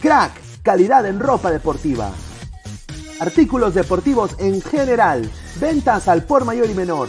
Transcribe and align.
Crack, 0.00 0.40
calidad 0.62 1.04
en 1.06 1.18
ropa 1.18 1.50
deportiva. 1.50 2.12
Artículos 3.18 3.74
deportivos 3.74 4.36
en 4.38 4.60
general. 4.62 5.28
Ventas 5.58 6.06
al 6.06 6.22
por 6.22 6.44
mayor 6.44 6.70
y 6.70 6.74
menor. 6.74 7.08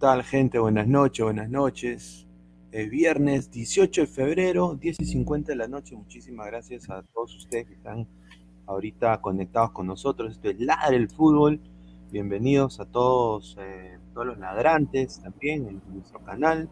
Tal 0.00 0.24
gente? 0.24 0.58
Buenas 0.58 0.88
noches, 0.88 1.22
buenas 1.22 1.50
noches. 1.50 2.26
Es 2.72 2.88
viernes 2.88 3.50
18 3.50 4.00
de 4.00 4.06
febrero, 4.06 4.74
10 4.74 4.98
y 4.98 5.04
50 5.04 5.52
de 5.52 5.56
la 5.56 5.68
noche. 5.68 5.94
Muchísimas 5.94 6.46
gracias 6.46 6.88
a 6.88 7.02
todos 7.02 7.36
ustedes 7.36 7.66
que 7.66 7.74
están 7.74 8.08
ahorita 8.66 9.20
conectados 9.20 9.72
con 9.72 9.86
nosotros. 9.86 10.32
Esto 10.32 10.48
es 10.48 10.58
Ladre 10.58 10.96
el 10.96 11.10
Fútbol. 11.10 11.60
Bienvenidos 12.10 12.80
a 12.80 12.86
todos, 12.86 13.58
eh, 13.60 13.98
todos 14.14 14.26
los 14.28 14.38
ladrantes 14.38 15.20
también 15.20 15.68
en 15.68 15.82
nuestro 15.92 16.24
canal. 16.24 16.66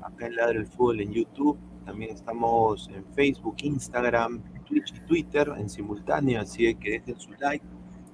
Acá 0.00 0.28
en 0.28 0.36
Ladre 0.36 0.60
el 0.60 0.66
Fútbol 0.68 1.00
en 1.00 1.12
YouTube. 1.12 1.58
También 1.84 2.14
estamos 2.14 2.88
en 2.94 3.04
Facebook, 3.16 3.56
Instagram, 3.64 4.44
Twitch 4.64 4.94
y 4.94 5.00
Twitter 5.08 5.52
en 5.56 5.68
simultáneo. 5.68 6.40
Así 6.40 6.72
que 6.76 7.00
dejen 7.00 7.18
su 7.18 7.32
like, 7.32 7.66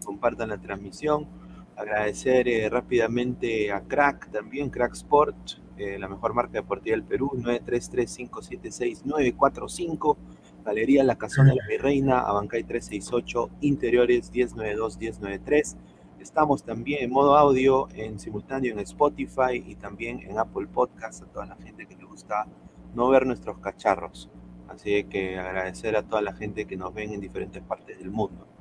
compartan 0.03 0.49
la 0.49 0.56
transmisión 0.56 1.46
agradecer 1.76 2.48
eh, 2.48 2.69
rápidamente 2.69 3.70
a 3.70 3.82
Crack 3.82 4.28
también, 4.31 4.70
Crack 4.70 4.94
Sport, 4.94 5.37
eh, 5.76 5.97
la 5.98 6.09
mejor 6.09 6.32
marca 6.34 6.54
deportiva 6.54 6.97
del 6.97 7.04
Perú, 7.04 7.31
933-576-945, 7.37 10.16
Galería 10.65 11.04
La 11.04 11.16
Casona 11.16 11.50
de 11.50 11.56
la 11.56 11.66
Virreina, 11.66 12.20
Abancay 12.20 12.65
368, 12.65 13.50
Interiores 13.60 14.32
1092-1093. 14.32 15.76
Estamos 16.19 16.65
también 16.65 17.04
en 17.04 17.10
modo 17.10 17.36
audio, 17.36 17.88
en 17.94 18.19
simultáneo 18.19 18.72
en 18.72 18.78
Spotify 18.81 19.62
y 19.65 19.76
también 19.76 20.20
en 20.22 20.38
Apple 20.38 20.66
Podcast 20.66 21.22
a 21.22 21.26
toda 21.26 21.47
la 21.47 21.54
gente 21.56 21.86
que 21.86 21.94
le 21.94 22.04
gusta 22.04 22.47
no 22.94 23.09
ver 23.10 23.26
nuestros 23.26 23.59
cacharros. 23.59 24.28
Así 24.69 25.04
que 25.04 25.38
agradecer 25.38 25.94
a 25.94 26.03
toda 26.03 26.22
la 26.22 26.32
gente 26.32 26.65
que 26.65 26.76
nos 26.76 26.92
ven 26.92 27.12
en 27.12 27.20
diferentes 27.20 27.62
partes 27.62 27.97
del 27.98 28.10
mundo. 28.10 28.56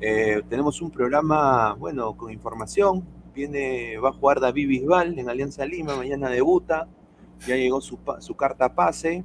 Eh, 0.00 0.42
tenemos 0.48 0.80
un 0.82 0.90
programa, 0.90 1.74
bueno, 1.74 2.16
con 2.16 2.32
información. 2.32 3.04
Viene, 3.34 3.98
va 3.98 4.10
a 4.10 4.12
jugar 4.12 4.40
David 4.40 4.68
Bisbal 4.68 5.18
en 5.18 5.28
Alianza 5.28 5.64
Lima, 5.66 5.96
mañana 5.96 6.28
debuta. 6.28 6.88
Ya 7.46 7.56
llegó 7.56 7.80
su, 7.80 7.98
su 8.20 8.36
carta 8.36 8.74
pase, 8.74 9.24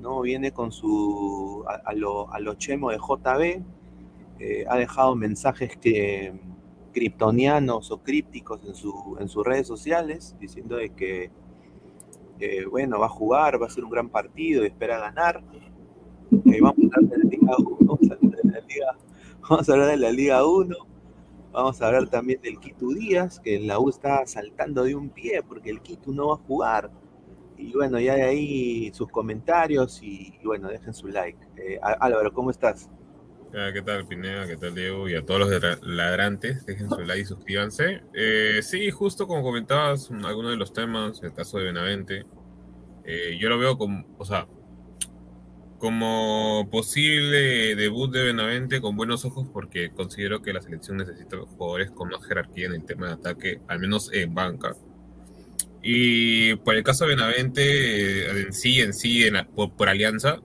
¿no? 0.00 0.20
Viene 0.20 0.52
con 0.52 0.70
su 0.70 1.64
a, 1.66 1.90
a 1.90 1.92
lo, 1.92 2.32
a 2.32 2.38
lo 2.38 2.54
chemo 2.54 2.90
de 2.90 2.98
JB. 2.98 3.62
Eh, 4.40 4.64
ha 4.68 4.76
dejado 4.76 5.16
mensajes 5.16 5.76
que, 5.76 6.32
criptonianos 6.92 7.90
o 7.90 7.98
crípticos 7.98 8.60
en, 8.66 8.74
su, 8.74 9.16
en 9.20 9.28
sus 9.28 9.44
redes 9.44 9.66
sociales, 9.66 10.34
diciendo 10.40 10.76
de 10.76 10.90
que, 10.90 11.30
bueno, 12.70 12.98
va 12.98 13.06
a 13.06 13.10
jugar, 13.10 13.60
va 13.60 13.66
a 13.66 13.70
ser 13.70 13.84
un 13.84 13.90
gran 13.90 14.08
partido 14.08 14.64
y 14.64 14.66
espera 14.66 14.98
ganar. 14.98 15.42
Eh, 16.32 16.60
vamos 16.60 16.78
a 16.92 16.98
hablar 16.98 17.18
de 17.18 18.50
la 18.50 18.60
Liga, 18.60 18.96
vamos 19.40 19.68
a 19.68 19.72
hablar 19.72 19.88
de 19.88 19.96
la 19.96 20.10
Liga 20.10 20.42
Vamos 20.42 20.60
a 20.60 20.66
hablar 20.66 20.70
de 20.70 20.76
la 20.76 20.76
Liga 20.76 20.76
1. 20.76 20.76
Vamos 21.52 21.82
a 21.82 21.86
hablar 21.86 22.08
también 22.08 22.40
del 22.42 22.60
Quito 22.60 22.88
Díaz, 22.90 23.40
que 23.40 23.56
en 23.56 23.66
la 23.66 23.78
U 23.78 23.88
está 23.88 24.26
saltando 24.26 24.84
de 24.84 24.94
un 24.94 25.10
pie 25.10 25.42
porque 25.42 25.70
el 25.70 25.80
Quito 25.80 26.12
no 26.12 26.28
va 26.28 26.34
a 26.34 26.38
jugar. 26.38 26.90
Y 27.56 27.72
bueno, 27.72 27.98
ya 27.98 28.14
de 28.14 28.22
ahí 28.22 28.92
sus 28.92 29.10
comentarios 29.10 30.00
y, 30.02 30.38
y 30.40 30.46
bueno, 30.46 30.68
dejen 30.68 30.94
su 30.94 31.08
like. 31.08 31.38
Eh, 31.56 31.78
Álvaro, 31.82 32.32
¿cómo 32.32 32.50
estás? 32.50 32.88
Ah, 33.54 33.70
¿Qué 33.72 33.82
tal, 33.82 34.06
Pineda? 34.06 34.46
¿Qué 34.46 34.56
tal, 34.56 34.74
Diego? 34.74 35.08
Y 35.08 35.14
a 35.16 35.24
todos 35.24 35.48
los 35.48 35.82
ladrantes, 35.82 36.64
dejen 36.66 36.90
su 36.90 37.00
like 37.00 37.22
y 37.22 37.24
suscríbanse. 37.24 38.02
Eh, 38.14 38.60
sí, 38.62 38.90
justo 38.90 39.26
como 39.26 39.42
comentabas, 39.42 40.10
algunos 40.10 40.50
de 40.50 40.56
los 40.58 40.72
temas, 40.72 41.22
el 41.22 41.32
caso 41.32 41.58
de 41.58 41.64
Benavente, 41.64 42.26
Eh, 43.04 43.38
yo 43.40 43.48
lo 43.48 43.58
veo 43.58 43.78
como, 43.78 44.04
o 44.18 44.24
sea, 44.24 44.46
como 45.78 46.68
posible 46.70 47.76
debut 47.76 48.12
de 48.12 48.24
Benavente 48.24 48.80
con 48.80 48.96
buenos 48.96 49.24
ojos 49.24 49.46
porque 49.52 49.90
considero 49.90 50.42
que 50.42 50.52
la 50.52 50.60
selección 50.60 50.96
necesita 50.96 51.36
jugadores 51.38 51.90
con 51.92 52.08
más 52.08 52.24
jerarquía 52.26 52.66
en 52.66 52.74
el 52.74 52.84
tema 52.84 53.06
de 53.06 53.12
ataque, 53.14 53.60
al 53.68 53.78
menos 53.78 54.10
en 54.12 54.34
banca. 54.34 54.74
Y 55.82 56.56
por 56.56 56.74
el 56.74 56.82
caso 56.82 57.04
de 57.04 57.14
Benavente, 57.14 57.62
eh, 57.62 58.42
en 58.46 58.52
sí, 58.52 58.80
en 58.80 58.92
sí, 58.92 59.24
por, 59.54 59.88
alianza, 59.88 60.40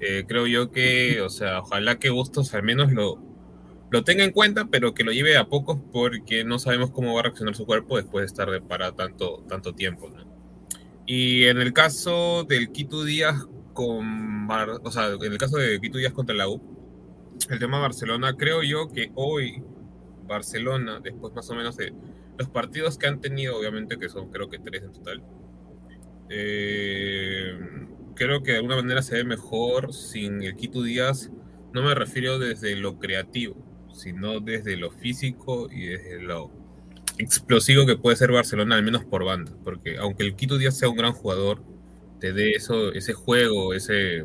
eh, 0.00 0.24
creo 0.28 0.46
yo 0.46 0.70
que, 0.70 1.20
o 1.22 1.30
sea, 1.30 1.60
ojalá 1.60 1.98
que 1.98 2.10
Bustos 2.10 2.52
al 2.54 2.62
menos 2.62 2.92
lo, 2.92 3.18
lo 3.90 4.04
tenga 4.04 4.24
en 4.24 4.32
cuenta, 4.32 4.66
pero 4.66 4.92
que 4.94 5.04
lo 5.04 5.12
lleve 5.12 5.36
a 5.38 5.48
pocos 5.48 5.78
porque 5.92 6.44
no 6.44 6.58
sabemos 6.58 6.90
cómo 6.90 7.14
va 7.14 7.20
a 7.20 7.22
reaccionar 7.24 7.56
su 7.56 7.66
cuerpo 7.66 7.96
después 7.96 8.22
de 8.22 8.26
estar 8.26 8.50
de 8.50 8.60
para 8.60 8.92
tanto, 8.92 9.44
tanto 9.48 9.74
tiempo. 9.74 10.10
Y 11.06 11.46
en 11.46 11.58
el 11.58 11.72
caso 11.72 12.44
del 12.44 12.70
Quito 12.70 13.04
Díaz 13.04 13.46
con, 13.72 14.48
o 14.50 14.90
sea, 14.90 15.08
en 15.08 15.32
el 15.32 15.38
caso 15.38 15.56
de 15.56 15.80
Quito 15.80 15.98
Díaz 15.98 16.12
contra 16.12 16.34
la 16.34 16.48
U, 16.48 16.60
el 17.48 17.58
tema 17.58 17.78
de 17.78 17.82
Barcelona, 17.82 18.36
creo 18.36 18.62
yo 18.62 18.88
que 18.88 19.10
hoy 19.14 19.62
Barcelona, 20.26 21.00
después 21.00 21.34
más 21.34 21.48
o 21.50 21.54
menos 21.54 21.76
de 21.76 21.92
los 22.38 22.48
partidos 22.48 22.98
que 22.98 23.06
han 23.06 23.20
tenido, 23.20 23.58
obviamente 23.58 23.98
que 23.98 24.08
son 24.08 24.30
creo 24.30 24.48
que 24.48 24.58
tres 24.58 24.82
en 24.82 24.92
total, 24.92 25.22
eh, 26.30 27.58
creo 28.14 28.42
que 28.42 28.52
de 28.52 28.58
alguna 28.58 28.76
manera 28.76 29.02
se 29.02 29.16
ve 29.16 29.24
mejor 29.24 29.92
sin 29.92 30.42
el 30.42 30.54
Quito 30.54 30.82
Díaz. 30.82 31.30
No 31.72 31.82
me 31.82 31.94
refiero 31.94 32.38
desde 32.38 32.76
lo 32.76 32.98
creativo, 32.98 33.56
sino 33.92 34.40
desde 34.40 34.76
lo 34.76 34.90
físico 34.90 35.68
y 35.70 35.86
desde 35.86 36.22
lo 36.22 36.50
explosivo 37.18 37.86
que 37.86 37.96
puede 37.96 38.16
ser 38.16 38.32
Barcelona, 38.32 38.76
al 38.76 38.84
menos 38.84 39.04
por 39.04 39.24
banda. 39.24 39.52
Porque 39.64 39.98
aunque 39.98 40.24
el 40.24 40.36
Quito 40.36 40.58
Díaz 40.58 40.78
sea 40.78 40.88
un 40.88 40.96
gran 40.96 41.12
jugador, 41.12 41.62
te 42.20 42.32
dé 42.32 42.52
eso, 42.52 42.92
ese 42.92 43.12
juego, 43.12 43.74
ese 43.74 44.24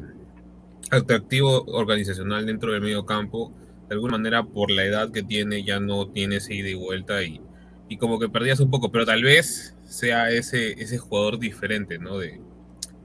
atractivo 0.92 1.64
organizacional 1.68 2.46
dentro 2.46 2.72
del 2.72 2.82
medio 2.82 3.06
campo, 3.06 3.54
de 3.88 3.96
alguna 3.96 4.18
manera 4.18 4.44
por 4.44 4.70
la 4.70 4.86
edad 4.86 5.12
que 5.12 5.24
tiene 5.24 5.64
ya 5.64 5.80
no 5.80 6.10
tiene 6.10 6.38
ese 6.38 6.54
ida 6.54 6.70
y 6.70 6.76
vuelta 6.76 7.24
y, 7.24 7.42
y 7.90 7.98
como 7.98 8.20
que 8.20 8.30
perdías 8.30 8.60
un 8.60 8.70
poco, 8.70 8.92
pero 8.92 9.06
tal 9.06 9.24
vez 9.24 9.76
sea 9.88 10.30
ese, 10.30 10.74
ese 10.82 10.98
jugador 10.98 11.40
diferente, 11.40 11.98
¿no? 11.98 12.18
De, 12.20 12.42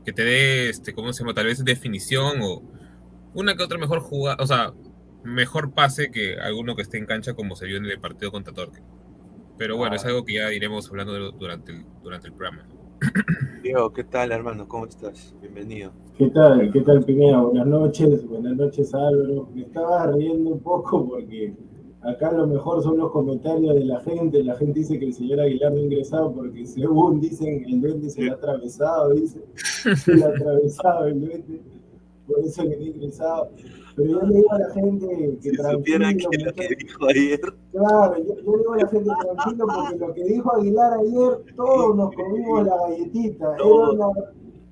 que 0.05 0.13
te 0.13 0.25
dé, 0.25 0.69
este, 0.71 0.93
¿cómo 0.93 1.13
se 1.13 1.23
llama? 1.23 1.35
Tal 1.35 1.47
vez 1.47 1.65
definición 1.65 2.41
o 2.43 2.63
una 3.35 3.55
que 3.57 3.63
otra 3.63 3.79
mejor 3.79 4.01
jugada, 4.01 4.43
o 4.43 4.47
sea, 4.47 4.73
mejor 5.23 5.73
pase 5.73 6.11
que 6.11 6.39
alguno 6.41 6.75
que 6.77 6.83
esté 6.83 6.99
en 6.99 7.07
cancha 7.07 7.35
como 7.35 7.57
se 7.57 7.67
vio 7.67 7.77
en 7.77 7.85
el 7.87 8.01
partido 8.01 8.33
contra 8.33 8.53
Torque. 8.53 8.81
Pero 9.59 9.77
bueno, 9.77 9.95
es 9.95 10.05
ah. 10.05 10.09
algo 10.09 10.25
que 10.25 10.35
ya 10.35 10.53
iremos 10.53 10.89
hablando 10.89 11.33
durante 11.33 11.73
el, 11.73 11.85
durante 12.03 12.29
el 12.29 12.33
programa. 12.33 12.67
Diego, 13.63 13.93
¿qué 13.93 14.05
tal, 14.05 14.33
hermano? 14.33 14.69
¿Cómo 14.69 14.87
estás? 14.87 15.35
Bienvenido. 15.41 15.93
¿Qué 16.19 16.29
tal? 16.29 16.71
¿Qué 16.71 16.81
tal, 16.83 17.03
Pineda? 17.05 17.41
Buenas 17.41 17.67
noches. 17.67 18.27
Buenas 18.27 18.57
noches, 18.57 18.95
Álvaro. 18.95 19.49
Me 19.55 19.63
estaba 19.63 20.07
riendo 20.13 20.51
un 20.51 20.61
poco 20.61 21.09
porque 21.09 21.55
acá 22.03 22.33
lo 22.33 22.47
mejor 22.47 22.83
son 22.83 22.99
los 22.99 23.11
comentarios 23.11 23.75
de 23.75 23.85
la 23.85 24.01
gente. 24.01 24.45
La 24.45 24.57
gente 24.57 24.81
dice 24.81 24.99
que 24.99 25.07
el 25.07 25.15
señor 25.15 25.41
Aguilar 25.41 25.73
no 25.73 25.79
ha 25.79 25.83
ingresado 25.83 26.33
porque 26.33 26.67
según 26.67 27.21
dicen 27.21 27.65
el 27.67 27.81
duende 27.81 28.11
se 28.11 28.23
le 28.23 28.31
ha 28.31 28.35
atravesado, 28.35 29.11
dice. 29.15 29.41
Se 29.55 30.15
le 30.15 30.25
ha 30.25 30.29
atravesado 30.29 31.07
el 31.07 31.21
duende. 31.21 31.63
Por 32.27 32.41
eso 32.41 32.63
que 32.63 32.77
no 32.77 32.83
ha 32.83 32.89
ingresado. 32.89 33.51
Pero 33.97 34.11
yo 34.11 34.23
le 34.23 34.35
digo 34.37 34.53
a 34.53 34.59
la 34.59 34.71
gente 34.71 35.39
que 35.43 35.51
tranquilo. 35.53 36.07
lo 36.45 36.53
que 36.53 36.77
dijo 36.77 37.07
ayer. 37.09 37.41
Claro, 37.73 38.17
yo, 38.19 38.35
le 38.35 38.59
digo 38.59 38.73
a 38.73 38.77
la 38.77 38.89
gente 38.89 39.11
tranquilo 39.21 39.67
porque 39.67 39.99
lo 39.99 40.15
que 40.15 40.25
dijo 40.25 40.57
Aguilar 40.57 40.93
ayer, 40.95 41.55
todos 41.57 41.97
nos 41.97 42.15
comimos 42.15 42.67
la 42.67 42.77
galletita. 42.77 43.55
Era 43.55 43.65
una, 43.65 44.07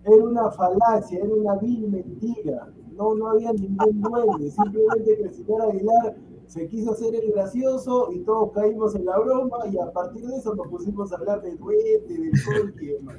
era 0.04 0.24
una 0.24 0.50
falacia, 0.50 1.18
era 1.18 1.34
una 1.34 1.56
vil 1.56 1.88
mentira. 1.88 2.68
No, 2.96 3.14
no 3.14 3.28
había 3.28 3.52
ningún 3.52 4.00
duende. 4.00 4.50
Simplemente 4.50 5.16
que 5.16 5.22
el 5.22 5.34
señor 5.34 5.62
Aguilar 5.62 6.16
se 6.46 6.66
quiso 6.68 6.92
hacer 6.92 7.14
el 7.14 7.30
gracioso 7.32 8.10
y 8.10 8.20
todos 8.20 8.52
caímos 8.52 8.94
en 8.94 9.04
la 9.04 9.18
broma 9.18 9.58
y 9.70 9.78
a 9.78 9.92
partir 9.92 10.26
de 10.26 10.36
eso 10.36 10.54
nos 10.54 10.66
pusimos 10.68 11.12
a 11.12 11.16
hablar 11.16 11.42
del 11.42 11.58
duende, 11.58 12.06
del 12.08 12.36
sol 12.38 12.74
y 12.80 12.86
demás. 12.86 13.16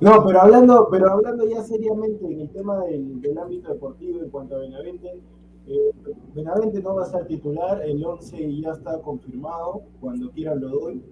No, 0.00 0.24
pero 0.24 0.40
hablando, 0.40 0.88
pero 0.90 1.10
hablando 1.10 1.48
ya 1.48 1.62
seriamente 1.62 2.24
en 2.24 2.40
el 2.40 2.50
tema 2.50 2.84
del, 2.84 3.38
ámbito 3.38 3.72
deportivo 3.72 4.20
en 4.20 4.30
cuanto 4.30 4.56
a 4.56 4.58
Benavente, 4.60 5.22
eh, 5.66 5.92
Benavente 6.34 6.80
no 6.80 6.94
va 6.94 7.02
a 7.02 7.06
ser 7.06 7.26
titular, 7.26 7.82
el 7.84 8.04
11 8.04 8.60
ya 8.60 8.72
está 8.72 9.00
confirmado, 9.02 9.82
cuando 10.00 10.30
quieran 10.30 10.60
lo 10.60 10.68
doy. 10.68 11.02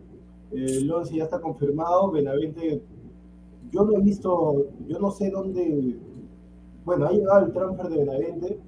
Eh, 0.53 0.79
el 0.79 0.91
11 0.91 1.17
ya 1.17 1.25
está 1.25 1.41
confirmado, 1.41 2.11
Benavente, 2.13 2.83
yo 3.71 3.85
no 3.85 3.97
he 3.97 4.01
visto, 4.01 4.67
yo 4.87 4.99
no 5.01 5.11
sé 5.11 5.31
dónde, 5.31 5.99
bueno, 6.85 7.07
ha 7.07 7.11
llegado 7.11 7.47
el 7.47 7.53
transfer 7.53 7.89
de 7.89 7.99
Benavente, 7.99 8.61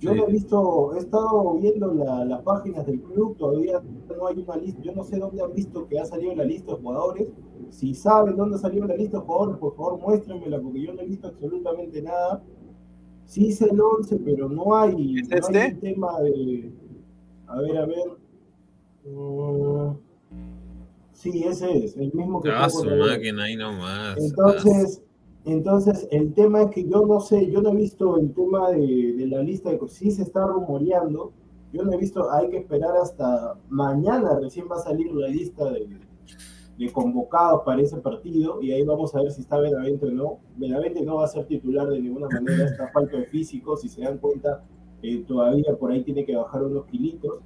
yo 0.00 0.14
no 0.14 0.28
he 0.28 0.32
visto, 0.32 0.94
he 0.94 0.98
estado 0.98 1.54
viendo 1.54 1.92
las 1.92 2.42
páginas 2.42 2.86
del 2.86 3.02
club, 3.02 3.36
todavía 3.36 3.82
no 4.16 4.26
hay 4.28 4.38
una 4.38 4.56
lista, 4.56 4.80
yo 4.80 4.92
no 4.92 5.04
sé 5.04 5.18
dónde 5.18 5.42
han 5.42 5.52
visto 5.52 5.86
que 5.88 5.98
ha 5.98 6.04
salido 6.04 6.34
la 6.36 6.44
lista 6.44 6.72
de 6.72 6.78
jugadores, 6.80 7.28
si 7.70 7.94
saben 7.94 8.36
dónde 8.36 8.58
salió 8.58 8.86
la 8.86 8.96
lista 8.96 9.18
de 9.18 9.24
jugadores, 9.24 9.58
por 9.58 9.76
favor 9.76 10.00
muéstrenmela, 10.00 10.60
porque 10.60 10.82
yo 10.82 10.94
no 10.94 11.00
he 11.00 11.06
visto 11.06 11.28
absolutamente 11.28 12.02
nada. 12.02 12.42
Sí 13.24 13.48
es 13.48 13.60
el 13.60 13.78
11, 13.80 14.16
pero 14.24 14.48
no 14.48 14.76
hay, 14.76 15.18
¿Es 15.18 15.30
este? 15.30 15.74
tema 15.74 16.20
de... 16.20 16.72
A 17.46 17.60
ver, 17.60 17.76
a 17.78 17.86
ver. 17.86 18.18
Mm, 19.04 19.96
sí, 21.12 21.44
ese 21.44 21.84
es, 21.84 21.96
el 21.96 22.12
mismo 22.12 22.40
que... 22.40 22.50
Ah, 22.50 22.70
su 22.70 22.84
máquina 22.84 23.44
ahí 23.44 23.56
nomás. 23.56 24.16
Entonces, 24.18 25.02
entonces, 25.44 26.08
el 26.10 26.32
tema 26.34 26.62
es 26.62 26.70
que 26.70 26.88
yo 26.88 27.06
no 27.06 27.20
sé, 27.20 27.50
yo 27.50 27.62
no 27.62 27.70
he 27.70 27.76
visto 27.76 28.18
el 28.18 28.32
tema 28.32 28.70
de, 28.70 29.14
de 29.14 29.26
la 29.26 29.42
lista 29.42 29.70
de... 29.70 29.78
Sí 29.88 30.10
se 30.10 30.22
está 30.22 30.46
rumoreando, 30.46 31.32
yo 31.72 31.84
no 31.84 31.92
he 31.92 31.98
visto, 31.98 32.30
hay 32.30 32.48
que 32.48 32.58
esperar 32.58 32.96
hasta 32.96 33.58
mañana, 33.68 34.38
recién 34.40 34.66
va 34.70 34.76
a 34.76 34.82
salir 34.82 35.12
la 35.12 35.28
lista 35.28 35.70
de, 35.70 35.86
de 36.78 36.92
convocados 36.92 37.62
para 37.64 37.82
ese 37.82 37.96
partido 37.96 38.62
y 38.62 38.72
ahí 38.72 38.84
vamos 38.84 39.14
a 39.14 39.20
ver 39.20 39.32
si 39.32 39.40
está 39.40 39.58
Benavente 39.58 40.06
o 40.06 40.10
no. 40.12 40.38
Benavente 40.56 41.02
no 41.02 41.16
va 41.16 41.24
a 41.24 41.28
ser 41.28 41.44
titular 41.46 41.88
de 41.88 42.00
ninguna 42.00 42.28
manera, 42.28 42.66
está 42.66 42.88
falta 42.88 43.16
de 43.16 43.24
físico, 43.24 43.76
si 43.76 43.88
se 43.88 44.02
dan 44.02 44.18
cuenta, 44.18 44.62
eh, 45.02 45.24
todavía 45.26 45.76
por 45.78 45.90
ahí 45.90 46.02
tiene 46.04 46.24
que 46.24 46.36
bajar 46.36 46.62
unos 46.62 46.86
kilitos. 46.86 47.40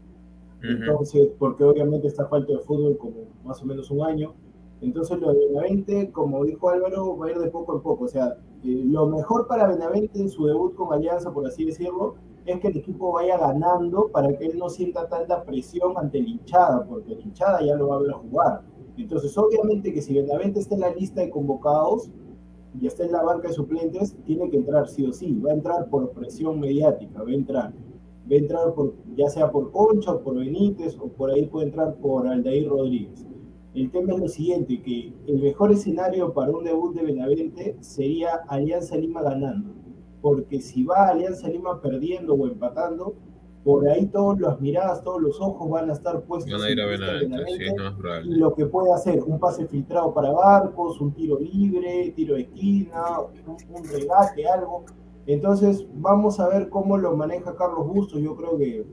Entonces, 0.63 1.31
porque 1.41 1.65
obviamente 1.65 2.07
está 2.07 2.29
falta 2.29 2.53
de 2.53 2.61
fútbol 2.61 2.97
como 2.97 3.25
más 3.43 3.61
o 3.63 3.67
menos 3.67 3.91
un 3.91 4.03
año. 4.03 4.35
Entonces 4.81 5.19
lo 5.19 5.33
de 5.33 5.47
Benavente, 5.47 6.13
como 6.13 6.45
dijo 6.45 6.69
Álvaro, 6.69 7.17
va 7.17 7.27
a 7.27 7.31
ir 7.31 7.39
de 7.39 7.51
poco 7.51 7.75
en 7.75 7.81
poco. 7.81 8.05
O 8.05 8.09
sea, 8.09 8.37
eh, 8.63 8.83
lo 8.85 9.07
mejor 9.07 9.49
para 9.49 9.67
Benavente 9.67 10.21
en 10.21 10.29
su 10.29 10.47
debut 10.47 10.75
con 10.75 10.93
Alianza, 10.93 11.33
por 11.33 11.47
así 11.47 11.65
decirlo, 11.65 12.17
es 12.45 12.61
que 12.61 12.69
el 12.69 12.77
equipo 12.77 13.13
vaya 13.13 13.39
ganando 13.39 14.09
para 14.09 14.37
que 14.37 14.47
él 14.47 14.59
no 14.59 14.69
sienta 14.69 15.09
tanta 15.09 15.43
presión 15.43 15.97
ante 15.97 16.21
la 16.21 16.29
hinchada, 16.29 16.85
porque 16.87 17.15
la 17.15 17.21
hinchada 17.21 17.65
ya 17.65 17.75
lo 17.75 17.89
va 17.89 17.97
a 17.97 18.01
ver 18.01 18.13
jugar. 18.13 18.72
Entonces, 18.97 19.37
obviamente 19.39 19.93
que 19.93 20.03
si 20.03 20.15
Benavente 20.15 20.61
está 20.61 20.75
en 20.75 20.83
la 20.83 20.95
lista 20.95 21.21
de 21.21 21.31
convocados 21.31 22.11
y 22.79 22.87
está 22.87 23.05
en 23.05 23.13
la 23.13 23.23
banca 23.23 23.49
de 23.49 23.55
suplentes, 23.55 24.17
tiene 24.25 24.51
que 24.51 24.57
entrar 24.57 24.89
sí 24.89 25.05
o 25.07 25.13
sí. 25.13 25.39
Va 25.41 25.51
a 25.51 25.55
entrar 25.55 25.89
por 25.89 26.11
presión 26.11 26.61
mediática, 26.61 27.23
va 27.23 27.31
a 27.31 27.35
entrar. 27.35 27.73
Va 28.31 28.37
a 28.37 28.39
entrar 28.39 28.75
por, 28.75 28.95
ya 29.17 29.29
sea 29.29 29.51
por 29.51 29.73
Concha 29.73 30.13
o 30.13 30.23
por 30.23 30.37
Benítez 30.37 30.97
o 30.99 31.09
por 31.09 31.31
ahí 31.31 31.47
puede 31.47 31.67
entrar 31.67 31.97
por 31.97 32.29
Aldair 32.29 32.69
Rodríguez. 32.69 33.27
El 33.75 33.91
tema 33.91 34.13
es 34.13 34.21
lo 34.21 34.29
siguiente, 34.29 34.83
que 34.83 35.15
el 35.27 35.41
mejor 35.41 35.73
escenario 35.73 36.35
para 36.35 36.53
un 36.53 36.65
debut 36.65 36.95
de 36.95 37.05
Benavente 37.05 37.77
sería 37.81 38.35
Alianza 38.49 38.97
Lima 38.97 39.23
ganando. 39.23 39.71
Porque 40.21 40.61
si 40.61 40.85
va 40.85 41.09
Alianza 41.09 41.49
Lima 41.49 41.81
perdiendo 41.81 42.35
o 42.35 42.47
empatando, 42.47 43.15
por 43.65 43.89
ahí 43.89 44.07
todas 44.07 44.41
las 44.41 44.61
miradas, 44.61 45.03
todos 45.05 45.23
los 45.23 45.41
ojos 45.41 45.71
van 45.71 45.89
a 45.89 45.93
estar 45.93 46.21
puestos 46.23 46.51
van 46.51 46.63
a 46.63 46.71
ir 46.71 46.81
a 46.81 46.87
ver 46.87 47.01
y 48.25 48.35
lo 48.35 48.55
que 48.55 48.67
puede 48.67 48.93
hacer, 48.93 49.23
un 49.23 49.39
pase 49.39 49.67
filtrado 49.67 50.13
para 50.13 50.33
barcos, 50.33 51.01
un 51.01 51.13
tiro 51.13 51.39
libre, 51.39 52.13
tiro 52.17 52.35
de 52.35 52.43
esquina, 52.43 53.21
un, 53.47 53.85
regate, 53.85 54.49
algo. 54.49 54.85
Entonces 55.27 55.87
vamos 55.95 56.41
a 56.41 56.49
ver 56.49 56.69
cómo 56.69 56.99
lo 56.99 57.17
maneja 57.17 57.55
Carlos 57.55 57.87
Bustos. 57.87 58.21
Yo 58.21 58.35
creo 58.35 58.59
que 58.59 58.85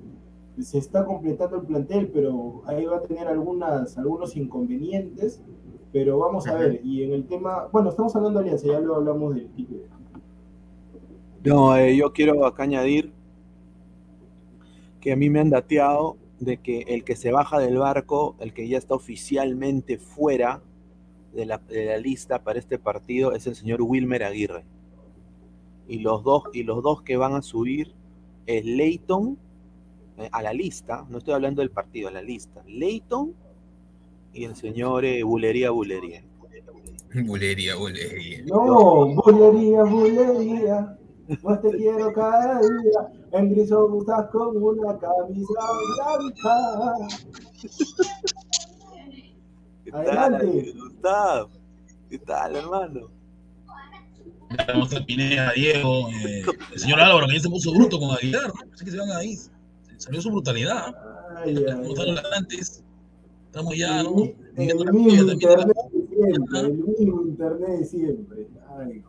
se 0.59 0.77
está 0.77 1.03
completando 1.03 1.57
el 1.57 1.63
plantel, 1.63 2.11
pero 2.13 2.61
ahí 2.65 2.85
va 2.85 2.97
a 2.97 3.01
tener 3.01 3.27
algunas, 3.27 3.97
algunos 3.97 4.35
inconvenientes. 4.37 5.41
Pero 5.91 6.19
vamos 6.19 6.45
a 6.45 6.53
ver, 6.53 6.81
y 6.83 7.01
en 7.01 7.13
el 7.13 7.25
tema, 7.25 7.67
bueno, 7.71 7.89
estamos 7.89 8.15
hablando 8.15 8.37
de 8.37 8.45
Alianza, 8.45 8.67
ya 8.67 8.79
lo 8.79 8.97
hablamos 8.97 9.33
del 9.33 9.49
título. 9.49 9.81
No, 11.43 11.75
eh, 11.75 11.95
yo 11.97 12.13
quiero 12.13 12.45
acá 12.45 12.61
añadir 12.61 13.11
que 14.99 15.11
a 15.11 15.15
mí 15.15 15.29
me 15.29 15.39
han 15.39 15.49
dateado 15.49 16.17
de 16.39 16.57
que 16.57 16.81
el 16.87 17.03
que 17.03 17.15
se 17.15 17.31
baja 17.31 17.59
del 17.59 17.77
barco, 17.77 18.35
el 18.39 18.53
que 18.53 18.67
ya 18.67 18.77
está 18.77 18.95
oficialmente 18.95 19.97
fuera 19.97 20.61
de 21.33 21.45
la, 21.45 21.61
lista 22.01 22.43
para 22.43 22.59
este 22.59 22.79
partido, 22.79 23.33
es 23.33 23.45
el 23.47 23.55
señor 23.55 23.81
Wilmer 23.81 24.23
Aguirre. 24.23 24.63
Y 25.87 25.99
los 25.99 26.23
dos, 26.23 26.43
y 26.53 26.63
los 26.63 26.81
dos 26.83 27.01
que 27.01 27.17
van 27.17 27.33
a 27.33 27.41
subir 27.41 27.93
es 28.45 28.65
Leighton 28.65 29.37
eh, 30.17 30.29
a 30.31 30.41
la 30.41 30.53
lista, 30.53 31.05
no 31.09 31.19
estoy 31.19 31.33
hablando 31.33 31.61
del 31.61 31.71
partido, 31.71 32.07
a 32.07 32.11
la 32.11 32.21
lista. 32.21 32.63
Leighton 32.67 33.33
y 34.33 34.45
el 34.45 34.55
señor 34.55 35.05
eh, 35.05 35.23
Bulería 35.23 35.71
Bulería. 35.71 36.23
Bulería, 37.25 37.75
bulería. 37.75 38.43
No, 38.45 39.07
bulería, 39.15 39.83
bulería. 39.83 40.97
No 41.43 41.59
te 41.59 41.69
quiero 41.77 42.11
cada 42.13 42.59
día. 42.59 43.11
En 43.33 43.49
gris 43.51 43.69
estás 43.71 44.29
con 44.31 44.57
una 44.63 44.97
camisa 44.97 45.53
blanca. 45.95 47.07
¿Qué 49.83 49.91
Adelante. 49.91 50.45
tal, 50.45 50.79
Gustavo? 50.79 51.49
¿Qué 52.09 52.19
tal, 52.19 52.55
hermano? 52.55 53.11
Tenemos 54.65 54.95
a 54.95 55.05
Pineda, 55.05 55.51
Diego, 55.55 56.09
eh, 56.09 56.43
el 56.73 56.79
señor 56.79 56.99
Álvaro, 56.99 57.27
que 57.27 57.35
ya 57.35 57.41
se 57.41 57.49
puso 57.49 57.71
bruto 57.73 57.99
con 57.99 58.09
Aguilar, 58.09 58.47
¿no? 58.47 58.73
Así 58.73 58.85
que 58.85 58.91
se 58.91 58.97
van 58.97 59.11
ahí. 59.11 59.37
Salió 59.97 60.21
su 60.21 60.31
brutalidad. 60.31 60.95
Ay, 61.37 61.63
ay, 61.67 62.15
antes. 62.35 62.83
Estamos 63.45 63.77
ya, 63.77 63.99
El, 64.01 64.05
¿no? 64.05 64.23
el 64.57 64.85
la 64.85 64.91
mismo 64.91 65.31
internet 65.31 65.75
de 65.91 66.07
siempre, 66.07 66.59
el 66.59 66.73
mismo 66.73 67.21
internet 67.23 67.69
de 67.79 67.85
siempre. 67.85 68.47
Ay, 68.77 69.01
joder. 69.01 69.08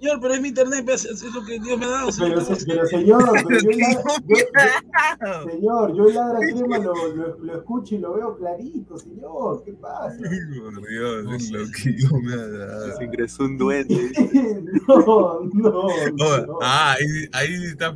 Señor, 0.00 0.18
pero 0.22 0.32
es 0.34 0.40
mi 0.40 0.48
internet, 0.48 0.82
pues, 0.86 1.04
es 1.04 1.22
es 1.22 1.34
lo 1.34 1.44
que 1.44 1.60
Dios 1.60 1.78
me 1.78 1.84
ha 1.84 1.88
dado. 1.90 2.10
señor. 2.10 2.42
Pero, 2.42 2.56
se- 2.56 2.66
pero 2.66 2.86
señor, 2.86 3.22
pero 3.46 3.60
yo, 3.60 3.70
ya- 3.78 4.02
yo- 4.26 5.50
señor, 5.50 5.94
yo 5.94 6.04
el 6.06 6.14
ladra 6.14 6.38
crema 6.40 6.78
lo, 6.78 6.94
lo, 7.14 7.36
lo 7.38 7.56
escucho 7.58 7.94
y 7.94 7.98
lo 7.98 8.14
veo 8.14 8.36
clarito, 8.36 8.96
señor. 8.96 9.62
¿Qué 9.62 9.72
pasa? 9.74 10.16
Por 10.16 10.88
Dios, 10.88 11.26
es 11.34 11.50
lo 11.50 11.58
que 11.70 11.96
yo 11.98 12.08
me 12.22 12.32
ha 12.32 12.48
dado. 12.48 12.96
Se 12.96 13.04
ingresó 13.04 13.44
un 13.44 13.58
duende. 13.58 14.10
no, 14.88 15.40
no, 15.52 15.70
Oh, 15.80 15.88
no. 16.46 16.58
ah, 16.62 16.94
ahí, 16.98 17.06
ahí 17.32 17.64
está 17.66 17.94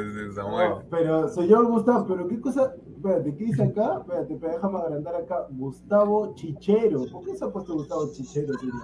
ese 0.00 0.32
Samuel. 0.34 0.70
No, 0.70 0.82
pero 0.90 1.28
señor 1.28 1.66
Gustavo, 1.66 2.06
pero 2.08 2.26
qué 2.26 2.40
cosa, 2.40 2.74
espérate, 2.96 3.36
¿qué 3.36 3.44
dice 3.44 3.62
acá? 3.62 3.98
Espérate, 4.00 4.36
pero 4.40 4.52
déjame 4.54 4.78
agrandar 4.78 5.14
acá. 5.14 5.46
Gustavo 5.50 6.34
Chichero. 6.34 7.04
¿Por 7.12 7.24
qué 7.24 7.36
se 7.36 7.44
ha 7.44 7.48
puesto 7.52 7.74
Gustavo 7.74 8.10
Chichero, 8.12 8.58
señor? 8.58 8.74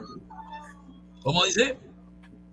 ¿Cómo 1.23 1.45
dice? 1.45 1.77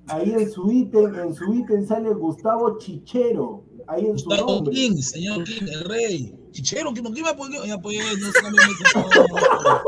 Ahí 0.09 0.31
en 0.31 0.51
su 0.51 0.71
ítem, 0.71 1.15
en 1.15 1.33
su 1.35 1.53
ítem 1.53 1.85
sale 1.85 2.13
Gustavo 2.13 2.77
Chichero. 2.77 3.63
Ahí 3.87 4.05
en 4.05 4.17
su 4.17 4.25
Gustavo 4.25 4.51
nombre. 4.55 4.73
King, 4.73 4.95
señor 4.97 5.43
King, 5.43 5.67
el 5.71 5.81
rey. 5.89 6.35
Chichero, 6.51 6.91
¿quién 6.93 7.05
quién 7.05 7.23
me 7.25 7.29
apoyó? 7.31 7.65
Ya 7.65 7.75
apoyé, 7.75 7.99
no 7.99 8.31
sé, 8.31 8.41
me 8.43 8.51
meto. 8.51 9.81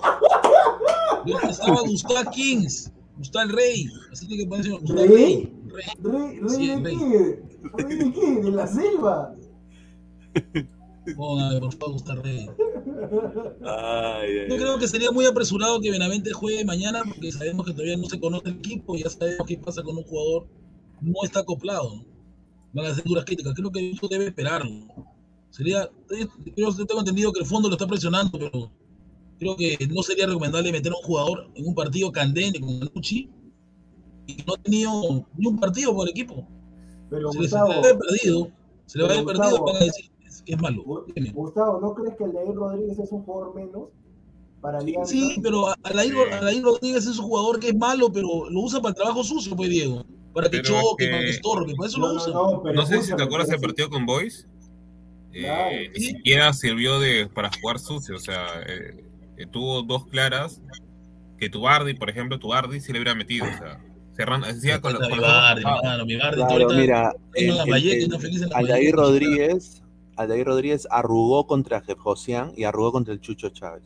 Yo 1.26 1.40
estaba 1.50 1.82
Gustavo 1.82 2.32
Kings, 2.32 2.92
Gustavo 3.18 3.46
el 3.50 3.56
rey. 3.56 3.86
Así 4.12 4.28
tiene 4.28 4.44
que 4.44 4.50
ponerse 4.50 4.72
Gustavo 4.72 5.00
el 5.02 5.10
rey. 5.10 5.54
Rey. 5.68 5.84
¿Rey, 6.02 6.40
rey 6.40 6.50
Sí, 6.50 6.68
de 6.68 6.76
rey. 6.78 6.98
qué? 6.98 7.42
¿Rey 7.74 7.98
de 7.98 8.12
qué? 8.14 8.42
¿De 8.42 8.52
la 8.52 8.68
selva? 8.68 9.36
Póngame, 11.16 11.60
por 11.60 11.74
favor, 11.74 11.94
Gustavo 11.94 12.22
el 12.22 12.24
rey. 12.24 12.50
Ay, 13.66 14.30
ay, 14.40 14.50
Yo 14.50 14.58
creo 14.58 14.78
que 14.78 14.88
sería 14.88 15.12
muy 15.12 15.26
apresurado 15.26 15.80
que 15.80 15.92
Benavente 15.92 16.32
juegue 16.32 16.64
mañana 16.66 17.02
porque 17.06 17.32
sabemos 17.32 17.66
que 17.66 17.74
todavía 17.74 17.98
no 17.98 18.10
se 18.10 18.20
conoce 18.20 18.50
el 18.50 18.58
equipo 18.58 18.96
y 18.96 19.04
ya 19.04 19.10
sabemos 19.10 19.48
qué 19.48 19.58
pasa 19.58 19.84
con 19.84 19.98
un 19.98 20.04
jugador 20.04 20.48
no 21.02 21.24
está 21.24 21.42
acoplado. 21.42 21.96
¿no? 21.96 22.06
Van 22.74 22.86
a 22.86 22.90
hacer 22.90 23.04
duras 23.04 23.26
críticas. 23.26 23.54
Creo 23.54 23.72
que 23.72 23.92
eso 23.92 24.08
debe 24.08 24.28
esperarlo. 24.28 24.86
Sería, 25.50 25.90
creo 26.08 26.76
que 26.76 26.86
tengo 26.86 27.00
entendido 27.00 27.34
que 27.34 27.40
el 27.40 27.46
fondo 27.46 27.70
lo 27.70 27.76
está 27.76 27.88
presionando, 27.88 28.38
pero 28.38 28.72
creo 29.40 29.56
que 29.56 29.78
no 29.90 30.04
sería 30.04 30.28
recomendable 30.28 30.72
meter 30.72 30.92
a 30.92 30.96
un 30.96 31.02
jugador 31.02 31.50
en 31.56 31.68
un 31.68 31.74
partido 31.74 32.12
candente 32.12 32.60
con 32.60 32.78
Manucci 32.78 33.30
y 34.28 34.36
que 34.36 34.44
no 34.46 34.54
ha 34.54 34.58
tenido 34.58 35.26
ni 35.36 35.48
un 35.48 35.60
partido 35.60 35.96
por 35.96 36.08
el 36.08 36.12
equipo. 36.12 36.48
Pero 37.10 37.32
Se 37.32 37.40
les 37.40 37.52
Gustavo, 37.52 37.70
va 37.70 37.76
a 37.76 37.80
haber 37.80 37.98
perdido, 37.98 38.52
se 38.86 38.98
le 38.98 39.04
va 39.04 39.10
a 39.10 39.14
haber 39.14 39.26
perdido, 39.26 39.64
van 39.66 39.76
a 39.78 39.80
decir 39.80 40.12
que 40.46 40.54
es 40.54 40.62
malo. 40.62 40.84
Gustavo, 41.34 41.80
¿no 41.80 41.94
crees 41.94 42.16
que 42.18 42.28
Leir 42.28 42.56
Rodríguez 42.56 43.00
es 43.00 43.12
un 43.12 43.24
jugador 43.24 43.56
menos 43.56 43.90
para 44.62 44.80
Alianza? 44.80 45.12
Sí, 45.12 45.38
pero 45.42 45.70
a- 45.70 45.76
Alain, 45.84 46.14
Alain 46.34 46.64
Rodríguez 46.64 47.06
es 47.06 47.18
un 47.20 47.26
jugador 47.26 47.60
que 47.60 47.70
es 47.70 47.76
malo, 47.76 48.12
pero 48.12 48.50
lo 48.50 48.60
usa 48.62 48.80
para 48.82 48.90
el 48.90 48.96
trabajo 48.96 49.24
sucio, 49.24 49.56
pues 49.56 49.70
Diego. 49.70 50.06
Para 50.34 50.50
que 50.50 50.60
Pero 50.62 50.82
choque, 50.82 51.06
que- 51.06 51.12
para 51.12 51.24
que 51.24 51.30
estorbe, 51.32 51.76
para 51.76 51.88
eso 51.90 51.98
No, 52.00 52.08
lo 52.08 52.14
no, 52.14 52.20
usa. 52.20 52.34
no, 52.34 52.62
pero 52.64 52.76
No 52.76 52.86
sé 52.86 53.02
si 53.02 53.16
te 53.16 53.24
acuerdas 53.24 53.48
del 53.50 53.60
sí- 53.60 53.66
partido 53.66 53.90
con 53.90 54.06
Boys. 54.06 54.48
Eh, 55.32 55.42
Claro. 55.42 55.76
ni 55.96 56.02
siquiera 56.02 56.54
sirvió 56.54 57.00
de, 57.00 57.28
para 57.28 57.50
jugar 57.62 57.80
sucio. 57.80 58.16
O 58.16 58.20
sea, 58.20 58.46
eh, 58.68 59.04
eh, 59.38 59.46
tuvo 59.52 59.82
dos 59.84 60.06
claras 60.08 60.62
que 61.38 61.50
tu 61.50 61.62
Bardi, 61.62 61.94
por 61.94 62.10
ejemplo, 62.10 62.40
tu 62.40 62.50
Bardi 62.50 62.80
sí 62.80 62.92
le 62.92 63.00
hubiera 63.00 63.16
metido. 63.16 63.46
O 63.46 63.58
sea, 63.58 63.80
cerrando, 64.16 64.48
decía 64.48 64.82
con 64.82 64.94
los 64.94 65.02
mi 65.04 65.10
con 65.10 65.18
los 65.20 65.28
Bardi, 65.28 65.62
tapados. 65.64 65.84
hermano, 65.84 66.06
mi 66.06 66.16
Bardi, 66.16 66.36
Claro, 66.38 66.52
ahorita 66.54 66.74
mira, 66.74 67.14
en 67.36 67.50
el, 67.50 67.56
la 67.58 67.66
la. 67.66 68.78
Rodríguez, 68.92 69.79
Aldair 70.20 70.46
Rodríguez 70.46 70.88
arrugó 70.92 71.48
contra 71.48 71.82
José 71.98 72.42
y 72.56 72.64
arrugó 72.66 72.92
contra 72.92 73.14
el 73.14 73.22
Chucho 73.22 73.50
Chávez. 73.50 73.84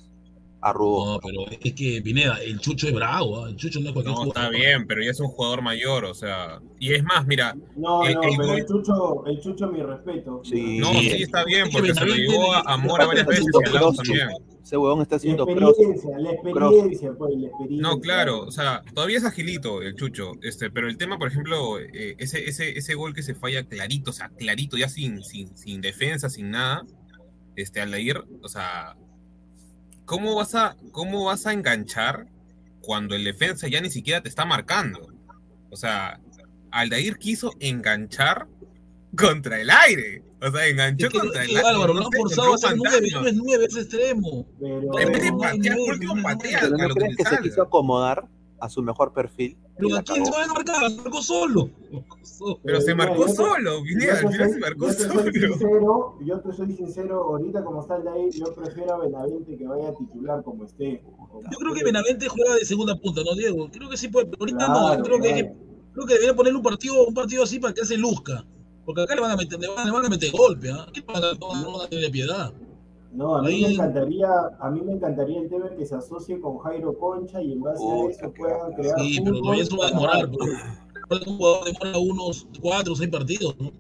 Arrugó. 0.66 1.16
No, 1.16 1.20
pero 1.20 1.46
es 1.52 1.74
que 1.74 2.02
Pineda, 2.02 2.38
el 2.42 2.58
Chucho 2.60 2.88
es 2.88 2.94
bravo, 2.94 3.44
¿ah? 3.44 3.50
el 3.50 3.58
Chucho 3.58 3.82
no 3.82 3.88
es 3.88 3.94
cualquier 3.94 4.16
No, 4.16 4.24
está 4.24 4.40
jugador. 4.46 4.56
bien, 4.56 4.88
pero 4.88 5.04
ya 5.04 5.12
es 5.12 5.20
un 5.20 5.28
jugador 5.28 5.62
mayor, 5.62 6.06
o 6.06 6.14
sea, 6.14 6.62
y 6.80 6.94
es 6.94 7.04
más, 7.04 7.26
mira, 7.28 7.54
No, 7.76 8.04
El- 8.06 8.14
no, 8.16 8.22
el 8.24 8.30
pero 8.38 8.54
el 8.56 8.66
Chucho, 8.66 9.26
el 9.26 9.40
Chucho, 9.42 9.68
mi 9.68 9.82
respeto. 9.84 10.42
Sí. 10.46 10.78
no, 10.80 10.92
Sí. 10.94 11.24
está 11.24 11.44
bien, 11.44 11.68
porque 11.70 11.94
se 11.94 12.06
lo 12.06 12.16
llevó 12.16 12.54
a, 12.54 12.78
Mora 12.78 13.06
varias 13.08 13.28
Está 13.28 13.32
veces 13.42 13.46
y 13.54 13.68
al 13.68 13.74
lado 13.74 13.94
también. 13.94 14.28
Ese 14.64 14.78
huevón 14.78 15.02
está 15.02 15.16
La 15.16 15.18
haciendo 15.18 15.46
cross. 15.46 15.78
experiencia, 15.78 16.18
la 16.20 16.32
experiencia, 16.32 17.14
pues, 17.18 17.36
la 17.36 17.48
experiencia. 17.48 17.82
No, 17.90 18.00
claro, 18.00 18.42
o 18.44 18.52
sea, 18.52 18.82
todavía 18.94 19.18
es 19.18 19.26
agilito 19.26 19.82
el 19.82 19.96
Chucho, 19.96 20.32
este, 20.42 20.72
pero 20.72 20.88
el 20.88 20.98
tema, 20.98 21.18
por 21.20 21.28
ejemplo, 21.28 21.80
eh, 21.80 22.16
ese, 22.18 22.48
ese, 22.48 22.78
ese 22.78 22.96
gol 22.96 23.14
que 23.14 23.24
se 23.24 23.36
falla 23.36 23.66
clarito, 23.66 24.12
o 24.12 24.14
sea, 24.14 24.30
clarito, 24.30 24.78
ya 24.78 24.88
sin, 24.88 25.22
sin, 25.22 25.56
sin 25.58 25.82
defensa, 25.82 26.30
sin 26.30 26.52
nada, 26.52 26.86
este, 27.58 27.82
Aldair, 27.82 28.24
o 28.42 28.48
sea, 28.48 28.96
¿cómo 30.06 30.34
vas 30.36 30.56
a, 30.56 30.78
cómo 30.92 31.26
vas 31.26 31.46
a 31.46 31.52
enganchar 31.54 32.28
cuando 32.82 33.16
el 33.16 33.26
defensa 33.26 33.68
ya 33.68 33.82
ni 33.82 33.90
siquiera 33.90 34.22
te 34.22 34.30
está 34.30 34.46
marcando? 34.46 35.08
O 35.72 35.76
sea, 35.76 36.22
Aldair 36.72 37.18
quiso 37.18 37.52
enganchar 37.60 38.48
contra 39.18 39.60
el 39.62 39.70
aire. 39.70 40.24
O 40.42 40.52
sea, 40.52 40.68
enganchó 40.68 41.08
Es 41.08 41.14
que, 41.14 41.20
contra 41.20 41.44
el 41.44 41.50
aire. 41.56 41.62
Álvaro, 41.70 41.94
no 41.94 42.00
lo 42.02 42.06
han 42.08 42.12
forzado 42.12 42.54
a 42.54 42.74
un 42.74 42.78
nueve, 42.80 43.08
no 43.14 43.28
es 43.28 43.36
nueve, 43.36 43.66
es 43.66 43.78
extremo. 43.78 44.46
Pero, 44.60 45.00
En 45.00 45.12
vez 45.12 45.22
de 45.22 45.32
No, 45.32 45.38
patear, 45.38 45.78
por 45.78 45.94
último 45.94 46.16
patea. 46.22 46.70
¿no 46.70 46.94
crees 46.96 47.16
que 47.18 47.26
se 47.26 47.38
quiso 47.42 47.62
acomodar 47.62 48.28
a 48.60 48.70
su 48.70 48.82
mejor 48.82 49.14
perfil? 49.14 49.58
Pero 49.78 49.96
¿a 49.98 50.04
quién 50.04 50.26
se 50.26 50.32
va 50.32 50.44
a 50.44 50.48
marcar? 50.48 50.92
Marcó 50.98 51.22
solo. 51.22 51.70
Pero 52.64 52.82
se 52.82 52.94
marcó 52.94 53.28
solo, 53.30 53.82
Pineda, 53.84 54.20
al 54.20 54.32
final 54.32 54.50
se 54.50 54.60
marcó 54.60 54.88
yo 54.88 54.94
te 54.96 55.04
soy 55.04 55.08
solo. 55.08 55.32
sincero, 55.32 56.18
yo 56.26 56.40
te 56.42 56.54
soy 56.54 56.74
sincero, 56.74 57.24
ahorita 57.24 57.64
como 57.64 57.82
está 57.82 57.96
el 57.98 58.04
de 58.04 58.10
ahí, 58.10 58.32
yo 58.32 58.54
prefiero 58.54 58.96
a 58.96 58.98
Benavente 59.06 59.58
que 59.58 59.66
vaya 59.66 59.90
a 59.90 59.96
titular 59.96 60.44
como 60.44 60.66
esté. 60.66 61.02
Yo 61.52 61.58
creo 61.58 61.74
que 61.74 61.84
Benavente 61.86 62.28
juega 62.28 62.56
de 62.56 62.66
segunda 62.66 62.96
punta, 63.00 63.22
¿no, 63.24 63.34
Diego? 63.36 63.70
Creo 63.72 63.90
que 63.90 63.96
sí 63.98 64.10
puede, 64.10 64.26
pero 64.26 64.38
ahorita 64.42 64.68
no. 64.68 65.04
Creo 65.04 65.20
que, 65.22 65.28
hay 65.30 65.34
que- 65.36 65.42
claro. 65.44 65.58
creo 65.94 66.06
que 66.06 66.14
debería 66.16 66.36
ponerle 66.36 66.58
un 66.58 66.64
partido, 66.64 67.06
un 67.08 67.14
partido 67.14 67.44
así 67.44 67.60
para 67.60 67.74
que 67.74 67.86
se 67.86 67.98
luzca. 67.98 68.46
Porque 68.86 69.02
acá 69.02 69.16
le 69.16 69.22
van 69.22 69.32
a 69.32 69.36
meter, 69.38 69.60
le 69.60 69.68
van, 69.70 69.86
le 69.86 69.92
van 69.92 70.06
a 70.06 70.10
meter 70.10 70.32
golpe, 70.32 70.70
¿ah? 70.72 70.86
¿Qué 70.94 71.02
pasa? 71.02 71.34
No, 71.40 71.56
no 71.62 71.78
van 71.78 71.86
a 71.86 71.90
tener 71.90 72.12
piedad. 72.12 72.54
No, 73.14 73.36
a 73.36 73.42
mí 73.44 73.48
Ahí- 73.50 73.62
me 73.64 73.74
encantaría, 73.76 74.28
a 74.60 74.70
mí 74.72 74.82
me 74.82 74.94
encantaría 74.94 75.40
el 75.42 75.50
tema 75.50 75.70
que 75.78 75.86
se 75.86 75.96
asocie 75.96 76.42
con 76.42 76.58
Jairo 76.60 76.98
Concha 76.98 77.42
y 77.42 77.54
en 77.54 77.62
base 77.62 77.78
Puta, 77.80 78.08
a 78.08 78.10
eso 78.12 78.34
puedan 78.34 78.74
crear 78.74 79.00
Sí, 79.00 79.22
pero 79.24 79.40
todavía 79.40 79.64
eso 79.64 79.78
va 79.78 79.86
a 79.86 79.90
demorar. 79.90 80.30
Pero 81.10 81.22
un 81.32 81.38
jugador 81.38 81.66
demora 81.66 81.98
unos 82.00 82.48
cuatro 82.60 82.94
o 82.94 82.96
seis 82.96 83.10
partidos, 83.10 83.56
¿no? 83.60 83.72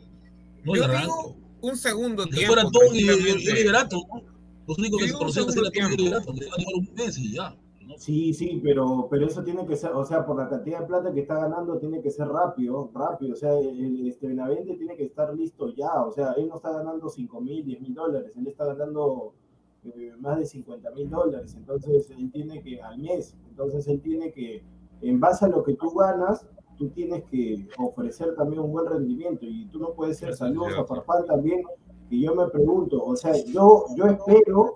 No, 0.63 0.75
Yo 0.75 0.83
el 0.83 0.89
digo 0.91 0.93
arranco. 0.99 1.35
un 1.61 1.77
segundo 1.77 2.25
tiempo. 2.27 2.47
fuera 2.47 2.61
Antón 2.61 2.83
y, 2.93 2.99
y, 2.99 3.01
y. 3.49 3.53
Liberato, 3.53 3.97
¿no? 4.13 4.21
Los 4.67 4.77
únicos 4.77 5.01
que 5.01 5.07
se 5.07 5.13
era 5.13 5.19
Antón 5.25 5.65
y 5.65 5.71
tiempo. 5.71 5.95
Liberato, 5.97 6.33
que 6.33 6.45
van 6.45 6.53
a 6.53 6.57
llevar 6.57 6.73
un 6.77 6.89
mes 6.95 7.17
y 7.17 7.33
ya. 7.33 7.55
Sí, 7.97 8.33
sí, 8.33 8.59
pero, 8.63 9.07
pero 9.09 9.25
eso 9.25 9.43
tiene 9.43 9.65
que 9.65 9.75
ser, 9.75 9.91
o 9.91 10.03
sea, 10.03 10.25
por 10.25 10.37
la 10.37 10.49
cantidad 10.49 10.81
de 10.81 10.87
plata 10.87 11.13
que 11.13 11.21
está 11.21 11.35
ganando, 11.39 11.77
tiene 11.77 12.01
que 12.01 12.09
ser 12.09 12.27
rápido, 12.27 12.89
rápido. 12.93 13.33
O 13.33 13.35
sea, 13.35 13.57
el, 13.57 14.07
este 14.07 14.27
Benavente 14.27 14.75
tiene 14.75 14.95
que 14.95 15.05
estar 15.05 15.33
listo 15.33 15.73
ya. 15.73 16.03
O 16.03 16.11
sea, 16.11 16.33
él 16.33 16.47
no 16.47 16.55
está 16.55 16.71
ganando 16.71 17.09
5 17.09 17.41
mil, 17.41 17.65
10 17.65 17.81
mil 17.81 17.93
dólares, 17.93 18.31
él 18.35 18.47
está 18.47 18.65
ganando 18.65 19.33
eh, 19.83 20.13
más 20.19 20.37
de 20.37 20.45
50 20.45 20.91
mil 20.91 21.09
dólares. 21.09 21.55
Entonces, 21.55 22.09
él 22.11 22.31
tiene 22.31 22.61
que, 22.61 22.81
al 22.81 22.99
mes, 22.99 23.35
entonces 23.49 23.87
él 23.87 24.01
tiene 24.01 24.31
que, 24.31 24.63
en 25.01 25.19
base 25.19 25.45
a 25.45 25.49
lo 25.49 25.63
que 25.63 25.73
tú 25.73 25.91
ganas, 25.91 26.47
tú 26.77 26.89
tienes 26.89 27.23
que 27.25 27.67
ofrecer 27.77 28.35
también 28.35 28.61
un 28.61 28.71
buen 28.71 28.85
rendimiento. 28.85 29.45
Y 29.45 29.67
tú 29.67 29.79
no 29.79 29.93
puedes 29.93 30.17
ser 30.17 30.33
saludos 30.35 30.73
a. 30.77 30.85
Farfán 30.85 31.25
también, 31.25 31.63
que 32.09 32.19
yo 32.19 32.35
me 32.35 32.47
pregunto, 32.47 33.03
o 33.03 33.15
sea, 33.15 33.33
yo, 33.45 33.85
yo 33.95 34.05
espero 34.05 34.75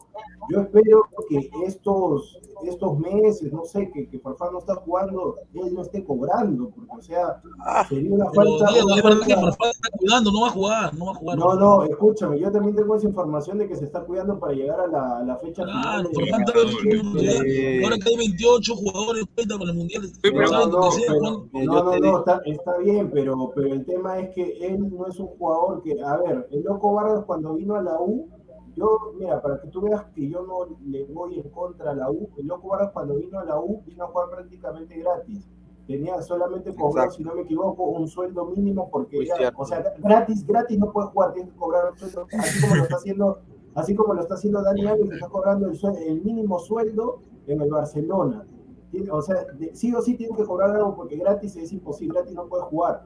yo 0.50 0.62
espero 0.62 1.04
que 1.30 1.50
estos, 1.66 2.40
estos 2.64 3.00
meses, 3.00 3.52
no 3.54 3.66
sé, 3.66 3.90
que, 3.92 4.08
que 4.10 4.20
Farfán 4.20 4.54
no 4.54 4.60
está 4.60 4.76
jugando, 4.76 5.36
él 5.54 5.74
no 5.74 5.82
esté 5.82 6.04
cobrando, 6.04 6.70
porque, 6.70 6.92
o 6.98 7.02
sea, 7.02 7.42
sería 7.90 8.14
una 8.14 8.26
falta. 8.32 8.72
Una 8.84 8.96
verdad 8.96 9.26
que 9.26 9.34
falta- 9.36 9.42
Farfán 9.42 9.70
está 9.72 9.90
cuidando, 9.98 10.32
no 10.32 10.42
va 10.42 10.48
a 10.48 10.52
jugar, 10.52 10.94
no 10.98 11.06
va 11.06 11.12
a 11.12 11.16
jugar. 11.16 11.38
No, 11.38 11.54
no, 11.56 11.84
escúchame, 11.84 12.40
yo 12.40 12.52
también 12.52 12.76
tengo 12.76 12.96
esa 12.96 13.08
información 13.08 13.58
de 13.58 13.68
que 13.68 13.76
se 13.76 13.86
está 13.86 14.02
cuidando 14.04 14.40
para 14.40 14.54
llegar 14.54 14.80
a 14.80 14.88
la, 14.88 15.18
a 15.18 15.24
la 15.24 15.38
fecha 15.38 15.64
Claro, 15.64 16.10
final. 16.10 16.30
Farfán 16.32 16.46
de- 16.46 16.62
está 16.62 16.82
en 16.84 16.92
el 16.92 17.04
mundial. 17.04 17.84
Ahora 17.84 17.98
que 17.98 18.10
hay 18.10 18.18
28 18.18 18.76
jugadores 18.76 19.26
para 19.36 19.64
el 19.72 19.74
mundial. 19.78 20.04
pero 20.22 20.42
No, 20.42 20.48
¿saben 20.48 20.70
no, 20.72 20.90
pero- 21.52 21.66
no, 21.66 21.84
no, 21.84 22.00
no, 22.00 22.18
está, 22.20 22.42
está 22.46 22.78
bien, 22.78 23.10
pero, 23.12 23.52
pero 23.56 23.74
el 23.74 23.86
tema 23.86 24.20
es 24.20 24.34
que 24.34 24.58
él 24.66 24.90
no 24.90 25.08
es 25.08 25.20
un 25.20 25.28
jugador 25.28 25.82
que, 25.84 26.02
a 26.02 26.18
ver, 26.18 26.48
el 26.52 26.64
Loco 26.64 26.94
Vargas 26.94 27.24
cuando 27.26 27.54
vino 27.56 27.76
a 27.76 27.82
la 27.82 28.00
U 28.00 28.28
yo, 28.78 29.14
mira, 29.18 29.42
para 29.42 29.60
que 29.60 29.68
tú 29.70 29.82
veas 29.82 30.06
que 30.14 30.30
yo 30.30 30.44
no 30.46 30.78
le 30.86 31.04
voy 31.06 31.40
en 31.40 31.50
contra 31.50 31.92
a 31.92 31.96
la 31.96 32.12
U, 32.12 32.30
el 32.38 32.48
loco 32.48 32.74
ahora 32.74 32.92
cuando 32.92 33.16
vino 33.16 33.40
a 33.40 33.44
la 33.44 33.60
U 33.60 33.82
vino 33.86 34.04
a 34.04 34.08
jugar 34.08 34.30
prácticamente 34.30 34.98
gratis. 35.00 35.50
Tenía 35.88 36.22
solamente 36.22 36.76
cobrar, 36.76 37.12
si 37.12 37.24
no 37.24 37.34
me 37.34 37.42
equivoco, 37.42 37.84
un 37.86 38.08
sueldo 38.08 38.46
mínimo 38.46 38.90
porque 38.92 39.24
era, 39.24 39.54
o 39.56 39.66
sea, 39.66 39.82
gratis, 40.00 40.46
gratis 40.46 40.78
no 40.78 40.92
puede 40.92 41.08
jugar, 41.08 41.34
tiene 41.34 41.50
que 41.50 41.56
cobrar 41.56 41.92
un 41.92 41.98
sueldo, 41.98 42.28
así 42.38 42.62
como 42.62 42.76
lo 42.76 42.84
está 42.84 42.96
haciendo, 42.98 43.40
así 43.74 43.96
como 43.96 44.14
lo 44.14 44.22
está 44.22 44.34
haciendo 44.36 44.62
Dani 44.62 44.86
Alves, 44.86 45.10
que 45.10 45.16
está 45.16 45.30
cobrando 45.30 45.68
el, 45.68 45.80
el 46.08 46.22
mínimo 46.24 46.60
sueldo 46.60 47.22
en 47.48 47.62
el 47.62 47.70
Barcelona 47.70 48.46
o 49.12 49.22
sea, 49.22 49.46
sí 49.74 49.94
o 49.94 50.02
sí 50.02 50.16
tiene 50.16 50.36
que 50.36 50.46
cobrar 50.46 50.72
algo 50.72 50.96
porque 50.96 51.18
gratis 51.18 51.56
es 51.58 51.72
imposible, 51.74 52.16
gratis 52.16 52.36
no 52.36 52.48
puede 52.48 52.64
jugar. 52.64 53.04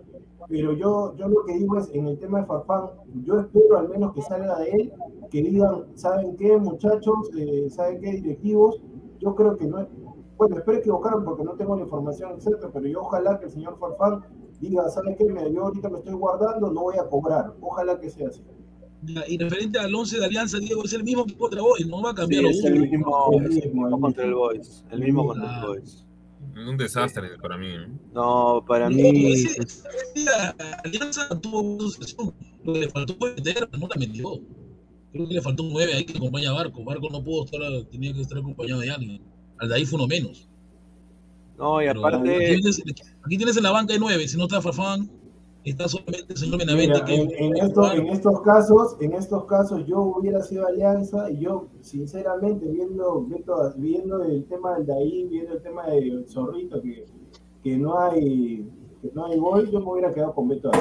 Pero 0.47 0.73
yo, 0.73 1.15
yo 1.15 1.27
lo 1.27 1.43
que 1.45 1.57
digo 1.57 1.77
es, 1.77 1.89
en 1.93 2.07
el 2.07 2.17
tema 2.19 2.41
de 2.41 2.45
Farfán, 2.45 2.89
yo 3.23 3.39
espero 3.39 3.77
al 3.77 3.89
menos 3.89 4.13
que 4.13 4.21
salga 4.21 4.59
de 4.59 4.69
él, 4.69 4.93
que 5.29 5.41
digan, 5.41 5.85
¿saben 5.95 6.35
qué, 6.35 6.57
muchachos? 6.57 7.31
Eh, 7.37 7.69
¿Saben 7.69 7.99
qué, 7.99 8.11
directivos? 8.11 8.81
Yo 9.19 9.35
creo 9.35 9.57
que 9.57 9.65
no 9.65 9.79
es... 9.79 9.87
Bueno, 10.37 10.57
espero 10.57 10.79
equivocarme 10.79 11.23
porque 11.23 11.43
no 11.43 11.53
tengo 11.53 11.75
la 11.75 11.83
información 11.83 12.31
exacta, 12.31 12.69
pero 12.73 12.87
yo 12.87 13.01
ojalá 13.01 13.37
que 13.39 13.45
el 13.45 13.51
señor 13.51 13.77
Farfán 13.77 14.23
diga, 14.59 14.89
¿saben 14.89 15.15
qué? 15.15 15.27
Yo 15.51 15.63
ahorita 15.63 15.89
me 15.89 15.99
estoy 15.99 16.13
guardando, 16.13 16.71
no 16.71 16.81
voy 16.81 16.95
a 16.97 17.07
cobrar. 17.07 17.53
Ojalá 17.61 17.99
que 17.99 18.09
sea 18.09 18.27
así. 18.29 18.43
Y 19.27 19.37
referente 19.37 19.79
al 19.79 19.93
11 19.93 20.19
de 20.19 20.25
Alianza, 20.25 20.59
Diego, 20.59 20.83
es 20.83 20.93
el 20.93 21.03
mismo 21.03 21.25
que 21.25 21.35
contra 21.35 21.61
Boys, 21.61 21.87
no 21.87 22.01
va 22.03 22.11
a 22.11 22.15
cambiar. 22.15 22.43
Sí, 22.43 22.59
es 22.59 22.65
el 22.65 22.79
mismo, 22.81 23.31
el 23.33 23.49
mismo, 23.49 23.99
contra 23.99 24.25
el 24.25 24.33
Boys. 24.33 24.85
El 24.91 24.99
mismo 24.99 25.25
contra 25.25 25.59
el 25.59 25.67
Boys. 25.67 26.05
Un 26.67 26.77
desastre 26.77 27.29
para 27.41 27.57
mí. 27.57 27.67
No, 28.13 28.63
para 28.67 28.89
mí. 28.89 29.33
Ese, 29.33 29.63
día, 30.13 30.55
Alianza 30.83 31.29
tuvo 31.39 31.79
sucesión. 31.79 32.33
Lo 32.63 32.73
que 32.73 32.79
le 32.81 32.89
faltó 32.89 33.15
fue 33.15 33.33
meter, 33.33 33.67
no 33.79 33.87
la 33.87 33.95
metió. 33.97 34.39
Creo 35.11 35.27
que 35.27 35.33
le 35.33 35.41
faltó 35.41 35.63
un 35.63 35.73
9 35.73 35.93
ahí 35.93 36.05
que 36.05 36.17
acompaña 36.17 36.51
a 36.51 36.53
Barco. 36.53 36.83
Barco 36.83 37.09
no 37.09 37.23
pudo 37.23 37.45
estar, 37.45 37.61
tenía 37.89 38.13
que 38.13 38.21
estar 38.21 38.37
acompañado 38.37 38.81
de 38.81 38.91
alguien. 38.91 39.21
Al 39.57 39.69
de 39.69 39.75
ahí 39.75 39.85
fue 39.85 39.97
uno 39.97 40.07
menos. 40.07 40.47
No, 41.57 41.81
y 41.81 41.87
aparte. 41.87 42.35
Aquí 42.35 42.61
tienes, 42.61 42.81
aquí 43.25 43.37
tienes, 43.37 43.57
en 43.57 43.63
la 43.63 43.71
banca 43.71 43.93
de 43.93 43.99
9, 43.99 44.27
si 44.27 44.37
no 44.37 44.43
está 44.43 44.61
Farfán 44.61 45.09
está 45.63 45.87
solamente 45.87 46.33
el 46.33 46.37
señor 46.37 46.59
Benavente 46.59 47.01
que 47.05 47.15
en, 47.15 47.31
en, 47.37 48.07
estos 48.07 48.41
casos 48.41 48.95
en 48.99 49.13
estos 49.13 49.45
casos 49.45 49.85
yo 49.85 50.01
hubiera 50.01 50.41
sido 50.41 50.65
alianza 50.65 51.29
y 51.29 51.41
yo 51.41 51.67
sinceramente 51.81 52.65
viendo 52.65 53.21
viendo, 53.21 53.73
viendo 53.77 54.23
el 54.23 54.43
tema 54.45 54.75
del 54.77 54.87
Daí 54.87 55.27
viendo 55.27 55.53
el 55.53 55.61
tema 55.61 55.87
del 55.87 56.25
Zorrito 56.27 56.81
que, 56.81 57.05
que 57.63 57.77
no 57.77 57.99
hay 57.99 58.67
que 59.01 59.11
no 59.13 59.27
hay 59.27 59.37
gol 59.37 59.69
yo 59.69 59.79
me 59.81 59.91
hubiera 59.91 60.13
quedado 60.13 60.33
con 60.33 60.47
Beto 60.47 60.71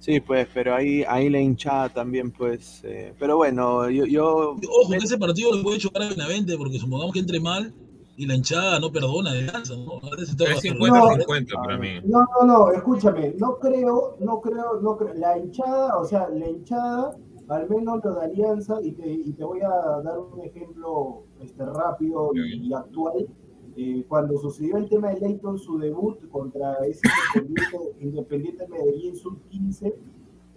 Sí, 0.00 0.20
pues, 0.20 0.48
pero 0.54 0.74
ahí, 0.74 1.04
ahí 1.06 1.28
la 1.28 1.38
hinchada 1.38 1.90
también, 1.90 2.30
pues. 2.30 2.80
Eh, 2.84 3.12
pero 3.18 3.36
bueno, 3.36 3.90
yo. 3.90 4.06
yo 4.06 4.52
Ojo, 4.52 4.90
que 4.90 4.96
ese 4.96 5.18
partido 5.18 5.54
le 5.54 5.62
puede 5.62 5.76
chocar 5.76 6.02
a 6.02 6.08
Benavente, 6.08 6.56
porque 6.56 6.78
supongamos 6.78 7.12
que 7.12 7.18
entre 7.18 7.40
mal, 7.40 7.74
y 8.18 8.26
la 8.26 8.34
hinchada 8.34 8.80
no 8.80 8.90
perdona 8.90 9.32
de 9.32 9.42
lanza, 9.42 9.74
¿no? 9.76 10.00
Es 10.18 10.36
50-50 10.36 11.54
para 11.54 11.78
mí. 11.78 12.00
No, 12.04 12.26
no, 12.40 12.46
no, 12.46 12.72
escúchame, 12.72 13.34
no 13.38 13.60
creo, 13.60 14.16
no 14.18 14.40
creo, 14.40 14.80
no 14.82 14.96
creo, 14.96 15.14
la 15.14 15.38
hinchada, 15.38 15.96
o 15.96 16.04
sea, 16.04 16.28
la 16.28 16.48
hinchada, 16.50 17.16
al 17.48 17.70
menos 17.70 18.04
lo 18.04 18.14
de 18.16 18.24
Alianza, 18.24 18.80
y 18.82 18.90
te, 18.90 19.08
y 19.08 19.32
te 19.34 19.44
voy 19.44 19.60
a 19.60 20.00
dar 20.02 20.18
un 20.18 20.40
ejemplo 20.40 21.22
este, 21.40 21.64
rápido 21.64 22.32
y, 22.34 22.74
actual, 22.74 23.28
eh, 23.76 24.04
cuando 24.08 24.36
sucedió 24.36 24.78
el 24.78 24.88
tema 24.88 25.10
de 25.10 25.20
Leighton, 25.20 25.56
su 25.56 25.78
debut 25.78 26.18
contra 26.28 26.74
ese 26.88 27.06
Independiente, 27.36 27.96
Independiente 28.00 28.66
Medellín 28.66 29.14
Sub-15, 29.14 29.94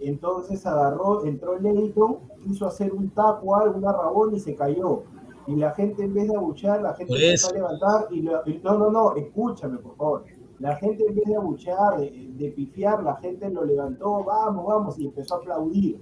entonces 0.00 0.66
agarró, 0.66 1.24
entró 1.24 1.56
Leighton, 1.60 2.18
quiso 2.42 2.66
hacer 2.66 2.92
un 2.92 3.10
tapo, 3.10 3.54
una 3.72 3.92
rabón 3.92 4.34
y 4.34 4.40
se 4.40 4.56
cayó 4.56 5.04
y 5.46 5.56
la 5.56 5.72
gente 5.72 6.04
en 6.04 6.14
vez 6.14 6.28
de 6.28 6.36
abuchear, 6.36 6.80
la 6.80 6.94
gente 6.94 7.14
empezó 7.14 7.50
a 7.50 7.54
levantar 7.54 8.06
y, 8.10 8.22
no, 8.22 8.78
no, 8.78 8.90
no, 8.90 9.16
escúchame 9.16 9.78
por 9.78 9.96
favor. 9.96 10.24
La 10.58 10.76
gente 10.76 11.04
en 11.08 11.14
vez 11.16 11.24
de 11.24 11.36
abuchear, 11.36 11.98
de, 11.98 12.52
pifiar, 12.54 13.02
la 13.02 13.16
gente 13.16 13.50
lo 13.50 13.64
levantó, 13.64 14.22
vamos, 14.24 14.64
vamos, 14.66 14.98
y 14.98 15.06
empezó 15.06 15.34
a 15.34 15.38
aplaudir. 15.38 16.00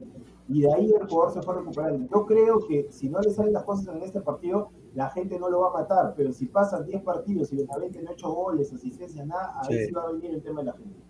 Y 0.49 0.63
de 0.63 0.75
ahí 0.75 0.93
el 0.93 1.09
jugador 1.09 1.33
se 1.33 1.43
fue 1.43 1.55
recuperando. 1.55 2.09
Yo 2.13 2.27
creo 2.27 2.67
que 2.67 2.89
si 2.91 3.09
no 3.09 3.21
le 3.21 3.31
salen 3.31 3.53
las 3.53 3.63
cosas 3.63 3.95
en 3.95 4.03
este 4.03 4.21
partido, 4.21 4.71
la 4.95 5.09
gente 5.11 5.39
no 5.39 5.49
lo 5.49 5.61
va 5.61 5.69
a 5.69 5.83
matar, 5.83 6.15
pero 6.17 6.33
si 6.33 6.47
pasan 6.47 6.85
10 6.85 7.03
partidos 7.03 7.53
y 7.53 7.57
Benavente 7.57 8.03
no 8.03 8.11
8 8.11 8.31
goles, 8.31 8.73
asistencia, 8.73 9.25
nada, 9.25 9.61
ahí 9.63 9.87
sí. 9.87 9.93
va 9.93 10.03
a 10.03 10.13
venir 10.13 10.35
el 10.35 10.43
tema 10.43 10.61
de 10.61 10.67
la 10.67 10.73
gente. 10.73 11.01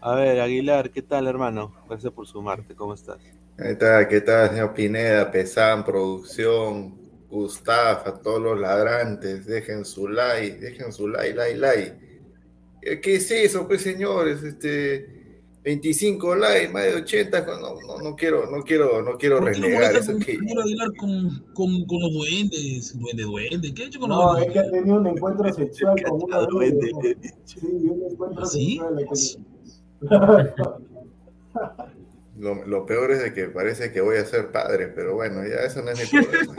A 0.00 0.14
ver, 0.14 0.40
Aguilar, 0.40 0.90
¿qué 0.90 1.02
tal, 1.02 1.26
hermano? 1.26 1.72
Gracias 1.88 2.12
por 2.12 2.26
sumarte, 2.26 2.74
¿cómo 2.74 2.94
estás? 2.94 3.18
¿Qué 3.56 3.74
tal, 3.74 4.06
qué 4.08 4.20
tal, 4.20 4.50
señor 4.50 4.74
Pineda, 4.74 5.30
Pesan, 5.30 5.84
producción, 5.84 7.03
Gustav, 7.34 8.06
a 8.06 8.22
todos 8.22 8.40
los 8.40 8.60
ladrantes, 8.60 9.44
dejen 9.46 9.84
su 9.84 10.08
like, 10.08 10.58
dejen 10.58 10.92
su 10.92 11.08
like, 11.08 11.34
like, 11.34 11.56
like. 11.58 11.94
Eh, 12.82 13.00
¿Qué 13.00 13.16
es 13.16 13.30
eso, 13.30 13.66
pues 13.66 13.82
señores? 13.82 14.42
Este 14.42 15.24
25 15.64 16.36
likes, 16.36 16.68
más 16.68 16.84
de 16.84 16.94
80, 16.96 17.46
no, 17.46 17.80
no, 17.80 17.98
no 18.02 18.14
quiero, 18.14 18.50
no 18.50 18.62
quiero, 18.62 19.02
no 19.02 19.16
quiero 19.16 19.40
renegar 19.40 19.96
eso 19.96 20.16
que. 20.18 20.36
Quiero 20.38 20.60
hablar 20.60 20.94
con, 20.98 21.30
con, 21.54 21.86
con, 21.86 22.00
los 22.02 22.12
duendes, 22.12 22.98
duende, 22.98 23.22
duende, 23.22 23.74
¿qué 23.74 23.84
ha 23.84 23.86
hecho 23.86 23.98
con 23.98 24.10
no, 24.10 24.16
los 24.16 24.32
duendes? 24.36 24.54
No, 24.54 24.60
es 24.60 24.68
que 24.68 24.68
ha 24.68 24.70
tenido 24.70 24.96
un 24.96 25.06
encuentro 25.06 25.52
sexual 25.54 26.02
con 26.02 26.22
una 26.22 26.38
duende. 26.50 27.16
Sí, 27.44 27.58
un 27.62 28.02
encuentro 28.10 28.44
¿Sí? 28.46 28.80
sexual. 28.98 29.44
Lo, 32.36 32.66
lo, 32.66 32.84
peor 32.84 33.12
es 33.12 33.22
de 33.22 33.32
que 33.32 33.44
parece 33.44 33.92
que 33.92 34.00
voy 34.00 34.16
a 34.16 34.24
ser 34.24 34.50
padre, 34.50 34.88
pero 34.88 35.14
bueno, 35.14 35.46
ya 35.46 35.64
eso 35.64 35.82
no 35.82 35.92
es 35.92 36.12
mi 36.12 36.20
problema. 36.24 36.56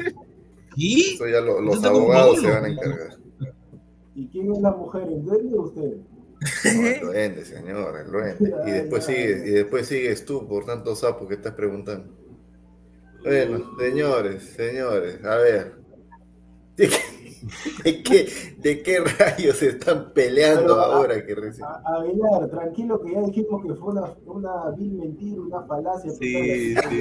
¿Y? 0.75 1.15
Eso 1.15 1.27
ya 1.27 1.41
lo, 1.41 1.61
los 1.61 1.83
abogados 1.83 2.41
se 2.41 2.49
van 2.49 2.65
a 2.65 2.67
encargar. 2.69 3.17
¿Y 4.15 4.27
quién 4.27 4.51
es 4.51 4.59
la 4.59 4.71
mujer, 4.71 5.03
el 5.03 5.23
duende 5.25 5.57
o 5.57 5.61
usted? 5.63 5.93
No, 6.75 6.87
el 6.87 6.99
duende, 7.01 7.45
señor, 7.45 7.99
el 7.99 8.11
duende. 8.11 8.53
Y 8.65 8.71
después 8.71 9.05
sigues, 9.05 9.47
y 9.47 9.51
después 9.51 9.87
sigues 9.87 10.25
tú 10.25 10.47
por 10.47 10.65
tanto 10.65 10.95
sapo 10.95 11.27
que 11.27 11.35
estás 11.35 11.53
preguntando. 11.53 12.13
Bueno, 13.23 13.71
señores, 13.79 14.43
señores, 14.43 15.23
a 15.23 15.35
ver. 15.37 15.73
¿De 17.83 18.03
qué, 18.03 18.27
de 18.57 18.81
qué 18.83 18.99
rayos 18.99 19.57
se 19.57 19.69
están 19.69 20.11
peleando 20.13 20.75
Pero, 20.75 20.81
ahora? 20.81 21.15
A, 21.15 21.25
que 21.25 21.35
recién... 21.35 21.67
Aguilar, 21.85 22.49
tranquilo 22.49 23.01
que 23.01 23.13
ya 23.13 23.21
dijimos 23.21 23.63
que 23.65 23.73
fue 23.75 23.93
una, 23.93 24.13
una 24.25 24.69
vil 24.77 24.93
mentira, 24.93 25.41
una 25.41 25.61
falacia. 25.63 26.11
Sí, 26.11 26.75
sí. 26.75 26.99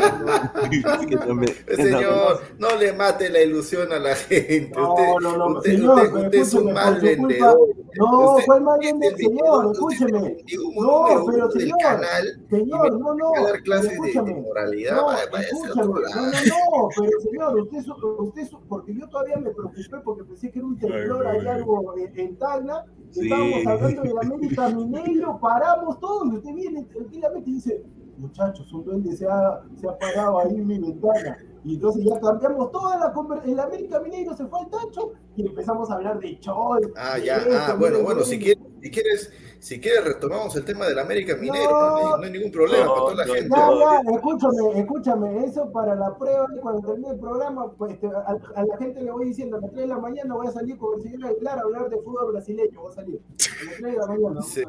Señor, 1.76 2.40
no 2.58 2.76
le 2.76 2.92
mate 2.92 3.30
la 3.30 3.40
ilusión 3.42 3.92
a 3.92 3.98
la 3.98 4.14
gente. 4.14 4.72
No, 4.76 4.94
usted, 4.94 5.14
no, 5.22 5.36
no, 5.36 5.58
usted, 5.58 5.70
señor, 5.72 5.98
usted, 6.04 6.24
usted 6.24 6.38
es 6.38 6.54
un 6.54 6.72
mal 6.72 7.00
vendedor. 7.00 7.58
No, 7.96 8.32
Usted- 8.34 8.46
¿cuál 8.46 8.62
mal 8.62 8.80
vendedor, 8.80 9.16
señor? 9.18 9.72
Escúcheme. 9.72 10.36
No, 10.80 11.24
pero 11.30 11.50
señor, 11.52 11.78
canal 11.80 12.44
Señor, 12.50 12.98
no, 12.98 13.14
no. 13.14 13.30
dar 13.44 13.62
clases 13.62 13.90
de, 13.90 13.94
escúchame. 13.94 14.34
de 14.34 14.40
moralidad. 14.40 14.96
No, 14.96 15.06
vaya- 15.06 15.46
escúchame. 15.46 15.86
No, 15.86 15.92
no, 15.92 16.32
no, 16.32 16.88
pero 16.96 17.20
señor, 17.20 17.60
usted, 17.60 17.78
es- 17.78 17.86
usted, 18.18 18.48
porque 18.68 18.94
yo 18.96 19.08
todavía 19.08 19.36
me 19.36 19.50
preocupé 19.50 19.96
porque 20.04 20.22
pensé 20.34 20.50
que 20.50 20.58
era 20.58 20.66
un 20.66 20.78
temblor, 20.78 21.26
Ay, 21.26 21.38
hay 21.38 21.46
algo 21.46 21.94
en, 21.96 22.18
en 22.18 22.36
Tacna, 22.36 22.84
Sí. 23.10 23.20
estábamos 23.22 23.66
hablando 23.66 24.02
de 24.02 24.12
la 24.14 24.20
América 24.22 24.68
Mineiro, 24.70 25.38
paramos 25.40 26.00
todos, 26.00 26.32
y 26.32 26.36
usted 26.36 26.52
viene 26.52 26.82
tranquilamente 26.84 27.50
y 27.50 27.54
dice, 27.54 27.84
muchachos, 28.18 28.72
un 28.72 28.84
duende 28.84 29.16
se 29.16 29.26
ha, 29.26 29.60
se 29.80 29.88
ha 29.88 29.96
parado 29.96 30.40
ahí 30.40 30.56
en 30.56 30.66
mi 30.66 30.78
ventana. 30.80 31.38
Y 31.64 31.76
entonces 31.76 32.04
ya 32.04 32.18
cambiamos 32.20 32.72
toda 32.72 32.98
la 32.98 33.12
conversación, 33.12 33.54
el 33.54 33.60
América 33.60 34.00
Mineiro 34.00 34.36
se 34.36 34.46
fue 34.46 34.58
al 34.60 34.68
tacho 34.68 35.12
y 35.36 35.46
empezamos 35.46 35.90
a 35.90 35.94
hablar 35.94 36.18
de 36.18 36.38
Chol. 36.40 36.92
Ah, 36.96 37.16
ya, 37.18 37.36
esto, 37.36 37.50
ah, 37.54 37.76
bueno, 37.78 38.02
bueno, 38.02 38.22
si 38.22 38.38
quieres, 38.38 38.64
si 38.82 38.90
quieres, 38.90 39.32
si 39.64 39.80
quieres 39.80 40.04
retomamos 40.04 40.54
el 40.56 40.64
tema 40.66 40.86
del 40.86 40.98
América 40.98 41.34
Minero, 41.36 41.70
No. 41.70 41.88
no, 41.88 41.96
hay, 41.96 42.04
no 42.20 42.22
hay 42.26 42.30
ningún 42.32 42.50
problema 42.52 42.84
No, 42.84 42.90
para 42.92 43.00
toda 43.00 43.14
la 43.14 43.24
no, 43.26 43.32
gente. 43.32 43.48
Ya, 43.56 43.70
ya, 43.78 44.14
escúchame, 44.14 44.78
escúchame, 44.80 45.44
eso 45.46 45.72
para 45.72 45.94
la 45.94 46.18
prueba, 46.18 46.46
cuando 46.60 46.86
termine 46.86 47.10
el 47.12 47.18
programa, 47.18 47.72
pues 47.72 47.98
te- 47.98 48.06
a, 48.08 48.36
a 48.56 48.64
la 48.64 48.76
gente 48.76 49.02
le 49.02 49.10
voy 49.10 49.24
diciendo, 49.28 49.56
a 49.56 49.60
las 49.60 49.70
3 49.70 49.80
de 49.82 49.86
la 49.88 49.98
mañana 49.98 50.34
voy 50.34 50.46
a 50.48 50.50
salir 50.52 50.76
con 50.76 50.98
el 50.98 51.02
señor 51.02 51.30
Aguilar 51.30 51.58
a 51.58 51.62
hablar 51.62 51.88
de 51.88 51.96
fútbol 51.96 52.32
brasileño, 52.32 52.78
voy 52.82 52.92
a 52.92 52.94
salir. 52.94 53.20
A 53.26 53.64
las 53.64 53.76
3 53.78 53.92
de 53.92 53.98
la 53.98 54.06
mañana. 54.06 54.42
Sí, 54.42 54.62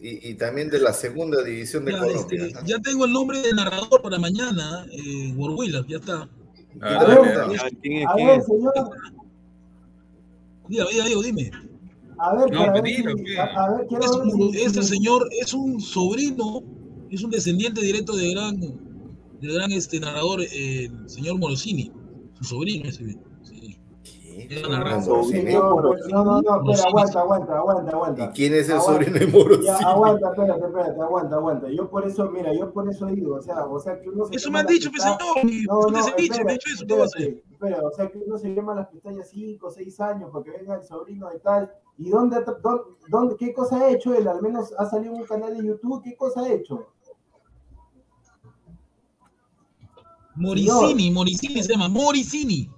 y, 0.00 0.30
y 0.30 0.34
también 0.36 0.70
de 0.70 0.78
la 0.78 0.92
segunda 0.92 1.42
división 1.42 1.84
de 1.84 1.92
Ya, 1.92 1.98
Colombia. 1.98 2.46
este, 2.46 2.66
ya 2.66 2.78
tengo 2.78 3.04
el 3.04 3.12
nombre 3.12 3.40
del 3.42 3.56
narrador 3.56 4.00
para 4.00 4.18
mañana, 4.20 4.86
eh, 4.92 5.34
ya 5.88 5.96
está. 5.96 6.28
Ah, 6.80 6.98
A 7.00 7.04
ver, 7.04 7.34
dale. 7.36 7.58
A 7.58 7.62
ver, 7.64 7.72
¿quién 7.82 7.98
es? 8.02 8.06
A 8.08 8.14
¿Quién 8.14 8.26
ver, 8.28 8.38
es? 8.38 8.46
señor, 8.46 8.72
Diga, 10.68 10.84
diga, 10.90 11.04
dime. 11.22 11.50
A 12.18 12.34
ver, 12.36 12.50
No, 12.52 12.58
para 12.60 12.72
ver 12.80 12.86
si- 12.86 13.02
¿qué? 13.24 13.38
a, 13.38 13.44
a 13.44 13.76
ver, 13.76 13.86
quiero 13.86 14.04
Es 14.04 14.18
ver 14.18 14.30
si- 14.52 14.62
este 14.64 14.82
si- 14.82 14.88
señor 14.96 15.28
es 15.40 15.52
un 15.54 15.80
sobrino, 15.80 16.62
es 17.10 17.22
un 17.22 17.30
descendiente 17.30 17.80
directo 17.80 18.16
del 18.16 18.32
gran, 18.34 18.58
del 18.60 19.52
gran 19.54 19.70
este 19.72 20.00
narrador, 20.00 20.40
eh, 20.42 20.86
el 20.86 21.08
señor 21.10 21.38
Morosini, 21.38 21.92
su 22.34 22.44
sobrino 22.44 22.88
ese. 22.88 23.04
Sí. 23.42 23.78
Es 24.38 24.48
de. 24.50 24.56
Señor, 24.56 25.82
pues, 25.82 26.00
no, 26.12 26.24
no, 26.24 26.40
no, 26.40 26.40
espera, 26.40 26.58
Morosini. 26.60 26.88
aguanta, 26.88 27.20
aguanta, 27.20 27.56
aguanta, 27.58 27.90
¿Y 27.90 27.94
aguanta. 27.94 28.32
quién 28.32 28.54
es 28.54 28.68
el 28.68 28.76
Aguanta. 28.76 28.92
sobrino 29.04 29.18
de 29.18 29.26
Morosini? 29.28 29.64
Ya, 29.66 29.76
aguanta, 29.78 30.28
espérate, 30.30 30.66
espérate, 30.66 31.00
aguanta, 31.00 31.36
aguanta. 31.36 31.66
Yo 31.70 31.88
por 31.90 32.06
eso, 32.06 32.30
mira, 32.30 32.52
yo 32.54 32.70
por 32.72 32.88
eso 32.90 33.06
digo, 33.06 33.36
o 33.36 33.42
sea, 33.42 33.64
o 33.64 33.78
sea 33.80 33.98
que 34.00 34.10
uno 34.10 34.26
se 34.26 34.36
Eso 34.36 34.50
me 34.50 34.58
han 34.60 34.66
dicho, 34.66 34.90
pues 34.90 35.04
y 35.04 35.62
No, 35.66 35.78
usted 35.80 35.92
no, 35.92 36.02
se 36.04 36.10
ha 36.10 36.16
dicho, 36.16 36.44
me 36.44 36.58
espera, 37.56 37.80
o 37.82 37.90
sea 37.90 38.10
que 38.10 38.18
uno 38.18 38.38
se 38.38 38.54
quema 38.54 38.74
las 38.74 38.88
pestañas 38.88 39.28
5 39.30 39.66
o 39.66 39.70
6 39.70 40.00
años 40.00 40.28
porque 40.32 40.50
venga 40.50 40.74
el 40.76 40.84
sobrino 40.84 41.28
y 41.34 41.38
tal. 41.40 41.72
¿Y 41.98 42.10
dónde, 42.10 42.36
dónde, 42.62 42.82
dónde- 43.08 43.36
qué 43.36 43.52
cosa 43.54 43.78
ha 43.80 43.90
hecho 43.90 44.14
él? 44.14 44.28
Al 44.28 44.42
menos 44.42 44.72
ha 44.78 44.84
salido 44.88 45.14
en 45.14 45.20
un 45.22 45.26
canal 45.26 45.56
de 45.56 45.66
YouTube, 45.66 46.02
¿qué 46.02 46.14
cosa 46.16 46.42
ha 46.42 46.52
hecho? 46.52 46.86
Moricini, 50.34 51.10
Moricini 51.10 51.62
se 51.62 51.72
llama, 51.72 51.88
Moricini. 51.88 52.70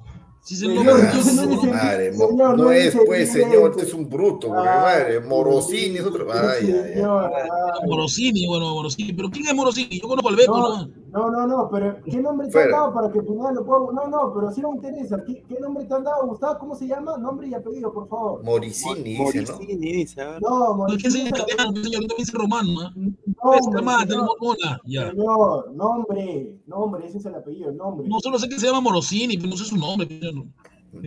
Sí, 0.43 0.55
se 0.57 0.67
Señor, 0.67 0.85
lo 0.85 0.97
entonces 0.99 1.35
no 1.35 1.43
Ah, 1.43 1.67
madre, 1.67 2.13
señor, 2.15 2.35
no 2.37 2.57
no 2.57 2.71
es 2.71 2.97
pues, 3.05 3.33
señor, 3.33 3.71
este 3.73 3.83
es 3.83 3.93
un 3.93 4.09
bruto, 4.09 4.51
Ah, 4.55 4.83
madre, 4.85 5.21
Morosini 5.21 5.97
es 5.99 6.05
otro. 6.07 6.27
Ay, 6.33 6.39
ay, 6.63 6.73
ay. 6.73 6.93
Señor, 6.95 7.31
ay. 7.35 7.89
Morosini, 7.89 8.47
bueno, 8.47 8.73
Morosini. 8.75 9.13
¿Pero 9.13 9.29
quién 9.29 9.47
es 9.47 9.55
Morosini? 9.55 10.01
Yo 10.01 10.09
conozco 10.09 10.29
al 10.31 10.37
Beto, 10.37 10.57
No, 10.57 10.87
¿no? 10.87 10.93
No, 11.11 11.31
no, 11.31 11.47
no, 11.47 11.69
pero 11.71 12.01
¿qué 12.05 12.19
nombre 12.19 12.49
te 12.49 12.63
han 12.63 12.71
dado 12.71 12.93
para 12.93 13.11
que 13.11 13.23
Pineda 13.23 13.53
lo 13.53 13.65
pueda... 13.65 13.81
No, 13.93 14.09
no, 14.09 14.33
pero 14.35 14.51
sí 14.53 14.63
me 14.63 14.71
interesa. 14.71 15.23
¿Qué, 15.25 15.43
qué 15.49 15.59
nombre 15.61 15.85
te 15.87 15.95
han 15.95 16.05
dado, 16.05 16.27
Gustavo? 16.27 16.59
¿Cómo 16.59 16.75
se 16.75 16.87
llama? 16.87 17.17
Nombre 17.17 17.49
y 17.49 17.55
apellido, 17.55 17.93
por 17.93 18.09
favor. 18.09 18.45
Moricini, 18.45 19.17
dice, 19.17 19.43
¿no? 19.43 19.53
Moricini, 19.55 19.93
dice, 19.93 20.21
a 20.21 20.31
ver. 20.33 20.43
No, 20.43 20.77
No, 20.77 20.87
es 20.89 21.03
que 21.03 21.09
Moricini, 21.09 21.23
es 21.23 21.29
italiano, 21.29 21.73
yo 21.75 22.07
también 22.07 22.29
romano, 22.35 22.69
¿no? 22.73 22.91
nombre, 22.91 23.63
Se 23.63 23.71
llama 23.73 23.93
señor, 23.93 24.09
tenemos 24.09 24.37
Mona, 24.41 24.81
ya. 24.85 25.11
señor, 25.11 25.73
nombre, 25.75 26.59
nombre, 26.67 27.07
ese 27.07 27.19
es 27.19 27.25
el 27.27 27.35
apellido, 27.35 27.71
el 27.71 27.77
nombre. 27.77 28.09
No, 28.09 28.21
solo 28.21 28.39
sé 28.39 28.49
que 28.49 28.59
se 28.59 28.67
llama 28.67 28.81
Morosini, 28.81 29.37
pero 29.37 29.49
no 29.51 29.57
sé 29.57 29.65
su 29.65 29.77
nombre. 29.77 30.07
pero 30.09 30.33
no. 30.33 30.47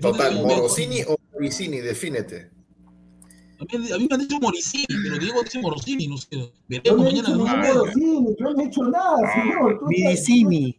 Total, 0.02 0.36
Morosini 0.46 1.02
o 1.08 1.16
Moricini, 1.34 1.78
defínete. 1.80 2.50
A 3.62 3.78
mí, 3.78 3.92
a 3.92 3.98
mí 3.98 4.08
me 4.10 4.16
han 4.16 4.22
dicho 4.22 4.40
Moricini, 4.42 4.86
pero 5.04 5.20
Diego 5.20 5.44
dice 5.44 5.62
Morosini, 5.62 6.08
no 6.08 6.18
sé. 6.18 6.52
Veremos 6.68 7.04
mañana. 7.06 7.30
¿no? 7.30 7.46
Morosini, 7.46 8.36
yo 8.40 8.50
no 8.54 8.60
he 8.62 8.66
hecho 8.66 8.84
nada, 8.86 9.18
señor. 9.34 9.80
Miricini. 9.88 10.76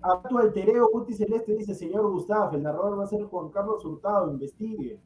A 0.00 0.22
tu 0.28 0.38
altereo 0.38 0.88
Guti 0.92 1.14
Celeste 1.14 1.56
dice, 1.56 1.74
señor 1.74 2.08
Gustavo, 2.12 2.54
el 2.54 2.62
narrador 2.62 3.00
va 3.00 3.04
a 3.04 3.06
ser 3.08 3.24
Juan 3.24 3.48
Carlos 3.50 3.84
Hurtado, 3.84 4.30
investigue. 4.30 4.92
¿eh? 4.94 5.00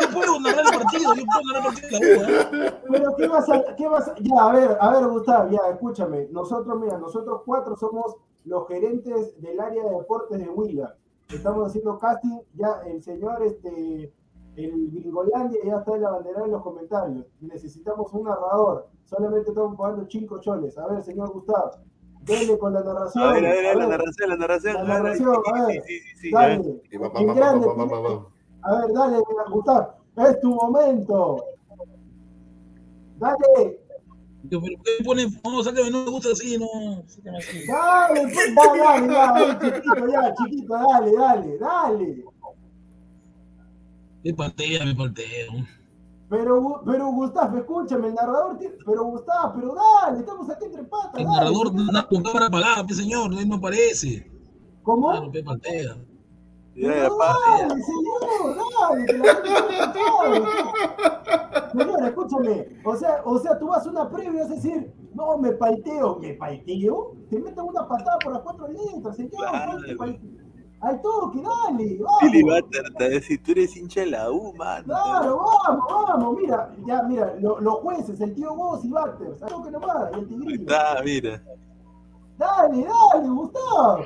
Yo 0.00 0.10
puedo 0.14 0.40
narrar 0.40 0.64
el 0.72 0.78
partido, 0.80 1.14
yo 1.14 1.22
puedo 1.26 1.42
narrar 1.52 1.66
el 1.66 1.74
partido 1.74 2.00
de 2.00 2.16
la 2.16 2.48
U, 2.48 2.64
¿eh? 2.64 2.80
Pero 2.90 3.16
¿qué 3.16 3.28
vas 3.28 3.48
a, 3.50 3.76
qué 3.76 3.86
vas 3.88 4.08
a- 4.08 4.14
Ya, 4.20 4.44
a 4.46 4.52
ver, 4.52 4.78
a 4.80 4.90
ver, 4.92 5.06
Gustavo, 5.08 5.50
ya, 5.50 5.58
escúchame. 5.72 6.28
Nosotros, 6.30 6.80
mira, 6.80 6.96
nosotros 6.96 7.42
cuatro 7.44 7.76
somos 7.76 8.14
los 8.46 8.66
gerentes 8.68 9.38
del 9.42 9.60
área 9.60 9.84
de 9.84 9.90
deportes 9.90 10.38
de 10.38 10.48
Huila. 10.48 10.96
Estamos 11.32 11.68
haciendo 11.68 11.98
casting, 11.98 12.38
ya 12.54 12.80
el 12.86 13.02
señor, 13.02 13.42
este, 13.42 14.10
el 14.56 14.90
Gringolandia 14.90 15.60
ya 15.62 15.76
está 15.76 15.94
en 15.94 16.02
la 16.02 16.10
bandera 16.10 16.44
en 16.44 16.52
los 16.52 16.62
comentarios. 16.62 17.26
Necesitamos 17.40 18.10
un 18.14 18.24
narrador. 18.24 18.88
Solamente 19.04 19.50
estamos 19.50 19.76
pagando 19.76 20.06
cinco 20.08 20.40
choles. 20.40 20.78
A 20.78 20.86
ver, 20.86 21.04
señor 21.04 21.30
Gustavo, 21.32 21.72
dele 22.22 22.58
con 22.58 22.72
la 22.72 22.82
narración. 22.82 23.24
A 23.24 23.32
ver, 23.34 23.44
a 23.46 23.50
ver, 23.50 23.66
a 23.66 23.68
ver, 23.68 23.76
la 23.76 23.86
narración, 23.88 24.30
la 24.30 24.36
narración. 24.36 24.74
La 24.74 24.84
narración, 24.84 25.36
a 25.54 25.66
ver. 25.66 25.82
Sí, 25.82 26.00
sí, 26.00 26.00
sí, 26.00 26.16
sí, 26.16 26.34
a 26.34 26.46
ver. 26.46 26.62
dale. 26.62 26.82
En 26.90 27.34
grande. 27.34 27.66
A 28.62 28.80
ver, 28.80 28.92
dale, 28.94 29.18
Gustavo. 29.50 29.88
Es 30.16 30.40
tu 30.40 30.54
momento. 30.54 31.44
Dale. 33.18 33.87
Yo, 34.50 34.60
pero 34.62 34.76
¿qué 34.82 35.04
ponen? 35.04 35.28
No, 35.44 35.62
sácame, 35.62 35.90
no 35.90 36.04
me 36.04 36.10
gusta 36.10 36.30
así, 36.32 36.56
no. 36.58 36.66
Así. 37.36 37.66
Dale, 37.66 38.22
pues, 38.32 38.54
dale, 38.54 38.78
dale, 38.78 39.06
dale, 39.08 39.58
chiquito, 39.74 40.08
ya, 40.12 40.34
chiquito, 40.34 40.74
dale, 40.74 41.12
dale, 41.12 41.58
dale. 41.58 42.24
Me 44.24 44.34
paltea, 44.34 44.84
me 44.84 44.94
palteo. 44.94 45.52
Pero, 46.30 46.82
pero 46.84 47.06
Gustavo, 47.12 47.56
escúchame, 47.58 48.08
el 48.08 48.14
narrador, 48.14 48.58
tiene- 48.58 48.74
pero 48.84 49.04
Gustavo, 49.04 49.52
pero 49.54 49.74
dale, 49.74 50.20
estamos 50.20 50.50
aquí 50.50 50.64
entre 50.66 50.84
patas. 50.84 51.14
El 51.20 51.24
dale. 51.24 51.36
narrador 51.38 51.68
anda 51.68 52.06
con 52.06 52.22
cámara 52.22 52.46
apagada, 52.46 52.86
pe 52.86 52.94
señor, 52.94 53.32
él 53.32 53.48
no 53.48 53.56
aparece. 53.56 54.30
¿Cómo? 54.82 55.10
Claro, 55.10 55.30
pe 55.30 55.42
paltea. 55.42 55.96
Pa- 56.82 57.36
dale, 57.58 57.82
señor, 57.82 58.56
dale, 58.80 59.06
que 59.06 59.18
la. 59.18 59.34
Señor, 61.72 62.04
escúchame, 62.04 62.66
o 62.84 62.96
sea, 62.96 63.22
o 63.24 63.38
sea, 63.38 63.58
tú 63.58 63.68
vas 63.68 63.86
a 63.86 63.90
una 63.90 64.08
previa 64.08 64.30
y 64.30 64.36
vas 64.42 64.50
a 64.50 64.54
decir, 64.54 64.92
no, 65.14 65.36
me 65.38 65.52
palteo, 65.52 66.18
¿me 66.20 66.34
palteo? 66.34 67.12
Te 67.30 67.38
meten 67.40 67.64
una 67.64 67.86
patada 67.86 68.18
por 68.22 68.32
las 68.32 68.42
cuatro 68.42 68.68
letras, 68.68 69.16
señor. 69.16 69.32
Claro. 69.32 69.78
¿cuál 69.96 70.18
te? 70.20 70.38
Al 70.80 71.02
toque, 71.02 71.42
dale, 71.42 71.84
Billy 71.84 71.98
vamos. 72.44 72.60
Butter 72.62 72.84
te 72.96 73.04
va 73.04 73.06
a 73.06 73.08
decir, 73.08 73.42
tú 73.42 73.50
eres 73.50 73.76
hincha 73.76 74.00
de 74.02 74.06
la 74.06 74.30
U, 74.30 74.54
mano. 74.54 74.84
Claro, 74.84 75.40
vamos, 75.66 75.84
vamos, 76.06 76.36
mira, 76.38 76.72
ya, 76.86 77.02
mira, 77.02 77.34
lo- 77.40 77.58
los 77.60 77.74
jueces, 77.80 78.20
el 78.20 78.32
tío 78.36 78.54
Vos 78.54 78.84
y 78.84 78.88
Batters, 78.90 79.42
al 79.42 79.48
toque 79.48 79.70
nomás, 79.72 80.10
y 80.12 80.18
el 80.20 80.28
tigrillo. 80.28 80.60
Está, 80.60 81.02
mira. 81.04 81.42
Dale, 82.38 82.86
dale, 82.86 83.28
Gustavo. 83.28 83.98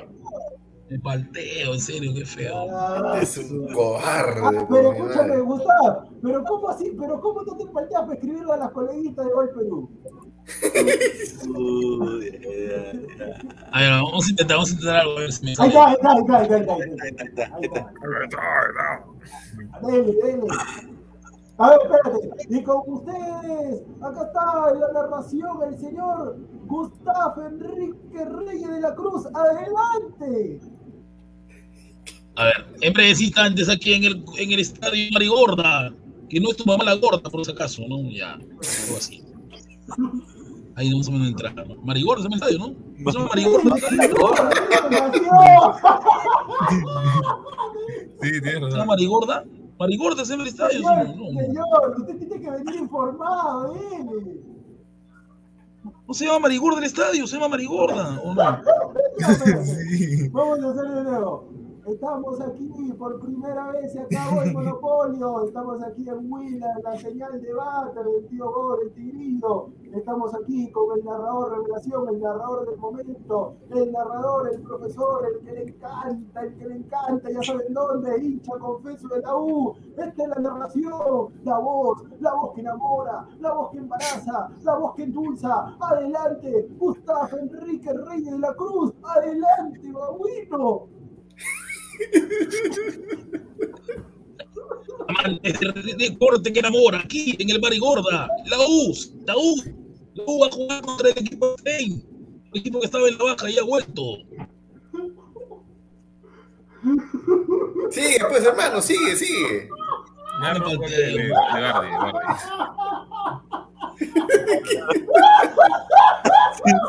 Me 0.89 0.99
palteo, 0.99 1.73
en 1.73 1.79
serio, 1.79 2.11
qué 2.13 2.25
feo. 2.25 2.67
Ah, 2.71 3.17
Es 3.21 3.37
un 3.37 3.73
cobarde. 3.73 4.41
Ah, 4.43 4.65
pero 4.69 4.91
escúchame, 4.93 5.27
madre. 5.29 5.41
Gustavo, 5.41 6.03
pero 6.21 6.43
¿cómo 6.43 6.69
así? 6.69 6.95
¿Pero 6.99 7.21
cómo 7.21 7.41
no 7.43 7.57
te 7.57 7.65
palteas 7.67 8.01
para 8.01 8.13
escribirle 8.13 8.53
a 8.53 8.57
las 8.57 8.71
coleguitas 8.71 9.25
de 9.25 9.31
Gol 9.31 9.49
Perú? 9.55 9.89
Uy, 11.55 12.31
ya, 12.41 12.93
ya. 13.17 13.35
A 13.71 13.81
ver, 13.81 13.89
vamos 13.91 14.27
a 14.27 14.29
intentar, 14.29 14.57
vamos 14.57 14.69
a 14.69 14.73
intentar 14.73 14.95
algo, 14.97 15.17
a 15.17 15.19
ver 15.21 15.31
si 15.31 15.45
me 15.45 15.51
Ahí 15.57 15.67
está, 15.69 15.87
ahí 15.87 15.93
está, 15.93 16.11
ahí 16.11 16.19
está, 16.19 16.37
ahí 16.37 16.43
está, 16.43 16.73
ahí 16.73 16.81
está, 17.23 17.55
ahí 17.55 17.63
está. 17.63 17.79
está. 18.23 19.05
A 21.59 21.69
ver, 21.69 21.79
espérate. 21.83 22.29
Y 22.49 22.63
con 22.63 22.81
ustedes, 22.87 23.83
acá 24.01 24.23
está 24.23 24.71
en 24.73 24.79
la 24.81 24.91
narración 24.91 25.63
el 25.67 25.77
señor 25.79 26.37
Gustavo 26.65 27.41
Enrique 27.45 28.25
Reyes 28.25 28.69
de 28.69 28.79
la 28.81 28.95
Cruz. 28.95 29.27
¡Adelante! 29.33 30.59
A 32.35 32.45
ver, 32.45 32.65
siempre 32.79 33.05
decís 33.07 33.31
antes 33.37 33.69
aquí 33.69 33.93
en 33.93 34.03
el, 34.05 34.25
en 34.37 34.51
el 34.51 34.59
estadio 34.59 35.09
Marigorda, 35.13 35.93
que 36.29 36.39
no 36.39 36.49
es 36.49 36.57
tu 36.57 36.65
mamá 36.65 36.83
la 36.83 36.95
gorda, 36.95 37.29
por 37.29 37.45
si 37.45 37.51
acaso, 37.51 37.83
¿no? 37.87 38.01
Ya, 38.09 38.33
algo 38.33 38.97
así. 38.97 39.21
Ahí 40.75 40.89
no 40.89 40.97
más 40.97 41.07
o 41.07 41.11
menos 41.11 41.27
entrar, 41.27 41.53
¿no? 41.67 41.75
Marigorda 41.83 42.23
se 42.23 42.29
llama 42.29 42.35
el 42.37 42.41
estadio, 42.41 42.57
¿no? 42.59 42.75
¿No 42.97 43.11
se 43.11 43.17
llama 43.19 43.29
Marigorda? 43.29 43.75
Sí, 48.21 48.31
tienes 48.41 48.43
¿Se 48.43 48.51
llama 48.53 48.67
razón. 48.69 48.87
Marigorda? 48.87 49.43
¿Marigorda 49.79 50.23
se 50.25 50.31
llama 50.31 50.43
el 50.43 50.49
estadio? 50.49 50.77
Señor, 50.77 51.07
No, 51.07 51.31
no, 51.31 51.39
señor, 51.41 51.95
usted 51.99 52.17
tiene 52.17 52.41
que 52.41 52.49
venir 52.51 52.75
informado, 52.75 53.73
dele. 53.73 54.41
no 56.07 56.13
se 56.13 56.25
llama 56.25 56.39
Marigorda 56.39 56.77
el 56.79 56.85
estadio, 56.85 57.27
se 57.27 57.35
llama 57.35 57.49
Marigorda, 57.49 58.21
¿o 58.23 58.33
no? 58.33 58.61
Sí. 59.65 60.29
Vamos 60.29 60.59
a 60.63 60.69
hacer 60.71 60.87
de 60.89 61.03
nuevo. 61.03 61.52
Estamos 61.85 62.39
aquí 62.39 62.93
por 62.97 63.19
primera 63.19 63.71
vez, 63.71 63.91
se 63.91 63.99
acabó 63.99 64.41
el 64.41 64.53
monopolio. 64.53 65.43
Estamos 65.43 65.83
aquí 65.83 66.07
en 66.07 66.31
Huila, 66.31 66.79
la 66.81 66.97
señal 66.97 67.41
de 67.41 67.53
Bater, 67.53 68.05
del 68.05 68.25
tío 68.27 68.49
Gor, 68.49 68.79
el 68.83 68.93
tigrillo. 68.93 69.69
Estamos 69.93 70.33
aquí 70.33 70.71
con 70.71 70.97
el 70.97 71.03
narrador 71.03 71.57
revelación, 71.57 72.07
el 72.07 72.21
narrador 72.21 72.69
del 72.69 72.79
momento, 72.79 73.57
el 73.69 73.91
narrador, 73.91 74.49
el 74.53 74.61
profesor, 74.61 75.27
el 75.27 75.45
que 75.45 75.51
le 75.51 75.63
encanta, 75.63 76.41
el 76.41 76.55
que 76.55 76.65
le 76.69 76.75
encanta, 76.77 77.29
ya 77.29 77.43
saben 77.43 77.73
dónde, 77.73 78.17
hincha 78.17 78.53
confeso 78.59 79.07
de 79.09 79.19
la 79.19 79.35
U. 79.35 79.75
Esta 79.97 80.23
es 80.23 80.29
la 80.29 80.35
narración, 80.35 81.33
la 81.43 81.59
voz, 81.59 82.01
la 82.21 82.33
voz 82.33 82.53
que 82.53 82.61
enamora, 82.61 83.27
la 83.39 83.53
voz 83.53 83.71
que 83.71 83.79
embaraza, 83.79 84.49
la 84.63 84.77
voz 84.77 84.95
que 84.95 85.03
endulza. 85.03 85.75
Adelante, 85.81 86.69
Gustavo 86.79 87.37
Enrique 87.37 87.91
Reyes 87.91 88.31
de 88.31 88.39
la 88.39 88.53
Cruz. 88.53 88.93
Adelante, 89.03 89.91
babuino. 89.91 91.02
Amantes 95.07 95.59
de, 95.59 96.17
corte 96.17 96.53
que 96.53 96.59
enamora, 96.59 96.99
aquí 96.99 97.35
en 97.39 97.49
el 97.49 97.59
Marigorda, 97.59 98.27
la 98.45 98.57
U, 98.59 98.93
la 99.25 99.35
U, 99.37 99.55
la 100.15 100.23
U 100.25 100.39
va 100.39 100.47
a 100.47 100.51
jugar 100.51 100.81
contra 100.81 101.09
el 101.09 101.17
equipo 101.17 101.47
de 101.47 101.55
Spain, 101.55 102.03
el 102.53 102.59
equipo 102.59 102.79
que 102.79 102.85
estaba 102.85 103.07
en 103.07 103.17
la 103.17 103.23
baja 103.23 103.49
y 103.49 103.57
ha 103.57 103.63
vuelto. 103.63 104.17
Sigue, 107.91 108.19
pues, 108.29 108.45
hermano, 108.45 108.81
sigue, 108.81 109.15
sigue. 109.15 109.69
Ya 110.41 110.53
no, 110.55 110.65
¿cuál 110.77 110.91
es 110.91 110.99
el 110.99 111.15
de 111.15 111.29
Gardi, 111.29 111.87
Gardi. 111.89 112.19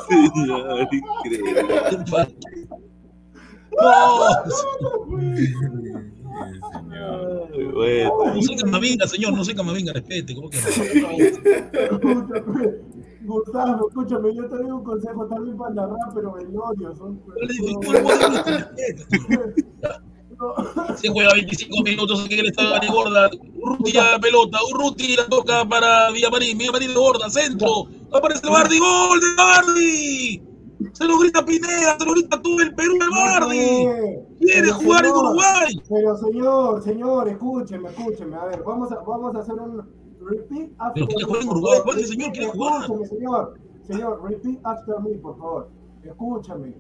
Señor, 0.09 0.89
increíble. 0.93 1.63
No, 3.81 5.37
Sí, 5.37 5.47
señor. 5.47 6.03
Ay, 7.55 7.65
Bueno. 7.73 8.35
no 8.35 8.43
soy 8.43 8.57
Camavinga, 8.57 9.07
señor, 9.07 9.33
no 9.35 9.45
soy 9.45 9.55
Camavinga, 9.55 9.93
respete, 9.93 10.35
¿cómo 10.35 10.51
que 10.51 10.59
no? 10.61 10.67
Escúchame, 10.69 11.33
Gustavo, 13.23 13.89
escúchame, 13.89 14.35
yo 14.35 14.49
te 14.49 14.57
doy 14.57 14.71
un 14.71 14.83
consejo 14.85 15.27
también 15.27 15.57
para 15.57 15.75
narrar, 15.75 15.97
pero 16.15 16.33
velorio. 16.35 16.95
Son, 16.97 17.21
Se 20.97 21.09
juega 21.09 21.33
25 21.35 21.83
minutos 21.85 22.25
aquí 22.25 22.35
en 22.35 22.41
el 22.41 22.47
estadio 22.49 22.81
de 22.81 22.87
Gorda. 22.89 23.31
Urruti 23.55 23.93
la 23.93 24.19
pelota. 24.21 24.59
Urruti 24.73 25.17
la 25.17 25.27
toca 25.29 25.65
para 25.65 26.11
Villamarín. 26.11 26.59
Villamarín 26.59 26.89
de 26.89 26.95
Gorda. 26.95 27.31
Centro. 27.31 27.87
Aparece 28.13 28.41
el 28.45 28.51
Bardi. 28.51 28.79
¡Gol 28.79 29.21
de 29.21 29.27
Bardi! 29.37 30.43
Se 30.93 31.05
lo 31.05 31.19
grita 31.19 31.45
Pineda. 31.45 31.97
Se 31.99 32.05
lo 32.05 32.13
grita 32.13 32.41
todo 32.41 32.61
el 32.61 32.75
Perú 32.75 32.95
de 32.95 33.09
Bardi. 33.11 33.89
Quiere 34.39 34.71
jugar 34.71 35.05
en 35.05 35.13
Uruguay. 35.13 35.83
Pero 35.89 36.17
señor, 36.17 36.83
señor, 36.83 37.29
escúcheme, 37.29 37.89
escúcheme. 37.89 38.37
A 38.37 38.45
ver, 38.47 38.63
vamos 38.63 38.93
a, 38.93 38.97
vamos 39.01 39.35
a 39.35 39.41
hacer 39.41 39.55
un 39.55 39.83
repeat 40.21 40.71
after 40.79 40.93
Pero 40.95 41.07
quiere 41.07 41.25
jugar 41.25 41.43
en 41.43 41.49
Uruguay. 41.49 41.79
¿Cuál 41.85 41.99
es 41.99 42.05
el 42.05 42.11
señor? 42.11 42.33
Quiere 42.33 42.49
jugar. 42.51 42.83
Escúchame, 42.83 43.07
señor. 43.07 43.59
Señor, 43.87 44.23
repeat 44.23 44.61
after 44.65 45.01
me, 45.01 45.19
por 45.19 45.39
favor. 45.39 45.71
Escúchame 46.03 46.75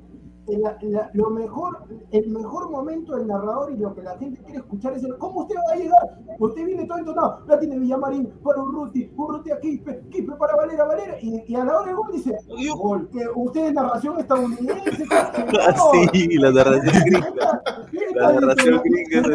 la, 0.46 0.76
la, 0.82 1.10
lo 1.14 1.30
mejor, 1.30 1.84
el 2.10 2.30
mejor 2.30 2.70
momento 2.70 3.16
del 3.16 3.26
narrador 3.26 3.72
y 3.72 3.76
lo 3.76 3.94
que 3.94 4.02
la 4.02 4.16
gente 4.18 4.42
quiere 4.42 4.58
escuchar 4.58 4.92
es 4.94 5.04
el 5.04 5.16
cómo 5.18 5.42
usted 5.42 5.56
va 5.56 5.72
a 5.72 5.76
llegar. 5.76 6.18
Usted 6.38 6.64
viene 6.64 6.86
todo 6.86 6.98
entonado, 6.98 7.40
la 7.46 7.58
tiene 7.58 7.78
Villamarín 7.78 8.30
para 8.42 8.62
Urruti, 8.62 9.10
Urruti 9.16 9.50
a 9.50 9.60
Quispe, 9.60 10.04
Quispe 10.10 10.32
para 10.36 10.56
Valera, 10.56 10.84
Valera, 10.84 11.16
y, 11.20 11.42
y 11.46 11.54
a 11.54 11.64
la 11.64 11.78
hora 11.78 11.86
del 11.86 11.96
gol 11.96 12.12
dice, 12.12 12.36
gol, 12.76 13.08
que 13.10 13.26
usted 13.34 13.66
es 13.66 13.72
narración 13.72 14.18
estadounidense. 14.20 14.90
sí, 16.12 16.38
la 16.38 16.50
narración 16.50 17.04
gringa. 17.04 17.62
La 18.14 18.32
narración 18.32 18.80
gringa. 18.84 19.34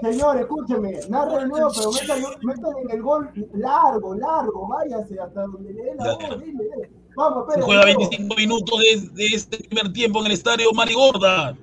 Señor, 0.00 0.38
escúcheme, 0.38 0.98
narra 1.10 1.40
de 1.40 1.46
nuevo, 1.48 1.70
pero 1.76 1.90
métale, 2.42 2.80
en 2.82 2.90
el 2.90 3.02
gol 3.02 3.30
largo, 3.52 4.14
largo, 4.14 4.66
váyase 4.66 5.20
hasta 5.20 5.42
donde 5.42 5.74
le 5.74 5.82
dé 5.82 5.94
la 5.94 6.14
voz, 6.14 6.40
dile, 6.42 6.64
dile. 6.64 6.99
Vamos, 7.20 7.54
Se 7.54 7.60
juega 7.60 7.84
25 7.84 8.34
minutos 8.34 8.80
de, 8.80 9.08
de, 9.12 9.26
este 9.26 9.58
primer 9.58 9.92
tiempo 9.92 10.20
en 10.20 10.26
el 10.26 10.32
estadio 10.32 10.72
Marigorda. 10.72 11.54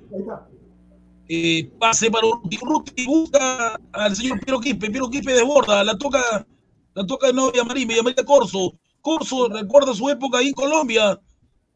Eh, 1.28 1.68
pase 1.80 2.08
para 2.12 2.28
Urruti. 2.28 2.58
Urruti 2.62 3.04
busca 3.06 3.76
al 3.92 4.14
señor 4.14 4.38
Piero 4.38 4.60
Quispe. 4.60 4.88
Piero 4.88 5.10
Quispe 5.10 5.32
desborda. 5.32 5.82
La 5.82 5.98
toca, 5.98 6.46
la 6.94 7.04
toca 7.04 7.26
de 7.26 7.32
novia 7.32 7.64
Marín. 7.64 7.88
María 7.88 8.24
Corso. 8.24 8.72
Corso 9.00 9.48
recuerda 9.48 9.92
su 9.94 10.08
época 10.08 10.38
ahí 10.38 10.48
en 10.48 10.54
Colombia. 10.54 11.20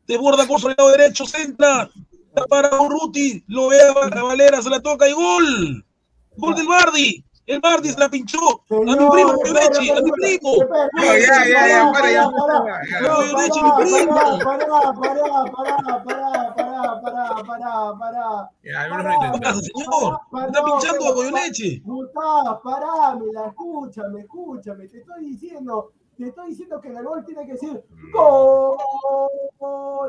Desborda 0.07 0.47
Corso 0.47 0.69
al 0.69 0.77
lado 0.79 0.91
derecho. 0.91 1.27
Centra. 1.27 1.91
Para 2.49 2.81
Urruti. 2.81 3.43
Lo 3.49 3.67
ve 3.69 3.81
a 3.81 4.23
Valera. 4.23 4.63
Se 4.63 4.71
la 4.71 4.81
toca 4.81 5.09
y 5.09 5.13
gol. 5.13 5.85
Gol 6.37 6.55
del 6.55 6.69
Bardi. 6.69 7.25
El 7.45 7.61
Bardi 7.61 7.89
se 7.89 7.99
la 7.99 8.09
pinchó 8.09 8.39
a 8.39 8.75
mi 8.81 8.95
primo 8.95 9.35
Piovechi, 9.43 9.91
a 9.91 10.01
mi 10.01 10.13
primo. 10.13 10.53
No, 10.93 11.05
ya, 11.05 11.45
ya, 11.45 11.69
ya, 11.69 11.93
para, 11.93 12.11
ya. 12.13 12.31
Piovechi, 13.01 13.63
mi 13.63 13.71
primo. 13.79 14.15
Pará, 14.15 14.67
pará, 14.93 15.45
pará, 15.53 16.03
pará, 16.05 16.55
pará, 16.55 17.01
pará, 17.03 17.43
pará, 17.45 17.99
pará. 17.99 18.51
¿Qué 18.63 19.41
pasa, 19.41 19.61
señor? 19.61 20.21
Está 20.47 20.65
pinchando 20.65 21.09
a 21.09 21.13
Goyoneche. 21.15 21.83
Gustavo, 21.85 22.61
pará, 22.63 23.17
mira, 23.17 23.47
escúchame, 23.49 24.21
escúchame, 24.21 24.87
te 24.87 24.99
estoy 24.99 25.25
diciendo 25.25 25.91
te 26.23 26.29
estoy 26.29 26.51
diciendo 26.51 26.81
que 26.81 26.89
el 26.89 27.03
gol 27.03 27.25
tiene 27.25 27.45
que 27.45 27.53
decir 27.53 27.83
gol, 28.13 28.79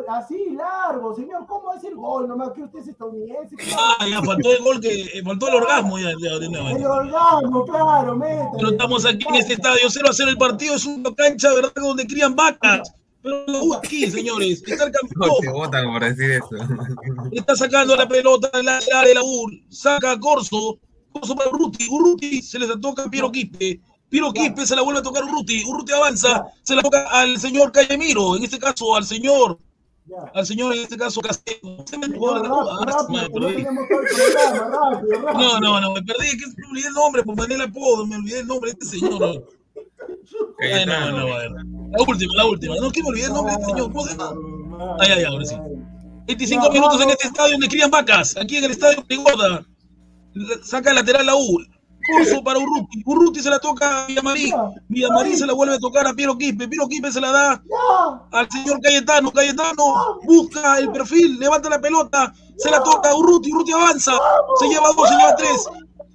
así 0.10 0.52
largo, 0.52 1.16
señor. 1.16 1.46
¿Cómo 1.48 1.74
decir 1.74 1.96
gol? 1.96 2.28
Nomás 2.28 2.52
que 2.52 2.64
usted 2.64 2.80
es 2.80 2.88
estadounidense. 2.90 3.56
Ah, 3.76 4.08
ya 4.08 4.22
faltó 4.22 4.52
el 4.52 4.64
gol, 4.64 4.80
que 4.80 5.02
eh, 5.02 5.24
faltó 5.24 5.48
el 5.48 5.56
orgasmo. 5.56 5.98
Ya, 5.98 6.12
ya, 6.20 6.34
el 6.34 6.86
orgasmo, 6.86 7.66
claro, 7.66 8.16
métale. 8.16 8.50
Pero 8.58 8.70
estamos 8.72 9.06
aquí 9.06 9.26
en 9.28 9.36
este 9.36 9.54
estadio 9.54 9.90
0 9.90 10.08
a 10.10 10.14
0 10.14 10.30
el 10.30 10.38
partido, 10.38 10.76
es 10.76 10.86
una 10.86 11.14
cancha, 11.16 11.54
¿verdad? 11.54 11.74
Donde 11.76 12.06
crían 12.06 12.36
vacas. 12.36 12.94
Pero 13.22 13.74
aquí, 13.76 14.10
señores, 14.12 14.64
está 14.68 14.86
el 14.86 14.92
campeón. 15.00 15.32
No, 15.46 15.54
votan 15.54 15.92
por 15.92 16.04
decir 16.04 16.32
eso. 16.32 16.50
Está 17.32 17.56
sacando 17.56 17.96
la 17.96 18.08
pelota 18.08 18.50
de 18.56 18.64
la 18.64 18.78
área 18.78 19.02
de 19.02 19.14
la 19.16 19.24
UR, 19.24 19.52
saca 19.70 20.12
a 20.12 20.20
Corso, 20.20 20.78
Corso 21.12 21.36
para 21.36 21.50
Urruti, 21.50 21.88
Urruti 21.90 22.42
se 22.42 22.60
les 22.60 22.70
toca 22.80 23.04
a 23.04 23.10
Piero 23.10 23.32
Quispe. 23.32 23.82
Piro 24.14 24.32
Quispe 24.32 24.64
se 24.68 24.76
la 24.76 24.84
vuelve 24.84 25.00
a 25.00 25.02
tocar 25.04 25.24
Urruti, 25.24 25.64
Urruti 25.66 25.92
avanza, 25.92 26.46
se 26.62 26.76
la 26.76 26.84
toca 26.84 27.10
al 27.10 27.40
señor 27.40 27.72
Callemiro, 27.72 28.36
en 28.36 28.44
este 28.44 28.60
caso 28.60 28.96
al 28.96 29.06
señor, 29.06 29.58
al 30.36 30.46
señor 30.46 30.76
en 30.76 30.84
este 30.84 30.98
caso 30.98 31.20
Castelo. 31.20 31.84
No, 35.34 35.60
no, 35.60 35.82
no, 35.82 35.94
me 35.94 36.04
perdí, 36.04 36.38
que 36.38 36.46
me 36.46 36.68
olvidé 36.70 36.90
el 36.90 36.94
nombre, 36.94 37.24
por 37.24 37.36
poner 37.36 37.54
el 37.54 37.62
apodo, 37.64 38.06
me 38.06 38.18
olvidé 38.18 38.42
el 38.42 38.46
nombre 38.46 38.72
de 38.72 38.78
este 38.80 39.00
señor. 39.00 39.48
Ay, 40.62 40.86
no, 40.86 41.12
no, 41.12 41.34
a 41.34 41.40
ver. 41.40 41.50
La 41.50 42.04
última, 42.08 42.34
la 42.36 42.46
última. 42.46 42.76
No, 42.76 42.92
que 42.92 43.02
me 43.02 43.10
olvidé 43.10 43.26
el 43.26 43.34
nombre 43.34 43.56
de 43.56 43.62
este 43.62 43.74
señor. 43.74 43.92
¿Cómo 43.92 44.06
se 44.06 44.12
llama? 44.12 44.96
Ay, 45.00 45.12
ay, 45.12 45.24
ahora 45.24 45.44
sí. 45.44 45.56
25 46.28 46.70
minutos 46.70 47.02
en 47.02 47.10
este 47.10 47.28
estadio 47.30 47.54
donde 47.54 47.68
crían 47.68 47.90
vacas, 47.90 48.38
aquí 48.38 48.58
en 48.58 48.66
el 48.66 48.72
estadio 48.72 49.04
Prigorda. 49.06 49.66
Saca 50.64 50.92
el 50.92 50.98
lateral 50.98 51.26
la 51.26 51.36
U. 51.36 51.73
Corso 52.12 52.44
para 52.44 52.60
Urruti. 52.60 53.04
Urruti 53.06 53.42
se 53.42 53.50
la 53.50 53.60
toca 53.60 54.04
a 54.04 54.08
Villamarín. 54.08 54.54
Villamarín 54.88 55.38
se 55.38 55.46
la 55.46 55.54
vuelve 55.54 55.76
a 55.76 55.80
tocar 55.80 56.08
a 56.08 56.14
Piero 56.14 56.38
Quispe. 56.38 56.68
Piero 56.68 56.88
Quispe 56.88 57.12
se 57.12 57.22
la 57.22 57.32
da 57.32 57.64
al 58.32 58.50
señor 58.50 58.80
Cayetano. 58.82 59.32
Cayetano 59.32 60.20
busca 60.24 60.80
el 60.80 60.92
perfil, 60.92 61.40
levanta 61.40 61.70
la 61.70 61.80
pelota, 61.80 62.34
se 62.58 62.70
la 62.70 62.84
toca 62.84 63.10
a 63.10 63.16
Urruti. 63.16 63.52
Urruti 63.52 63.72
avanza. 63.72 64.14
Se 64.60 64.68
lleva 64.68 64.90
dos, 64.96 65.10
se 65.10 65.16
lleva 65.16 65.36
tres. 65.36 65.66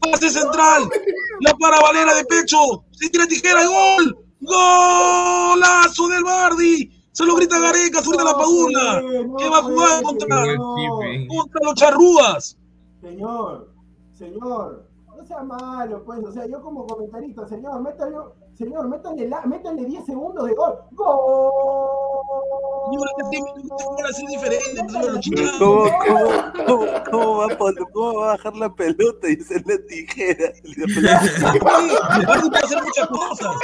Pase 0.01 0.31
central. 0.31 0.89
La 1.41 1.55
para 1.55 1.81
Valera 1.81 2.15
de 2.15 2.25
pecho. 2.25 2.85
Se 2.93 3.09
tira 3.11 3.27
tijera. 3.27 3.67
¡Gol! 3.67 4.17
¡Golazo 4.41 6.09
del 6.09 6.25
Bardi! 6.25 6.93
Se 7.13 7.25
lo 7.25 7.35
grita 7.35 7.59
Gareca, 7.59 8.01
suelta 8.01 8.23
la 8.23 8.37
Padula. 8.37 9.03
¿Qué 9.39 9.49
va 9.49 9.59
a 9.59 9.63
jugar 9.63 10.03
contra, 10.05 10.37
contra 11.29 11.61
los 11.65 11.75
charrúas? 11.75 12.57
Señor, 13.01 13.73
señor, 14.17 14.88
sea 15.29 15.43
malo, 15.45 16.03
pues, 16.05 16.25
o 16.25 16.33
sea, 16.33 16.47
yo 16.47 16.61
como 16.63 16.87
comentarista, 16.87 17.47
señor, 17.47 17.81
métale, 17.83 18.17
señor, 18.59 18.89
métale, 18.89 19.29
la, 19.29 19.41
métale 19.47 19.85
10 19.85 20.05
segundos 20.05 20.47
de 20.47 20.55
gol. 20.55 20.75
¡Gol! 20.93 21.53
¿Cómo, 25.59 25.87
cómo, 26.07 26.27
cómo, 26.67 26.87
cómo, 27.11 27.37
va 27.37 27.47
a, 27.47 27.57
¿Cómo 27.57 28.15
va 28.15 28.33
a 28.33 28.37
bajar 28.37 28.57
la 28.57 28.75
pelota 28.75 29.31
y 29.31 29.41
hacer 29.41 29.63
la 29.67 29.79
tijera? 29.87 30.53
El 30.65 30.87
Bardi 32.27 32.49
puede 32.49 32.65
hacer 32.65 32.83
muchas 32.83 33.09
cosas. 33.09 33.55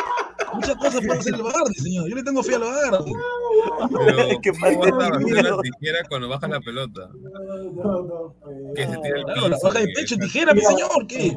Muchas 0.52 0.76
cosas 0.76 1.00
puede 1.04 1.18
hacer 1.18 1.34
el 1.34 1.42
Bardi, 1.42 1.74
señor. 1.74 2.08
Yo 2.08 2.16
le 2.16 2.22
tengo 2.22 2.42
fe 2.42 2.54
al. 2.54 2.62
Pero, 2.62 4.40
¿Qué 4.42 4.52
¿cómo 4.52 4.78
vas 4.78 4.92
a 4.92 4.96
bajar 4.96 5.22
la 5.22 5.62
tijera 5.62 5.98
cuando 6.08 6.28
baja 6.28 6.48
la 6.48 6.60
pelota? 6.60 7.10
No, 7.12 8.02
no, 8.02 8.34
pues, 8.40 8.56
Que 8.76 8.86
se 8.86 8.96
tira 8.98 9.18
el 9.18 9.24
piso. 9.24 9.48
La 9.48 9.58
baja 9.60 9.80
de 9.80 9.88
pecho, 9.88 10.16
tijera, 10.16 10.54
mi 10.54 10.60
señor, 10.60 11.06
¿qué? 11.08 11.34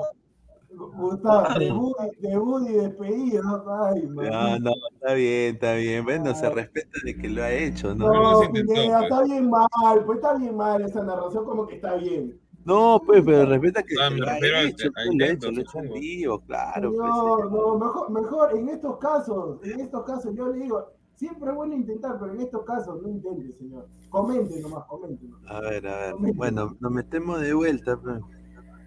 Gustavo, 0.78 1.96
debut 2.22 2.70
y 2.70 2.74
despedido, 2.74 3.66
ay, 3.84 4.08
No, 4.08 4.60
no, 4.60 4.72
está 4.94 5.14
bien, 5.14 5.56
está 5.56 5.74
bien. 5.74 6.04
Bueno, 6.04 6.34
se 6.36 6.50
respeta 6.50 7.00
de 7.04 7.16
que 7.18 7.30
lo 7.30 7.44
ha 7.44 7.52
hecho, 7.52 7.96
¿no? 7.96 8.12
No, 8.14 8.52
Pineda, 8.52 9.04
está 9.04 9.24
bien 9.24 9.50
mal, 9.50 10.06
pues 10.06 10.18
está 10.18 10.36
bien 10.36 10.56
mal 10.56 10.82
esa 10.84 11.04
narración, 11.04 11.46
como 11.46 11.66
que 11.68 11.76
está 11.76 11.96
bien. 11.96 12.40
No, 12.66 13.02
pues, 13.06 13.24
pero 13.26 13.46
respeta 13.46 13.82
que 13.82 13.96
Ah, 14.02 14.10
me 14.10 14.18
lo 14.18 14.28
ha 14.28 14.38
hecho, 14.38 14.90
lo 14.90 15.26
ha 15.26 15.28
hecho, 15.30 15.52
lo 15.52 15.58
ha 15.58 15.62
hecho 15.62 15.80
en 15.80 15.94
vivo, 15.94 16.40
claro. 16.42 16.92
pues, 16.92 17.00
No, 17.10 17.38
no, 17.50 17.78
mejor, 17.80 18.12
mejor 18.12 18.58
en 18.58 18.70
estos 18.70 18.98
casos, 18.98 19.60
en 19.64 19.80
estos 19.80 20.04
casos 20.04 20.36
yo 20.36 20.48
le 20.50 20.60
digo, 20.60 20.86
siempre 21.16 21.50
es 21.50 21.56
bueno 21.56 21.76
intentar, 21.76 22.20
pero 22.20 22.34
en 22.34 22.42
estos 22.42 22.64
casos 22.66 23.02
no 23.02 23.08
intente, 23.10 23.54
señor. 23.54 23.88
Comente 24.10 24.60
nomás, 24.60 24.84
comente. 24.86 25.26
nomás. 25.26 25.50
A 25.50 25.62
ver, 25.62 25.88
a 25.88 25.98
ver. 25.98 26.16
Bueno, 26.36 26.76
nos 26.80 26.92
metemos 26.92 27.40
de 27.42 27.54
vuelta. 27.54 27.98
pues. 28.02 28.20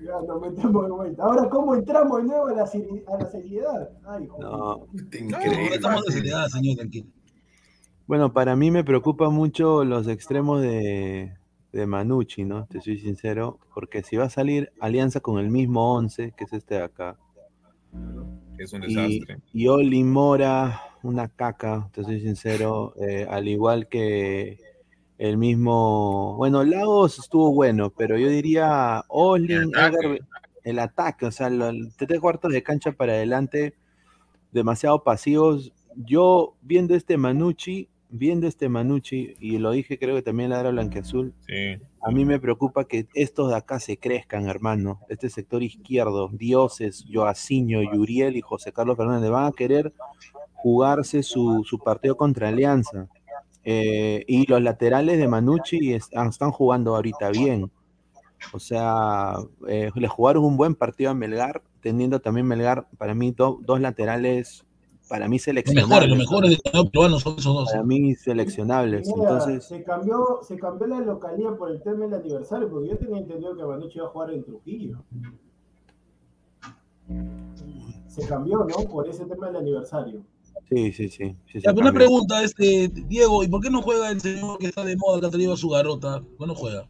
Ya 0.02 0.20
nos 0.26 0.40
metemos 0.40 0.84
de 0.84 0.90
vuelta. 0.90 1.22
Ahora, 1.22 1.48
¿cómo 1.48 1.74
entramos 1.74 2.18
de 2.18 2.28
nuevo 2.28 2.46
a 2.46 2.52
la, 2.52 2.62
a 2.62 3.18
la 3.18 3.30
seriedad? 3.30 3.90
Ay, 4.06 4.26
joder. 4.26 4.50
No. 4.50 4.86
Increíble. 5.18 5.74
estamos 5.74 6.04
de 6.06 6.12
seriedad, 6.12 6.46
señor, 6.48 6.76
tranquilo. 6.76 7.06
Bueno, 8.06 8.32
para 8.32 8.56
mí 8.56 8.70
me 8.70 8.82
preocupa 8.82 9.30
mucho 9.30 9.84
los 9.84 10.08
extremos 10.08 10.62
de, 10.62 11.34
de 11.72 11.86
Manucci, 11.86 12.44
¿no? 12.44 12.66
Te 12.66 12.80
soy 12.80 12.98
sincero, 12.98 13.58
porque 13.74 14.02
si 14.02 14.16
va 14.16 14.24
a 14.24 14.30
salir 14.30 14.72
alianza 14.80 15.20
con 15.20 15.38
el 15.38 15.50
mismo 15.50 15.94
11, 15.94 16.32
que 16.36 16.44
es 16.44 16.52
este 16.52 16.76
de 16.76 16.82
acá, 16.82 17.16
es 18.58 18.72
un 18.72 18.84
y, 18.84 18.94
desastre. 18.94 19.38
y 19.52 19.68
Oli 19.68 20.02
Mora, 20.02 20.80
una 21.02 21.28
caca, 21.28 21.88
te 21.92 22.04
soy 22.04 22.20
sincero, 22.20 22.94
eh, 22.96 23.26
al 23.28 23.48
igual 23.48 23.88
que 23.88 24.58
el 25.20 25.36
mismo, 25.36 26.34
bueno, 26.38 26.64
Lagos 26.64 27.18
estuvo 27.18 27.52
bueno, 27.52 27.90
pero 27.90 28.16
yo 28.16 28.30
diría 28.30 29.04
Olin, 29.08 29.70
El 29.76 30.20
el 30.64 30.78
ataque, 30.78 31.26
o 31.26 31.30
sea, 31.30 31.50
los 31.50 31.74
tres 31.96 32.18
cuartos 32.20 32.50
de 32.50 32.62
cancha 32.62 32.92
para 32.92 33.12
adelante, 33.12 33.74
demasiado 34.50 35.04
pasivos. 35.04 35.74
Yo 35.94 36.54
viendo 36.62 36.94
este 36.94 37.18
Manucci, 37.18 37.90
viendo 38.08 38.46
este 38.46 38.70
Manucci, 38.70 39.34
y 39.38 39.58
lo 39.58 39.72
dije 39.72 39.98
creo 39.98 40.14
que 40.16 40.22
también 40.22 40.48
la 40.48 40.60
era 40.60 40.70
blanqueazul, 40.70 41.34
Sí. 41.46 41.76
a 42.00 42.10
mí 42.10 42.24
me 42.24 42.40
preocupa 42.40 42.86
que 42.86 43.06
estos 43.12 43.50
de 43.50 43.56
acá 43.56 43.78
se 43.78 43.98
crezcan, 43.98 44.48
hermano. 44.48 45.00
Este 45.10 45.28
sector 45.28 45.62
izquierdo, 45.62 46.28
Dioses, 46.32 47.04
Joaciño, 47.12 47.82
Yuriel 47.82 48.38
y 48.38 48.40
José 48.40 48.72
Carlos 48.72 48.96
Fernández 48.96 49.28
van 49.30 49.44
a 49.48 49.52
querer 49.52 49.92
jugarse 50.54 51.22
su, 51.22 51.62
su 51.64 51.78
partido 51.78 52.16
contra 52.16 52.48
Alianza. 52.48 53.08
Eh, 53.64 54.24
y 54.26 54.46
los 54.46 54.62
laterales 54.62 55.18
de 55.18 55.28
Manucci 55.28 55.92
es- 55.92 56.08
ah, 56.14 56.26
están 56.26 56.50
jugando 56.50 56.96
ahorita 56.96 57.30
bien. 57.30 57.70
O 58.54 58.58
sea, 58.58 59.34
eh, 59.68 59.90
le 59.94 60.08
jugaron 60.08 60.44
un 60.44 60.56
buen 60.56 60.74
partido 60.74 61.10
a 61.10 61.14
Melgar, 61.14 61.62
teniendo 61.82 62.20
también 62.20 62.46
Melgar, 62.46 62.86
para 62.96 63.14
mí, 63.14 63.32
do- 63.32 63.58
dos 63.62 63.80
laterales, 63.80 64.64
para 65.10 65.28
mí 65.28 65.36
Los 65.36 65.46
mejores, 65.48 65.64
seleccionables. 65.66 66.08
los 66.08 66.18
mejores 66.18 66.50
del 66.50 66.62
torneo 66.62 66.90
peruano 66.90 67.18
son 67.18 67.34
esos 67.38 67.52
dos. 67.54 67.70
Para 67.70 67.82
mí 67.84 68.14
seleccionables. 68.14 69.06
Mira, 69.08 69.20
Entonces, 69.20 69.64
se 69.64 69.82
cambió, 69.82 70.38
se 70.42 70.56
cambió 70.58 70.86
la 70.86 71.00
localidad 71.00 71.56
por 71.56 71.70
el 71.70 71.82
tema 71.82 72.06
del 72.06 72.14
aniversario, 72.14 72.70
porque 72.70 72.88
yo 72.88 72.96
tenía 72.96 73.18
entendido 73.18 73.54
que 73.56 73.64
Manucci 73.64 73.98
iba 73.98 74.06
a 74.06 74.10
jugar 74.10 74.30
en 74.30 74.44
Trujillo. 74.44 75.02
Se 78.06 78.26
cambió, 78.26 78.64
¿no? 78.64 78.76
Por 78.90 79.08
ese 79.08 79.24
tema 79.26 79.46
del 79.48 79.56
aniversario. 79.56 80.22
Sí, 80.70 80.92
sí, 80.92 81.08
sí. 81.08 81.36
sí, 81.52 81.60
Ya, 81.60 81.72
una 81.72 81.92
pregunta, 81.92 82.42
este, 82.42 82.88
Diego, 82.88 83.42
¿y 83.42 83.48
por 83.48 83.60
qué 83.60 83.70
no 83.70 83.82
juega 83.82 84.10
el 84.10 84.20
señor 84.20 84.58
que 84.58 84.66
está 84.66 84.84
de 84.84 84.96
moda, 84.96 85.20
que 85.20 85.26
ha 85.26 85.30
traído 85.30 85.52
a 85.52 85.56
su 85.56 85.68
garota? 85.68 86.20
¿Por 86.20 86.38
qué 86.38 86.46
no 86.46 86.54
juega? 86.54 86.86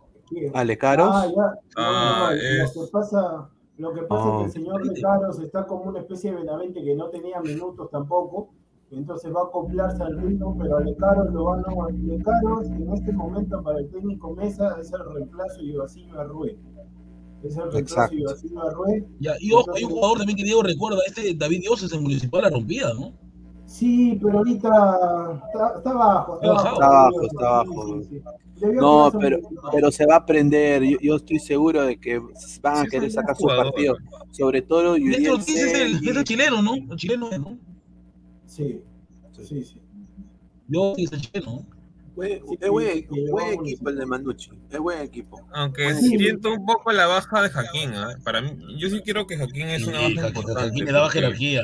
Ale 0.54 0.78
Caros. 0.78 1.10
Ah, 1.12 1.26
ya. 1.26 1.54
Ah, 1.76 2.30
no, 2.30 2.36
no, 2.36 2.40
es- 2.64 2.76
Lo 2.76 2.82
que 2.84 2.90
pasa, 2.92 3.50
lo 3.78 3.92
que 3.94 4.02
pasa 4.02 4.22
es 4.28 4.30
que 4.36 4.42
el 4.42 4.48
Oh. 4.48 4.52
señor 4.52 4.86
Lecaros 4.86 5.40
está 5.40 5.66
como 5.66 5.84
una 5.90 6.00
especie 6.00 6.30
de 6.30 6.36
Benavente 6.38 6.82
que 6.84 6.94
no 6.94 7.08
tenía 7.08 7.40
minutos 7.40 7.90
tampoco, 7.90 8.50
entonces 8.92 9.32
va 9.34 9.40
a 9.40 9.44
acoplarse 9.44 10.02
al 10.02 10.20
ritmo, 10.20 10.56
pero 10.58 10.76
a 10.76 10.80
Lecaros 10.82 11.32
lo 11.32 11.44
van 11.44 11.60
a... 11.60 11.90
Lecaros 11.92 12.66
en 12.68 12.92
este 12.92 13.12
momento 13.12 13.62
para 13.62 13.78
el 13.80 13.90
técnico 13.90 14.34
Mesa 14.34 14.76
es 14.80 14.92
el 14.92 15.00
reemplazo 15.14 15.58
de 15.58 15.64
Ivasillo 15.66 16.20
Arrué. 16.20 16.58
Es 17.42 17.56
el 17.56 17.62
reemplazo 17.62 17.78
Exacto. 17.78 18.14
de 18.16 18.20
Ivasillo 18.20 18.62
Arrué. 18.62 19.04
Ya, 19.18 19.32
y 19.40 19.52
ojo, 19.52 19.72
hay 19.74 19.84
un 19.84 19.90
jugador 19.90 20.18
también 20.18 20.36
que 20.36 20.44
Diego 20.44 20.62
recuerda, 20.62 20.98
este 21.06 21.34
David 21.34 21.60
Dioses 21.62 21.92
en 21.92 22.02
Municipal 22.02 22.42
la 22.42 22.50
rompía, 22.50 22.92
¿no? 22.94 23.14
Sí, 23.70 24.18
pero 24.20 24.38
ahorita 24.38 24.68
está, 25.46 25.74
está 25.78 25.90
abajo. 25.90 26.40
Está 26.42 26.54
Está 26.56 26.68
abajo, 26.70 26.82
abajo, 26.82 27.20
sí, 27.20 27.26
está 27.26 27.38
sí, 27.38 27.44
abajo. 27.46 28.02
sí, 28.02 28.08
sí. 28.10 28.66
No, 28.74 29.12
pero, 29.18 29.38
pero 29.72 29.90
se 29.92 30.06
va 30.06 30.14
a 30.14 30.18
aprender. 30.18 30.82
Yo, 30.82 30.98
yo 31.00 31.16
estoy 31.16 31.38
seguro 31.38 31.82
de 31.82 31.98
que 31.98 32.18
van 32.60 32.76
a 32.78 32.82
Sí, 32.82 32.88
querer 32.90 33.10
sacar 33.12 33.36
buen 33.36 33.36
su 33.36 33.42
jugador. 33.44 33.64
partido. 33.72 33.96
Sobre 34.32 34.62
todo 34.62 34.96
Y 34.96 35.26
Ortiz 35.28 35.56
es 35.56 35.74
el, 35.74 36.08
es 36.08 36.16
el 36.16 36.24
chileno, 36.24 36.60
¿no? 36.62 36.74
El 36.74 36.96
chileno 36.96 37.30
es, 37.30 37.38
¿no? 37.38 37.58
Sí, 38.46 38.82
sí, 39.40 39.64
sí. 39.64 39.80
Yo 40.66 40.94
es 40.96 41.12
el 41.12 41.20
chileno, 41.20 41.64
Sí, 42.20 42.32
es 42.60 42.70
buen, 42.70 42.88
sí, 42.92 43.06
sí, 43.08 43.70
equipo 43.72 43.88
el 43.88 43.96
de 43.98 44.04
Manucci. 44.06 44.50
Es 44.68 44.78
buen 44.80 45.00
equipo. 45.00 45.40
Aunque 45.54 45.94
Sí. 45.94 46.18
siento 46.18 46.52
un 46.52 46.66
poco 46.66 46.90
la 46.92 47.06
baja 47.06 47.40
de 47.42 47.48
Jaquín, 47.48 47.94
¿ah? 47.94 48.14
Para 48.24 48.42
mí, 48.42 48.50
yo 48.78 48.90
sí 48.90 49.00
quiero 49.02 49.26
que 49.26 49.38
Jaquín 49.38 49.68
es 49.68 49.86
una 49.86 50.00
Sí, 50.00 50.14
baja 50.16 50.26
Jaquín- 50.28 50.36
importante. 50.40 50.68
Jaquín 50.70 50.84
le 50.86 50.92
daba 50.92 51.06
porque- 51.06 51.20
jerarquía. 51.20 51.62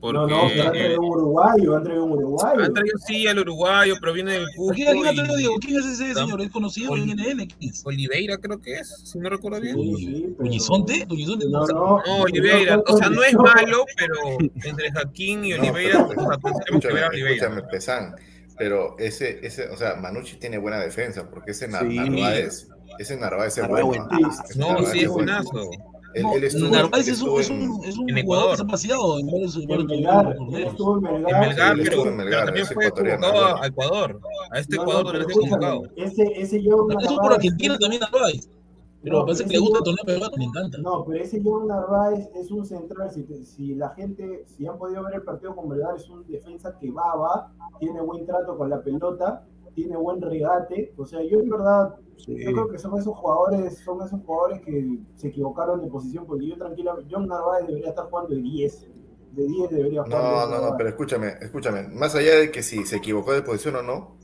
Porque 0.00 0.16
No, 0.18 0.26
no, 0.26 0.48
pero 0.48 0.62
han 0.64 0.72
traído 0.72 1.00
un 1.02 1.08
uruguayo, 1.10 1.76
han 1.76 1.84
traído 1.84 2.04
un 2.04 2.12
uruguayo. 2.12 2.64
han 2.64 2.72
traído 2.72 2.98
sí 3.06 3.26
al 3.26 3.38
uruguayo, 3.38 3.94
pero 4.00 4.12
viene 4.14 4.32
del 4.32 4.46
Cusco. 4.56 4.74
¿Quién 4.74 5.78
es 5.78 5.86
ese 5.86 6.14
señor? 6.14 6.40
¿Es 6.40 6.50
conocido 6.50 6.96
en 6.96 7.02
Oli- 7.02 7.12
NN? 7.14 7.46
¿Quién 7.46 7.70
es? 7.70 7.82
Oliveira 7.84 8.38
creo 8.38 8.58
que 8.60 8.74
es, 8.78 8.88
si 9.04 9.18
no 9.18 9.28
recuerdo 9.28 9.60
bien. 9.60 9.76
Sí. 9.96 10.34
No, 11.50 11.66
no. 11.66 12.02
No, 12.06 12.22
Oliveira, 12.22 12.78
o 12.86 12.96
sea, 12.96 13.10
no 13.10 13.22
es 13.22 13.34
malo, 13.34 13.84
pero 13.96 14.14
entre 14.64 14.90
Jaquín 14.90 15.44
y 15.44 15.50
No, 15.50 15.56
Oliveira, 15.60 16.06
pero- 16.08 16.22
o 16.22 16.28
sea, 16.28 16.38
pues, 16.38 16.54
tenemos 16.64 16.86
que 16.86 16.92
ver 16.94 17.04
a 17.04 17.08
Oliveira. 17.08 17.46
escúchame. 17.46 18.12
Pero 18.56 18.96
ese, 18.98 19.40
ese, 19.46 19.68
o 19.68 19.76
sea, 19.76 19.96
Manucci 19.96 20.36
tiene 20.36 20.58
buena 20.58 20.78
defensa, 20.78 21.28
porque 21.30 21.52
ese 21.52 21.66
Sí. 21.66 21.72
Narváez, 21.72 22.68
ese 22.98 23.16
Narváez 23.16 23.56
es 23.58 23.68
bueno. 23.68 24.08
No, 24.56 24.68
Narváez 24.68 24.90
sí, 24.92 25.00
es 25.00 25.08
buenazo. 25.08 25.70
Él, 26.14 26.22
No, 26.24 26.34
es 26.34 26.54
un, 27.22 27.40
es 27.40 27.50
en- 27.50 27.70
un, 27.70 27.84
es 27.84 27.96
un 27.96 28.10
en 28.10 28.24
jugador 28.24 28.56
que 28.56 28.64
paseado 28.66 29.18
en 29.20 29.26
varios, 29.26 29.56
Melgar, 29.56 29.86
en 29.86 29.86
Melgar. 29.86 30.36
En 30.36 30.50
Melgar, 30.50 31.76
sí, 31.76 31.82
pero, 31.84 32.02
también 32.44 32.64
ese 32.64 32.74
fue 32.74 32.90
convocado 32.90 33.56
a, 33.62 33.66
Ecuador. 33.66 34.20
A 34.50 34.58
este 34.58 34.76
No, 34.76 34.82
Ecuador 34.82 35.04
no, 35.04 35.12
no, 35.12 35.12
pero 35.12 35.18
le 35.18 35.24
fue 35.34 35.42
escúchame, 35.44 35.66
convocado. 35.66 35.92
ese, 35.96 36.22
ese 36.40 36.62
John 36.64 36.90
Eso 36.90 37.00
es 37.00 37.06
por 37.06 37.14
Narváez, 37.16 37.36
Argentina 37.36 37.78
también 37.78 38.00
Narváez. 38.00 38.48
Pero 39.02 39.18
No, 39.20 39.24
parece 39.24 39.44
que 39.44 39.48
ese 39.48 39.54
le 39.54 39.60
gusta 39.60 39.78
el 39.78 39.84
yo- 39.84 39.84
torneo 39.84 40.04
peruano, 40.04 40.36
le 40.36 40.44
encanta. 40.44 40.78
No, 40.78 41.04
pero 41.06 41.24
ese 41.24 41.40
John 41.44 41.66
Narváez 41.68 42.28
es 42.34 42.50
un 42.50 42.66
central. 42.66 43.10
Si, 43.10 43.22
te- 43.22 43.44
si 43.44 43.74
la 43.74 43.88
gente, 43.90 44.44
si 44.46 44.66
han 44.66 44.76
podido 44.78 45.04
ver 45.04 45.14
el 45.14 45.22
partido 45.22 45.54
con 45.56 45.68
Melgar, 45.68 45.96
es 45.96 46.08
un 46.10 46.26
defensa 46.26 46.76
que 46.78 46.90
va, 46.90 47.14
va, 47.16 47.52
tiene 47.78 48.00
buen 48.02 48.26
trato 48.26 48.58
con 48.58 48.68
la 48.68 48.82
pelota, 48.82 49.46
tiene 49.74 49.96
buen 49.96 50.20
regate. 50.20 50.92
O 50.96 51.06
sea, 51.06 51.20
yo 51.22 51.40
en 51.40 51.48
verdad, 51.50 51.94
Sí. 52.16 52.36
yo 52.44 52.52
creo 52.52 52.68
que 52.68 52.78
son 52.78 52.98
esos 52.98 53.16
jugadores, 53.16 53.78
son 53.78 54.02
esos 54.04 54.20
jugadores 54.24 54.60
que 54.60 54.98
se 55.16 55.28
equivocaron 55.28 55.80
de 55.80 55.88
posición, 55.88 56.26
porque 56.26 56.48
yo 56.48 56.56
tranquilamente, 56.56 57.08
John 57.10 57.26
Narváez 57.26 57.66
debería 57.66 57.88
estar 57.90 58.06
jugando 58.10 58.34
de 58.34 58.42
10. 58.42 58.86
De 59.32 59.46
10 59.46 59.70
debería 59.70 60.02
jugar. 60.02 60.22
No, 60.22 60.40
John 60.40 60.50
no, 60.50 60.70
no, 60.70 60.76
pero 60.76 60.88
escúchame, 60.90 61.34
escúchame. 61.40 61.82
Más 61.88 62.14
allá 62.14 62.34
de 62.34 62.50
que 62.50 62.62
si 62.62 62.84
se 62.84 62.96
equivocó 62.96 63.32
de 63.32 63.42
posición 63.42 63.76
o 63.76 63.82
no, 63.82 64.16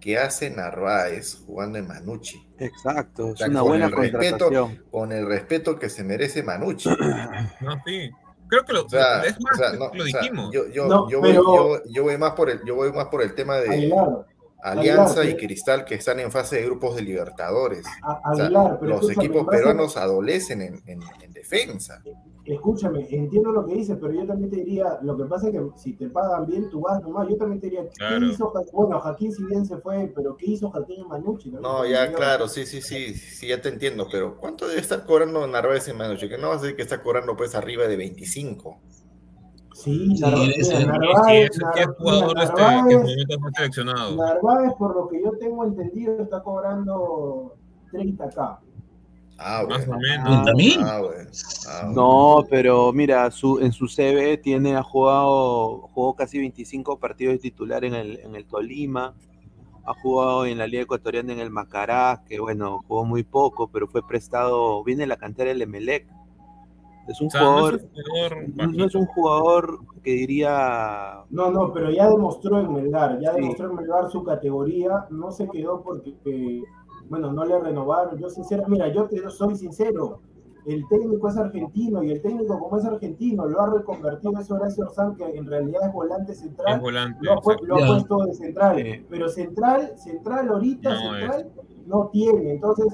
¿qué 0.00 0.18
hace 0.18 0.50
Narváez 0.50 1.42
jugando 1.46 1.78
en 1.78 1.86
Manucci? 1.86 2.42
Exacto. 2.58 3.28
Es 3.28 3.38
sea, 3.38 3.48
una 3.48 3.60
con 3.60 3.68
buena 3.68 3.86
el 3.86 3.92
respeto-. 3.92 4.50
Con 4.90 5.12
el 5.12 5.26
respeto 5.26 5.78
que 5.78 5.88
se 5.90 6.02
merece 6.04 6.42
Manucci. 6.42 6.88
No, 7.60 7.72
sí. 7.86 8.10
Creo 8.48 8.64
que 8.64 8.72
lo, 8.72 8.84
O 8.84 8.88
sea, 8.88 9.22
es 9.22 9.40
más, 9.40 9.52
o 9.54 9.56
sea, 9.62 9.72
no, 9.74 9.90
lo 9.94 10.02
o 10.02 10.06
sea, 10.08 10.20
dijimos. 10.22 10.50
yo, 10.52 10.66
yo, 10.68 10.88
No, 10.88 11.08
yo, 11.08 11.20
voy, 11.20 11.30
pero- 11.30 11.44
yo, 11.76 11.82
yo 11.88 12.02
voy 12.02 12.18
más 12.18 12.32
por 12.32 12.50
el, 12.50 12.60
yo 12.66 12.74
voy 12.74 12.90
más 12.92 13.06
por 13.06 13.22
el 13.22 13.32
tema 13.36 13.58
de 13.58 13.68
Aguilar, 13.70 14.26
Alianza 14.62 15.20
Aguilar, 15.20 15.28
y 15.40 15.46
Cristal 15.46 15.84
que 15.84 15.94
están 15.94 16.20
en 16.20 16.30
fase 16.30 16.56
de 16.56 16.66
grupos 16.66 16.96
de 16.96 17.02
Libertadores. 17.02 17.84
a- 18.02 18.20
O 18.32 18.34
sea, 18.36 18.44
Aguilar, 18.46 18.78
pero 18.80 18.92
los 18.96 19.10
equipos 19.10 19.46
peruanos 19.48 19.96
adolecen 19.96 20.62
en, 20.62 20.74
en- 20.86 21.00
en 21.22 21.32
defensa. 21.32 22.02
Escúchame, 22.44 23.06
entiendo 23.10 23.52
lo 23.52 23.66
que 23.66 23.74
dices, 23.74 23.96
pero 24.00 24.12
yo 24.12 24.26
también 24.26 24.50
te 24.50 24.56
diría, 24.56 24.98
lo 25.02 25.16
que 25.16 25.24
pasa 25.24 25.48
es 25.48 25.52
que 25.52 25.60
si 25.76 25.92
te 25.92 26.08
pagan 26.08 26.46
bien, 26.46 26.68
tú 26.70 26.80
vas 26.80 27.00
nomás. 27.02 27.28
Yo 27.28 27.36
también 27.36 27.60
te 27.60 27.66
diría, 27.66 27.82
¿qué 27.84 27.90
Claro. 27.98 28.26
hizo 28.26 28.52
Bueno, 28.72 28.98
Jaquín 28.98 29.30
si 29.32 29.44
bien 29.44 29.64
se 29.66 29.76
fue, 29.78 30.10
pero 30.16 30.36
¿qué 30.36 30.46
hizo 30.52 30.70
Jaquín 30.70 31.06
Manucci? 31.06 31.50
No, 31.50 31.84
ya, 31.86 32.12
claro, 32.12 32.48
sí, 32.48 32.66
sí, 32.66 32.80
sí, 32.80 33.14
sí, 33.14 33.46
ya 33.48 33.60
te 33.60 33.68
entiendo, 33.68 34.08
pero 34.10 34.36
¿cuánto 34.38 34.66
debe 34.66 34.80
estar 34.80 35.04
cobrando 35.04 35.46
Narváez 35.46 35.86
en 35.88 35.98
Manucci? 35.98 36.28
Que 36.28 36.38
no 36.38 36.48
va 36.48 36.56
a 36.56 36.58
ser 36.58 36.74
que 36.74 36.82
está 36.82 37.02
cobrando 37.02 37.36
pues 37.36 37.54
arriba 37.54 37.86
de 37.86 37.96
25. 37.96 38.80
Sí, 39.82 40.14
Narváez, 40.20 40.66
Sí, 40.66 40.74
jugador 41.98 42.38
este, 42.38 42.54
que 42.54 42.96
momento 42.98 43.40
fue 43.40 43.50
seleccionado. 43.56 44.16
Por 44.78 44.94
lo 44.94 45.08
que 45.08 45.22
yo 45.22 45.32
tengo 45.38 45.64
entendido, 45.64 46.22
está 46.22 46.42
cobrando 46.42 47.54
30k. 47.90 48.58
Ah, 49.38 49.64
Más 49.66 49.88
o 49.88 49.96
menos. 49.96 50.46
¿30 50.46 50.56
mil? 50.56 50.80
Ah. 50.82 50.96
Ah, 50.96 51.00
bueno. 51.00 51.92
No, 51.94 52.44
pero 52.50 52.92
mira, 52.92 53.30
su, 53.30 53.58
en 53.60 53.72
su 53.72 53.88
CV 53.88 54.36
tiene, 54.36 54.76
ha 54.76 54.82
jugado, 54.82 55.88
jugó 55.94 56.14
casi 56.14 56.38
25 56.38 56.98
partidos 56.98 57.34
de 57.34 57.38
titular 57.38 57.82
en 57.86 57.94
el, 57.94 58.18
en 58.20 58.34
el 58.34 58.44
Tolima, 58.44 59.14
ha 59.86 59.94
jugado 59.94 60.44
en 60.44 60.58
la 60.58 60.66
Liga 60.66 60.82
Ecuatoriana 60.82 61.32
en 61.32 61.40
el 61.40 61.50
Macará, 61.50 62.22
que 62.28 62.38
bueno, 62.38 62.80
jugó 62.86 63.06
muy 63.06 63.22
poco, 63.22 63.68
pero 63.68 63.88
fue 63.88 64.06
prestado, 64.06 64.84
viene 64.84 65.04
de 65.04 65.06
la 65.06 65.16
cantera 65.16 65.48
del 65.48 65.62
Emelec. 65.62 66.06
Es 67.10 67.20
un 67.20 67.26
O 67.26 67.30
sea, 67.30 67.40
no 67.42 67.48
jugador, 67.50 67.74
es 67.74 67.82
un 67.82 67.90
jugador 67.90 68.76
no 68.76 68.84
es 68.86 68.94
un 68.94 69.06
jugador 69.06 69.78
que 70.02 70.10
diría, 70.12 71.24
No, 71.30 71.50
no, 71.50 71.72
pero 71.72 71.90
ya 71.90 72.08
demostró 72.08 72.60
en 72.60 72.72
Melgar, 72.72 73.18
ya 73.20 73.32
Sí. 73.34 73.40
demostró 73.40 73.70
en 73.70 73.76
Melgar 73.76 74.08
su 74.10 74.22
categoría, 74.22 75.06
no 75.10 75.30
se 75.32 75.48
quedó 75.48 75.82
porque, 75.82 76.14
eh, 76.24 76.62
bueno, 77.08 77.32
no 77.32 77.44
le 77.44 77.58
renovaron. 77.58 78.16
Yo 78.18 78.28
sincero, 78.30 78.62
mira, 78.68 78.88
yo 78.92 79.06
te 79.08 79.28
soy 79.30 79.56
sincero, 79.56 80.20
el 80.66 80.86
técnico 80.88 81.28
es 81.28 81.36
argentino 81.36 82.02
y 82.04 82.12
el 82.12 82.22
técnico 82.22 82.58
como 82.58 82.76
es 82.78 82.84
argentino 82.84 83.46
lo 83.46 83.60
ha 83.60 83.70
reconvertido 83.74 84.38
ese 84.38 84.52
Horacio 84.52 84.84
Orsán 84.84 85.16
que 85.16 85.24
en 85.24 85.46
realidad 85.46 85.80
es 85.88 85.92
volante 85.92 86.34
central, 86.34 86.76
Es 86.76 86.80
volante. 86.80 87.18
lo 87.22 87.32
ha, 87.32 87.34
lo 87.34 87.40
puesto 87.42 88.16
de 88.26 88.34
central, 88.34 88.76
Sí. 88.76 89.04
pero 89.08 89.28
central, 89.28 89.92
central 89.96 90.48
ahorita, 90.48 90.90
No 90.90 91.00
central 91.00 91.50
no 91.86 92.08
tiene, 92.12 92.52
entonces 92.52 92.86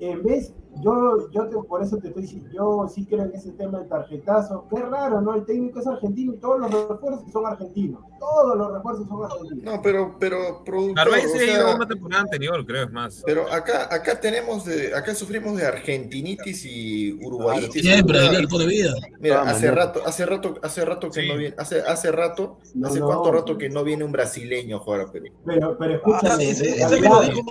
en 0.00 0.22
vez, 0.22 0.54
yo, 0.80 1.30
yo 1.30 1.48
te- 1.48 1.56
por 1.68 1.82
eso 1.82 1.98
te 1.98 2.08
estoy 2.08 2.22
diciendo, 2.22 2.48
yo 2.52 2.88
sí 2.88 3.04
creo 3.06 3.24
en 3.24 3.32
ese 3.34 3.52
tema 3.52 3.78
del 3.78 3.88
tarjetazo, 3.88 4.66
qué 4.70 4.80
raro, 4.80 5.20
¿no? 5.20 5.34
El 5.34 5.44
técnico 5.44 5.80
es 5.80 5.86
argentino 5.86 6.32
y 6.34 6.36
todos 6.38 6.60
los 6.60 6.70
refuerzos 6.88 7.30
son 7.32 7.46
argentinos, 7.46 8.00
todos 8.18 8.56
los 8.56 8.72
refuerzos 8.72 9.06
son 9.08 9.24
argentinos. 9.24 9.64
No, 9.64 9.82
pero, 9.82 10.16
pero, 10.18 10.62
productor, 10.64 11.12
se 11.20 11.24
ha 11.26 11.28
sea, 11.28 11.54
ido 11.54 11.76
una 11.76 11.86
temporada 11.86 12.22
anterior, 12.22 12.64
creo, 12.66 12.84
es 12.84 12.92
más. 12.92 13.22
pero 13.26 13.52
acá, 13.52 13.88
acá 13.94 14.18
tenemos, 14.20 14.64
de, 14.64 14.94
acá 14.94 15.14
sufrimos 15.14 15.56
de 15.56 15.66
argentinitis 15.66 16.64
y 16.64 17.12
uruguayitis. 17.24 17.82
Siempre, 17.82 18.18
Mira, 18.20 18.40
de 18.58 18.66
vida. 18.66 18.94
Mira, 19.20 19.42
hace 19.42 19.70
rato, 19.70 20.00
hace 20.06 20.26
rato, 20.26 20.54
hace 20.62 20.84
rato 20.84 21.10
que 21.10 21.22
Sí. 21.22 21.28
no 21.28 21.36
viene, 21.36 21.54
hace, 21.58 21.80
hace 21.82 22.10
rato, 22.12 22.58
No, 22.74 22.88
hace 22.88 23.00
no. 23.00 23.06
cuánto 23.06 23.32
rato 23.32 23.58
que 23.58 23.68
no 23.68 23.84
viene 23.84 24.04
un 24.04 24.12
brasileño 24.12 24.76
a 24.76 24.80
jugar 24.80 25.00
a 25.02 25.10
Perú. 25.12 25.26
Pero, 25.44 25.76
pero 25.78 25.94
Ah, 25.94 25.96
escúchame, 25.96 26.50
ese, 26.50 26.70
ese 26.70 26.84
Aguilar, 26.84 27.20
me 27.20 27.26
lo 27.26 27.32
dijo. 27.32 27.42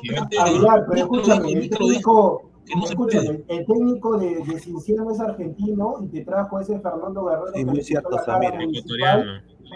Aguilar, 0.41 0.86
pero 0.89 1.01
escúchame, 1.01 1.69
lo 1.80 1.88
dijo, 1.88 2.51
que 2.66 2.76
no 2.76 2.86
se 2.86 2.95
puede. 2.95 3.43
el 3.47 3.66
técnico 3.66 4.18
de, 4.18 4.36
de 4.43 4.59
Cinciano 4.59 5.12
es 5.12 5.20
argentino 5.20 5.95
y 6.01 6.07
te 6.07 6.24
trajo 6.26 6.59
ese 6.59 6.80
Fernando 6.80 7.26
Guerrero 7.26 7.47
Sí, 7.53 7.59
que 7.59 7.66
muy 7.66 7.82
cierto, 7.84 8.09
la 8.12 8.24
cara 8.24 8.41
Samir. 8.49 8.59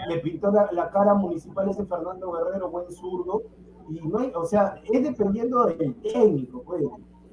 le 0.08 0.18
pintó 0.20 0.50
la, 0.50 0.68
la 0.72 0.90
cara 0.90 1.14
municipal 1.14 1.68
ese 1.68 1.84
Fernando 1.86 2.32
Guerrero, 2.32 2.70
buen 2.70 2.90
zurdo, 2.90 3.42
y 3.88 4.00
no 4.06 4.18
hay, 4.18 4.32
o 4.34 4.44
sea, 4.44 4.80
es 4.90 5.02
dependiendo 5.02 5.64
del 5.66 5.94
técnico, 6.02 6.62
pues. 6.64 6.82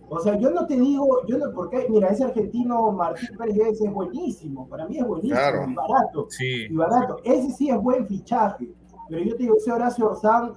O 0.09 0.19
sea, 0.19 0.37
yo 0.37 0.51
no 0.51 0.67
te 0.67 0.75
digo, 0.75 1.25
yo 1.27 1.37
no, 1.39 1.45
porque, 1.55 1.87
mira, 1.89 2.09
ese 2.09 2.25
argentino 2.25 2.91
Martín 2.91 3.29
Pérez 3.37 3.81
es 3.81 3.91
buenísimo, 3.91 4.67
para 4.67 4.85
mí 4.87 4.97
es 4.99 5.07
buenísimo, 5.07 5.39
Claro. 5.39 5.65
y 5.71 5.73
barato, 5.73 6.27
Sí. 6.29 6.65
y 6.69 6.75
barato. 6.75 7.17
Ese 7.23 7.49
sí 7.51 7.69
es 7.69 7.81
buen 7.81 8.05
fichaje, 8.05 8.69
pero 9.09 9.23
yo 9.23 9.31
te 9.35 9.43
digo, 9.43 9.55
ese 9.55 9.71
Horacio 9.71 10.09
Orzán, 10.11 10.53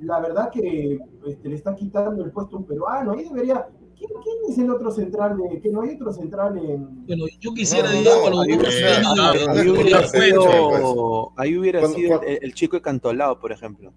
la 0.00 0.18
verdad 0.20 0.50
que 0.50 0.98
este, 1.26 1.48
le 1.48 1.54
está 1.54 1.74
quitando 1.76 2.24
el 2.24 2.32
puesto 2.32 2.56
a 2.56 2.58
un 2.60 2.64
peruano, 2.66 3.12
ahí 3.12 3.24
debería, 3.28 3.68
¿quién, 4.00 4.10
quién 4.22 4.36
es 4.48 4.58
el 4.58 4.70
otro 4.70 4.90
central 4.90 5.36
de, 5.36 5.60
que 5.60 5.68
no 5.70 5.82
hay 5.82 5.94
otro 5.94 6.12
central 6.12 6.56
en... 6.58 7.06
Bueno, 7.06 7.24
yo 7.38 7.52
quisiera, 7.54 7.92
No, 7.92 8.00
Diego, 8.00 8.40
ahí 8.40 8.56
hubiera- 8.56 9.02
ah, 9.06 9.32
de- 9.32 9.38
de- 9.38 9.72
de- 9.72 10.08
sido, 10.08 10.70
pues. 10.70 11.32
ahí 11.36 11.56
hubiera 11.58 11.80
Cuando- 11.80 11.96
sido 11.98 12.08
cuando- 12.08 12.26
el, 12.26 12.38
el 12.42 12.54
chico 12.54 12.76
encantolado, 12.76 13.38
por 13.38 13.52
ejemplo. 13.52 13.92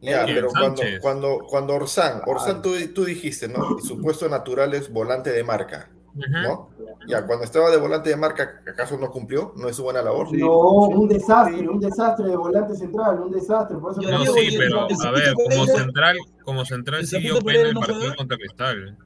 Ya, 0.00 0.24
pero 0.26 0.48
cuando, 0.50 0.82
cuando, 1.00 1.38
cuando 1.48 1.74
Orsán, 1.74 2.22
Orsán 2.26 2.62
tú, 2.62 2.70
tú 2.94 3.04
dijiste, 3.04 3.48
¿no? 3.48 3.78
Su 3.80 4.00
puesto 4.00 4.28
natural 4.28 4.74
es 4.74 4.92
volante 4.92 5.30
de 5.30 5.42
marca. 5.42 5.90
¿no? 6.14 6.70
Ya, 7.06 7.24
cuando 7.26 7.44
estaba 7.44 7.70
de 7.70 7.76
volante 7.76 8.10
de 8.10 8.16
marca, 8.16 8.60
¿acaso 8.66 8.98
no 8.98 9.08
cumplió? 9.10 9.52
¿No 9.56 9.68
es 9.68 9.76
su 9.76 9.84
buena 9.84 10.02
labor? 10.02 10.28
Sí. 10.30 10.36
No, 10.38 10.58
un 10.58 11.06
desastre, 11.08 11.68
un 11.68 11.78
desastre 11.78 12.28
de 12.28 12.36
volante 12.36 12.74
central, 12.74 13.20
un 13.20 13.30
desastre, 13.30 13.76
por 13.78 13.92
eso 13.92 14.00
No, 14.02 14.24
sí, 14.24 14.56
pero 14.58 14.80
a 14.80 15.10
ver, 15.12 15.32
como 15.34 15.66
central, 15.66 16.16
como 16.44 16.64
central 16.64 17.06
Zapito 17.06 17.38
pena 17.40 17.68
el 17.68 17.74
partido 17.74 18.16
contra 18.16 18.36
Cristal. 18.36 18.96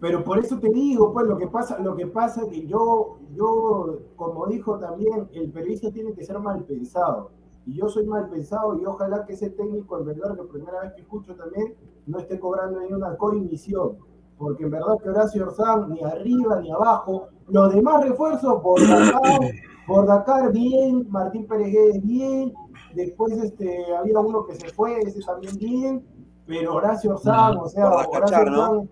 Pero 0.00 0.22
por 0.22 0.38
eso 0.38 0.58
te 0.58 0.68
digo, 0.68 1.12
pues 1.12 1.26
lo 1.26 1.36
que 1.36 1.48
pasa, 1.48 1.78
lo 1.78 1.96
que 1.96 2.06
pasa 2.06 2.42
es 2.42 2.48
que 2.48 2.66
yo, 2.66 3.18
yo, 3.34 3.98
como 4.16 4.46
dijo 4.46 4.78
también, 4.78 5.28
el 5.32 5.50
periodista 5.50 5.90
tiene 5.90 6.12
que 6.12 6.24
ser 6.24 6.38
mal 6.38 6.62
pensado. 6.64 7.30
Y 7.66 7.74
yo 7.76 7.88
soy 7.88 8.04
mal 8.04 8.28
pensado 8.28 8.78
y 8.78 8.84
ojalá 8.84 9.24
que 9.24 9.32
ese 9.32 9.50
técnico, 9.50 9.98
en 9.98 10.06
verdad, 10.06 10.36
que 10.36 10.42
primera 10.44 10.80
vez 10.82 10.92
que 10.92 11.00
escucho 11.00 11.34
también, 11.34 11.74
no 12.06 12.18
esté 12.18 12.38
cobrando 12.38 12.80
ni 12.80 12.92
una 12.92 13.16
coimisión. 13.16 13.96
Porque 14.36 14.64
en 14.64 14.70
verdad 14.70 14.98
que 15.02 15.08
Horacio 15.08 15.46
Orzán, 15.46 15.90
ni 15.90 16.02
arriba 16.02 16.60
ni 16.60 16.70
abajo, 16.70 17.28
los 17.48 17.72
demás 17.72 18.04
refuerzos, 18.04 18.60
por 18.62 18.80
Dakar, 18.80 19.40
por 19.86 20.06
Dakar 20.06 20.52
bien, 20.52 21.06
Martín 21.08 21.46
Pérez 21.46 22.02
bien, 22.02 22.52
después 22.94 23.32
este, 23.38 23.96
había 23.96 24.20
uno 24.20 24.44
que 24.44 24.54
se 24.54 24.68
fue, 24.70 24.98
ese 24.98 25.20
también 25.22 25.56
bien, 25.56 26.06
pero 26.46 26.74
Horacio 26.74 27.12
Orzán, 27.12 27.56
o 27.56 27.68
sea, 27.68 27.88
Horacio 27.88 28.10
Cachar, 28.12 28.50
¿no? 28.50 28.88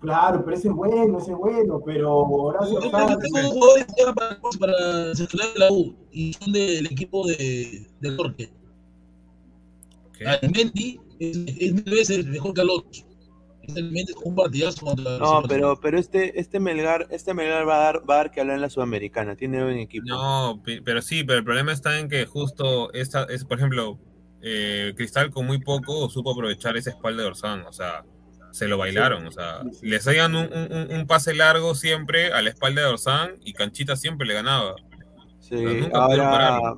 Claro, 0.00 0.42
pero 0.44 0.56
ese 0.56 0.68
es 0.68 0.74
bueno, 0.74 1.18
ese 1.18 1.32
es 1.32 1.36
bueno, 1.36 1.82
pero 1.84 2.18
Horacio 2.20 2.80
Yo 2.80 2.90
tengo 3.18 3.50
jugadores 3.50 3.86
ya 3.98 4.12
para, 4.14 4.40
para 4.58 5.14
central 5.14 5.48
de 5.52 5.58
la 5.60 5.70
U 5.70 5.94
y 6.10 6.32
son 6.32 6.52
del 6.52 6.86
equipo 6.86 7.26
de, 7.26 7.86
del 8.00 8.16
norte. 8.16 8.50
¿Qué? 10.16 10.26
Almendi 10.26 10.98
es, 11.18 11.36
es 11.36 11.72
mil 11.74 11.84
veces 11.84 12.24
mejor 12.26 12.54
que 12.54 12.60
Alonso. 12.62 13.04
Es 13.62 14.16
un 14.24 14.34
partidazo 14.34 14.86
contra 14.86 15.18
No, 15.18 15.42
pero, 15.46 15.78
pero 15.78 15.98
este, 15.98 16.40
este 16.40 16.58
Melgar, 16.60 17.06
este 17.10 17.34
Melgar 17.34 17.68
va 17.68 17.76
a 17.76 17.84
dar, 17.84 18.10
va 18.10 18.14
a 18.14 18.16
dar 18.18 18.30
que 18.30 18.40
hablar 18.40 18.56
en 18.56 18.62
la 18.62 18.70
Sudamericana, 18.70 19.36
tiene 19.36 19.62
buen 19.62 19.78
equipo. 19.78 20.06
No, 20.06 20.62
pero 20.64 21.02
sí, 21.02 21.24
pero 21.24 21.38
el 21.38 21.44
problema 21.44 21.72
está 21.72 21.98
en 21.98 22.08
que 22.08 22.24
justo 22.26 22.92
esta, 22.94 23.24
es, 23.24 23.44
por 23.44 23.58
ejemplo, 23.58 23.98
eh, 24.40 24.94
Cristal 24.96 25.30
con 25.30 25.46
muy 25.46 25.60
poco 25.60 26.08
supo 26.08 26.32
aprovechar 26.32 26.76
esa 26.76 26.90
espalda 26.90 27.22
de 27.22 27.28
Orsán, 27.28 27.66
o 27.66 27.72
sea, 27.72 28.04
se 28.52 28.68
lo 28.68 28.78
bailaron, 28.78 29.26
o 29.26 29.32
sea, 29.32 29.60
le 29.82 29.96
hacían 29.96 30.34
un, 30.34 30.48
un- 30.52 30.94
un- 30.98 31.06
pase 31.06 31.34
largo 31.34 31.74
siempre 31.74 32.32
a 32.32 32.42
la 32.42 32.50
espalda 32.50 32.82
de 32.82 32.88
Orsán 32.88 33.32
y 33.44 33.52
Canchita 33.52 33.96
siempre 33.96 34.26
le 34.26 34.34
ganaba. 34.34 34.74
Sí, 35.38 35.56
nunca 35.56 35.98
ahora, 35.98 36.76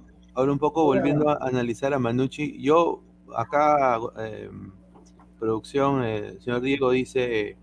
un 0.52 0.58
poco 0.58 0.84
volviendo 0.84 1.28
a 1.30 1.38
analizar 1.46 1.92
a 1.94 1.98
Manucci, 1.98 2.60
yo 2.62 3.02
acá, 3.36 3.98
eh, 4.18 4.50
producción, 5.38 6.04
eh, 6.04 6.28
el 6.28 6.40
señor 6.42 6.60
Diego 6.60 6.90
dice 6.90 7.40
eh, 7.40 7.56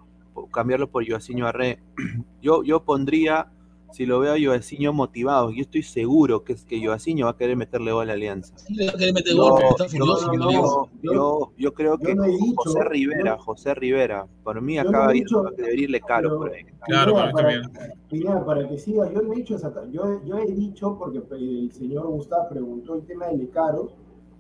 cambiarlo 0.52 0.90
por 0.90 1.08
Joaquinho 1.08 1.48
Arre. 1.48 1.80
Yo, 2.42 2.64
yo 2.64 2.84
pondría, 2.84 3.48
si 3.92 4.06
lo 4.06 4.20
veo 4.20 4.34
a 4.34 4.38
Joaquinho 4.40 4.94
motivado, 4.94 5.52
yo 5.52 5.62
estoy 5.62 5.84
seguro 5.84 6.44
que 6.44 6.54
es 6.54 6.64
que 6.66 6.84
Joaquinho 6.86 7.26
va 7.26 7.32
a 7.32 7.38
querer 7.38 7.56
meterle 7.58 7.92
gol 7.92 8.04
a 8.04 8.06
la 8.08 8.14
Alianza. 8.14 8.58
Sí, 8.58 8.74
le 8.76 8.86
va 8.88 8.92
a 8.92 8.96
querer 8.98 9.14
meter 9.14 9.34
Yo, 9.36 9.42
gol, 9.42 9.52
porque 9.52 9.68
está 9.70 9.86
yo- 9.86 9.90
furioso. 10.06 10.26
no, 10.26 10.32
que 10.32 10.38
no, 10.38 10.44
lo 10.46 10.50
diga. 10.50 10.62
yo- 10.62 11.14
yo- 11.14 11.52
yo 11.58 11.74
creo 11.74 11.98
yo 12.00 12.06
que 12.08 12.16
no 12.16 12.24
he 12.26 12.30
dicho, 12.30 12.54
José 12.58 12.84
Rivera, 12.86 13.36
yo- 13.38 13.44
José 13.44 13.74
Rivera, 13.76 14.28
por 14.44 14.62
mí 14.62 14.76
yo 14.76 14.82
acaba 14.82 15.08
de 15.14 15.26
debería 15.58 15.84
irle 15.84 16.02
caro 16.02 16.30
pero- 16.30 16.38
por 16.40 16.54
ahí. 16.54 16.64
Claro, 16.86 17.14
para 17.14 17.32
para, 17.32 17.62
Pineda, 18.10 18.46
para 18.46 18.68
que 18.70 18.78
siga, 18.80 19.12
yo 19.12 19.22
no 19.22 19.34
he 19.34 19.36
dicho 19.38 19.56
esa, 19.56 19.72
yo, 19.92 20.22
yo 20.26 20.38
he 20.38 20.52
dicho, 20.52 20.98
porque 20.98 21.22
el 21.36 21.72
señor 21.72 22.08
Gustavo 22.08 22.50
preguntó 22.50 22.96
el 22.96 23.02
tema 23.06 23.28
de 23.28 23.38
Lecaro, 23.38 23.92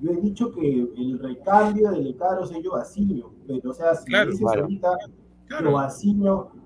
yo 0.02 0.12
he 0.12 0.16
dicho 0.22 0.52
que 0.54 0.88
el 0.97 1.20
recambio 1.20 1.91
de 1.91 2.00
Lecaro 2.00 2.43
es 2.45 2.52
Joaquinho, 2.66 3.32
pero 3.47 3.72
o 3.72 3.74
sea, 3.74 3.95
si 3.95 4.06
Claro, 4.06 4.32
dices 4.32 4.45
claro. 4.45 4.62
ahorita 4.64 4.89
Claro. 5.47 5.72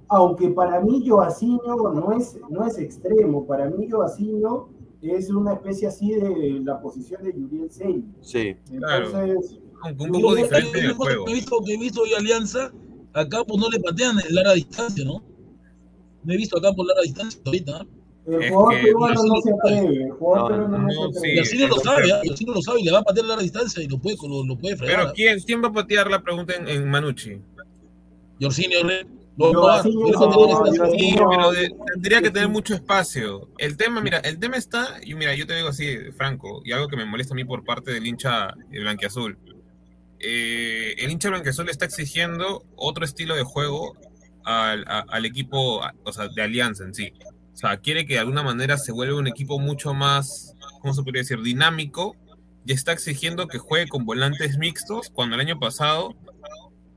Aunque 0.10 0.50
para 0.50 0.80
mí 0.82 1.04
Joaquinho 1.08 1.92
no 1.94 2.12
es, 2.14 2.38
no 2.50 2.66
es 2.68 2.78
extremo, 2.78 3.46
para 3.48 3.70
mí 3.70 3.90
Joaquinho 3.90 4.70
es 5.02 5.30
una 5.30 5.54
especie 5.54 5.88
así 5.88 6.12
de 6.12 6.62
la 6.64 6.80
posición 6.82 7.24
de 7.24 7.34
Yuriel 7.34 7.72
Sey. 7.72 8.04
Sí, 8.22 8.56
Claro. 8.78 9.06
Entonces, 9.08 9.60
Aunque 9.82 10.04
un 10.04 10.12
poco 10.12 10.30
yo- 10.30 10.36
diferente 10.44 10.82
del 10.82 10.94
juego. 10.94 11.26
que 11.26 11.32
he 11.32 11.36
visto, 11.36 11.58
que 11.66 11.74
he 11.74 11.78
visto 11.78 12.06
y 12.06 12.14
Alianza, 12.14 12.72
acá 13.14 13.44
pues 13.46 13.60
no 13.60 13.70
le 13.70 13.80
patean 13.80 14.18
el 14.28 14.36
larga 14.36 14.54
distancia, 14.54 15.04
¿no? 15.04 15.22
No 16.24 16.34
he 16.34 16.38
visto 16.38 16.58
acá 16.58 16.72
por 16.74 16.86
larga 16.86 17.02
distancia 17.02 17.42
ahorita. 17.46 17.86
el 18.28 18.50
jugador 18.54 18.82
peruano 18.82 19.24
no 19.26 19.42
se 19.42 19.52
atreve, 19.52 20.04
el 20.06 20.12
jugador 20.12 20.52
no, 20.52 20.58
peruano 20.58 20.88
no, 20.88 21.14
se 21.14 21.20
sí. 21.20 21.28
Y 21.28 21.40
atreve. 21.40 21.42
así 21.42 21.58
no 21.58 21.68
lo 21.68 21.76
sabe. 21.78 22.12
¿ah? 22.14 22.22
Y 22.24 22.30
así 22.32 22.46
no 22.46 22.54
lo 22.54 22.62
sabe 22.62 22.80
y 22.80 22.84
le 22.86 22.92
va 22.94 23.00
a 23.00 23.04
patear 23.04 23.26
a 23.26 23.28
larga 23.30 23.44
distancia 23.44 23.84
y 23.84 23.88
lo 23.88 23.98
puede, 24.00 24.16
lo, 24.26 24.46
lo 24.46 24.58
puede 24.58 24.78
fregar. 24.78 25.00
Pero 25.02 25.14
¿quién, 25.14 25.40
quién 25.42 25.62
va 25.64 25.68
a 25.68 25.74
patear 25.74 26.10
la 26.10 26.22
pregunta 26.22 26.54
en, 26.56 26.68
en 26.70 26.90
Manucci? 26.90 27.42
Jorginho 28.42 28.80
Herrera. 28.80 29.08
No, 29.36 29.52
pero 31.30 31.52
tendría 31.94 32.22
que 32.22 32.30
tener 32.30 32.50
mucho 32.50 32.76
espacio. 32.76 33.50
El 33.58 33.78
tema, 33.78 34.00
mira, 34.02 34.20
el 34.20 34.38
tema 34.40 34.58
está, 34.58 35.00
y 35.04 35.16
mira, 35.16 35.34
yo 35.36 35.48
te 35.48 35.56
digo 35.56 35.70
así, 35.70 35.98
Franco, 36.16 36.62
y 36.64 36.72
algo 36.72 36.88
que 36.88 36.98
me 36.98 37.06
molesta 37.06 37.34
a 37.34 37.36
mí 37.36 37.44
por 37.46 37.64
parte 37.64 37.92
del 37.92 38.06
hincha 38.06 38.54
blanquiazul. 38.70 39.38
Eh, 40.20 40.96
el 41.00 41.12
hincha 41.12 41.30
blanquiazul 41.30 41.70
está 41.70 41.86
exigiendo 41.86 42.64
otro 42.76 43.04
estilo 43.06 43.36
de 43.36 43.44
juego 43.44 43.98
al, 44.46 44.86
a- 44.88 45.06
al 45.10 45.26
equipo, 45.26 45.82
o 46.04 46.14
sea, 46.14 46.28
de 46.28 46.42
Alianza 46.42 46.84
en 46.84 46.94
sí. 46.94 47.12
O 47.54 47.58
sea, 47.58 47.78
quiere 47.78 48.06
que 48.06 48.14
de 48.16 48.20
alguna 48.20 48.44
manera 48.44 48.78
se 48.78 48.92
vuelva 48.92 49.18
un 49.20 49.28
equipo 49.28 49.60
mucho 49.60 49.94
más, 49.94 50.56
¿cómo 50.82 50.94
se 50.94 51.02
podría 51.04 51.22
decir?, 51.22 51.42
dinámico, 51.42 52.16
y 52.66 52.74
está 52.74 52.92
exigiendo 52.94 53.48
que 53.48 53.58
juegue 53.58 53.88
con 53.88 54.06
volantes 54.06 54.58
mixtos, 54.58 55.10
cuando 55.14 55.36
el 55.36 55.42
año 55.42 55.60
pasado 55.60 56.16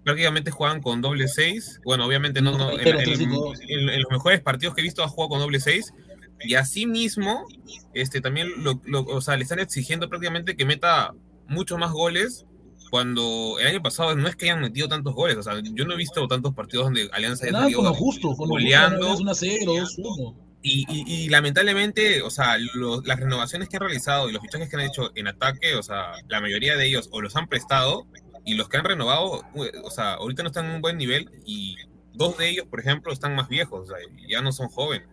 prácticamente 0.07 0.53
jugaban 0.53 0.81
con 0.81 1.03
doble 1.03 1.27
seis. 1.27 1.81
Bueno, 1.85 2.07
obviamente 2.07 2.41
no, 2.41 2.57
no, 2.57 2.71
en, 2.71 2.79
en- 3.11 3.21
en- 3.69 3.89
en 3.91 4.03
los 4.03 4.11
mejores 4.13 4.41
partidos 4.41 4.75
que 4.77 4.81
he 4.81 4.85
visto 4.85 5.03
ha 5.03 5.09
jugado 5.09 5.31
con 5.31 5.41
doble 5.41 5.59
seis. 5.59 5.93
Y 6.41 6.55
así 6.55 6.87
mismo, 6.87 7.45
este, 7.93 8.21
también 8.21 8.49
lo, 8.59 8.81
lo- 8.85 9.03
o 9.05 9.21
sea, 9.21 9.37
le 9.37 9.43
están 9.43 9.59
exigiendo 9.59 10.09
prácticamente 10.09 10.55
que 10.57 10.65
meta 10.65 11.13
mucho 11.49 11.77
más 11.77 11.91
goles 11.91 12.47
cuando 12.89 13.57
el 13.59 13.67
año 13.67 13.83
pasado 13.83 14.15
no 14.15 14.29
es 14.29 14.37
que 14.37 14.45
hayan 14.49 14.61
metido 14.61 14.87
tantos 14.89 15.13
goles. 15.13 15.37
O 15.39 15.43
sea, 15.43 15.55
yo 15.61 15.85
no 15.85 15.95
he 15.95 15.97
visto 15.97 16.27
tantos 16.29 16.55
partidos 16.55 16.87
donde 16.87 17.11
Alianza 17.13 17.45
haya 17.47 17.53
Nada, 17.59 17.73
con 17.73 17.93
justo, 17.95 18.35
con 18.37 18.49
goleando. 18.49 19.09
justo. 19.09 19.23
1 19.25 19.35
0, 19.35 19.59
2 19.67 19.95
1. 19.99 20.47
Y, 20.63 20.85
y- 20.89 21.25
y 21.25 21.29
lamentablemente, 21.31 22.23
o 22.23 22.31
sea, 22.31 22.59
lo- 22.75 23.01
las 23.03 23.19
renovaciones 23.19 23.69
que 23.69 23.77
han 23.77 23.83
realizado 23.83 24.29
y 24.29 24.33
los 24.33 24.41
fichajes 24.43 24.69
que 24.71 24.77
han 24.77 24.83
hecho 24.83 25.11
en 25.17 25.27
ataque, 25.27 25.75
o 25.75 25.83
sea, 25.83 26.13
la 26.29 26.41
mayoría 26.41 26.77
de 26.77 26.87
ellos 26.87 27.09
o 27.13 27.21
los 27.21 27.35
han 27.35 27.49
prestado 27.49 28.07
y 28.47 28.55
los 28.55 28.69
que 28.69 28.77
han 28.77 28.85
renovado, 28.85 29.43
o 29.83 29.91
sea, 29.91 30.15
ahorita 30.15 30.45
no 30.45 30.49
están 30.49 30.67
en 30.67 30.77
un 30.77 30.81
buen 30.81 30.97
nivel 30.97 31.29
y 31.45 31.77
dos 32.15 32.39
de 32.39 32.49
ellos, 32.49 32.67
por 32.67 32.79
ejemplo, 32.79 33.13
están 33.13 33.35
más 33.35 33.49
viejos, 33.49 33.81
o 33.81 33.87
sea, 33.87 33.97
ya 34.29 34.41
no 34.41 34.53
son 34.53 34.69
jóvenes. 34.69 35.09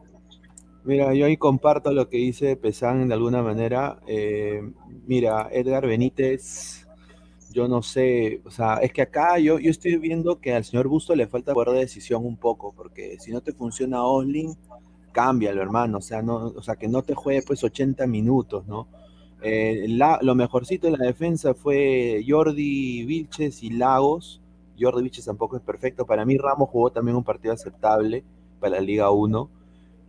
Mira, 0.83 1.13
yo 1.15 1.25
ahí 1.25 1.35
comparto 1.35 1.91
lo 1.93 2.09
que 2.09 2.17
dice 2.17 2.55
Pesán 2.57 3.07
de 3.07 3.13
alguna 3.13 3.41
manera. 3.41 3.99
Eh, 4.05 4.61
mira, 5.07 5.49
Edgar 5.51 5.87
Benítez, 5.87 6.85
yo 7.51 7.67
no 7.67 7.81
sé, 7.81 8.41
o 8.45 8.51
sea, 8.51 8.75
es 8.75 8.93
que 8.93 9.01
acá 9.01 9.39
yo, 9.39 9.57
yo 9.57 9.71
estoy 9.71 9.97
viendo 9.97 10.39
que 10.39 10.53
al 10.53 10.63
señor 10.63 10.87
Busto 10.87 11.15
le 11.15 11.25
falta 11.25 11.53
poder 11.53 11.69
de 11.69 11.79
decisión 11.79 12.23
un 12.25 12.37
poco, 12.37 12.71
porque 12.75 13.17
si 13.19 13.31
no 13.31 13.41
te 13.41 13.53
funciona 13.53 14.03
Osling, 14.03 14.55
cámbialo, 15.11 15.59
hermano, 15.61 15.97
o 15.97 16.01
sea, 16.01 16.21
no, 16.21 16.35
o 16.55 16.61
sea, 16.61 16.75
que 16.75 16.87
no 16.87 17.01
te 17.01 17.15
juegue 17.15 17.41
pues 17.41 17.63
80 17.63 18.05
minutos, 18.05 18.67
¿no? 18.67 18.87
Eh, 19.43 19.85
la- 19.89 20.19
lo 20.21 20.35
mejorcito 20.35 20.87
de 20.89 20.97
la 20.97 21.05
defensa 21.05 21.53
fue 21.53 22.23
Jordi 22.27 23.05
Vilches 23.05 23.61
y 23.63 23.69
Lagos. 23.71 24.41
Jordi 24.79 25.03
Vilches 25.03 25.25
tampoco 25.25 25.57
es 25.57 25.61
perfecto. 25.61 26.05
Para 26.05 26.25
mí 26.25 26.37
Ramos 26.37 26.69
jugó 26.69 26.91
también 26.91 27.15
un 27.17 27.23
partido 27.23 27.53
aceptable 27.53 28.23
para 28.59 28.75
la 28.77 28.81
Liga 28.81 29.11
1 29.11 29.49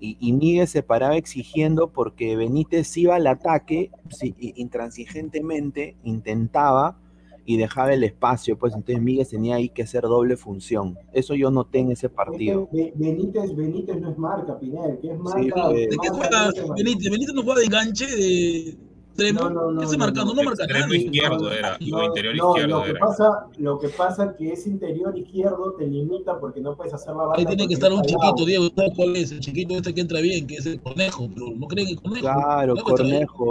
y, 0.01 0.17
y 0.21 0.33
Miguel 0.33 0.67
se 0.69 0.83
paraba 0.83 1.17
exigiendo 1.17 1.89
porque 1.89 2.37
Benítez 2.37 2.97
iba 2.97 3.17
al 3.17 3.27
ataque 3.27 3.91
sí, 4.11 4.35
i- 4.39 4.55
intransigentemente, 4.57 5.97
intentaba 6.05 6.99
y 7.47 7.59
dejaba 7.59 7.93
el 7.93 8.03
espacio, 8.05 8.57
pues 8.59 8.73
entonces 8.75 9.03
Miguel 9.03 9.27
tenía 9.29 9.57
ahí 9.57 9.69
que 9.69 9.83
hacer 9.83 10.03
doble 10.05 10.37
función. 10.39 10.97
Eso 11.13 11.35
yo 11.35 11.51
noté 11.51 11.81
en 11.81 11.91
ese 11.91 12.09
partido. 12.09 12.69
Be- 12.73 12.93
Benítez, 12.97 13.55
Benítez 13.55 14.01
no 14.01 14.11
es 14.13 14.19
marca, 14.19 14.59
Pineda, 14.59 14.99
que 15.01 15.11
es 15.13 15.19
marca. 15.19 15.41
Sí, 15.71 15.75
¿De 15.75 15.89
qué 16.01 16.11
marca. 16.11 16.51
Benítez? 16.75 17.11
Benítez 17.11 17.35
no 17.35 17.43
juega 17.43 17.61
de 17.61 17.67
enganche 17.67 18.07
de. 18.07 18.79
Extremo, 19.15 19.41
No, 19.43 19.51
no, 19.51 19.71
no, 19.73 19.83
ese 19.83 19.97
no, 19.97 20.05
marcando, 20.05 20.35
no. 20.35 20.43
no 20.43 20.51
marca 20.51 20.65
Extremo 20.65 20.95
izquierdo 20.95 21.53
era, 21.53 21.77
o 21.77 21.87
No, 21.89 22.05
interior 22.05 22.35
no, 22.37 22.49
izquierdo 22.51 22.79
lo 22.79 22.83
que 22.85 22.91
era. 22.91 23.01
pasa, 23.01 23.47
lo 23.59 23.79
que 23.79 23.89
pasa 23.91 24.25
es 24.25 24.33
que 24.37 24.53
ese 24.53 24.69
interior 24.71 25.17
izquierdo 25.17 25.73
te 25.79 25.87
limita 25.87 26.39
porque 26.41 26.61
no 26.61 26.77
puedes 26.77 26.93
hacer 26.95 27.11
la 27.15 27.25
banda. 27.25 27.35
Ahí 27.39 27.47
tiene 27.47 27.69
que 27.69 27.75
estar 27.75 27.93
un 27.93 28.03
chiquito. 28.03 28.45
Diego, 28.45 28.65
¿sabes 28.75 28.93
cuál 28.97 29.17
es? 29.17 29.33
El 29.33 29.41
chiquito 29.41 29.75
este 29.75 29.95
que 29.95 30.01
entra 30.01 30.21
bien, 30.21 30.47
que 30.47 30.57
es 30.57 30.67
el 30.67 30.81
Cornejo, 30.81 31.29
pero 31.33 31.47
no 31.57 31.67
creen 31.67 31.89
en 31.89 31.97
Cornejo. 31.97 32.23
Claro. 32.23 32.75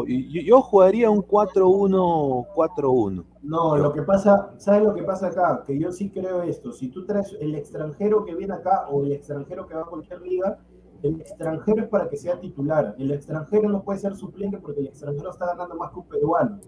Y 0.07 0.30
yo, 0.32 0.41
yo 0.41 0.61
jugaría 0.61 1.09
un 1.09 1.22
4-1-4-1. 1.24 3.24
No, 3.43 3.78
lo 3.78 3.91
que 3.91 4.01
pasa, 4.03 4.53
¿sabes 4.57 4.84
lo 4.84 4.93
que 4.93 5.03
pasa 5.03 5.28
acá? 5.28 5.64
Que 5.68 5.78
yo 5.78 5.91
sí 5.91 6.09
creo 6.09 6.43
esto. 6.43 6.72
Si 6.72 6.88
tú 6.89 7.05
traes 7.05 7.36
el 7.41 7.55
extranjero 7.55 8.24
que 8.26 8.36
viene 8.36 8.53
acá 8.53 8.88
o 8.89 9.03
el 9.03 9.11
extranjero 9.11 9.68
que 9.68 9.76
va 9.76 9.82
a 9.82 9.86
cualquier 9.86 10.22
liga, 10.22 10.57
el 11.03 11.19
extranjero 11.19 11.83
es 11.83 11.89
para 11.89 12.09
que 12.09 12.17
sea 12.17 12.39
titular. 12.39 12.95
El 12.97 13.11
extranjero 13.11 13.69
no 13.69 13.83
puede 13.83 13.99
ser 13.99 14.15
suplente 14.15 14.57
porque 14.57 14.79
el 14.79 14.87
extranjero 14.87 15.31
está 15.31 15.47
ganando 15.47 15.75
más 15.75 15.91
que 15.91 15.99
un 15.99 16.07
peruano. 16.07 16.59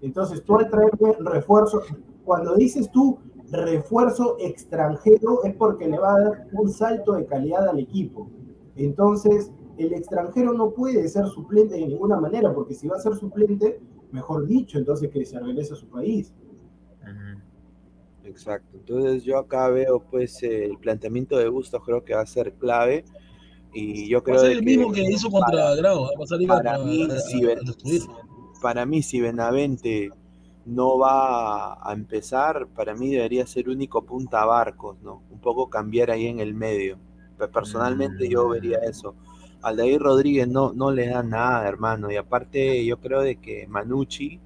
Entonces, 0.00 0.44
tú 0.44 0.56
al 0.56 0.70
traer 0.70 0.90
refuerzo, 1.20 1.82
cuando 2.24 2.54
dices 2.54 2.90
tú 2.90 3.18
refuerzo 3.50 4.36
extranjero 4.40 5.42
es 5.42 5.54
porque 5.54 5.88
le 5.88 5.98
va 5.98 6.14
a 6.14 6.20
dar 6.20 6.48
un 6.52 6.68
salto 6.68 7.14
de 7.14 7.24
calidad 7.24 7.66
al 7.66 7.78
equipo. 7.78 8.28
Entonces, 8.76 9.50
el 9.78 9.94
extranjero 9.94 10.52
no 10.52 10.70
puede 10.70 11.08
ser 11.08 11.26
suplente 11.26 11.74
de 11.74 11.86
ninguna 11.86 12.20
manera, 12.20 12.52
porque 12.54 12.74
si 12.74 12.88
va 12.88 12.96
a 12.96 13.00
ser 13.00 13.14
suplente, 13.14 13.80
mejor 14.12 14.46
dicho, 14.46 14.78
entonces 14.78 15.10
que 15.10 15.24
se 15.24 15.40
regrese 15.40 15.72
a 15.72 15.76
su 15.76 15.88
país. 15.88 16.34
Exacto. 18.24 18.76
Entonces 18.76 19.24
yo 19.24 19.38
acá 19.38 19.68
veo 19.70 20.00
pues 20.00 20.42
el 20.42 20.76
planteamiento 20.78 21.38
de 21.38 21.48
Gusto 21.48 21.80
creo 21.80 22.04
que 22.04 22.14
va 22.14 22.20
a 22.20 22.26
ser 22.26 22.52
clave. 22.54 23.04
Y 23.78 24.08
yo 24.08 24.18
Va 24.18 24.24
creo 24.24 24.36
a 24.36 24.40
ser 24.40 24.48
de 24.48 24.54
el 24.54 24.60
que 24.60 24.64
mismo 24.66 24.92
que 24.92 25.02
hizo 25.02 25.30
contra 25.30 25.74
Grau, 25.74 26.08
para 26.48 26.74
a- 26.74 26.78
mí, 26.78 27.02
a- 27.10 27.18
si 27.20 27.44
a 27.44 27.46
ven- 27.48 27.58
destruir. 27.64 28.02
para 28.60 28.84
mí 28.86 29.02
si 29.02 29.20
Benavente 29.20 30.10
no 30.66 30.98
va 30.98 31.74
a 31.88 31.92
empezar, 31.92 32.66
para 32.74 32.94
mí 32.94 33.08
debería 33.10 33.46
ser 33.46 33.68
único 33.68 34.02
punta 34.02 34.44
Barcos, 34.44 34.96
¿no? 35.02 35.22
Un 35.30 35.40
poco 35.40 35.70
cambiar 35.70 36.10
ahí 36.10 36.26
en 36.26 36.40
el 36.40 36.54
medio. 36.54 36.98
Pe- 37.38 37.48
Personalmente 37.48 38.28
yo 38.28 38.48
vería 38.48 38.78
eso. 38.78 39.14
Al 39.62 39.76
David 39.76 39.98
Rodríguez 39.98 40.46
no, 40.48 40.72
no 40.72 40.90
le 40.90 41.06
da 41.08 41.22
nada, 41.22 41.66
hermano. 41.66 42.10
Y 42.10 42.16
aparte 42.16 42.84
yo 42.84 42.98
creo 42.98 43.22
de 43.22 43.36
que 43.36 43.66
Manucci 43.68 44.40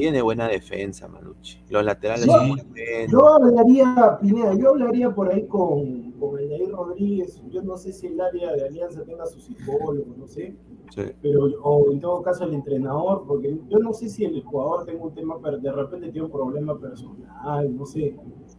tiene 0.00 0.20
buena 0.20 0.46
defensa, 0.46 1.08
Manucci. 1.08 1.58
Los 1.70 1.82
laterales 1.84 2.24
Sí. 2.24 2.30
son 2.30 2.48
muy 2.48 2.60
buenos. 2.60 3.12
Yo 3.12 3.26
hablaría, 3.34 4.18
Pineda, 4.20 4.54
yo 4.54 4.68
hablaría 4.70 5.10
por 5.14 5.32
ahí 5.32 5.46
con, 5.46 6.12
con 6.20 6.38
el 6.38 6.50
Jair 6.50 6.70
Rodríguez. 6.70 7.42
Yo 7.50 7.62
no 7.62 7.78
sé 7.78 7.94
si 7.94 8.08
el 8.08 8.20
área 8.20 8.52
de 8.52 8.64
Alianza 8.66 9.02
tenga 9.04 9.24
su 9.24 9.40
psicólogo, 9.40 10.04
no 10.18 10.26
sé. 10.26 10.54
Sí. 10.94 11.02
pero 11.20 11.46
o 11.64 11.90
en 11.90 11.98
todo 11.98 12.22
caso 12.22 12.44
el 12.44 12.54
entrenador, 12.54 13.24
porque 13.26 13.58
yo 13.68 13.78
no 13.80 13.92
sé 13.92 14.08
si 14.08 14.24
el 14.24 14.40
jugador 14.44 14.84
tenga 14.86 15.02
un 15.04 15.12
tema, 15.14 15.34
pero 15.42 15.58
de 15.58 15.72
repente 15.72 16.10
tiene 16.12 16.26
un 16.26 16.30
problema 16.32 16.78
personal, 16.78 17.74
no 17.76 17.84
sé, 17.84 18.14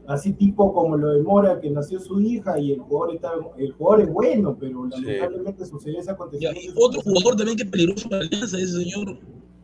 así 0.08 0.34
tipo 0.34 0.74
como 0.74 0.98
lo 0.98 1.08
de 1.14 1.24
Mora 1.24 1.62
que 1.62 1.70
nació 1.70 2.02
su 2.02 2.20
hija 2.20 2.60
y 2.60 2.74
el 2.74 2.80
jugador 2.80 3.16
está, 3.16 3.32
el 3.58 3.72
jugador 3.72 4.02
es 4.02 4.12
bueno, 4.12 4.58
pero 4.60 4.84
Sí. 4.92 5.02
lamentablemente 5.04 5.66
sucedió 5.66 6.00
ese 6.00 6.08
Ya, 6.08 6.14
acontecimiento. 6.14 6.60
y 6.62 6.74
otro 6.76 7.02
jugador 7.02 7.36
también 7.38 7.58
que 7.58 7.64
es 7.64 7.70
peligroso 7.72 8.10
para 8.10 8.22
Alianza 8.24 8.58
es 8.58 8.74
el 8.76 8.84
señor 8.84 9.18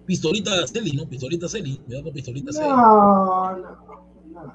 Pistolita 0.06 0.68
Celi, 0.68 0.92
¿no? 0.94 1.08
Pistolita 1.08 1.48
Celi, 1.48 1.78
cuidado 1.78 2.04
con 2.06 2.14
Pistolita 2.14 2.52
Celi. 2.52 2.68
No, 2.68 3.58
no, 3.58 3.58
no. 3.58 4.04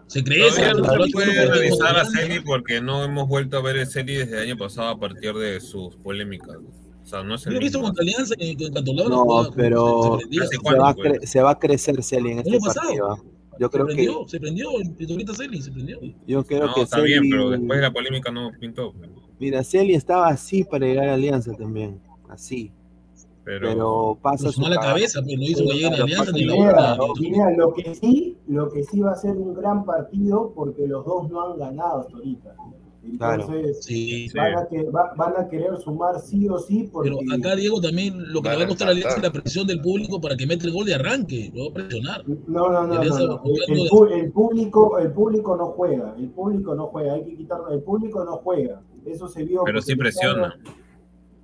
Se 0.07 0.23
cree 0.25 0.41
no 0.41 0.51
se 0.51 0.75
lo 0.75 0.85
puede 1.13 1.33
que 1.33 1.47
revisar 1.47 1.97
a 1.99 2.05
Celi 2.05 2.41
porque 2.41 2.81
no 2.81 3.05
hemos 3.05 3.29
vuelto 3.29 3.59
a 3.59 3.63
ver 3.63 3.79
a 3.79 3.87
Celi 3.87 4.15
desde 4.17 4.37
el 4.37 4.43
año 4.51 4.57
pasado 4.59 4.89
a 4.89 4.99
partir 5.01 5.33
de 5.35 5.61
sus 5.61 5.97
polémicas. 5.97 6.57
O 6.57 7.07
sea, 7.07 7.23
no 7.23 7.37
es 7.37 7.45
Yo 7.45 7.49
el 7.51 7.55
lo 7.55 7.61
he 7.61 7.65
visto 7.65 7.81
contra 7.81 8.03
Alianza 8.03 8.35
y 8.39 8.63
en 8.65 8.73
Cantolao 8.75 9.09
No, 9.09 9.51
pero 9.55 10.19
se, 10.31 10.39
se 10.41 10.47
se 10.59 10.75
va, 10.79 10.95
pues? 10.95 11.13
cre- 11.13 11.27
se 11.27 11.41
va 11.41 11.51
a 11.53 11.59
crecer 11.59 12.03
Celi 12.03 12.33
en 12.33 12.39
El 12.41 12.45
este 12.47 12.51
año 12.57 12.61
pasado. 12.67 12.87
partido. 12.87 13.13
¿ah? 13.13 13.23
Yo 13.61 13.67
Se 13.67 13.73
creo 13.73 13.87
que 13.87 13.95
prendió, 13.95 14.29
se 14.29 14.41
prendió 14.41 14.69
el 14.79 14.91
Pistolita 14.95 15.35
Celi, 15.35 15.63
se 15.63 15.73
prendió. 15.73 15.99
yo 16.27 16.45
creo 16.45 16.67
No, 16.67 16.75
que 16.75 16.83
está 16.83 17.01
bien, 17.01 17.23
Celi- 17.23 17.31
pero 17.31 17.51
después 17.51 17.79
de 17.79 17.83
la 17.83 17.93
polémica 17.93 18.31
no 18.31 18.51
pintó. 18.61 18.93
Mira, 19.41 19.65
Celi 19.65 19.95
estaba 19.95 20.29
así 20.29 20.65
para 20.65 20.87
llegar 20.87 21.09
a 21.09 21.15
Alianza 21.15 21.55
también, 21.55 22.01
así. 22.29 22.73
Pero, 23.49 23.67
Pero 23.69 24.19
pasa 24.21 24.43
Pero 24.43 24.53
su 24.53 24.61
cagada. 24.63 24.81
cabeza, 24.89 25.23
pues 25.23 25.37
no 25.39 25.43
hizo 25.43 25.59
Pero 25.61 25.69
que 25.71 25.75
llegue 25.75 25.87
a 25.87 25.89
claro, 25.91 26.05
Alianza 26.05 26.33
ni 26.33 26.45
la 26.45 27.51
lo 27.57 27.73
que 27.73 27.95
sí, 27.95 28.37
lo 28.47 28.69
que 28.71 28.85
sí 28.85 29.01
va 29.01 29.13
a 29.13 29.15
ser 29.15 29.37
un 29.39 29.55
gran 29.55 29.87
partido 29.87 30.53
porque 30.55 30.87
los 30.87 31.03
dos 31.07 31.31
no 31.31 31.41
han 31.53 31.59
ganado 31.59 32.01
hasta 32.01 32.15
ahorita. 32.15 32.55
Entonces, 33.11 33.83
Sí. 33.87 34.29
van, 34.35 34.59
a 34.59 34.67
que- 34.69 34.83
va- 34.91 35.15
van 35.17 35.33
a 35.39 35.49
querer 35.49 35.79
sumar 35.79 36.21
sí 36.21 36.47
o 36.47 36.59
sí 36.59 36.91
porque 36.93 37.09
pero 37.11 37.21
acá 37.39 37.57
Diego 37.57 37.81
también 37.81 38.31
lo 38.35 38.43
que 38.43 38.51
le 38.51 38.57
va 38.57 38.63
a 38.65 38.67
costar 38.69 38.89
a 38.89 38.91
Alianza 38.91 39.17
es 39.17 39.23
la 39.23 39.31
presión 39.33 39.67
del 39.67 39.81
público 39.81 40.21
para 40.21 40.37
que 40.37 40.47
meta 40.47 40.67
el 40.67 40.73
gol 40.75 40.85
de 40.85 40.95
arranque, 40.97 41.51
lo 41.55 41.65
va 41.67 41.71
a 41.71 41.75
presionar. 41.75 42.25
No, 42.47 42.69
no, 42.71 42.87
no, 42.87 43.01
El, 43.01 43.09
de- 43.09 43.15
pu- 43.15 44.13
el 44.13 44.31
público, 44.31 44.99
el 44.99 45.11
público 45.13 45.57
no 45.57 45.67
juega, 45.69 46.15
el 46.19 46.29
público 46.29 46.75
no 46.75 46.89
juega, 46.89 47.15
hay 47.15 47.25
que 47.25 47.35
quitarlo, 47.37 47.71
el 47.71 47.81
público 47.83 48.23
no 48.25 48.33
juega. 48.45 48.83
Eso 49.07 49.27
se 49.27 49.43
vio. 49.45 49.63
pero 49.65 49.81
sí 49.81 49.97
presiona. 49.97 50.55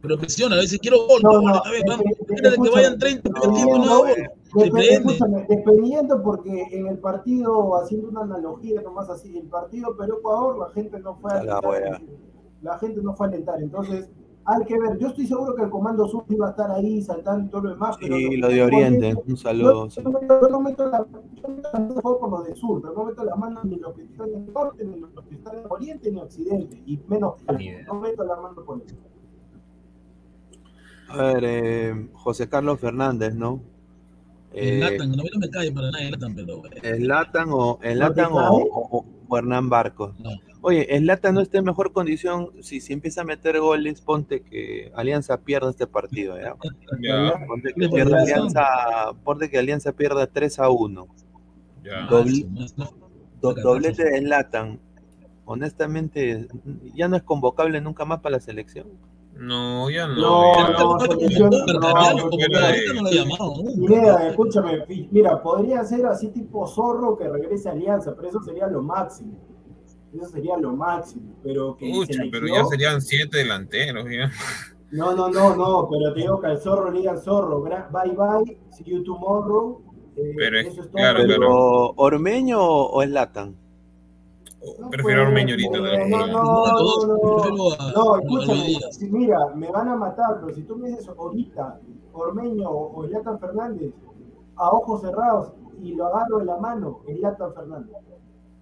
Pero 0.05 0.19
presiona, 0.19 0.57
a 0.57 0.59
veces 0.59 0.79
quiero 0.81 1.07
gol, 1.07 1.21
No, 1.23 1.41
no, 1.41 1.49
a 1.55 1.71
ver, 1.71 1.83
vamos, 1.89 2.05
que- 2.05 2.35
espérate 2.35 2.63
que 2.63 2.71
vayan 2.71 2.99
30 2.99 3.29
no, 3.31 3.41
partidos, 3.41 3.87
no, 3.87 4.03
dependiendo 5.49 6.23
porque 6.23 6.67
en 6.73 6.87
el 6.89 6.99
partido, 6.99 7.75
haciendo 7.77 8.09
una 8.11 8.21
analogía 8.21 8.83
nomás 8.83 9.09
así, 9.09 9.37
el 9.39 9.49
partido 9.49 9.97
Perú-Ecuador, 9.97 10.59
la 10.59 10.69
gente 10.75 11.01
no 11.01 11.17
fue 11.17 11.33
a 11.33 11.37
alentar, 11.41 12.03
la 12.63 12.79
gente 12.79 13.01
no 13.03 13.15
fue 13.15 13.27
a 13.27 13.29
alentar, 13.31 13.63
entonces 13.63 14.11
hay 14.45 14.63
que 14.67 14.79
ver, 14.79 14.99
yo 14.99 15.09
estoy 15.09 15.27
seguro 15.27 15.55
que 15.55 15.63
el 15.63 15.71
Comando 15.71 16.07
Sur 16.07 16.25
iba 16.29 16.49
a 16.49 16.51
estar 16.51 16.71
ahí 16.71 17.01
saltando 17.01 17.47
y 17.47 17.49
todo 17.49 17.63
lo 17.63 17.71
demás, 17.71 17.97
pero 17.99 18.15
Sí, 18.17 18.29
que 18.29 18.37
lo 18.37 18.49
de 18.49 18.63
Oriente, 18.63 19.15
un 19.27 19.37
saludo. 19.39 19.89
yo, 19.89 20.03
yo 20.03 20.11
no 20.11 20.21
meto- 20.21 20.41
yo 20.43 20.49
no 20.51 20.61
meto 20.61 20.87
la, 20.87 20.99
yo 21.43 21.49
meto 21.49 21.69
la 21.73 21.81
mano 21.81 22.03
por 22.03 22.31
los 22.31 22.45
del 22.45 22.57
sur, 22.57 22.83
pero 22.83 22.93
no 22.93 23.05
meto 23.07 23.25
la 23.25 23.37
mano 23.37 23.61
ni 23.65 23.77
los 23.77 23.95
que 23.95 24.03
están 24.03 24.29
en 24.29 24.45
el 24.45 24.53
norte, 24.53 24.85
ni 24.85 25.01
los 25.01 25.11
que 25.27 25.35
están 25.35 25.55
en 25.55 25.61
el 25.61 25.67
oriente, 25.71 26.11
ni 26.13 26.21
occidente, 26.21 26.83
y 26.85 27.01
menos 27.09 27.37
no 27.87 27.95
meto 28.01 28.23
la 28.25 28.37
mano 28.37 28.63
por 28.67 28.83
eso. 28.83 28.95
A 31.09 31.17
ver, 31.17 31.45
eh, 31.45 32.09
José 32.15 32.49
Carlos 32.49 32.81
Fernández, 32.81 33.35
¿no? 33.35 33.61
El 34.53 34.69
Eh, 34.75 34.79
Latan, 34.81 35.11
no, 35.11 35.17
no 35.17 35.39
me 35.41 35.51
cae 35.51 35.73
para 35.73 35.91
nada 35.91 36.05
el 36.05 36.11
Latan, 36.13 36.35
pero. 36.35 36.63
Zlatan 36.83 37.49
o, 37.51 37.79
¿No 37.83 37.91
Zlatan 37.93 38.15
te 38.29 38.33
o, 38.39 38.53
o- 38.53 39.05
o 39.29 39.39
Hernán 39.39 39.69
Barcos. 39.69 40.19
No. 40.21 40.31
Oye, 40.61 40.87
Zlatan 40.99 41.35
no 41.35 41.41
está 41.41 41.59
en 41.59 41.65
mejor 41.65 41.93
condición. 41.93 42.51
Si, 42.63 42.81
si 42.81 42.93
empieza 42.93 43.21
a 43.23 43.25
meter 43.25 43.59
goles, 43.61 44.01
ponte 44.01 44.43
que 44.43 44.93
Alianza 44.95 45.39
pierda 45.41 45.71
este 45.71 45.87
partido, 45.87 46.39
¿ya? 46.41 46.55
Ya, 47.03 47.45
Ponte 47.47 47.75
que, 47.75 47.89
por 47.89 47.97
pierda. 47.97 48.23
Alianza, 48.23 48.65
ponte 49.25 49.51
que 49.51 49.59
Alianza 49.59 49.93
pierda 49.93 50.27
3 50.27 50.59
a 50.61 50.71
1. 50.71 51.07
ya. 51.83 52.07
Doble- 52.09 52.47
Ah, 52.79 52.89
Do- 53.41 53.55
doblete 53.55 54.05
de 54.05 54.19
Zlatan. 54.21 54.79
Honestamente, 55.45 56.49
ya 56.95 57.09
no 57.09 57.17
es 57.17 57.23
convocable 57.23 57.81
nunca 57.81 58.05
más 58.07 58.21
para 58.21 58.37
la 58.37 58.41
selección. 58.41 58.87
No, 59.37 59.91
ya 59.91 60.07
no. 60.07 60.14
No, 60.14 60.55
no, 60.55 60.93
no, 60.93 60.99
Cartagena, 60.99 61.39
no, 61.41 62.30
como 62.30 62.47
no, 62.49 62.59
ahorita 62.66 62.93
no 62.95 63.03
lo 63.03 63.09
he 63.09 63.14
llamado, 63.14 63.55
¿no? 63.57 63.70
Mira, 63.76 64.28
escúchame, 64.28 64.85
mira, 65.11 65.43
podría 65.43 65.85
ser 65.85 66.07
así 66.07 66.28
tipo 66.28 66.66
zorro 66.66 67.16
que 67.16 67.28
regrese 67.28 67.68
a 67.68 67.72
Alianza, 67.72 68.14
pero 68.14 68.28
eso 68.28 68.41
sería 68.43 68.66
lo 68.68 68.82
máximo. 68.82 69.32
Eso 70.14 70.28
sería 70.30 70.57
lo 70.57 70.72
máximo. 70.76 71.32
Pero 71.43 71.76
que 71.76 71.91
pero 72.30 72.47
ya 72.47 72.64
serían 72.64 73.01
siete 73.03 73.39
delanteros. 73.39 74.05
Ya. 74.09 74.30
No, 74.93 75.12
no, 75.16 75.28
no, 75.28 75.57
no, 75.57 75.89
pero 75.91 76.14
te 76.14 76.20
digo 76.20 76.41
que 76.41 76.47
al 76.47 76.59
zorro 76.59 76.91
le 76.93 76.99
digan 77.01 77.18
zorro, 77.18 77.61
bye 77.62 78.14
bye, 78.14 78.57
see 78.70 78.85
you 78.85 79.03
tomorrow. 79.03 79.82
eh, 80.16 80.32
Pero 80.37 80.61
es- 80.61 80.66
eso 80.68 80.82
es 80.82 80.87
todo. 80.87 80.93
claro, 80.93 81.20
Pero. 81.26 81.93
¿Ormeño 81.97 82.61
o 82.61 83.03
Zlatan? 83.03 83.57
No 84.79 84.91
Prefiero 84.91 85.23
a 85.23 85.25
ahorita. 85.53 85.79
no, 85.79 86.27
no, 86.27 86.67
no, 87.07 87.93
no, 87.95 88.17
escúchame, 88.19 88.79
si, 88.93 89.11
mira, 89.11 89.39
me 89.55 89.71
van 89.71 89.89
a 89.89 89.97
matar, 89.97 90.41
pero 90.41 90.55
si 90.55 90.62
tú 90.62 90.77
me 90.77 90.89
dices 90.89 91.09
ahorita, 91.09 91.81
Ormeño 92.12 92.71
o 92.71 93.07
Zlatan 93.09 93.39
Fernández, 93.41 93.93
a 94.57 94.71
ojos 94.71 95.01
cerrados, 95.03 95.53
y 95.83 95.95
lo 95.95 96.07
agarro 96.07 96.39
de 96.39 96.45
la 96.47 96.57
mano, 96.59 97.01
Zlatan 97.07 97.55
Fernández. 97.55 97.97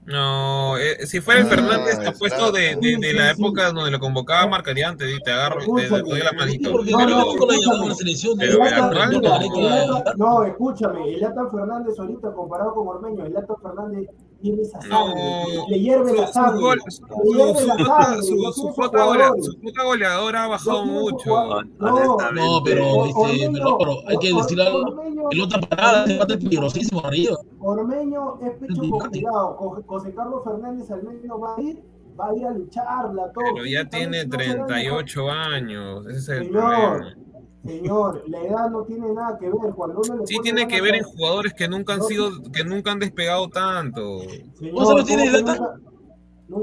No, 0.05 0.77
eh, 0.79 1.07
si 1.07 1.21
fuera 1.21 1.41
el 1.43 1.47
Ah, 1.47 1.51
Fernández, 1.51 2.01
te 2.01 2.09
apuesto 2.09 2.51
de, 2.51 2.75
de, 2.75 2.97
de 2.99 3.13
la 3.13 3.31
época 3.31 3.71
donde 3.71 3.93
lo 3.93 4.01
convocaba 4.01 4.49
marcaría 4.49 4.89
antes 4.89 5.09
y 5.17 5.21
te 5.23 5.31
agarro, 5.31 5.61
te, 5.77 5.83
te 5.89 6.03
doy 6.03 6.19
la 6.21 6.33
manito. 6.33 6.73
Porque 6.73 6.91
No, 6.91 7.07
la 7.07 7.23
escúchame. 7.23 7.89
la 7.89 7.95
selección 7.95 8.37
Pero 8.37 8.65
el 8.65 10.17
no, 10.17 10.43
escúchame, 10.43 11.13
Fernández 11.53 11.99
ahorita 12.01 12.33
comparado 12.33 12.75
con 12.75 12.89
Ormeño, 12.89 13.27
el 13.27 13.37
Fernández 13.63 14.09
tiene 14.43 14.63
esa 14.63 14.81
sangre, 14.83 15.15
No. 15.57 15.69
le 15.69 15.81
hierve 15.81 16.13
la 16.15 16.27
Su, 16.27 16.27
su 16.27 16.33
sangre, 16.33 16.81
su, 16.89 17.03
le 17.07 17.39
hierve 17.39 17.61
su 17.61 18.67
la 18.67 18.73
cuota- 18.75 19.85
goleadora 19.85 20.45
ha 20.45 20.49
bajado 20.49 20.85
mucho. 20.85 21.31
No, 21.79 22.63
pero 22.65 23.05
este, 23.07 23.19
Ormeño- 23.19 23.53
pero, 23.53 23.79
pero 23.79 23.93
hay 24.09 24.17
que 24.19 24.35
decir 24.35 24.61
algo. 24.61 24.79
Ormeño- 24.81 25.29
Pelota 25.31 25.61
parada, 25.61 26.07
se 26.07 26.19
bate 26.19 26.37
peligrosísimo 26.39 27.05
arriba. 27.05 27.37
Ormeño 27.61 28.39
es 28.43 28.51
pecho 28.59 28.83
Sí, 28.83 28.91
con 28.91 29.09
cuidado. 29.11 29.57
Jo- 29.59 29.83
José 29.87 30.15
Carlos 30.15 30.43
Fernández 30.45 30.91
al 30.91 31.03
menos 31.03 31.43
va 31.43 31.55
a 31.57 31.61
ir, 31.61 31.83
va 32.19 32.29
a 32.29 32.35
ir 32.37 32.47
a 32.47 32.51
lucharla, 32.51 33.33
todo. 33.33 33.45
Pero 33.55 33.65
ya 33.67 33.89
tiene 33.89 34.19
Físicamente 34.25 34.37
no 34.37 34.43
será 34.43 34.53
el 34.53 34.57
mejor. 34.59 34.67
38 34.67 35.31
años, 35.31 36.07
ese 36.07 36.17
es 36.19 36.29
el 36.29 36.47
Señor, 36.47 36.63
problema. 36.63 37.17
Señor, 37.65 38.25
la 38.29 38.41
edad 38.43 38.71
no 38.71 38.83
tiene 38.85 39.13
nada 39.13 39.39
que 39.39 39.47
ver. 39.47 39.75
Cuando 39.77 40.01
uno 40.05 40.17
le 40.21 40.27
Sí 40.27 40.37
tiene 40.43 40.67
que 40.67 40.81
ver 40.81 40.97
en 40.97 41.05
jugadores 41.05 41.55
que 41.55 41.69
nunca 41.69 41.93
han 41.95 42.01
No, 42.01 42.05
sido, 42.07 42.31
que 42.53 42.65
nunca 42.65 42.91
han 42.93 42.99
despegado 42.99 43.49
tanto. 43.49 44.21
Señor, 44.59 44.75
¿Cuántos 44.75 44.91
años 44.95 45.07
tiene 45.07 45.31
nunca- 45.31 45.81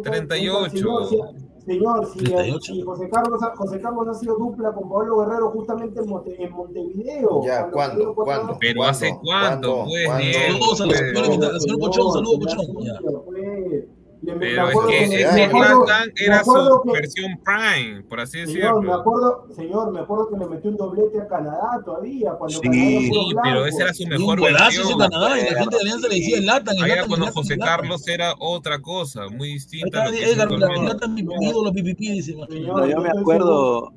38. 0.03 0.69
Señor, 0.69 1.07
si, 1.07 1.17
señor, 1.65 2.05
si, 2.13 2.19
38. 2.19 2.73
si 2.73 2.81
José, 2.81 3.09
Carlos, 3.09 3.41
ha- 3.43 3.55
José 3.55 3.79
Carlos 3.79 4.07
ha 4.09 4.13
sido 4.13 4.37
dupla 4.37 4.71
con 4.73 4.89
Pablo 4.89 5.19
Guerrero 5.19 5.49
justamente 5.51 5.99
en, 6.01 6.09
Monte- 6.09 6.43
en 6.43 6.51
Montevideo. 6.51 7.41
Ya, 7.43 7.69
cuando 7.71 8.13
¿cuándo? 8.13 8.15
¿Cuándo? 8.15 8.57
Pero 8.59 8.83
hace 8.83 9.09
cuánto, 9.23 9.71
¿Cuándo? 9.77 9.85
pues, 9.85 10.05
¿Cuándo? 10.05 10.23
Diego, 10.25 10.75
Saludos 10.75 10.81
a 10.81 10.85
la 10.85 10.91
pues. 10.91 11.63
señora 11.63 11.79
Cochón, 11.79 12.11
saludos, 12.13 12.39
Cochón. 12.39 13.98
Le- 14.21 14.33
me 14.33 14.39
Pero 14.39 14.63
es 14.63 14.69
acuerdo 14.71 14.89
que 14.89 15.07
me- 15.07 15.15
ese 15.15 15.43
acuerdo- 15.45 15.85
era 16.17 16.43
su 16.43 16.81
que- 16.83 16.91
versión 16.91 17.39
prime, 17.41 18.03
por 18.03 18.19
así 18.19 18.45
Señor, 18.45 18.47
me 18.47 18.57
decirlo. 18.81 18.93
acuerdo, 18.95 19.47
señor, 19.55 19.91
me 19.93 19.99
acuerdo 20.01 20.29
que 20.29 20.37
le 20.37 20.45
metió 20.47 20.69
un 20.71 20.75
doblete 20.77 21.21
a 21.21 21.27
Canadá 21.29 21.81
todavía. 21.85 22.33
Cuando 22.33 22.59
Sí, 22.59 23.11
pero 23.43 23.65
esa 23.65 23.83
era 23.83 23.93
su 23.93 24.05
mejor 24.07 24.41
versión. 24.41 24.97
Canadá 24.97 25.39
y 25.39 25.53
la 25.53 25.59
gente 25.61 25.75
de 25.77 25.81
Alianza 25.83 26.07
le 26.09 26.15
decía 26.15 26.41
Latan, 26.41 26.75
el 26.77 26.83
Allá 26.83 26.95
Latan, 26.95 27.07
cuando 27.07 27.27
José. 27.31 27.57
Carlos 27.57 28.07
era 28.09 28.33
otra 28.39 28.81
cosa, 28.81 29.29
muy 29.29 29.53
distinta 29.53 30.11
que 30.11 30.21
es 30.23 30.33
Edgar. 30.33 30.51
Latan, 30.51 31.13
mi 31.13 31.21
ídolo, 31.39 31.71
pipipi, 31.71 32.11
dice. 32.11 32.35
Yo 32.49 32.75
me 32.75 33.09
acuerdo. 33.09 33.93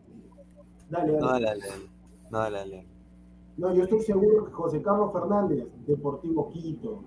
Dale, 0.89 1.13
No, 1.19 1.27
dale. 1.27 1.47
dale, 1.47 1.61
dale. 1.67 1.83
No, 2.31 2.39
dale, 2.39 2.59
dale. 2.59 2.87
No, 3.57 3.75
yo 3.75 3.83
estoy 3.85 4.01
seguro 4.03 4.45
que 4.47 4.53
José 4.53 4.81
Carlos 4.83 5.11
Fernández, 5.13 5.65
Deportivo 5.87 6.51
Quito, 6.53 7.05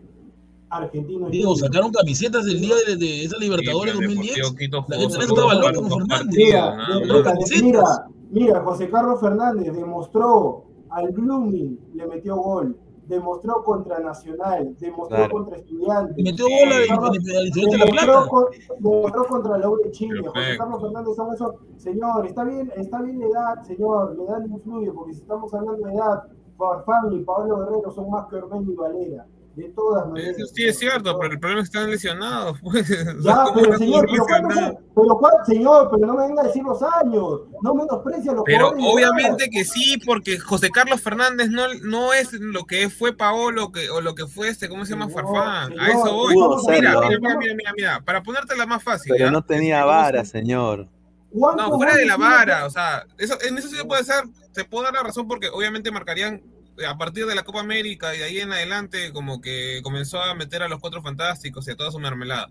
Argentino. 0.77 1.29
Digo, 1.29 1.55
sacaron 1.55 1.91
camisetas 1.91 2.45
del 2.45 2.59
día 2.61 2.75
de, 2.87 2.95
de 2.97 3.23
esa 3.25 3.37
Libertadores 3.37 3.93
Sí, 3.93 3.99
pero 3.99 4.11
el 4.11 4.15
2010. 4.17 4.35
Deportivo 4.35 4.57
Quito 4.57 4.85
La 4.87 4.97
gente 4.97 5.19
estaba 5.19 5.73
con 5.73 5.89
Fernández. 5.91 6.35
Mira, 6.35 6.77
de- 6.99 7.61
mira, 7.63 7.83
mira, 8.31 8.61
José 8.63 8.89
Carlos 8.89 9.19
Fernández 9.19 9.73
demostró 9.73 10.65
al 10.89 11.11
Blooming, 11.11 11.79
le 11.93 12.07
metió 12.07 12.35
gol, 12.37 12.77
demostró 13.07 13.63
contra 13.63 13.99
Nacional, 13.99 14.75
demostró 14.79 15.17
Claro. 15.17 15.31
contra 15.33 15.57
Estudiantes. 15.57 16.23
Metió 16.23 16.45
gol 16.45 16.69
de 16.69 16.87
La 16.87 17.41
demostró, 17.43 17.91
Plata. 17.91 18.27
con- 18.29 18.45
demostró 18.79 19.25
contra 19.27 19.57
la 19.57 19.69
U 19.69 19.77
de 19.83 19.91
Chile. 19.91 20.21
José. 20.25 20.57
Carlos 20.57 20.81
Fernández 20.81 21.15
son 21.15 21.33
esos. 21.33 21.55
Señor, 21.77 22.25
está 22.25 22.43
bien, 22.45 22.71
está 22.77 23.01
bien 23.01 23.19
la 23.19 23.25
edad, 23.27 23.63
señor, 23.63 24.15
la 24.17 24.23
edad 24.23 24.45
influye, 24.45 24.91
porque 24.91 25.13
si 25.13 25.21
estamos 25.21 25.53
hablando 25.53 25.85
de 25.87 25.93
edad, 25.93 26.23
Farfán 26.57 27.11
y 27.11 27.19
Pablo 27.19 27.59
Guerrero 27.59 27.91
son 27.91 28.09
más 28.09 28.27
que 28.27 28.37
Ormeño 28.37 28.71
y 28.71 28.75
Valera. 28.75 29.27
De 29.55 29.69
todas 29.69 30.05
maneras. 30.07 30.35
Eso 30.37 30.47
sí 30.53 30.65
es 30.65 30.77
cierto, 30.77 31.17
pero 31.17 31.31
el 31.33 31.39
problema 31.39 31.61
es 31.63 31.69
que 31.69 31.77
están 31.77 31.89
lesionados, 31.91 32.59
pues. 32.61 32.89
O 33.17 33.21
sea, 33.21 33.35
Ya, 33.35 33.43
¿cómo 33.43 33.61
pero 33.61 33.77
señor, 33.77 34.05
pero 34.11 34.25
años? 34.35 34.73
pero 34.93 35.17
cuál- 35.17 35.33
señor, 35.45 35.89
pero 35.91 36.07
no 36.07 36.13
me 36.15 36.27
venga 36.27 36.41
a 36.41 36.45
decir 36.47 36.61
los 36.63 36.81
años, 36.83 37.41
no 37.61 37.73
menosprecia 37.73 38.33
los 38.33 38.43
Pero 38.45 38.69
obviamente 38.69 39.49
que 39.49 39.63
sí, 39.63 39.97
porque 40.05 40.37
José 40.39 40.69
Carlos 40.71 40.99
Fernández 41.01 41.49
no, 41.49 41.73
no 41.83 42.13
es 42.13 42.33
lo 42.33 42.65
que 42.65 42.89
fue 42.89 43.13
Paolo 43.15 43.71
que, 43.71 43.89
o 43.89 44.01
lo 44.01 44.13
que 44.13 44.27
fue 44.27 44.49
este, 44.49 44.67
¿cómo 44.67 44.83
se 44.85 44.91
llama? 44.91 45.07
Señor, 45.07 45.23
Farfán. 45.25 45.67
señor, 45.69 45.83
A 45.83 45.89
eso 45.91 46.13
voy. 46.13 46.35
Mira, 46.35 46.99
mira, 46.99 47.19
mira, 47.19 47.37
mira, 47.39 47.53
mira, 47.55 47.73
mira, 47.77 48.01
para 48.01 48.21
ponértela 48.23 48.65
más 48.65 48.83
fácil. 48.83 49.13
Pero 49.13 49.25
¿ya? 49.27 49.31
no 49.31 49.43
tenía 49.43 49.77
Este, 49.79 49.83
¿cómo 49.87 49.93
se- 49.93 50.03
vara, 50.03 50.25
señor. 50.25 50.87
¿Cuántos 51.31 51.67
No, 51.69 51.75
fuera 51.77 51.95
de 51.95 52.05
la 52.05 52.17
vara, 52.17 52.65
o 52.65 52.69
sea, 52.69 53.05
eso, 53.17 53.35
en 53.41 53.57
eso 53.57 53.67
sí 53.67 53.75
se 53.75 53.83
puede 53.85 54.03
ser, 54.05 54.23
se 54.53 54.63
puede 54.63 54.85
dar 54.85 54.93
la 54.93 55.03
razón 55.03 55.27
porque 55.27 55.49
obviamente 55.49 55.91
marcarían 55.91 56.41
a 56.87 56.97
partir 56.97 57.25
de 57.25 57.35
la 57.35 57.43
Copa 57.43 57.61
América 57.61 58.13
y 58.15 58.19
de 58.19 58.23
ahí 58.25 58.39
en 58.39 58.51
adelante 58.51 59.11
como 59.13 59.39
que 59.41 59.79
comenzó 59.83 60.21
a 60.21 60.33
meter 60.35 60.61
a 60.63 60.67
los 60.67 60.79
cuatro 60.79 61.01
fantásticos 61.01 61.67
y 61.67 61.71
a 61.71 61.75
toda 61.75 61.91
su 61.91 61.99
mermelada. 61.99 62.49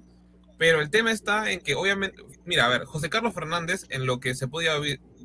Pero 0.57 0.81
el 0.81 0.89
tema 0.89 1.11
está 1.11 1.51
en 1.51 1.61
que 1.61 1.75
obviamente, 1.75 2.22
mira, 2.47 2.66
a 2.66 2.68
ver, 2.68 2.85
José 2.85 3.11
Carlos 3.11 3.35
Fernández 3.35 3.87
en 3.91 4.07
lo 4.07 4.20
que 4.20 4.35
se 4.37 4.47
podía 4.47 4.75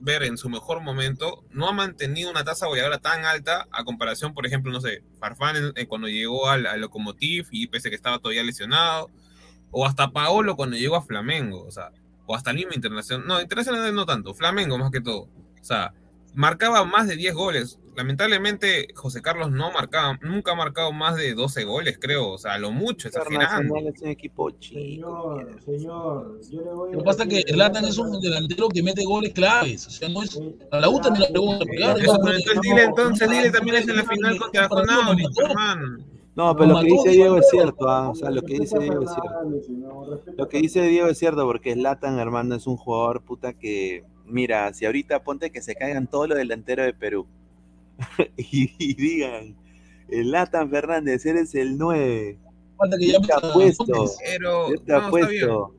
ver 0.02 0.24
en 0.24 0.38
su 0.38 0.50
mejor 0.50 0.82
momento, 0.82 1.44
no 1.52 1.70
ha 1.70 1.72
mantenido 1.72 2.32
una 2.32 2.44
tasa 2.44 2.66
goleadora 2.66 2.98
tan 2.98 3.26
alta 3.26 3.68
a 3.72 3.84
comparación, 3.84 4.34
por 4.34 4.46
ejemplo, 4.48 4.72
no 4.72 4.82
sé, 4.82 5.04
Farfán 5.20 5.56
en- 5.56 5.74
en 5.76 5.86
cuando 5.86 6.08
llegó 6.08 6.50
al, 6.50 6.64
Lokomotiv 6.82 7.48
y 7.52 7.68
pese 7.68 7.90
que 7.90 7.96
estaba 7.96 8.18
todavía 8.20 8.44
lesionado, 8.44 9.12
o 9.72 9.86
hasta 9.86 10.10
Paolo 10.12 10.56
cuando 10.56 10.78
llegó 10.78 10.96
a 10.96 11.04
Flamengo, 11.04 11.64
o 11.64 11.72
sea, 11.72 11.92
o 12.26 12.36
hasta 12.36 12.52
Lima 12.52 12.72
Internacional, 12.74 13.28
no, 13.28 13.40
Internacional 13.40 13.94
no 13.94 14.06
tanto, 14.08 14.34
Flamengo 14.34 14.78
más 14.80 14.90
que 14.90 15.02
todo, 15.02 15.22
o 15.62 15.64
sea, 15.64 15.94
marcaba 16.34 16.84
más 16.86 17.08
de 17.08 17.16
10 17.16 17.34
goles. 17.36 17.78
Lamentablemente, 17.96 18.88
José 18.96 19.22
Carlos 19.22 19.52
no 19.52 19.72
marcaba, 19.72 20.18
nunca 20.22 20.52
ha 20.52 20.56
marcado 20.56 20.92
más 20.94 21.16
de 21.16 21.34
12 21.34 21.64
goles, 21.66 21.98
creo, 22.00 22.30
o 22.30 22.38
sea, 22.38 22.58
lo 22.58 22.72
mucho, 22.72 23.08
exagerando. 23.08 23.76
Es 23.78 24.02
un 24.02 24.08
equipo 24.08 24.52
chico. 24.52 24.80
Señor, 24.80 25.62
señor, 25.66 26.42
yo 26.50 26.62
le 26.62 26.72
voy 26.72 26.90
a 26.90 26.94
Lo 26.94 27.00
que 27.00 27.06
pasa 27.06 27.24
es 27.24 27.30
que 27.30 27.36
decir, 27.36 27.54
Zlatan 27.56 27.86
es 27.86 27.98
un 27.98 28.22
delantero 28.22 28.70
que 28.70 28.84
mete 28.84 29.04
goles 29.04 29.34
claves. 29.34 29.88
O 29.88 29.90
sea, 29.90 30.10
no 30.10 30.24
es. 30.24 30.40
A 30.72 30.80
la 30.80 30.90
U 30.90 31.02
también 31.02 31.24
la 31.24 31.30
pregunta. 31.30 31.66
pero 31.68 31.94
entonces 31.98 32.62
dile, 32.62 32.84
entonces 32.84 33.30
dile 33.30 33.52
también 33.52 33.76
es 33.78 33.88
en 33.88 33.96
la 33.96 34.04
final 34.04 34.38
contra 34.38 34.66
hermano. 34.66 35.98
No, 36.36 36.56
pero 36.56 36.68
lo 36.68 36.80
que 36.80 36.86
dice 36.86 37.10
Diego 37.10 37.38
es 37.38 37.50
cierto, 37.50 37.90
ah, 37.90 38.10
o 38.12 38.16
sea, 38.16 38.30
lo 38.30 38.42
que 38.44 38.60
dice 38.60 38.80
Diego 38.80 39.04
es 39.04 39.12
cierto. 39.12 40.32
Lo 40.38 40.48
que 40.48 40.60
dice 40.60 40.82
Diego 40.84 41.10
es 41.10 41.18
cierto, 41.18 41.44
porque 41.46 41.76
Latan, 41.76 42.18
hermano, 42.18 42.56
es 42.56 42.66
un 42.66 42.78
jugador 42.78 43.24
puta 43.24 43.54
que, 43.54 44.06
mira, 44.26 44.72
si 44.74 44.86
ahorita 44.86 45.24
ponte 45.24 45.52
que 45.52 45.62
se 45.62 45.76
caigan 45.76 46.08
todos 46.08 46.30
los 46.30 46.38
delanteros 46.38 46.86
de 46.86 46.94
Perú 46.94 47.28
y, 48.38 48.72
y 48.78 48.94
digan, 48.96 49.56
el 50.10 50.32
Latan 50.32 50.70
Fernández, 50.70 51.26
eres 51.26 51.54
el 51.56 51.78
9, 51.78 52.40
Falta 52.78 52.98
que 52.98 53.08
yo 53.08 53.14
llame 53.14 53.28
te 53.28 53.34
apuesto. 53.34 54.06
Pero, 54.26 54.70
yo 54.72 54.82
te 54.82 54.92
no, 54.94 54.98
está 55.00 55.28
bien. 55.28 55.44
apuesto 55.44 55.76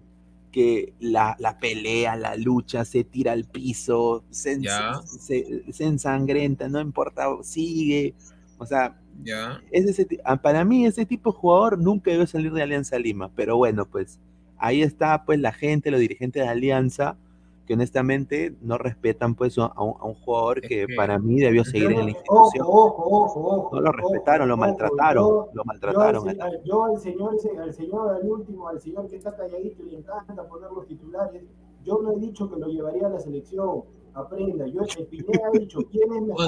que 0.53 0.93
la, 0.99 1.37
la 1.39 1.59
pelea, 1.59 2.17
la 2.17 2.35
lucha, 2.37 2.85
se 2.85 3.05
tira 3.05 3.33
al 3.33 3.45
piso, 3.45 4.25
se, 4.31 4.57
ens- 4.59 4.63
Ya. 4.65 5.01
se, 5.07 5.63
se 5.73 5.85
ensangrenta, 5.85 6.69
no 6.69 6.81
importa, 6.81 7.27
sigue, 7.43 8.15
o 8.59 8.67
sea, 8.67 9.01
Ya. 9.23 9.63
es 9.71 9.87
ese, 9.87 10.09
ah, 10.25 10.43
para 10.43 10.65
mí 10.65 10.85
ese 10.87 11.07
tipo 11.07 11.31
de 11.33 11.39
jugador 11.39 11.79
nunca 11.79 12.11
debe 12.11 12.27
salir 12.27 12.53
de 12.53 12.63
Alianza 12.63 12.99
Lima, 12.99 13.31
pero 13.37 13.57
bueno, 13.57 13.87
pues 13.87 14.19
ahí 14.59 14.83
está 14.83 15.25
pues 15.25 15.39
la 15.39 15.53
gente, 15.53 15.91
los 15.93 16.01
dirigentes 16.01 16.43
de 16.43 16.49
Alianza, 16.49 17.17
que 17.71 17.75
honestamente 17.75 18.53
no 18.63 18.79
respetan 18.79 19.37
pues 19.37 19.57
a 19.57 19.67
un, 19.81 19.95
a 20.01 20.05
un 20.05 20.15
jugador 20.15 20.61
que 20.61 20.87
que- 20.89 20.97
para 20.97 21.21
mí 21.21 21.39
debió 21.39 21.65
seguir 21.65 21.93
en 21.93 21.99
la 22.07 22.11
institución. 22.11 22.67
ojo, 22.67 23.05
ojo, 23.07 23.41
ojo. 23.47 23.77
No 23.77 23.81
lo 23.83 23.93
respetaron, 23.93 24.49
lo 24.49 24.55
ojo, 24.55 24.61
maltrataron, 24.61 25.23
yo- 25.25 25.49
lo 25.53 25.63
Yo, 25.63 25.65
maltrataron. 25.65 26.29
al, 26.31 26.41
al- 26.41 26.65
yo 26.65 26.85
al 26.87 26.99
señor, 26.99 27.37
al 27.63 27.73
señor, 27.73 28.13
al 28.17 28.29
último, 28.29 28.67
al 28.67 28.81
señor 28.81 29.07
que 29.09 29.15
está 29.19 29.37
calladito 29.37 29.85
y 29.85 29.91
le 29.93 29.99
encanta 29.99 30.49
poner 30.49 30.69
los 30.73 30.85
titulares, 30.89 31.45
yo 31.85 32.01
no 32.03 32.11
he 32.11 32.17
dicho 32.19 32.51
que 32.51 32.59
lo 32.59 32.67
llevaría 32.67 33.07
a 33.07 33.11
la 33.11 33.21
selección. 33.21 33.85
Aprenda, 34.15 34.67
yo 34.67 34.81
el 34.83 35.07
Pineda 35.07 35.47
ha 35.47 35.51
dicho 35.57 35.79
quién 35.93 36.13
es 36.13 36.23
mejor. 36.23 36.47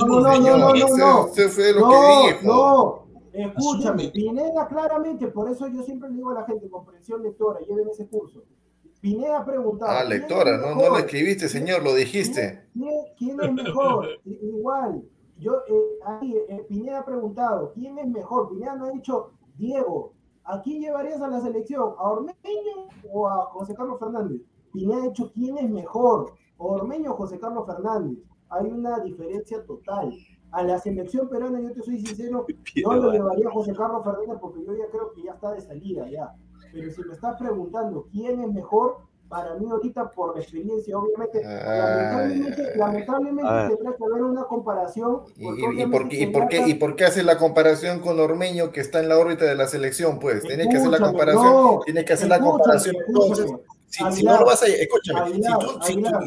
No, 0.00 0.06
no, 0.06 0.20
no, 0.20 0.58
no, 0.58 0.74
no, 0.74 0.96
no. 0.98 1.28
No, 1.80 2.42
no, 2.42 3.04
escúchame. 3.32 4.08
Pineda 4.10 4.68
claramente, 4.68 5.28
por 5.28 5.48
eso 5.50 5.66
yo 5.68 5.82
siempre 5.82 6.10
le 6.10 6.16
digo 6.16 6.28
a 6.32 6.34
la 6.34 6.44
gente, 6.44 6.68
comprensión 6.68 7.22
lectora, 7.22 7.60
lleven 7.60 7.88
ese 7.88 8.06
curso. 8.06 8.42
Pineda 9.04 9.40
ha 9.40 9.44
preguntado. 9.44 9.92
Ah, 9.92 10.00
¿quién 10.00 10.12
es 10.12 10.18
lectora, 10.20 10.56
no, 10.56 10.74
lo 10.76 10.96
escribiste, 10.96 11.46
señor, 11.46 11.82
lo 11.84 11.94
dijiste. 11.94 12.62
¿Quién, 12.72 12.90
quién 13.18 13.38
es 13.38 13.52
mejor? 13.52 14.06
I- 14.24 14.38
Igual, 14.48 15.02
yo 15.38 15.58
eh, 15.68 15.98
ahí 16.06 16.34
eh, 16.48 16.64
Pineda 16.70 17.00
ha 17.00 17.04
preguntado, 17.04 17.70
¿quién 17.74 17.98
es 17.98 18.06
mejor? 18.08 18.48
Pineda 18.48 18.76
no 18.76 18.86
ha 18.86 18.90
dicho, 18.92 19.32
Diego, 19.58 20.14
¿a 20.44 20.62
quién 20.62 20.80
llevarías 20.80 21.20
a 21.20 21.28
la 21.28 21.42
selección? 21.42 21.92
¿A 21.98 22.10
Ormeño 22.12 22.88
o 23.12 23.28
a 23.28 23.44
José 23.52 23.74
Carlos 23.74 23.98
Fernández? 23.98 24.40
Pineda 24.72 25.02
ha 25.02 25.08
dicho, 25.08 25.30
¿quién 25.34 25.58
es 25.58 25.68
mejor? 25.68 26.32
¿Ormeño 26.56 27.12
o 27.12 27.16
José 27.16 27.38
Carlos 27.38 27.66
Fernández? 27.66 28.16
Hay 28.48 28.70
una 28.70 29.00
diferencia 29.00 29.62
total. 29.66 30.14
A 30.50 30.62
la 30.62 30.78
selección 30.78 31.28
peruana, 31.28 31.60
yo 31.60 31.72
te 31.72 31.82
soy 31.82 31.98
sincero, 31.98 32.46
no 32.86 32.94
lo 32.94 33.12
llevaría 33.12 33.48
a 33.48 33.52
José 33.52 33.74
Carlos 33.74 34.02
Fernández 34.02 34.38
porque 34.40 34.64
yo 34.64 34.72
ya 34.74 34.86
creo 34.90 35.12
que 35.12 35.24
ya 35.24 35.32
está 35.32 35.52
de 35.52 35.60
salida 35.60 36.08
ya. 36.08 36.34
Pero 36.74 36.90
si 36.92 37.02
me 37.04 37.14
estás 37.14 37.36
preguntando 37.38 38.06
quién 38.10 38.40
es 38.42 38.52
mejor, 38.52 38.96
para 39.28 39.54
mí 39.54 39.66
ahorita 39.70 40.10
por 40.10 40.34
la 40.36 40.42
experiencia, 40.42 40.98
obviamente, 40.98 41.40
lamentablemente, 41.42 42.62
Ay, 42.72 42.78
lamentablemente 42.78 43.48
A 43.48 43.54
ver. 43.54 43.76
tendrá 43.76 43.96
que 43.96 44.04
haber 44.04 44.22
una 44.22 44.44
comparación. 44.44 45.20
¿Y, 45.36 45.46
y- 45.48 45.82
y 45.82 45.86
por 45.86 46.08
qué, 46.08 46.20
y, 46.20 46.26
por 46.26 46.48
qué, 46.48 46.68
¿Y 46.68 46.74
por 46.74 46.96
qué 46.96 47.04
hace 47.04 47.22
la 47.22 47.38
comparación 47.38 48.00
con 48.00 48.20
Ormeño 48.20 48.70
que 48.72 48.80
está 48.80 49.00
en 49.00 49.08
la 49.08 49.18
órbita 49.18 49.44
de 49.44 49.54
la 49.54 49.66
selección? 49.66 50.18
Pues 50.18 50.42
tienes 50.42 50.68
que 50.68 50.76
hacer 50.76 50.90
la 50.90 50.98
comparación. 51.00 51.44
no, 51.44 51.80
tienes 51.84 52.04
que 52.04 52.12
hacer 52.12 52.28
la 52.28 52.40
comparación. 52.40 52.96
Entonces 53.06 53.46
si, 53.94 54.22
no 54.24 54.38
lo 54.38 54.46
vas 54.46 54.62
a. 54.62 54.66
Escúchame, 54.66 55.34
si, 55.34 55.40
tú, 55.40 55.78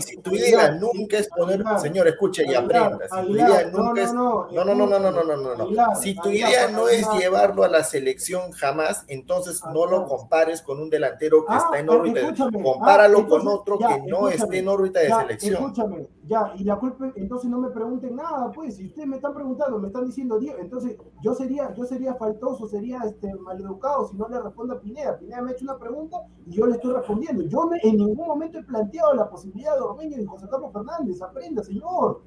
si, 0.01 0.18
tu, 0.18 0.30
si, 0.32 0.38
idea 0.38 0.72
nunca 0.72 1.18
es 1.18 1.28
poner. 1.30 1.63
señor, 1.82 2.07
escucha 2.07 2.43
y 2.43 2.53
aprenda. 2.53 3.07
Si 3.09 3.28
tu 3.28 3.36
idea 3.36 3.70
nunca 3.72 4.01
es. 4.01 4.13
No, 4.13 4.47
no, 4.51 4.63
no, 4.63 4.76
no, 4.76 4.99
no, 4.99 5.11
no, 5.11 5.24
no, 5.24 5.55
no. 5.55 5.95
si 5.95 6.15
tu 6.15 6.30
idea 6.30 6.70
no 6.70 6.88
es 6.88 7.05
llevarlo 7.20 7.63
a 7.63 7.68
la 7.68 7.84
selección 7.84 8.51
jamás, 8.51 9.03
entonces 9.07 9.61
no 9.74 9.86
lo 9.86 10.05
compares 10.05 10.61
con 10.61 10.80
un 10.80 10.89
delantero 10.89 11.45
que 11.45 11.55
está 11.55 11.80
en 11.80 11.89
órbita. 11.89 12.34
Compáralo 12.51 13.28
con 13.28 13.47
otro 13.47 13.78
que 13.78 14.01
no 14.05 14.30
esté 14.30 14.59
en 14.59 14.68
órbita 14.68 14.99
de 14.99 15.09
selección. 15.09 15.55
Escúchame 15.55 16.16
ya, 16.28 16.54
y 16.56 16.64
la 16.64 16.78
culpa, 16.78 17.12
entonces 17.16 17.50
no 17.50 17.60
me 17.60 17.70
pregunten 17.70 18.16
nada, 18.16 18.52
pues, 18.52 18.76
si 18.76 18.88
ustedes 18.88 19.08
me 19.08 19.16
están 19.16 19.34
preguntando, 19.34 19.80
me 19.80 19.88
están 19.88 20.06
diciendo, 20.06 20.40
entonces 20.60 20.98
yo 21.24 21.34
sería, 21.34 21.74
yo 21.74 21.86
sería 21.86 22.16
faltoso, 22.16 22.68
sería 22.68 23.00
este 23.06 23.34
maleducado 23.36 24.08
si 24.08 24.18
no 24.18 24.28
le 24.28 24.40
respondo 24.42 24.74
a 24.76 24.80
Pineda. 24.82 25.18
Pineda 25.18 25.42
me 25.42 25.50
ha 25.52 25.54
hecho 25.54 25.66
una 25.66 25.78
pregunta 25.78 26.18
y 26.46 26.56
yo 26.56 26.68
le 26.68 26.76
estoy 26.76 26.94
respondiendo. 26.94 27.44
Yo 27.44 27.66
me- 27.68 27.80
en 27.84 27.98
ningún 27.98 28.28
momento 28.28 28.60
he 28.60 28.64
planteado 28.64 29.14
la 29.14 29.30
posibilidad 29.30 29.76
de 29.76 29.82
Ormeño 29.82 30.20
y 30.22 30.26
José 30.26 30.48
Carlos 30.50 30.72
Fernández, 30.74 31.22
aprenda, 31.22 31.64
señor. 31.64 32.22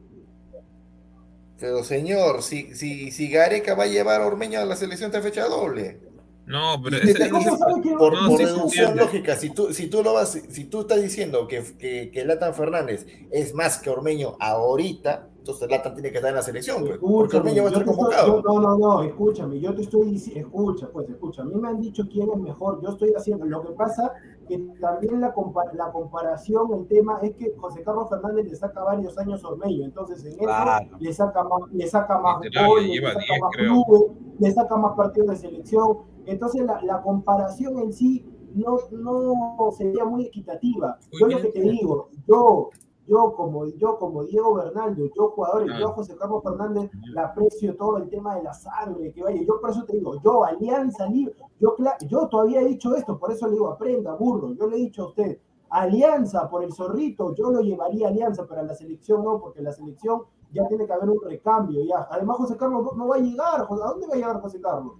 Pero 1.59 1.85
señor, 1.85 2.43
si, 2.43 2.75
si, 2.75 3.11
si 3.11 3.31
Gareca 3.31 3.75
va 3.75 3.85
a 3.85 3.87
llevar 3.87 4.23
a 4.23 4.27
Ormeño 4.27 4.61
a 4.61 4.65
la 4.65 4.77
selección 4.77 5.11
de 5.11 5.21
fecha 5.23 5.47
doble. 5.47 6.01
No, 6.47 6.81
pero 6.83 6.97
Y 6.97 7.11
ese- 7.11 7.15
te- 7.15 7.31
¿Cómo 7.31 7.43
y- 7.55 7.59
sabe 7.59 7.81
que- 7.83 7.91
por, 7.95 8.13
No, 8.15 8.29
por 8.29 8.39
sí, 8.39 8.45
deducción 8.45 8.97
lógica, 8.97 9.37
si 9.37 9.51
tú, 9.51 9.73
si 9.73 9.87
tú 9.89 10.03
lo 10.03 10.15
vas, 10.15 10.31
si 10.49 10.65
tú 10.65 10.81
estás 10.81 11.01
diciendo 11.01 11.47
que, 11.47 11.63
que, 11.79 12.11
que 12.11 12.25
Latan 12.25 12.55
Fernández 12.55 13.07
es 13.31 13.55
más 13.55 13.79
que 13.79 13.91
Ormeño 13.91 14.37
ahorita, 14.41 15.29
entonces 15.39 15.71
Latan 15.71 15.95
tiene 15.95 16.11
que 16.11 16.17
estar 16.17 16.31
en 16.31 16.37
la 16.37 16.43
selección, 16.43 16.85
pues, 16.85 16.99
porque 16.99 17.37
Ormeño 17.37 17.63
va 17.63 17.69
a 17.69 17.73
estar 17.73 17.83
estoy- 17.83 17.95
convocado. 17.97 18.43
yo- 18.43 18.43
no, 18.43 18.61
no, 18.61 18.79
no, 18.79 19.03
escúchame, 19.05 19.61
yo 19.61 19.75
te 19.75 19.83
estoy 19.83 20.11
diciendo, 20.11 20.49
escucha, 20.49 20.89
pues 20.93 21.09
escucha, 21.09 21.43
a 21.43 21.45
mí 21.45 21.55
me 21.55 21.69
han 21.69 21.81
dicho 21.81 22.05
quién 22.11 22.29
es 22.31 22.39
mejor, 22.39 22.83
yo 22.83 22.91
estoy 22.91 23.13
haciendo, 23.17 23.45
lo 23.47 23.63
que 23.63 23.73
pasa 23.75 24.13
que 24.51 24.59
también 24.81 25.21
la, 25.21 25.33
compa- 25.33 25.73
la 25.75 25.93
comparación, 25.93 26.73
el 26.75 26.87
tema 26.89 27.19
es 27.23 27.35
que 27.37 27.55
José 27.57 27.83
Carlos 27.85 28.09
Fernández 28.09 28.47
le 28.49 28.57
saca 28.57 28.83
varios 28.83 29.17
años 29.17 29.45
a 29.45 29.49
Ormeño, 29.49 29.85
entonces 29.85 30.25
en 30.25 30.33
eso 30.33 30.41
Claro. 30.43 30.97
le 30.99 31.13
saca 31.13 31.45
más, 31.45 31.61
le 31.73 31.87
saca 31.87 32.19
más 32.19 32.41
Literal, 32.43 32.69
goles, 32.69 32.89
le 32.91 33.01
saca 33.07 33.21
10, 33.29 33.41
más 33.41 33.51
clubes, 33.57 34.03
le 34.41 34.51
saca 34.53 34.77
más 34.77 34.97
partidos 34.97 35.29
de 35.31 35.37
selección, 35.37 35.99
entonces 36.27 36.63
la, 36.63 36.83
la 36.83 37.01
comparación 37.01 37.79
en 37.79 37.93
sí 37.93 38.27
no, 38.55 38.77
no 38.91 39.71
sería 39.79 40.05
muy 40.05 40.27
equitativa. 40.27 40.99
Muy 41.13 41.21
Yo 41.21 41.27
lo 41.29 41.41
que 41.43 41.49
te 41.51 41.61
digo, 41.61 42.09
yo, 42.27 42.71
yo 43.11 43.35
como 43.35 43.67
yo 43.67 43.99
como 43.99 44.25
Diego 44.25 44.55
Bernaldo, 44.55 45.11
yo 45.17 45.31
jugador, 45.31 45.67
Ah. 45.69 45.79
yo 45.81 45.89
a 45.89 45.93
José 45.93 46.17
Carlos 46.17 46.43
Fernández 46.45 46.91
le 47.03 47.21
aprecio 47.21 47.77
todo 47.77 47.97
el 47.99 48.09
tema 48.09 48.37
de 48.37 48.45
la 48.45 48.55
sangre, 48.55 49.13
que 49.13 49.23
vaya, 49.23 49.43
yo 49.43 49.61
por 49.61 49.71
eso 49.71 49.85
te 49.85 49.95
digo, 49.97 50.21
yo 50.23 50.45
Alianza 50.45 51.07
Libre, 51.09 51.35
yo, 51.59 51.77
yo 52.07 52.29
todavía 52.29 52.61
he 52.63 52.67
dicho 52.67 52.95
esto, 52.95 53.19
por 53.19 53.33
eso 53.33 53.47
le 53.47 53.55
digo, 53.55 53.69
aprenda, 53.69 54.15
burro, 54.15 54.55
yo 54.55 54.69
le 54.69 54.77
he 54.77 54.81
dicho 54.81 55.03
a 55.03 55.09
usted, 55.09 55.39
Alianza 55.71 56.49
por 56.49 56.65
el 56.65 56.73
zorrito, 56.73 57.35
yo 57.35 57.51
lo 57.51 57.61
llevaría 57.61 58.07
a 58.07 58.11
Alianza, 58.11 58.47
pero 58.49 58.61
a 58.61 58.65
la 58.65 58.75
selección 58.75 59.25
no, 59.25 59.41
porque 59.41 59.61
la 59.63 59.73
selección 59.73 60.23
ya 60.53 60.67
tiene 60.67 60.87
que 60.87 60.93
haber 60.93 61.09
un 61.11 61.21
recambio, 61.23 61.85
ya. 61.85 62.09
Además 62.11 62.39
José 62.39 62.57
Carlos 62.57 62.83
no, 62.85 62.93
no 62.93 63.09
va 63.09 63.17
a 63.17 63.21
llegar, 63.21 63.61
¿a 63.61 63.67
dónde 63.67 64.07
va 64.07 64.15
a 64.15 64.17
llegar 64.17 64.41
José 64.41 64.61
Carlos? 64.61 64.95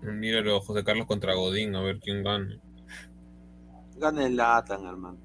Míralo, 0.00 0.60
José 0.60 0.84
Carlos 0.84 1.06
contra 1.06 1.34
Godín, 1.34 1.74
a 1.74 1.82
ver 1.82 1.98
quién 2.00 2.22
gana. 2.22 2.60
Gana 3.96 4.26
el 4.26 4.36
Latan, 4.36 4.84
hermano. 4.86 5.18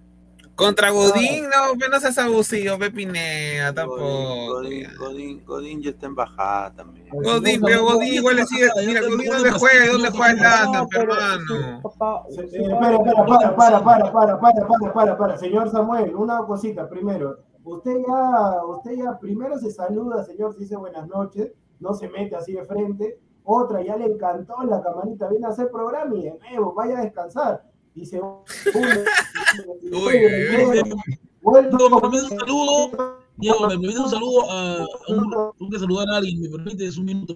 Contra 0.60 0.89
Godín, 0.89 1.45
no, 1.45 1.74
no, 1.74 1.99
no 1.99 2.22
abusivo, 2.22 2.78
Pepinea, 2.78 3.74
tampoco. 3.74 4.55
Godín, 4.55 4.88
Godín, 4.97 5.45
Godín, 5.45 5.82
ya 5.82 5.91
está 5.91 6.07
en 6.07 6.16
bajada 6.16 6.74
también. 6.74 7.07
Godín, 7.14 7.62
pero 7.62 7.86
Godín 7.86 8.16
igual 8.16 8.36
le 8.36 8.45
sigue. 8.45 8.68
Mira, 8.86 8.99
Godín 9.01 9.32
dónde 9.32 9.51
juega, 9.51 9.91
dónde 9.93 10.10
juega 10.10 10.32
el 10.32 10.38
Lata, 10.38 10.88
hermano. 10.91 11.82
Espera, 11.86 12.97
espera, 12.97 13.55
para, 13.55 13.55
para, 13.55 13.84
para, 13.84 14.39
para, 14.39 14.39
para, 14.39 14.93
para, 14.93 15.18
para, 15.18 15.38
señor 15.38 15.72
Samuel, 15.72 16.14
una 16.14 16.39
cosita 16.39 16.89
primero. 16.89 17.38
Usted 17.64 17.95
ya, 18.05 18.66
usted 18.66 18.91
ya 18.97 19.18
primero 19.18 19.57
se 19.60 19.72
saluda, 19.72 20.26
señor, 20.26 20.53
se 20.55 20.60
dice 20.60 20.76
buenas 20.76 21.07
noches, 21.07 21.53
no 21.80 21.93
se 21.93 22.10
mete 22.10 22.36
así 22.36 22.51
de 22.51 22.66
frente. 22.66 23.18
Otra, 23.45 23.82
ya 23.82 23.95
le 23.95 24.07
encantó 24.07 24.62
la 24.64 24.82
camarita, 24.82 25.30
viene 25.30 25.45
a 25.45 25.49
hacer 25.51 25.72
programa 25.72 26.16
y 26.16 26.24
de 26.24 26.38
nuevo, 26.38 26.74
vaya 26.74 26.99
a 26.99 27.03
descansar 27.03 27.68
y 28.02 28.06
se 28.06 28.20
Uy, 28.22 28.24
Vuelve 31.41 31.72
No, 31.72 31.78
me 31.78 31.89
como- 31.89 32.02
permite 32.02 32.24
un 32.34 32.39
saludo. 32.39 33.18
Diego, 33.38 33.60
me 33.62 33.68
permite 33.70 34.00
un 34.00 34.10
saludo 34.10 34.52
a, 34.52 34.86
un, 35.08 35.32
tengo 35.58 35.72
que 35.72 35.80
saludar 35.80 36.10
a 36.10 36.18
alguien, 36.18 36.41
me 36.41 36.50
permite, 36.50 36.86
es 36.86 36.97
un 36.97 37.06
minuto. 37.06 37.34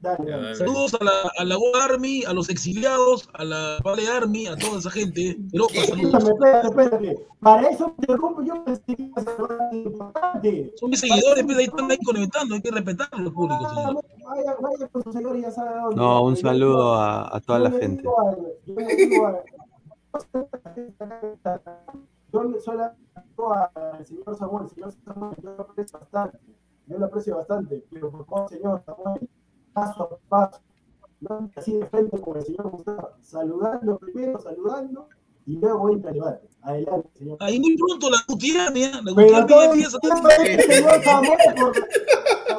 Dale, 0.00 0.30
dale. 0.30 0.54
Saludos 0.54 0.94
a 1.00 1.02
la, 1.02 1.10
a 1.38 1.44
la 1.44 1.56
Go 1.56 1.74
Army, 1.82 2.22
a 2.24 2.34
los 2.34 2.50
exiliados, 2.50 3.28
a 3.32 3.44
la 3.44 3.78
Vale 3.82 4.06
Army, 4.08 4.46
a 4.46 4.54
toda 4.56 4.78
esa 4.78 4.90
gente. 4.90 5.30
Espérate, 5.52 6.66
espérate. 6.68 7.26
Para 7.40 7.68
eso 7.70 7.86
me 7.88 7.94
interrumpo 8.00 8.42
yo 8.42 8.62
pensé 8.64 8.82
que 8.94 9.02
iba 9.04 9.14
a 9.16 9.24
ser 9.24 9.34
algo 9.40 9.72
importante. 9.72 10.72
Son 10.76 10.90
mis 10.90 11.00
seguidores, 11.00 11.44
pues 11.44 11.56
ahí 11.56 11.64
están 11.64 11.90
ahí 11.90 11.98
conectando, 12.04 12.54
hay 12.54 12.60
que 12.60 12.70
respetar 12.70 13.08
los 13.18 13.32
públicos, 13.32 13.66
Ah, 13.70 13.74
señor. 13.86 14.04
Vaya, 14.26 14.56
vaya 14.60 14.88
con 14.88 15.02
su 15.02 15.12
señor 15.12 15.36
y 15.38 15.42
ya 15.42 15.50
sabe 15.50 15.70
a 15.70 15.80
dónde. 15.82 15.96
No, 15.96 16.22
un 16.24 16.34
Yo 16.34 16.40
saludo 16.42 16.72
digo- 16.72 16.94
a, 16.94 17.36
a 17.36 17.40
toda 17.40 17.58
yo 17.60 17.64
la 17.64 17.70
gente. 17.70 18.02
Yo 22.32 22.44
le 22.44 22.60
solo 22.60 22.92
al 23.74 24.06
señor 24.06 24.36
Samuel, 24.36 24.68
señor 24.68 24.92
Samuel, 24.92 25.36
yo 25.42 25.56
lo 25.56 25.62
aprecio 25.62 25.98
bastante, 25.98 26.38
yo 26.86 26.98
lo 26.98 27.06
aprecio 27.06 27.36
bastante, 27.36 27.84
pero 27.90 28.10
por 28.10 28.26
favor, 28.26 28.48
señor 28.48 28.82
Samuel, 28.84 29.28
paso 29.72 30.02
a 30.04 30.28
paso, 30.28 30.60
no 31.20 31.50
así 31.56 31.78
de 31.78 31.86
frente 31.86 32.20
como 32.20 32.36
el 32.36 32.42
señor 32.42 32.70
Gustavo, 32.70 33.10
saludando 33.20 33.98
primero, 33.98 34.38
saludando, 34.38 35.08
y 35.46 35.56
luego 35.58 35.90
entra 35.90 36.10
el 36.10 36.14
debate. 36.16 36.46
Adelante, 36.62 37.08
señor. 37.16 37.36
Ahí 37.40 37.60
muy 37.60 37.76
pronto 37.76 38.10
la 38.10 38.16
Gutiérrez, 38.26 38.76
¿eh? 38.76 38.90
la 39.04 39.12
Pero 39.14 39.42
Gutiérrez 39.42 39.96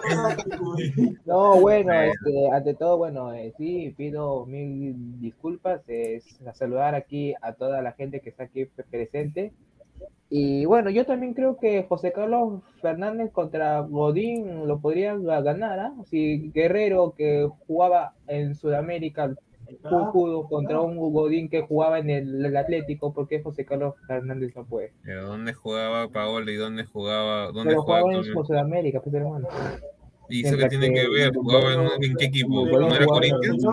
No, 1.26 1.60
bueno, 1.60 1.92
este, 1.94 2.50
ante 2.52 2.74
todo, 2.74 2.98
bueno, 2.98 3.34
eh, 3.34 3.54
sí, 3.58 3.94
pido 3.98 4.46
mil 4.46 5.20
disculpas, 5.20 5.82
es 5.88 6.24
a 6.48 6.54
saludar 6.54 6.96
aquí 6.96 7.34
a 7.42 7.54
toda 7.54 7.82
la 7.82 7.92
gente 7.94 8.22
que 8.22 8.30
está 8.30 8.44
aquí 8.44 8.66
pre- 8.66 8.86
presente. 8.90 9.54
Y 10.30 10.66
bueno, 10.66 10.90
yo 10.90 11.06
también 11.06 11.34
creo 11.34 11.58
que 11.58 11.84
José 11.88 12.12
Carlos 12.12 12.62
Fernández 12.82 13.32
contra 13.32 13.80
Godín 13.82 14.68
lo 14.68 14.80
podría 14.80 15.16
ga- 15.16 15.42
ganar, 15.44 15.80
¿ah? 15.80 15.94
Si 16.06 16.52
Guerrero, 16.54 17.14
que 17.18 17.48
jugaba 17.66 18.14
en 18.28 18.54
Sudamérica, 18.56 19.34
contra 20.50 20.82
un 20.82 20.98
Godín 20.98 21.50
que 21.50 21.62
jugaba 21.62 22.00
en 22.00 22.10
el, 22.10 22.46
el 22.46 22.58
Atlético, 22.58 23.14
¿por 23.14 23.28
qué 23.28 23.42
José 23.42 23.66
Carlos 23.66 23.96
Fernández 24.08 24.56
no 24.56 24.66
puede? 24.66 24.94
Pero 25.04 25.28
¿Dónde 25.28 25.54
jugaba 25.54 26.08
Paolo 26.10 26.52
y 26.52 26.56
dónde 26.56 26.86
jugaba? 26.86 27.52
¿Dónde 27.52 27.70
Pero 27.70 27.82
jugaba? 27.82 28.02
jugaba 28.02 28.24
en? 28.26 28.46
Sudamérica, 28.46 29.02
pues 29.02 29.16
hermano. 29.16 29.48
¿Y 30.30 30.46
eso 30.46 30.52
qué 30.52 30.58
Mientras 30.58 30.70
tiene 30.70 30.94
que 30.94 31.10
ver? 31.10 31.34
¿Jugaba 31.34 31.74
en, 31.74 32.04
en 32.04 32.16
qué 32.16 32.26
equipo? 32.26 32.66
Pero- 32.66 32.80
¿No 32.82 32.96
era 32.96 33.06
Corinthians? 33.06 33.66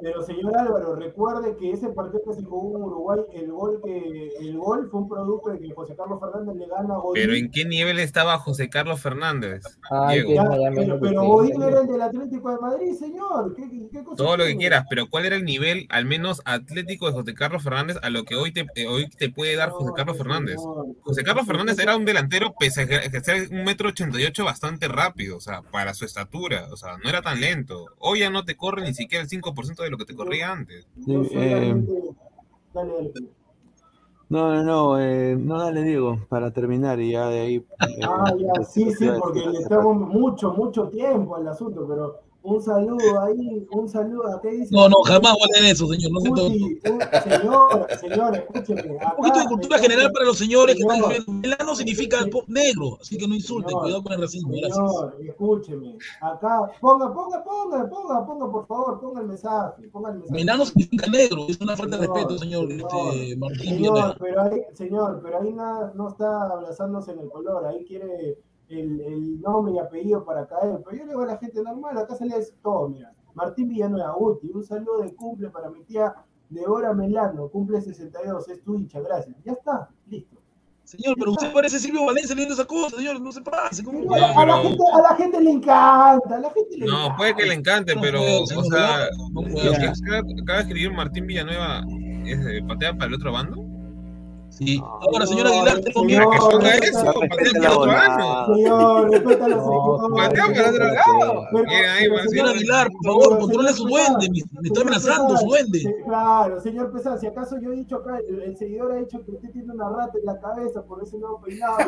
pero- 0.00 0.22
señor 0.22 0.56
Álvaro, 0.56 0.96
recuerde 0.96 1.56
que 1.56 1.72
ese 1.72 1.88
partido 1.90 2.22
que 2.26 2.34
se 2.34 2.44
jugó 2.44 2.76
en 2.76 2.82
Uruguay, 2.84 3.20
el 3.34 3.50
gol 3.52 3.80
que 3.84 4.28
el 4.40 4.56
gol 4.58 4.88
fue 4.90 5.00
un 5.00 5.08
producto 5.08 5.50
de 5.50 5.58
que 5.60 5.74
José 5.74 5.94
Carlos 5.96 6.18
Fernández 6.20 6.56
le 6.56 6.66
gana 6.66 6.94
a 6.94 6.98
Godín. 6.98 7.22
¿Pero 7.22 7.34
en 7.34 7.50
qué 7.50 7.64
nivel 7.64 7.98
estaba 7.98 8.38
José 8.38 8.68
Carlos 8.68 9.00
Fernández? 9.00 9.62
Ay, 9.90 10.22
Diego. 10.22 10.28
que 10.50 10.60
Ya, 10.60 10.70
pero, 10.74 11.00
pero. 11.00 11.22
Godín 11.24 11.62
era 11.62 11.80
el 11.80 11.86
del 11.86 12.02
Atlético 12.02 12.50
de 12.50 12.58
Madrid, 12.58 12.92
señor. 12.94 13.54
¿Qué, 13.54 13.88
qué, 13.92 14.04
cosa 14.04 14.16
Todo 14.16 14.36
lo 14.36 14.44
que 14.44 14.56
quieras, 14.56 14.84
pero 14.88 15.08
¿cuál 15.08 15.26
era 15.26 15.36
el 15.36 15.44
nivel, 15.44 15.86
al 15.90 16.04
menos 16.04 16.42
atlético, 16.44 17.06
de 17.06 17.12
José 17.12 17.34
Carlos 17.34 17.62
Fernández 17.62 17.96
a 18.02 18.10
lo 18.10 18.24
que 18.24 18.34
hoy 18.36 18.52
te, 18.52 18.66
eh, 18.74 18.86
hoy 18.86 19.08
te 19.08 19.30
puede 19.30 19.56
dar 19.56 19.70
José 19.70 19.92
Carlos 19.96 20.16
Fernández? 20.16 20.56
José 21.02 21.22
Carlos 21.22 21.46
Fernández 21.46 21.78
era 21.78 21.96
un 21.96 22.04
delantero, 22.04 22.54
pese 22.58 22.82
a 22.82 22.86
que 22.86 23.10
que 23.10 23.20
ser 23.20 23.48
un 23.50 23.64
metro 23.64 23.88
ochenta 23.88 24.20
y 24.20 24.24
ocho, 24.24 24.44
bastante 24.44 24.88
rápido, 24.88 25.36
o 25.36 25.40
sea, 25.40 25.62
para 25.72 25.94
su 25.94 26.04
estatura, 26.04 26.68
o 26.70 26.76
sea, 26.76 26.96
no 27.02 27.08
era 27.08 27.22
tan 27.22 27.40
lento. 27.40 27.86
Hoy 27.98 28.20
ya 28.20 28.30
no 28.30 28.44
te 28.44 28.56
corre 28.56 28.82
ni 28.82 28.94
siquiera 28.94 29.22
el 29.24 29.28
5% 29.28 29.82
de 29.82 29.90
lo 29.90 29.98
que 29.98 30.04
te 30.04 30.14
corría 30.14 30.52
antes. 30.52 30.86
Sí, 31.04 31.12
dale. 32.72 33.12
No, 34.28 34.54
no, 34.54 34.62
no, 34.62 35.00
eh, 35.00 35.36
no, 35.36 35.58
dale, 35.58 35.82
Diego, 35.82 36.24
para 36.30 36.50
terminar 36.52 36.98
y 37.00 37.10
ya 37.12 37.26
de 37.28 37.40
ahí. 37.40 37.56
eh, 37.56 38.00
Ah, 38.02 38.32
ya, 38.38 38.64
sí, 38.64 38.90
sí, 38.92 39.08
porque 39.18 39.46
le 39.46 39.58
estamos 39.58 39.94
mucho, 39.96 40.52
mucho 40.52 40.88
tiempo 40.88 41.36
al 41.36 41.48
asunto, 41.48 41.86
pero 41.86 42.21
un 42.42 42.62
saludo 42.62 43.20
ahí, 43.22 43.66
un 43.70 43.88
saludo. 43.88 44.40
¿Qué 44.42 44.50
dice? 44.50 44.74
No, 44.74 44.88
no, 44.88 44.96
jamás 45.04 45.32
voy 45.34 45.48
a 45.54 45.60
leer 45.60 45.72
eso, 45.72 45.86
señor. 45.88 46.10
No. 46.12 46.20
Guti, 46.20 46.78
un- 46.90 47.00
señor, 47.22 47.86
señor, 48.00 48.36
escúcheme. 48.36 48.82
Un 48.92 49.16
poquito 49.16 49.38
de 49.40 49.46
cultura 49.46 49.78
general 49.78 50.10
para 50.12 50.26
los 50.26 50.38
señores 50.38 50.74
que 50.76 50.82
están 50.82 50.98
escribiendo. 50.98 51.32
Melano 51.48 51.74
significa 51.74 52.18
po- 52.30 52.44
negro, 52.48 52.98
así 53.00 53.16
que 53.16 53.26
no 53.28 53.34
insulten. 53.34 53.70
Señor, 53.70 53.82
Cuidado 53.82 54.02
con 54.02 54.12
el 54.12 54.20
racismo. 54.20 54.50
Gracias. 54.52 54.74
Señor, 54.76 55.16
escúcheme. 55.26 55.98
Acá, 56.20 56.60
ponga, 56.80 57.12
ponga, 57.12 57.44
ponga, 57.44 57.88
ponga, 57.88 58.26
ponga, 58.26 58.50
por 58.52 58.66
favor, 58.66 59.00
ponga 59.00 59.20
el 59.20 59.26
mensaje, 59.28 59.88
ponga 59.88 60.10
el 60.10 60.16
mensaje. 60.18 60.34
Melano 60.34 60.64
significa 60.66 61.06
negro. 61.10 61.46
Es 61.48 61.60
una 61.60 61.76
falta 61.76 61.96
de 61.96 62.06
respeto, 62.06 62.38
señor, 62.38 62.68
señor, 62.68 62.92
este, 62.92 63.36
Martín 63.36 63.58
Señor, 63.70 64.16
pero 64.18 64.42
ahí, 64.42 64.60
señor, 64.74 65.20
pero 65.22 65.40
ahí 65.40 65.52
nada, 65.52 65.92
no 65.94 66.08
está 66.08 66.42
abrazándose 66.50 67.12
en 67.12 67.20
el 67.20 67.28
color, 67.30 67.66
ahí 67.66 67.84
quiere 67.84 68.38
el, 68.72 69.00
el 69.00 69.40
nombre 69.40 69.74
y 69.74 69.78
apellido 69.78 70.24
para 70.24 70.46
caer. 70.46 70.80
Pero 70.84 70.96
yo 70.96 71.04
le 71.04 71.10
digo 71.10 71.22
a 71.22 71.26
la 71.26 71.38
gente 71.38 71.62
normal, 71.62 71.96
acá 71.98 72.14
se 72.14 72.26
le 72.26 72.38
dice 72.38 72.52
todo, 72.62 72.88
mira. 72.88 73.12
Martín 73.34 73.68
Villanueva, 73.68 74.14
Uti, 74.18 74.50
un 74.52 74.62
saludo 74.62 75.00
de 75.02 75.14
cumple 75.14 75.48
para 75.50 75.70
mi 75.70 75.82
tía 75.84 76.14
Débora 76.50 76.92
Melano, 76.92 77.48
cumple 77.48 77.80
62, 77.80 78.46
es 78.48 78.62
tu 78.62 78.74
hincha, 78.74 79.00
gracias. 79.00 79.34
Ya 79.44 79.52
está, 79.52 79.88
listo. 80.06 80.36
Señor, 80.84 81.14
pero 81.16 81.30
usted 81.30 81.50
parece 81.52 81.78
Silvio 81.78 82.04
Valencia 82.04 82.34
leyendo 82.34 82.54
esa 82.54 82.66
cosa, 82.66 82.96
señor. 82.96 83.18
No 83.22 83.32
se 83.32 83.40
pase. 83.40 83.82
a, 83.82 83.84
la 83.86 84.34
pero- 84.36 84.62
gente, 84.68 84.82
a 84.92 85.00
la 85.00 85.14
gente 85.16 85.40
le 85.40 85.50
encanta, 85.52 86.36
a 86.36 86.38
la 86.40 86.50
gente 86.50 86.76
le 86.76 86.86
No, 86.86 86.92
encanta. 87.04 87.16
puede 87.16 87.34
que 87.36 87.46
le 87.46 87.54
encante, 87.54 87.94
No 87.94 88.00
pero, 88.02 88.20
o 88.20 88.46
sea, 88.46 89.06
no 89.32 89.42
lo 89.42 89.48
que 89.48 89.86
acaba 90.42 90.58
de 90.58 90.62
escribir 90.64 90.92
Martín 90.92 91.26
Villanueva 91.26 91.82
es 92.26 92.38
eh, 92.46 92.62
patea 92.68 92.92
para 92.94 93.06
el 93.06 93.14
otro 93.14 93.32
bando. 93.32 93.56
Sí. 94.52 94.78
No. 94.78 94.86
Ahora, 94.86 95.26
señor 95.26 95.46
Aguilar, 95.46 95.80
tengo 95.80 96.04
miedo. 96.04 96.30
Que 96.30 96.36
eso, 96.36 97.86
la. 97.86 98.46
Señor, 98.54 99.10
respeta 99.10 99.44
a 99.46 99.48
los 99.48 99.64
No, 99.66 100.08
Patea 100.14 100.44
por 100.44 100.52
otro 100.52 100.64
seguidores. 100.72 100.94
lado. 100.94 101.46
Pero- 101.52 101.64
Bien 101.64 101.88
ahí, 101.88 102.02
pero, 102.04 102.14
man, 102.16 102.28
Señor 102.28 102.48
Aguilar, 102.48 102.88
por 102.90 103.04
favor, 103.04 103.38
controle 103.40 103.72
su 103.72 103.84
duende. 103.88 104.28
Me, 104.30 104.68
está 104.68 104.80
amenazando 104.82 105.36
su 105.38 105.46
duende. 105.46 105.96
Claro, 106.04 106.60
señor 106.60 106.92
Pesán, 106.92 107.18
si 107.18 107.26
acaso 107.26 107.58
yo 107.60 107.72
he 107.72 107.76
dicho 107.76 107.96
acá, 107.96 108.18
el, 108.28 108.56
seguidor 108.56 108.92
ha 108.92 108.96
dicho 108.96 109.24
que 109.24 109.30
usted 109.32 109.50
tiene 109.52 109.72
una 109.72 109.88
rata 109.88 110.18
en 110.18 110.26
la 110.26 110.38
cabeza 110.38 110.82
por 110.82 111.02
ese 111.02 111.18
nuevo 111.18 111.40
peinado. 111.40 111.78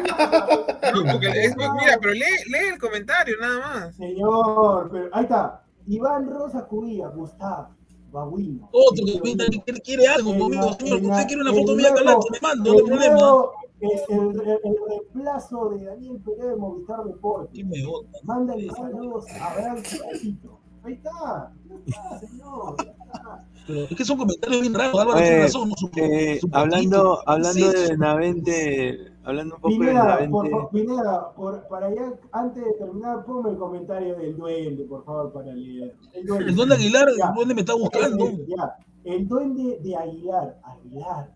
Mira, 0.95 1.99
pero 2.01 2.13
lee, 2.15 2.71
el 2.73 2.79
comentario 2.79 3.37
nada 3.41 3.59
más. 3.61 3.97
Señor, 3.97 4.89
pero 4.91 5.09
ahí 5.13 5.25
está. 5.25 5.61
Iván 5.87 6.31
Rosa 6.31 6.65
Cubilla, 6.65 7.09
Gustavo, 7.09 7.69
Babuino. 8.15 8.69
Otro 8.73 9.05
que 9.07 9.19
pinta 9.21 9.45
que 9.47 9.61
quiere, 9.61 9.81
quiere 9.81 10.07
algo 10.07 10.39
conmigo, 10.39 10.73
señor. 10.75 11.03
Usted 11.03 11.27
quiere 11.27 11.43
una 11.43 11.53
foto 11.53 11.75
mía, 11.77 11.95
Calacho, 11.95 12.29
le 12.33 12.41
mando, 12.41 12.65
no 12.65 12.73
hay 12.73 12.79
el 12.79 12.85
problema. 12.87 13.15
nuevo- 13.15 13.53
El, 13.81 13.91
el, 13.91 14.41
el 14.65 14.77
reemplazo 14.89 15.69
de 15.71 15.85
Daniel 15.85 16.19
Pérez 16.25 16.47
de 16.51 16.57
Movistar 16.57 17.05
Deportes. 17.05 17.51
¿Quién 17.53 17.69
me? 17.69 17.77
Mándale 18.23 18.71
saludos 18.71 19.27
a 19.41 19.55
Caballito. 19.55 20.61
Ahí 20.85 20.93
está. 20.95 21.53
Ya 21.69 21.75
está, 21.87 22.19
señor. 22.21 22.77
ya 22.79 22.85
está. 22.93 23.45
Pero 23.67 23.81
es 23.85 23.97
que 23.97 24.05
son 24.05 24.19
comentarios 24.19 24.61
bien 24.61 24.75
raros. 24.75 25.01
Álvaro 25.01 25.19
Eh, 25.19 25.23
tiene 25.25 25.43
razón. 25.43 25.69
¿no? 25.71 25.75
Su- 25.77 25.91
Eh, 25.97 26.39
su 26.41 26.49
hablando 26.53 27.19
hablando 27.27 27.71
¿Qué 27.73 27.77
es 27.77 27.83
de? 27.83 27.89
Benavente, 27.97 29.13
hablando 29.25 29.57
un 29.57 29.61
poco 29.61 29.75
de 29.75 29.79
Pineda, 29.81 30.29
por, 30.31 30.51
favor, 30.51 30.71
Pineda, 30.71 31.33
por, 31.35 31.69
para 31.69 31.87
allá, 31.87 32.13
antes 32.33 32.65
de 32.65 32.73
terminar, 32.75 33.25
ponme 33.25 33.51
el 33.51 33.57
comentario 33.57 34.17
del 34.17 34.37
duende, 34.37 34.85
por 34.85 35.05
favor, 35.05 35.33
para 35.33 35.53
leer. 35.53 35.97
El 36.13 36.27
duende. 36.27 36.51
El 36.51 36.57
duende 36.57 36.75
Aguilar, 36.75 37.09
Ya. 37.19 37.27
el 37.29 37.35
duende 37.35 37.55
me 37.55 37.61
está 37.61 37.75
buscando. 37.75 38.31
Ya. 38.47 38.77
El 39.05 39.29
duende 39.29 39.79
de 39.83 39.97
Aguilar. 39.97 40.59
Aguilar, 40.63 41.35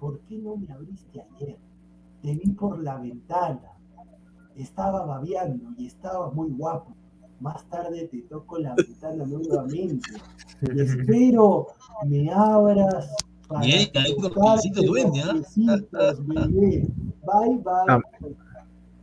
¿por 0.00 0.20
qué 0.20 0.38
no 0.38 0.56
me 0.56 0.70
abriste 0.72 1.20
ayer? 1.20 1.58
Te 2.22 2.34
vi 2.34 2.52
por 2.52 2.82
la 2.82 2.98
ventana. 2.98 3.70
Estaba 4.56 5.04
babeando 5.04 5.70
y 5.76 5.86
estaba 5.86 6.30
muy 6.30 6.50
guapo. 6.50 6.94
Más 7.40 7.64
tarde 7.68 8.08
te 8.08 8.22
toco 8.22 8.58
la 8.58 8.74
ventana 8.74 9.24
nuevamente. 9.26 10.10
Y 10.74 10.80
espero 10.80 11.66
me 12.06 12.30
abras 12.32 13.10
Bien, 13.60 13.90
ahí 13.94 14.14
con 14.16 14.32
tocarte 14.32 14.60
piecito 14.62 14.82
duende, 14.82 15.20
¿ah? 15.20 15.32
los 15.34 15.46
piecitos, 15.52 16.26
bebé. 16.26 16.88
Bye, 17.24 17.58
bye. 17.58 17.72
Am- 17.88 18.02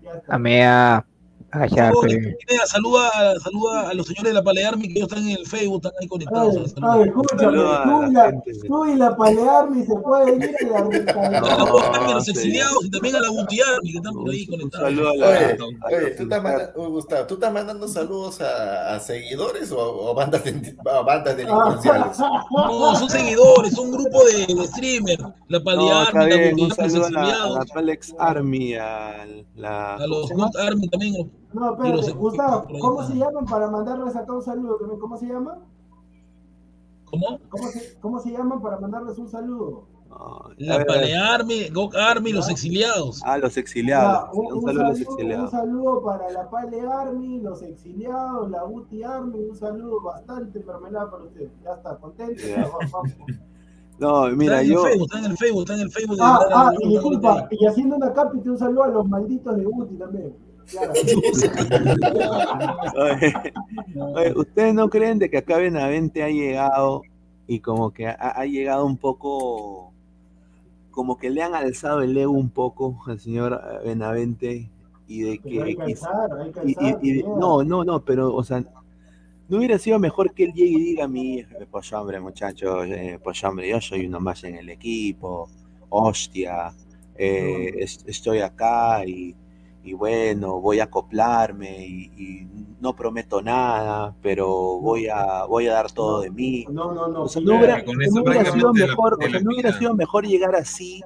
Ya 0.04 0.12
está. 0.14 1.06
Favor, 1.52 2.08
Pineda, 2.08 2.66
saluda, 2.66 3.10
saluda 3.44 3.90
a 3.90 3.94
los 3.94 4.08
señores 4.08 4.30
de 4.30 4.34
la 4.34 4.42
Palearmi 4.44 4.88
que 4.88 5.00
ellos 5.00 5.10
están 5.10 5.28
en 5.28 5.38
el 5.38 5.46
Facebook, 5.46 5.82
están 5.86 5.92
ahí 6.00 6.06
A 6.06 6.10
conectados. 6.10 6.74
a 6.82 6.98
ver, 6.98 7.08
escúchame, 7.10 7.42
tú 7.44 7.52
la 7.52 8.08
y 8.08 8.12
la, 8.14 8.26
gente. 8.32 8.52
tú 8.68 8.86
y 8.86 8.96
la 8.96 9.16
Palearmi 9.18 9.86
se 9.86 9.96
pueden 9.96 10.42
ir 10.42 10.56
a 10.74 11.30
la 11.30 11.38
A 11.40 11.58
No, 12.08 12.14
los 12.14 12.24
sí. 12.26 12.32
exiliados 12.32 12.86
y 12.86 12.90
también 12.90 13.16
a 13.18 13.20
la 13.20 13.30
Butiarmi 13.30 13.92
que 13.92 13.98
están 13.98 14.14
por 14.14 14.30
ahí 14.32 14.48
conectados. 14.48 14.86
saludo 14.88 15.10
a 15.10 15.16
la, 15.16 15.28
Oye, 15.28 15.36
a 15.36 15.40
oye, 15.42 15.56
los 16.08 16.16
¿tú 16.18 16.24
estás, 16.24 16.44
manda- 16.44 16.74
uh, 16.76 16.84
Gustavo, 16.90 17.28
¿tú 17.28 17.34
estás 17.34 17.54
mandando 17.54 17.88
saludos 17.90 18.42
a, 18.42 18.96
a 18.96 19.00
seguidores 19.02 19.72
o, 19.74 19.78
o 20.12 20.14
bandas, 20.16 20.44
de- 20.46 20.76
a 20.90 21.02
bandas 21.02 21.36
delincuenciales? 21.36 22.18
No, 22.52 22.96
son 22.96 23.10
seguidores, 23.10 23.74
son 23.74 23.88
un 23.88 23.92
grupo 23.92 24.24
de, 24.26 24.54
de 24.54 24.68
streamers. 24.68 25.24
La 25.50 25.60
No, 25.60 25.64
Palearmi, 25.66 26.64
está 26.70 26.88
la 26.88 26.88
los 26.88 27.08
a 27.08 27.10
la, 27.12 27.20
a 27.22 27.24
exiliados, 27.26 27.56
la 27.60 27.66
Palex 27.74 28.16
Army, 28.20 28.74
a 28.76 29.26
la 29.56 29.96
a 29.96 30.08
los 30.08 30.30
Army 30.58 30.88
también. 30.88 31.32
No, 31.54 31.74
espérate, 31.74 32.12
Gustavo, 32.14 32.66
¿cómo 32.80 33.04
se 33.04 33.16
llaman 33.16 33.46
para 33.46 33.70
mandarles 33.70 34.16
acá 34.16 34.32
un 34.34 34.42
saludo? 34.42 34.78
también? 34.78 35.00
¿Cómo 35.00 35.18
se 35.18 35.28
llama? 35.28 35.58
¿Cómo? 37.06 37.40
¿Cómo 37.50 37.68
se, 37.68 38.00
cómo 38.00 38.20
se 38.20 38.32
llaman 38.32 38.62
para 38.62 38.80
mandarles 38.80 39.18
un 39.18 39.28
saludo? 39.28 39.84
no, 40.10 40.16
a 40.16 40.54
La 40.58 40.78
ver, 40.78 40.88
Palearmi, 40.88 41.70
Go 41.70 41.90
Army, 41.94 42.32
los 42.34 42.50
exiliados. 42.50 43.22
a 43.24 43.38
los 43.38 43.56
exiliados, 43.58 44.30
un, 44.34 44.46
un 44.48 44.54
un 44.54 44.62
saludo 44.64 44.86
a 44.86 44.90
los 44.90 44.98
saludo, 44.98 45.12
un 45.12 45.20
exiliados. 45.20 45.52
saludo 45.52 46.04
para 46.04 46.30
la 46.32 46.50
Pale 46.50 46.82
Army, 46.82 47.40
los 47.42 47.62
exiliados, 47.64 48.50
la 48.50 48.66
UTI 48.66 49.04
Army, 49.04 49.40
un 49.50 49.56
saludo 49.56 50.02
bastante 50.02 50.60
mermelada 50.64 51.12
para 51.12 51.24
usted. 51.24 51.50
Ya 51.64 51.74
está, 51.74 51.98
contento. 51.98 52.42
Vamos. 52.92 53.14
No, 54.00 54.28
mira, 54.36 54.62
está 54.62 54.74
yo, 54.74 54.84
Facebook, 54.84 55.06
está 55.06 55.20
en 55.20 55.26
el 55.32 55.38
Facebook, 55.38 55.62
está 55.62 55.74
en 55.76 55.80
el 55.82 55.92
Facebook. 55.92 56.16
de 56.18 56.24
Ah, 56.26 56.40
ah, 56.54 56.72
y 56.80 56.88
disculpa, 56.90 57.48
y 57.52 57.66
haciendo 57.68 57.96
una 57.98 58.12
cápita, 58.14 58.50
un 58.52 58.58
saludo 58.58 58.84
a 58.84 58.88
los 58.88 59.08
malditos 59.08 59.56
de 59.56 59.68
UTI 59.68 59.96
también. 59.98 60.36
Claro. 60.72 60.94
oye, 62.96 63.34
oye, 64.16 64.34
¿ustedes 64.36 64.74
no 64.74 64.90
creen 64.90 65.20
de 65.20 65.30
que 65.30 65.38
acá 65.38 65.58
Benavente 65.58 66.24
ha 66.24 66.30
llegado 66.30 67.02
y 67.48 67.60
como 67.60 67.92
que 67.92 68.08
ha, 68.08 68.14
ha 68.14 68.46
llegado 68.46 68.86
un 68.86 68.98
poco, 68.98 69.92
como 70.92 71.18
que 71.18 71.30
le 71.30 71.42
han 71.44 71.54
alzado 71.56 72.02
el 72.02 72.16
ego 72.18 72.32
un 72.32 72.50
poco 72.50 72.98
al 73.08 73.20
señor 73.20 73.60
eh, 73.84 73.88
Benavente 73.88 74.70
y 75.08 75.22
de 75.24 75.32
hay 75.32 75.40
que 75.40 75.50
que 75.50 75.76
quizá- 75.86 76.10
alzar, 76.10 76.40
hay 76.42 76.52
que 76.52 76.60
y- 76.64 76.72
y- 76.72 76.76
alzar. 76.86 77.00
y- 77.04 77.20
Pineda. 77.22 77.36
no, 77.38 77.64
no, 77.64 77.84
no, 77.84 78.02
pero, 78.06 78.34
o 78.34 78.44
sea, 78.44 78.64
no 79.50 79.58
hubiera 79.58 79.78
sido 79.78 80.00
mejor 80.00 80.34
que 80.34 80.46
él 80.46 80.54
llegue 80.54 80.72
y 80.78 80.82
diga 80.86 81.04
a 81.06 81.10
mí, 81.10 81.44
pues 81.70 81.92
hombre, 81.92 82.20
muchachos, 82.22 82.86
eh, 82.88 83.20
pues 83.22 83.44
hombre, 83.44 83.68
yo 83.70 83.82
soy 83.82 84.06
uno 84.06 84.22
más 84.22 84.44
en 84.46 84.56
el 84.56 84.70
equipo, 84.70 85.50
hostia, 85.90 86.72
eh, 87.18 87.74
es- 87.80 88.04
estoy 88.08 88.40
acá 88.40 89.06
y, 89.06 89.36
y 89.84 89.94
bueno, 89.94 90.60
voy 90.62 90.80
a 90.80 90.86
acoplarme 90.86 91.86
y, 91.88 92.12
y 92.18 92.48
no 92.80 92.96
prometo 92.96 93.42
nada, 93.42 94.16
pero 94.22 94.48
voy 94.80 95.08
a, 95.08 95.46
voy 95.46 95.68
a 95.68 95.74
dar 95.74 95.92
todo 95.92 96.22
de 96.22 96.30
mí. 96.32 96.66
No, 96.70 96.94
no, 96.94 97.08
no. 97.08 97.24
O 97.24 97.28
sea, 97.28 97.42
no 97.42 97.58
hubiera, 97.58 97.82
no 97.82 97.92
sido 98.54 98.74
la- 98.74 98.86
mejor, 98.88 99.14
o 99.14 99.18
sea, 99.22 99.30
la 99.30 99.40
no 99.40 99.50
hubiera 99.52 99.70
vida. 99.70 99.80
sido 99.80 99.96
mejor 99.96 100.26
llegar 100.28 100.56
así 100.56 101.02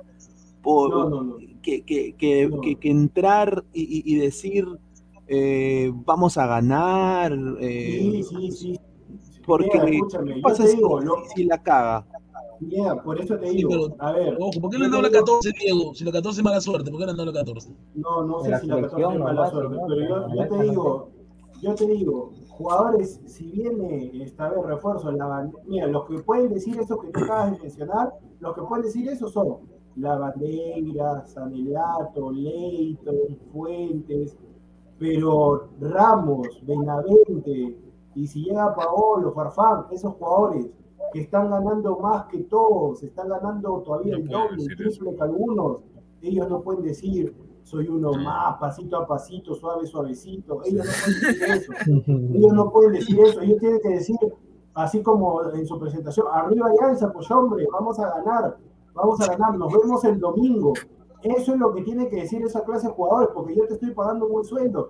por, 0.62 0.90
No, 0.90 1.10
no, 1.10 1.24
no. 1.24 1.38
que, 1.62 1.84
que, 1.84 2.14
que, 2.16 2.48
No. 2.48 2.62
que- 2.62 2.76
que 2.76 2.90
entrar 2.90 3.64
y, 3.74 3.82
y- 3.84 4.14
y 4.16 4.20
decir 4.20 4.68
eh, 5.28 5.92
vamos 6.06 6.38
a 6.38 6.46
ganar 6.46 7.34
eh, 7.60 8.00
Sí, 8.00 8.24
sí, 8.24 8.52
sí. 8.52 8.80
porque 9.46 9.70
Pineda, 9.72 9.86
¿qué 9.90 9.96
escúchame, 9.98 10.36
yo 10.36 10.42
pasa 10.42 10.68
si, 10.68 10.76
digo, 10.76 11.00
lo- 11.02 11.24
si 11.34 11.44
la 11.46 11.58
caga? 11.64 12.06
Pineda, 12.60 13.01
por 13.03 13.20
eso 13.20 13.38
te 13.38 13.47
Sí, 13.49 13.58
digo, 13.58 13.70
pero- 13.70 13.95
a 13.99 14.12
ver. 14.14 14.38
Ojo, 14.39 14.60
¿por 14.62 14.70
qué 14.72 14.78
le 14.78 14.86
han 14.86 14.91
dado 14.91 15.03
la 15.03 15.10
digo- 15.10 15.20
14, 15.26 15.51
Diego? 15.60 15.93
Si 15.93 16.03
la 16.03 16.12
14 16.12 16.39
es 16.39 16.43
mala 16.43 16.62
suerte, 16.62 16.91
¿por 16.91 16.99
qué 16.99 17.06
le 17.06 17.12
han 17.12 17.18
dado 17.18 17.32
la 17.32 17.39
14? 17.39 17.76
No, 17.95 18.24
no 18.24 18.39
sé 18.41 18.49
la 18.51 18.60
si 18.60 18.68
la 18.68 18.76
14 18.76 18.95
selección 18.95 19.14
es 19.14 19.20
mala 19.20 19.49
suerte, 19.49 19.76
¿no? 19.76 19.82
pero 19.88 20.36
yo, 20.36 20.47
te 20.49 20.64
digo, 20.64 21.10
yo 21.62 21.76
te 21.76 21.88
digo, 21.88 22.32
jugadores, 22.49 23.22
si 23.26 23.51
viene 23.51 24.12
esta 24.24 24.49
vez 24.49 24.66
refuerzo, 24.66 25.12
la 25.12 25.49
mira, 25.66 25.88
los 25.88 26.06
que 26.06 26.20
pueden 26.20 26.53
decir 26.53 26.80
eso 26.80 26.97
que 26.99 27.08
tú 27.10 27.20
acabas 27.24 27.51
de 27.51 27.60
mencionar, 27.60 28.14
los 28.39 28.53
que 28.56 28.62
pueden 28.62 28.86
decir 28.86 29.08
eso 29.10 29.28
son 29.30 29.58
la 29.97 30.18
Bandeira, 30.18 31.26
Sanelato, 31.26 32.32
Leighton, 32.32 33.16
Fuentes, 33.53 34.38
pero 34.99 35.70
Ramos, 35.80 36.47
Benavente, 36.66 37.78
y 38.16 38.28
si 38.28 38.43
llega 38.45 38.74
Paolo, 38.76 39.32
Farfán, 39.34 39.86
esos 39.91 40.14
jugadores 40.14 40.68
que 41.14 41.22
están 41.22 41.50
ganando 41.50 41.98
más 42.00 42.26
que 42.26 42.43
todos, 42.43 43.04
están 43.04 43.30
ganando 43.30 43.82
todavía 43.82 44.18
No 44.18 44.24
el 44.24 44.28
doble, 44.28 44.64
el 44.64 44.76
triple 44.76 45.16
que 45.16 45.24
algunos, 45.24 45.84
ellos 46.22 46.50
no 46.50 46.62
pueden 46.62 46.84
decir 46.84 47.36
soy 47.66 47.88
uno 47.88 48.14
más, 48.14 48.58
pasito 48.60 48.96
a 48.96 49.08
pasito, 49.08 49.56
suave, 49.56 49.88
suavecito, 49.88 50.62
ellos 50.64 50.86
no 50.86 50.91
pueden 50.93 51.22
decir 51.22 51.43
eso, 51.50 51.74
ellos 52.36 52.54
no 52.54 52.72
pueden 52.72 52.91
decir 52.91 53.20
eso, 53.20 53.41
ellos 53.41 53.60
tienen 53.60 53.80
que 53.82 53.89
decir, 53.89 54.18
así 54.76 55.02
como 55.02 55.43
en 55.52 55.66
su 55.66 55.80
presentación, 55.80 56.28
arriba 56.32 56.68
Alianza, 56.68 57.12
pues 57.12 57.30
hombre, 57.32 57.66
vamos 57.72 58.00
a 58.00 58.10
ganar, 58.18 58.58
vamos 58.93 59.20
a 59.22 59.36
ganar, 59.36 59.58
nos 59.58 59.74
vemos 59.74 60.04
el 60.06 60.20
domingo. 60.20 60.74
Eso 61.24 61.54
es 61.54 61.60
lo 61.60 61.74
que 61.74 61.82
tiene 61.82 62.08
que 62.08 62.18
decir 62.18 62.43
esa 62.43 62.64
clase 62.64 62.88
de 62.88 62.93
jugadores, 62.93 63.30
porque 63.34 63.56
yo 63.56 63.66
te 63.66 63.74
estoy 63.74 63.91
pagando 63.91 64.28
un 64.28 64.34
buen 64.34 64.46
sueldo. 64.46 64.89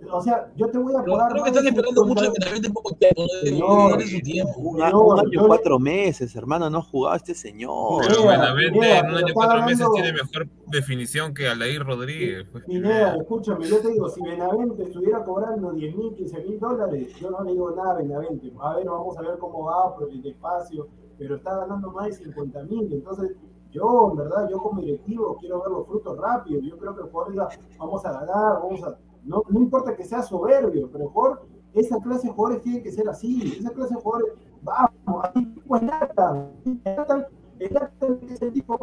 Tú- 0.00 0.08
o 0.12 0.20
sea, 0.20 0.52
yo 0.56 0.68
te 0.68 0.78
voy 0.78 0.94
a 0.94 1.02
pagar. 1.04 1.32
creo 1.32 1.42
que 1.44 1.50
están 1.50 1.66
esperando 1.66 2.02
50 2.02 2.06
mucho 2.06 2.32
de 2.32 2.38
Benavente 2.38 2.66
en 2.68 2.72
poco 2.74 2.94
tiempo. 2.96 3.22
¿no? 3.58 3.88
Darle 3.90 4.06
su 4.06 4.20
tiempo. 4.20 4.52
Un, 4.60 4.78
No, 4.78 5.18
año 5.18 5.46
cuatro 5.46 5.78
meses, 5.78 6.34
hermano, 6.36 6.68
no 6.70 6.78
ha 6.78 6.82
jugado 6.82 7.16
este 7.16 7.34
señor. 7.34 8.02
Pero 8.06 8.26
Benavente 8.26 8.78
en 8.98 9.06
un 9.06 9.14
año 9.16 9.34
cuatro 9.34 9.62
meses 9.64 9.86
tiene 9.94 10.12
mejor 10.12 10.48
definición 10.66 11.34
que 11.34 11.48
Aldair 11.48 11.84
Rodríguez. 11.84 12.46
pues. 12.52 12.64
Pineda, 12.64 13.16
escúchame, 13.16 13.66
yo 13.66 13.78
te 13.80 13.88
digo, 13.92 14.08
si 14.08 14.20
Benavente 14.22 14.82
estuviera 14.84 15.22
cobrando 15.24 15.72
10 15.72 15.96
mil, 15.96 16.14
15 16.14 16.40
mil 16.42 16.58
dólares, 16.58 17.14
yo 17.20 17.30
no 17.30 17.42
le 17.44 17.52
digo 17.52 17.70
nada 17.70 17.92
a 17.92 17.94
Benavente. 17.94 18.52
A 18.60 18.76
ver, 18.76 18.86
vamos 18.86 19.16
a 19.18 19.22
ver 19.22 19.38
cómo 19.38 19.64
va, 19.64 19.96
pero 19.96 20.10
despacio, 20.22 20.88
pero 21.18 21.36
está 21.36 21.56
ganando 21.56 21.90
más 21.92 22.06
de 22.06 22.12
50 22.12 22.62
mil. 22.64 22.92
Entonces, 22.92 23.32
yo, 23.72 24.08
en 24.10 24.16
verdad, 24.16 24.48
yo 24.50 24.58
como 24.58 24.80
directivo 24.80 25.36
quiero 25.38 25.60
ver 25.62 25.70
los 25.70 25.86
frutos 25.86 26.16
rápidos. 26.18 26.64
Yo 26.64 26.78
creo 26.78 26.94
que 26.96 27.02
el 27.02 27.08
jugador 27.10 27.32
diga, 27.32 27.48
vamos 27.78 28.04
a 28.04 28.12
ganar, 28.12 28.60
vamos 28.62 28.82
a. 28.84 28.98
No, 29.26 29.42
no 29.48 29.60
importa 29.60 29.96
que 29.96 30.04
sea 30.04 30.22
soberbio, 30.22 30.88
pero 30.90 31.08
jugador, 31.10 31.46
esa 31.74 31.98
clase 32.00 32.28
de 32.28 32.32
jugadores 32.32 32.62
tiene 32.62 32.82
que 32.82 32.92
ser 32.92 33.08
así. 33.08 33.56
Esa 33.58 33.70
clase 33.70 33.94
de 33.94 34.00
jugadores, 34.00 34.32
vamos, 34.62 35.24
así 35.24 35.44
pues 35.66 35.82
Nathan. 35.82 36.50
Nathan 36.84 37.26
el 37.58 37.72
Nathan 37.72 38.18
es 38.30 38.42
el 38.42 38.52
tipo, 38.52 38.76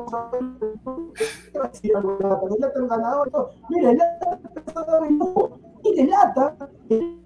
¿qué 1.51 1.59
va 1.59 1.65
a 1.65 1.67
decir 1.67 1.95
algo 1.95 2.17
de 2.17 2.23
Nathan? 2.23 2.49
El 2.53 2.59
Nathan 2.59 2.87
ganador, 2.87 3.51
mira, 3.69 3.91
el 3.91 3.97
Nathan 3.97 4.39
dar 4.87 5.05
el 5.07 5.13
lujo. 5.17 5.59
Mira, 5.83 6.01
el 6.01 6.09
Nathan, 6.09 6.57
el 6.89 7.19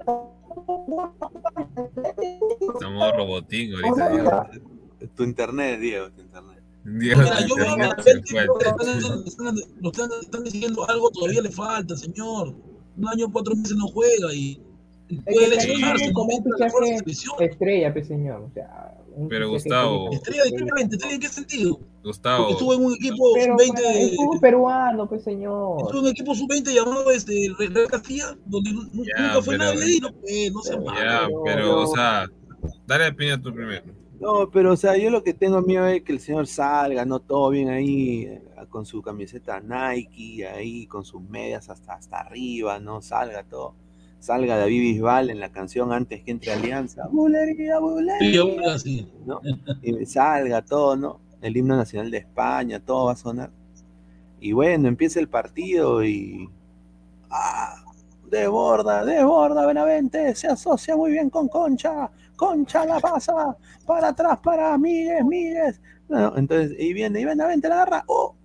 Estamos 2.73 3.11
robotín 3.15 3.73
ahorita. 3.75 4.09
Diego. 4.09 5.09
Tu 5.15 5.23
internet, 5.23 5.79
Diego, 5.79 6.11
tu 6.11 6.21
internet. 6.21 6.63
Diego 6.83 7.21
Mira, 7.21 7.47
yo 7.47 7.55
veo 7.55 7.91
a 7.91 7.95
que 7.95 8.03
techo. 8.03 8.37
están, 8.39 9.23
están, 9.25 9.55
lo 9.81 9.91
están, 9.91 10.09
están 10.21 10.43
diciendo 10.43 10.89
algo, 10.89 11.09
todavía 11.11 11.41
le 11.41 11.51
falta, 11.51 11.95
señor. 11.95 12.55
Un 12.97 13.07
año, 13.07 13.31
cuatro 13.31 13.55
meses 13.55 13.75
no 13.77 13.87
juega 13.87 14.33
y 14.33 14.61
y 15.09 15.15
Es 15.19 15.23
puede 15.23 15.49
que 15.49 15.55
lesionarse. 15.55 16.11
No 16.11 16.13
lesiona. 17.05 17.45
estrella, 17.45 17.93
pues 17.93 18.07
señor. 18.07 18.41
O 18.41 18.51
sea, 18.53 18.93
un 19.15 19.29
Pero, 19.29 19.49
Gustavo, 19.49 20.11
Estrella 20.11 20.43
de 20.43 20.49
qué 20.51 20.65
¿estrella 20.95 21.13
en 21.15 21.21
qué 21.21 21.29
sentido? 21.29 21.79
Gustavo, 22.03 22.37
Porque 22.39 22.53
estuvo 22.53 22.73
en 22.73 22.85
un 22.85 22.93
equipo 22.93 23.33
Pero 23.33 23.57
sub-20 23.57 23.73
para 23.73 23.91
el 23.93 24.15
fútbol 24.15 24.39
peruano, 24.41 25.07
pues 25.09 25.23
señor. 25.23 25.79
estuvo 25.81 25.99
en 25.99 26.05
un 26.05 26.11
equipo 26.11 26.35
sub-20 26.35 26.73
llamado 26.73 27.09
este, 27.11 27.49
Real 27.57 27.87
Castilla, 27.87 28.37
donde 28.45 28.71
Ya, 28.71 28.77
nunca 28.93 29.41
fue 29.41 29.57
pero- 29.57 29.63
nadie 29.73 29.83
ahí, 29.83 29.99
no, 30.01 30.11
pues, 30.13 30.51
no 30.53 30.61
se 30.61 30.73
ya, 30.73 31.27
pero, 31.45 31.81
o 31.83 31.87
sea, 31.87 32.27
dale 32.85 33.07
opinión 33.07 33.41
tú 33.41 33.53
primero. 33.53 33.83
No, 34.19 34.49
pero 34.49 34.73
o 34.73 34.77
sea, 34.77 34.97
yo 34.97 35.09
lo 35.09 35.23
que 35.23 35.33
tengo 35.33 35.61
miedo 35.61 35.85
es 35.87 36.01
que 36.01 36.11
el 36.11 36.19
señor 36.19 36.47
salga, 36.47 37.05
no 37.05 37.19
todo 37.19 37.49
bien 37.49 37.69
ahí, 37.69 38.23
eh, 38.23 38.41
con 38.69 38.85
su 38.85 39.01
camiseta 39.01 39.59
Nike, 39.59 40.47
ahí, 40.47 40.87
con 40.87 41.05
sus 41.05 41.21
medias 41.21 41.69
hasta, 41.69 41.93
hasta 41.93 42.19
arriba, 42.21 42.79
¿no? 42.79 43.01
Salga 43.01 43.43
todo. 43.43 43.75
Salga 44.19 44.57
David 44.57 44.81
Bisbal 44.81 45.29
en 45.29 45.39
la 45.39 45.51
canción 45.51 45.93
antes 45.93 46.23
que 46.23 46.31
entre 46.31 46.51
Alianza. 46.51 47.07
Bulería, 47.11 47.79
bulería. 47.79 48.41
¿no? 49.25 49.41
Y 49.83 50.05
salga 50.07 50.63
todo, 50.63 50.95
¿no? 50.95 51.19
El 51.41 51.55
himno 51.55 51.75
nacional 51.75 52.09
de 52.09 52.17
España, 52.17 52.79
todo 52.79 53.05
va 53.05 53.11
a 53.11 53.15
sonar. 53.15 53.51
Y 54.39 54.51
bueno, 54.53 54.87
empieza 54.87 55.19
el 55.19 55.29
partido 55.29 56.03
y. 56.03 56.49
¡Ah! 57.29 57.83
Desborda, 58.29 59.05
desborda 59.05 59.65
Benavente, 59.65 60.35
se 60.35 60.47
asocia 60.47 60.97
muy 60.97 61.11
bien 61.11 61.29
con 61.29 61.47
Concha. 61.47 62.09
Concha 62.37 62.85
la 62.85 62.99
pasa 62.99 63.57
para 63.85 64.09
atrás 64.09 64.39
para 64.41 64.77
Miguel, 64.77 65.25
Miguel. 65.25 65.75
No, 66.07 66.37
entonces, 66.37 66.73
y 66.79 66.93
viene, 66.93 67.19
y 67.19 67.25
Benavente 67.25 67.67
la 67.67 67.81
agarra. 67.81 68.03
¡Oh! 68.07 68.35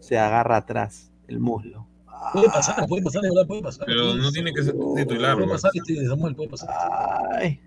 Se 0.00 0.18
agarra 0.18 0.58
atrás 0.58 1.10
el 1.28 1.40
muslo. 1.40 1.86
Puede 2.32 2.48
pasar, 2.48 2.86
puede 2.88 3.02
pasar, 3.02 3.22
puede 3.46 3.62
pasar. 3.62 3.86
Pero 3.86 4.14
no 4.14 4.30
tiene 4.32 4.52
que 4.52 4.62
ser 4.62 4.74
titular, 4.96 5.34
Puede 5.34 5.48
pues. 5.48 5.62
pasar, 5.62 5.70
este, 5.74 6.06
Samuel, 6.06 6.34
puede 6.34 6.48
pasar. 6.50 6.68
Ay, 7.40 7.60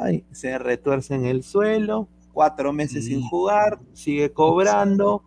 ay, 0.00 0.24
se 0.32 0.58
retuerce 0.58 1.14
en 1.14 1.26
el 1.26 1.42
suelo, 1.42 2.08
cuatro 2.32 2.72
meses 2.72 3.06
sin 3.06 3.22
jugar, 3.22 3.80
sigue 3.92 4.32
cobrando. 4.32 5.24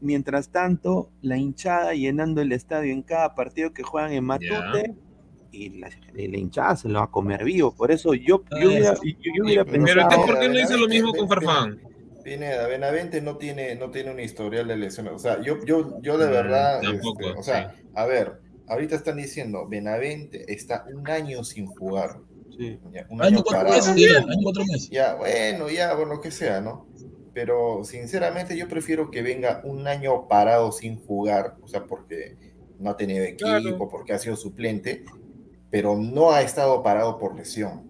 Mientras 0.00 0.50
tanto, 0.50 1.08
la 1.22 1.38
hinchada 1.38 1.94
llenando 1.94 2.42
el 2.42 2.52
estadio 2.52 2.92
en 2.92 3.02
cada 3.02 3.34
partido 3.34 3.72
que 3.72 3.82
juegan 3.82 4.12
en 4.12 4.24
Matute. 4.24 4.94
Y 5.56 5.78
la, 5.78 5.88
y 6.14 6.28
la 6.28 6.38
hinchada 6.38 6.76
se 6.76 6.88
lo 6.88 6.98
va 6.98 7.04
a 7.04 7.10
comer 7.10 7.44
vivo. 7.44 7.72
Por 7.74 7.90
eso 7.92 8.12
yo, 8.14 8.44
yo 8.60 8.68
hubiera, 8.68 8.94
yo- 8.94 9.32
yo 9.36 9.44
hubiera 9.44 9.64
Pero 9.64 9.76
pensado. 9.76 10.10
entonces, 10.10 10.26
¿por 10.26 10.38
qué 10.40 10.48
no 10.48 10.58
hizo 10.60 10.76
lo 10.76 10.88
mismo 10.88 11.14
con 11.14 11.28
Farfán? 11.28 11.80
Pineda, 12.22 12.66
Benavente 12.68 13.20
no 13.20 13.36
tiene, 13.36 13.74
no 13.76 13.90
tiene 13.90 14.10
un 14.10 14.20
historial 14.20 14.66
de 14.66 14.76
lesiones. 14.76 15.12
O 15.14 15.18
sea, 15.18 15.42
yo, 15.42 15.58
yo, 15.64 16.00
yo 16.02 16.16
de 16.18 16.26
Mm, 16.26 16.30
verdad, 16.30 16.80
tampoco, 16.82 17.26
este, 17.26 17.38
o 17.38 17.42
sea, 17.42 17.74
a 17.92 18.06
ver, 18.06 18.40
ahorita 18.66 18.96
están 18.96 19.16
diciendo, 19.16 19.68
Benavente 19.68 20.50
está 20.52 20.84
un 20.88 21.08
año 21.10 21.44
sin 21.44 21.66
jugar. 21.66 22.22
Ya, 22.92 23.06
un 23.10 23.20
Año 23.20 23.36
año 23.36 23.42
cuatro 23.44 23.64
parado. 23.64 23.74
meses, 23.74 23.96
ya, 23.96 24.18
año 24.20 24.42
cuatro 24.42 24.64
meses. 24.66 24.88
Ya, 24.90 25.14
bueno, 25.16 25.70
ya, 25.70 25.94
bueno, 25.94 26.14
lo 26.14 26.20
que 26.20 26.30
sea, 26.30 26.60
¿no? 26.60 26.88
Pero 27.32 27.84
sinceramente 27.84 28.56
yo 28.56 28.68
prefiero 28.68 29.10
que 29.10 29.22
venga 29.22 29.60
un 29.64 29.86
año 29.88 30.28
parado 30.28 30.72
sin 30.72 30.98
jugar, 31.04 31.56
o 31.60 31.66
sea, 31.68 31.86
porque 31.86 32.36
no 32.78 32.90
ha 32.90 32.96
tenido 32.96 33.24
equipo, 33.24 33.44
Claro. 33.44 33.88
porque 33.90 34.12
ha 34.12 34.18
sido 34.18 34.36
suplente, 34.36 35.04
pero 35.74 35.96
no 35.96 36.30
ha 36.30 36.40
estado 36.42 36.84
parado 36.84 37.18
por 37.18 37.34
lesión. 37.34 37.82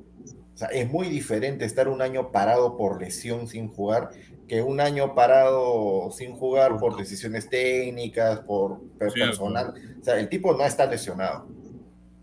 O 0.54 0.56
sea, 0.56 0.68
es 0.68 0.90
muy 0.90 1.06
diferente 1.10 1.66
estar 1.66 1.86
un 1.86 2.00
año 2.00 2.32
parado 2.32 2.78
por 2.78 2.98
lesión 2.98 3.46
sin 3.46 3.68
jugar 3.68 4.08
que 4.48 4.62
un 4.62 4.80
año 4.80 5.14
parado 5.14 6.10
sin 6.10 6.32
jugar 6.34 6.78
por 6.78 6.96
decisiones 6.96 7.46
técnicas, 7.50 8.40
por 8.40 8.80
personal. 8.98 9.74
O 10.00 10.02
sea, 10.02 10.18
el 10.18 10.30
tipo 10.30 10.54
no 10.54 10.64
está 10.64 10.86
lesionado. 10.86 11.46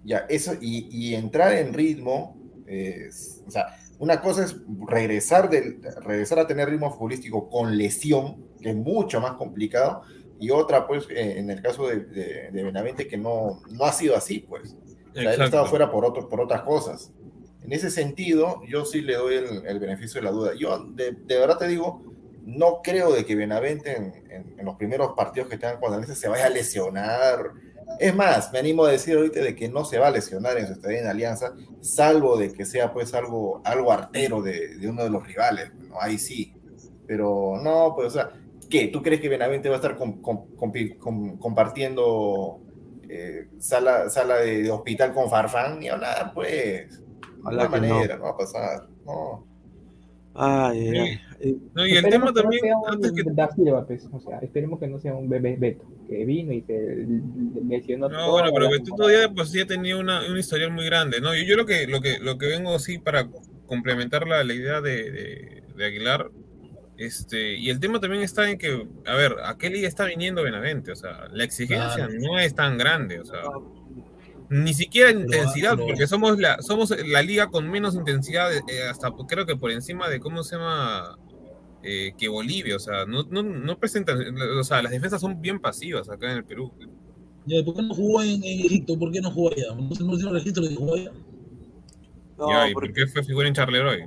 Ya, 0.03 0.25
eso, 0.29 0.53
y, 0.59 0.87
y 0.89 1.13
entrar 1.13 1.53
en 1.53 1.75
ritmo, 1.75 2.35
es- 2.65 3.43
o 3.45 3.51
sea, 3.51 3.77
una 3.99 4.19
cosa 4.19 4.45
es 4.45 4.55
regresar, 4.87 5.47
del, 5.47 5.79
regresar 6.03 6.39
a 6.39 6.47
tener 6.47 6.69
ritmo 6.71 6.91
futbolístico 6.91 7.49
con 7.49 7.77
lesión, 7.77 8.37
que 8.59 8.71
es 8.71 8.75
mucho 8.75 9.21
más 9.21 9.33
complicado, 9.33 10.01
y 10.39 10.49
otra, 10.49 10.87
pues, 10.87 11.05
eh, 11.11 11.35
en 11.37 11.51
el 11.51 11.61
caso 11.61 11.85
de, 11.87 11.99
de- 11.99 12.49
de 12.51 12.63
Benavente, 12.63 13.07
que 13.07 13.17
no, 13.17 13.61
no 13.69 13.85
ha 13.85 13.93
sido 13.93 14.15
así, 14.15 14.39
pues. 14.39 14.75
O 15.11 15.13
sea, 15.13 15.23
él 15.33 15.41
estado 15.45 15.65
fuera 15.69 15.91
por, 15.91 16.05
otro, 16.05 16.27
por 16.29 16.41
otras 16.41 16.61
cosas. 16.61 17.11
En 17.63 17.73
ese 17.73 17.91
sentido, 17.91 18.61
yo 18.67 18.85
sí 18.85 19.01
le 19.01 19.15
doy 19.15 19.35
el, 19.35 19.65
el 19.67 19.79
beneficio 19.79 20.19
de 20.19 20.25
la 20.25 20.31
duda. 20.31 20.51
Yo, 20.57 20.83
de, 20.85 21.11
de 21.11 21.39
verdad 21.39 21.57
te 21.57 21.67
digo, 21.67 22.01
no 22.43 22.81
creo 22.83 23.11
de 23.13 23.23
que 23.25 23.35
Benavente 23.35 23.95
en, 23.95 24.13
en- 24.31 24.59
en 24.59 24.65
los 24.65 24.75
primeros 24.75 25.13
partidos 25.15 25.47
que 25.49 25.57
tengan 25.57 25.79
con 25.79 25.93
Alianza 25.93 26.15
se 26.15 26.27
vaya 26.27 26.47
a 26.47 26.49
lesionar. 26.49 27.51
Es 27.99 28.15
más, 28.15 28.51
me 28.51 28.59
animo 28.59 28.85
a 28.85 28.91
decir 28.91 29.15
ahorita 29.17 29.41
de 29.41 29.55
que 29.55 29.67
no 29.69 29.85
se 29.85 29.99
va 29.99 30.07
a 30.07 30.11
lesionar 30.11 30.57
en 30.57 30.65
su 30.67 30.73
estadía 30.73 31.01
en 31.01 31.07
Alianza, 31.07 31.53
salvo 31.81 32.37
de 32.37 32.51
que 32.53 32.65
sea 32.65 32.93
pues 32.93 33.13
algo, 33.13 33.61
algo 33.65 33.91
artero 33.91 34.41
de, 34.41 34.77
de 34.77 34.89
uno 34.89 35.03
de 35.03 35.09
los 35.09 35.25
rivales. 35.27 35.71
¿no? 35.89 35.99
Ahí 36.01 36.17
sí. 36.17 36.53
Pero 37.05 37.59
no, 37.61 37.93
pues, 37.95 38.07
o 38.07 38.11
sea, 38.11 38.31
¿qué? 38.69 38.87
¿Tú 38.87 39.01
crees 39.03 39.19
que 39.21 39.27
Benavente 39.29 39.67
va 39.69 39.75
a 39.75 39.79
estar 39.79 39.97
com- 39.97 40.21
com- 40.21 40.47
compi- 40.55 40.97
com- 40.97 41.37
compartiendo 41.37 42.59
eh, 43.11 43.47
sala, 43.59 44.09
sala 44.09 44.37
de, 44.37 44.63
de 44.63 44.71
hospital 44.71 45.13
con 45.13 45.29
Farfán? 45.29 45.79
Ni 45.79 45.89
hablar, 45.89 46.31
pues. 46.33 46.99
De 46.99 47.57
alguna 47.57 47.63
no. 47.65 47.69
manera, 47.69 48.17
no. 48.17 48.23
va 48.23 48.29
a 48.31 48.37
pasar. 48.37 48.87
No. 49.05 49.45
Ay, 50.33 50.87
ay, 50.87 50.97
ay. 50.97 51.19
Eh, 51.41 51.57
No, 51.73 51.85
y 51.85 51.91
el 51.91 51.97
Esperemos 52.05 52.33
tema 52.33 52.49
que 52.51 52.59
no 52.59 52.61
también, 52.61 52.75
un 52.77 52.93
antes 52.93 53.11
que 53.11 53.23
Silva, 53.55 53.85
pues, 53.85 54.07
o 54.11 54.19
sea, 54.19 54.37
esperemos 54.39 54.79
que 54.79 54.87
no 54.87 54.99
sea 54.99 55.13
un 55.15 55.27
bebé 55.27 55.57
Beto, 55.57 55.85
que 56.07 56.23
vino 56.23 56.53
y 56.53 56.61
se 56.61 57.05
lesionó 57.67 58.07
No, 58.07 58.31
bueno, 58.31 58.49
pero 58.53 58.65
la 58.65 58.71
que 58.71 58.77
tú 58.79 58.85
temporada. 58.85 59.11
todavía 59.13 59.35
pues, 59.35 59.51
ya 59.51 59.65
tenía 59.65 59.97
una, 59.97 60.25
un 60.31 60.37
historial 60.37 60.71
muy 60.71 60.85
grande, 60.85 61.19
¿no? 61.19 61.33
Yo, 61.35 61.43
yo 61.43 61.57
lo 61.57 61.65
que 61.65 61.85
lo 61.87 61.99
que 61.99 62.19
lo 62.19 62.37
que 62.37 62.45
vengo 62.47 62.73
así 62.75 62.97
para 62.99 63.27
complementar 63.65 64.27
la, 64.27 64.43
la 64.43 64.53
idea 64.53 64.79
de, 64.81 65.11
de- 65.11 65.63
de 65.75 65.85
Aguilar, 65.85 66.29
este, 67.05 67.57
y 67.57 67.69
el 67.69 67.79
tema 67.79 67.99
también 67.99 68.23
está 68.23 68.49
en 68.49 68.57
que, 68.57 68.87
a 69.05 69.15
ver, 69.15 69.35
¿a 69.43 69.57
qué 69.57 69.69
liga 69.69 69.87
está 69.87 70.05
viniendo 70.05 70.43
Benavente? 70.43 70.91
O 70.91 70.95
sea, 70.95 71.27
la 71.31 71.43
exigencia 71.43 72.07
Claro. 72.07 72.13
no 72.19 72.39
es 72.39 72.53
tan 72.55 72.77
grande, 72.77 73.19
o 73.19 73.25
sea, 73.25 73.41
ni 74.49 74.73
siquiera 74.73 75.09
en 75.09 75.25
Pero, 75.25 75.27
intensidad, 75.43 75.71
pero- 75.75 75.87
porque 75.87 76.07
somos 76.07 76.37
la, 76.39 76.61
somos 76.61 76.89
la 77.07 77.21
liga 77.21 77.47
con 77.49 77.69
menos 77.69 77.95
intensidad, 77.95 78.51
eh, 78.53 78.61
hasta 78.89 79.11
creo 79.27 79.45
que 79.45 79.55
por 79.55 79.71
encima 79.71 80.09
de 80.09 80.19
cómo 80.19 80.43
se 80.43 80.55
llama 80.57 81.17
eh, 81.83 82.11
que 82.17 82.27
Bolivia, 82.27 82.75
o 82.75 82.79
sea, 82.79 83.05
no, 83.05 83.23
no, 83.23 83.41
no 83.41 83.79
presentan, 83.79 84.19
o 84.59 84.63
sea, 84.63 84.83
las 84.83 84.91
defensas 84.91 85.19
son 85.21 85.41
bien 85.41 85.59
pasivas 85.59 86.09
acá 86.09 86.29
en 86.31 86.37
el 86.37 86.43
Perú. 86.45 86.71
Ya, 87.47 87.63
¿Por 87.65 87.75
qué 87.75 87.81
no 87.81 87.95
jugó 87.95 88.21
en, 88.21 88.43
en 88.43 88.59
Egipto? 88.65 88.99
¿Por 88.99 89.11
qué 89.11 89.19
no 89.19 89.31
jugó 89.31 89.49
allá? 89.51 89.73
¿No 89.73 89.95
se 89.95 90.03
no 90.03 90.31
registro 90.33 90.61
de 90.63 90.69
que 90.69 90.75
jugó 90.75 90.93
allá? 90.93 91.11
no, 92.37 92.49
Ya, 92.49 92.69
¿y 92.69 92.73
porque- 92.73 92.89
por 92.89 92.95
qué 92.95 93.07
fue 93.07 93.23
figura 93.23 93.47
en 93.47 93.53
Charleroi? 93.55 94.05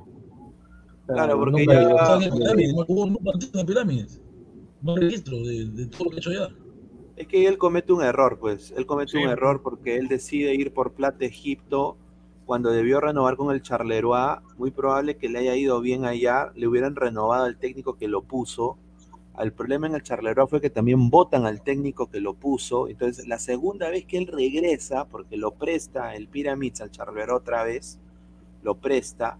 Claro, 1.06 1.38
porque 1.38 1.66
ya- 1.66 1.82
no 1.82 2.84
un 2.88 3.16
partido 3.16 3.66
pirámides. 3.66 4.20
No 4.82 4.96
registro 4.96 5.36
de, 5.38 5.66
de 5.66 5.86
todo 5.86 6.04
lo 6.04 6.10
que 6.10 6.16
ha 6.16 6.18
hecho 6.20 6.30
allá. 6.30 6.48
Es 7.16 7.26
que 7.28 7.46
él 7.46 7.58
comete 7.58 7.92
un 7.92 8.02
error, 8.02 8.38
pues. 8.38 8.72
Él 8.76 8.86
comete 8.86 9.12
Sí. 9.12 9.18
un 9.18 9.28
error 9.30 9.62
porque 9.62 9.96
él 9.96 10.08
decide 10.08 10.54
ir 10.54 10.72
por 10.72 10.92
plata 10.92 11.24
a 11.24 11.28
Egipto 11.28 11.96
cuando 12.44 12.70
debió 12.70 13.00
renovar 13.00 13.36
con 13.36 13.54
el 13.54 13.62
Charleroi. 13.62 14.40
Muy 14.58 14.70
probable 14.70 15.16
que 15.16 15.28
le 15.28 15.38
haya 15.40 15.56
ido 15.56 15.80
bien 15.80 16.04
allá. 16.04 16.50
Le 16.54 16.66
hubieran 16.66 16.96
renovado 16.96 17.44
al 17.44 17.56
técnico 17.58 17.96
que 17.96 18.08
lo 18.08 18.22
puso. 18.22 18.76
El 19.38 19.52
problema 19.52 19.86
en 19.86 19.94
el 19.94 20.02
Charleroi 20.02 20.46
fue 20.48 20.60
que 20.60 20.70
también 20.70 21.08
votan 21.10 21.44
al 21.46 21.62
técnico 21.62 22.10
que 22.10 22.20
lo 22.20 22.34
puso. 22.34 22.88
Entonces, 22.88 23.26
la 23.28 23.38
segunda 23.38 23.90
vez 23.90 24.04
que 24.06 24.18
él 24.18 24.26
regresa, 24.26 25.06
porque 25.06 25.36
lo 25.36 25.52
presta 25.52 26.14
el 26.14 26.28
Pyramids 26.28 26.80
al 26.80 26.90
Charleroi 26.90 27.36
otra 27.36 27.62
vez, 27.64 27.98
lo 28.62 28.74
presta. 28.76 29.38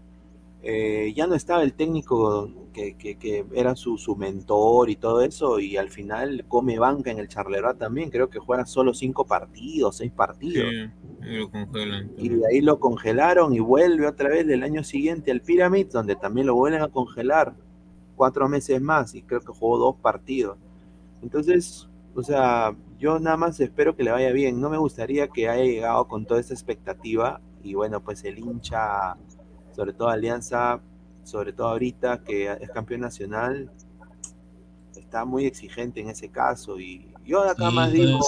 Eh, 0.67 1.13
ya 1.15 1.27
no 1.27 1.35
estaba 1.35 1.63
el 1.63 1.73
técnico 1.73 2.49
que, 2.73 2.95
que- 2.97 3.17
que 3.17 3.45
era 3.53 3.75
su, 3.75 3.97
su 3.97 4.15
mentor 4.15 4.89
y 4.89 4.95
todo 4.97 5.21
eso, 5.21 5.59
y 5.59 5.77
al 5.77 5.89
final 5.91 6.45
come 6.47 6.79
banca 6.79 7.11
en 7.11 7.19
el 7.19 7.27
Charleroi 7.29 7.77
también, 7.77 8.09
creo 8.09 8.29
que 8.29 8.39
juega 8.39 8.65
solo 8.65 8.93
cinco 8.93 9.25
partidos, 9.25 9.97
seis 9.97 10.11
partidos, 10.11 10.75
Sí, 11.21 11.27
y 11.27 11.37
lo 11.37 11.49
congelan. 11.51 12.11
y 12.17 12.29
de 12.29 12.41
ahí 12.47 12.61
lo 12.61 12.79
congelaron 12.79 13.53
y 13.53 13.59
vuelve 13.59 14.07
otra 14.07 14.29
vez 14.29 14.47
del 14.47 14.63
año 14.63 14.83
siguiente 14.83 15.31
al 15.31 15.41
Pyramid, 15.41 15.87
donde 15.91 16.15
también 16.15 16.47
lo 16.47 16.55
vuelven 16.55 16.81
a 16.81 16.89
congelar 16.89 17.55
cuatro 18.15 18.49
meses 18.49 18.81
más, 18.81 19.13
y 19.15 19.21
creo 19.23 19.41
que 19.41 19.53
jugó 19.53 19.77
dos 19.77 19.95
partidos. 20.01 20.57
Entonces, 21.21 21.89
o 22.15 22.23
sea, 22.23 22.75
yo 22.99 23.19
nada 23.19 23.37
más 23.37 23.59
espero 23.59 23.95
que 23.95 24.03
le 24.03 24.11
vaya 24.11 24.31
bien, 24.31 24.59
no 24.61 24.69
me 24.69 24.77
gustaría 24.77 25.27
que 25.27 25.49
haya 25.49 25.63
llegado 25.63 26.07
con 26.07 26.25
toda 26.25 26.39
esta 26.39 26.53
expectativa, 26.53 27.41
y 27.63 27.73
bueno, 27.75 28.01
pues 28.01 28.23
el 28.25 28.39
hincha 28.39 29.15
sobre 29.75 29.93
todo 29.93 30.07
Alianza, 30.09 30.79
sobre 31.23 31.53
todo 31.53 31.67
ahorita 31.67 32.23
que 32.23 32.51
es 32.61 32.69
campeón 32.69 33.01
nacional, 33.01 33.69
está 34.95 35.25
muy 35.25 35.45
exigente 35.45 35.99
en 35.99 36.09
ese 36.09 36.29
caso. 36.29 36.79
Y 36.79 37.11
yo 37.25 37.41
acá 37.43 37.69
Sí, 37.69 37.75
más 37.75 37.91
digo 37.91 38.19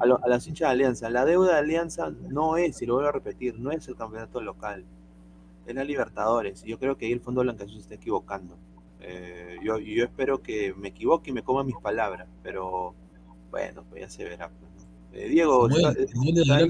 a, 0.00 0.06
lo- 0.06 0.24
a 0.24 0.28
las 0.28 0.46
hinchas 0.46 0.68
de 0.68 0.72
Alianza, 0.72 1.08
la 1.10 1.24
deuda 1.24 1.52
de 1.54 1.58
Alianza 1.58 2.10
no 2.28 2.56
es, 2.56 2.80
y 2.82 2.86
lo 2.86 2.94
vuelvo 2.94 3.08
a 3.08 3.12
repetir, 3.12 3.58
no 3.58 3.70
es 3.70 3.86
el 3.88 3.96
campeonato 3.96 4.40
local, 4.40 4.84
es 5.66 5.74
la 5.74 5.84
Libertadores. 5.84 6.62
Y 6.64 6.68
yo 6.70 6.78
creo 6.78 6.96
que 6.96 7.06
ahí 7.06 7.12
el 7.12 7.20
Fondo 7.20 7.40
Blanca 7.42 7.66
se 7.66 7.78
está 7.78 7.94
equivocando. 7.94 8.56
Eh, 9.00 9.58
yo, 9.62 9.78
yo 9.78 10.04
espero 10.04 10.42
que 10.42 10.74
me 10.74 10.88
equivoque 10.88 11.30
y 11.30 11.32
me 11.32 11.42
coma 11.42 11.62
mis 11.64 11.76
palabras, 11.76 12.26
pero 12.42 12.94
bueno, 13.50 13.84
pues 13.88 14.02
ya 14.02 14.08
se 14.10 14.24
verá. 14.24 14.48
pues, 14.50 14.70
¿no? 14.86 15.18
Eh, 15.18 15.28
Diego, 15.28 15.68
está- 15.68 15.92
está 16.00 16.20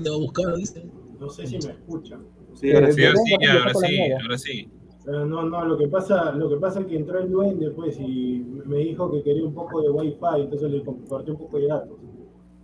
te 0.02 0.10
va 0.10 0.16
a 0.16 0.18
buscar. 0.18 0.54
No 1.18 1.30
sé 1.30 1.46
si 1.46 1.58
me 1.58 1.72
escuchan. 1.72 2.24
Sí, 2.54 2.72
ahora 2.72 2.92
Sí, 2.92 3.04
ahora 3.04 3.16
sí, 3.16 3.34
ahora 4.12 4.38
sí, 4.38 4.68
ahora 5.06 5.24
no, 5.26 5.42
no, 5.42 5.64
lo 5.66 5.76
que 5.76 5.88
pasa, 5.88 6.32
lo 6.32 6.48
que 6.48 6.56
pasa 6.56 6.80
es 6.80 6.86
que 6.86 6.96
entró 6.96 7.18
el 7.18 7.30
duende, 7.30 7.70
pues, 7.70 7.98
y 8.00 8.42
me 8.64 8.78
dijo 8.78 9.10
que 9.10 9.22
quería 9.22 9.44
un 9.44 9.54
poco 9.54 9.82
de 9.82 9.90
wifi, 9.90 10.16
entonces 10.36 10.70
le 10.70 10.82
compartí 10.82 11.30
un 11.30 11.36
poco 11.38 11.58
de 11.58 11.66
datos. 11.66 11.98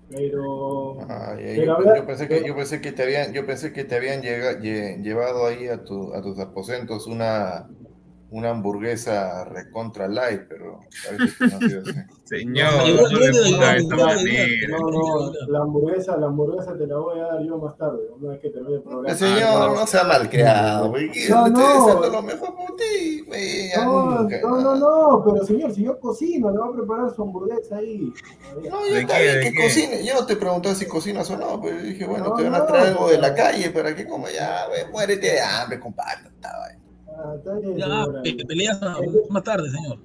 Pero 0.08 0.98
Ay, 1.08 1.44
ay, 1.46 1.56
Pero 1.56 1.94
yo, 1.96 2.06
pensé 2.06 2.26
que 2.28 2.44
yo 2.44 2.56
pensé 2.56 2.80
que 2.80 2.90
te 2.92 3.02
habían 3.04 3.32
yo 3.32 3.46
pensé 3.46 3.72
que 3.72 3.84
te 3.84 3.94
habían 3.94 4.22
llega- 4.22 4.58
lle- 4.58 5.00
llevado 5.02 5.46
ahí 5.46 5.68
a 5.68 5.84
tu 5.84 6.12
a 6.12 6.20
tus 6.20 6.38
aposentos 6.40 7.06
una 7.06 7.68
una 8.30 8.50
hamburguesa 8.50 9.44
recontra 9.44 10.06
light, 10.08 10.42
pero 10.48 10.80
parece 11.04 11.36
que 11.36 11.46
no 11.46 11.56
ha 11.56 11.60
sido 11.60 11.82
así. 11.82 11.92
Señor, 12.24 12.72
No, 12.72 12.86
no, 14.78 14.90
no, 14.90 14.90
no, 14.90 15.32
la 15.48 15.58
hamburguesa, 15.60 16.16
la 16.16 16.26
hamburguesa 16.26 16.78
te 16.78 16.86
la 16.86 16.96
voy 16.96 17.18
a 17.18 17.24
dar 17.24 17.42
yo 17.42 17.58
más 17.58 17.76
tarde, 17.76 17.98
una 18.16 18.30
vez 18.30 18.40
que 18.40 18.50
termine 18.50 18.76
el 18.76 18.82
programa. 18.82 19.14
Señor 19.14 19.72
no 19.74 19.86
sea 19.86 20.04
malcriado, 20.04 20.90
güey. 20.90 21.10
No, 21.28 21.48
no. 21.48 21.58
deseando 21.58 22.10
lo 22.10 22.22
mejor 22.22 22.54
por 22.54 22.76
ti, 22.76 23.24
No, 23.76 24.20
nunca, 24.20 24.40
no, 24.42 24.60
no, 24.60 24.76
no, 24.76 25.24
pero 25.24 25.44
señor, 25.44 25.74
si 25.74 25.82
yo 25.82 25.98
cocino, 25.98 26.50
le 26.52 26.58
voy 26.58 26.68
a 26.68 26.76
preparar 26.76 27.10
su 27.12 27.22
hamburguesa 27.22 27.78
ahí. 27.78 28.12
No, 28.70 28.84
¿De 28.84 28.92
ya 28.92 29.00
está 29.00 29.18
qué, 29.18 29.38
bien 29.38 29.54
que 29.54 29.62
cocine. 29.62 30.04
Yo 30.04 30.14
no 30.14 30.26
te 30.26 30.36
pregunté 30.36 30.74
si 30.76 30.86
cocinas 30.86 31.28
o 31.30 31.36
no, 31.36 31.60
pero 31.60 31.82
dije, 31.82 32.06
bueno, 32.06 32.28
No, 32.28 32.34
te 32.34 32.44
van 32.44 32.54
a 32.54 32.66
traer 32.66 32.88
algo 32.88 33.08
de 33.10 33.18
la 33.18 33.34
calle 33.34 33.70
para 33.70 33.94
que 33.94 34.06
coma 34.06 34.30
ya, 34.30 34.66
güey. 34.68 34.88
Muérete 34.92 35.32
de 35.32 35.40
hambre, 35.40 35.80
compadre. 35.80 36.30
Está. 37.36 37.52
Ah, 37.52 37.58
bien, 37.60 37.76
Ya, 37.76 38.06
pe- 38.22 38.44
peleas 38.46 38.80
más 39.30 39.42
tarde, 39.42 39.70
señor. 39.70 39.98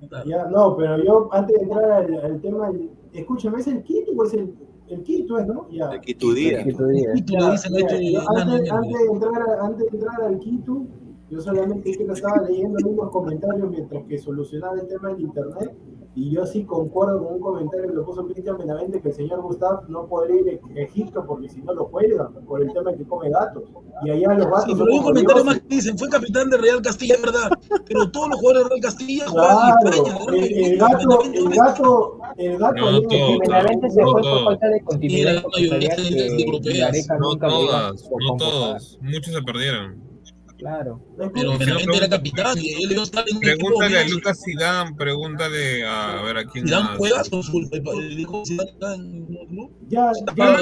Más 0.00 0.10
tarde. 0.10 0.30
Ya, 0.30 0.44
no, 0.46 0.76
pero 0.76 1.02
yo 1.04 1.28
antes 1.32 1.56
de 1.56 1.62
entrar 1.64 1.90
al, 1.90 2.14
al 2.24 2.40
tema, 2.40 2.70
escúchame, 3.12 3.58
¿es 3.60 3.66
el 3.68 3.82
Quito 3.82 4.12
o 4.16 4.24
es 4.24 4.34
el, 4.34 4.54
el 4.88 5.02
Quito, 5.02 5.38
es, 5.38 5.46
no? 5.46 5.68
Ya. 5.70 5.90
El 5.92 6.00
Quito 6.00 6.32
Día. 6.32 6.64
Yo 6.66 6.86
enano 6.86 8.58
de 8.58 8.70
antes, 8.70 8.98
de 8.98 9.06
entrar, 9.12 9.42
antes 9.60 9.90
de 9.90 9.96
entrar 9.98 10.22
al 10.22 10.38
Quito, 10.38 10.82
yo 11.30 11.40
solamente 11.40 11.92
que 11.92 12.04
lo 12.04 12.12
estaba 12.12 12.42
leyendo 12.48 12.76
ahí 12.84 12.94
los 12.94 13.10
comentarios 13.10 13.70
mientras 13.70 14.04
que 14.04 14.18
solucionaba 14.18 14.78
el 14.80 14.86
tema 14.86 15.08
del 15.10 15.20
internet, 15.22 15.72
y 16.14 16.30
yo 16.30 16.44
sí 16.44 16.64
concuerdo 16.64 17.24
con 17.24 17.34
un 17.36 17.40
comentario 17.40 17.88
que 17.88 17.94
lo 17.94 18.04
puso 18.04 18.26
Cristian 18.26 18.58
Benavente 18.58 19.00
que 19.00 19.08
el 19.08 19.14
señor 19.14 19.40
Gustav 19.40 19.88
no 19.88 20.06
podría 20.06 20.40
ir 20.42 20.60
a 20.76 20.80
Egipto 20.82 21.24
porque 21.26 21.48
si 21.48 21.62
no 21.62 21.72
lo 21.72 21.88
cuelgan 21.88 22.34
por 22.46 22.60
el 22.60 22.70
tema 22.72 22.90
de 22.92 22.98
que 22.98 23.04
come 23.04 23.30
gatos. 23.30 23.62
Y 24.04 24.10
allá 24.10 24.34
los 24.34 24.46
gatos 24.46 24.64
Sí, 24.64 24.72
pero 24.74 24.86
hay 24.92 24.98
un 24.98 25.04
comentario 25.04 25.44
más 25.44 25.60
que 25.60 25.74
dicen, 25.76 25.96
fue 25.96 26.08
capitán 26.10 26.50
de 26.50 26.58
Real 26.58 26.82
Castilla, 26.82 27.14
es 27.14 27.22
verdad, 27.22 27.50
pero 27.86 28.10
todos 28.10 28.28
los 28.28 28.40
jugadores 28.40 28.64
de 28.64 28.68
Real 28.68 28.80
Castilla 28.82 29.28
juegan 29.28 29.56
Claro, 29.56 29.80
en 29.80 29.92
España. 29.94 30.18
¿no? 30.18 30.34
el, 30.34 30.44
el 30.52 30.78
gato, 30.78 31.22
el 31.32 31.48
gato, 31.48 32.18
el 32.36 32.58
gato 32.58 32.74
No, 32.76 33.00
todo, 33.02 33.26
Egipto- 33.26 33.38
Benavente 33.40 33.90
se 33.90 34.00
No 34.02 34.10
fue 34.12 34.20
por 34.22 34.44
falta 34.44 34.68
de 34.68 34.76
Y 34.76 34.80
continuidad 34.82 35.42
No 37.18 37.36
todas, 37.38 38.10
no 38.20 38.36
todos. 38.36 38.98
Muchos 39.00 39.34
se 39.34 39.42
perdieron. 39.42 40.11
Claro. 40.62 41.00
Pero 41.34 41.58
Benavente 41.58 41.96
era 41.96 42.08
capitán 42.08 42.56
y 42.56 42.84
él 42.84 42.92
iba 42.92 43.00
a 43.00 43.04
estar 43.04 43.24
en 43.28 43.40
Pregúntale 43.40 43.98
a. 43.98 44.08
Lucas 44.08 44.40
Zidane, 44.44 44.94
pregúntale 44.96 45.84
a, 45.84 46.20
a 46.20 46.22
ver 46.22 46.36
a 46.38 46.44
quién 46.44 46.64
más. 46.70 46.96
juega 46.98 47.22
con 47.28 47.42
su 47.42 47.58
el 47.58 48.16
dijo 48.16 48.42
club. 48.44 49.70
Ya, 49.88 50.12
ya 50.36 50.60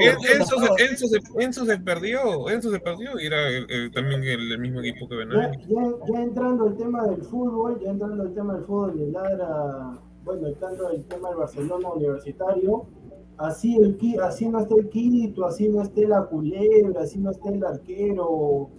eh, 0.00 0.14
Enzo, 0.36 0.56
se- 0.60 0.84
Enzo, 0.84 1.06
se, 1.08 1.18
Enzo 1.44 1.64
se 1.66 1.78
perdió, 1.78 2.48
Enzo 2.50 2.70
se 2.70 2.78
perdió 2.78 3.18
y 3.20 3.26
era 3.26 3.48
el- 3.48 3.68
el- 3.70 3.90
también 3.90 4.22
el, 4.22 4.52
el 4.52 4.58
mismo 4.60 4.80
equipo 4.80 5.08
que 5.08 5.16
Ya, 5.16 5.24
Benavente. 5.24 5.66
ya, 5.68 5.82
ya 6.12 6.22
entrando 6.22 6.64
al 6.68 6.76
tema 6.76 7.06
del 7.08 7.22
fútbol, 7.22 7.80
ya 7.84 7.90
entrando 7.90 8.22
al 8.22 8.34
tema 8.34 8.54
del 8.54 8.64
fútbol, 8.64 8.96
le 8.96 9.10
ladra, 9.10 9.98
bueno, 10.24 10.46
entrando 10.46 10.86
al 10.88 11.04
tema 11.04 11.28
del 11.30 11.38
Barcelona 11.38 11.88
universitario, 11.90 12.86
así, 13.38 13.76
el, 13.76 13.98
así 14.22 14.48
no 14.48 14.60
esté 14.60 14.74
el 14.76 14.88
Quito, 14.88 15.44
así 15.46 15.68
no 15.68 15.82
esté 15.82 16.06
la 16.06 16.22
culebra, 16.26 17.02
así 17.02 17.18
no 17.18 17.32
esté 17.32 17.48
el 17.48 17.64
arquero, 17.64 18.70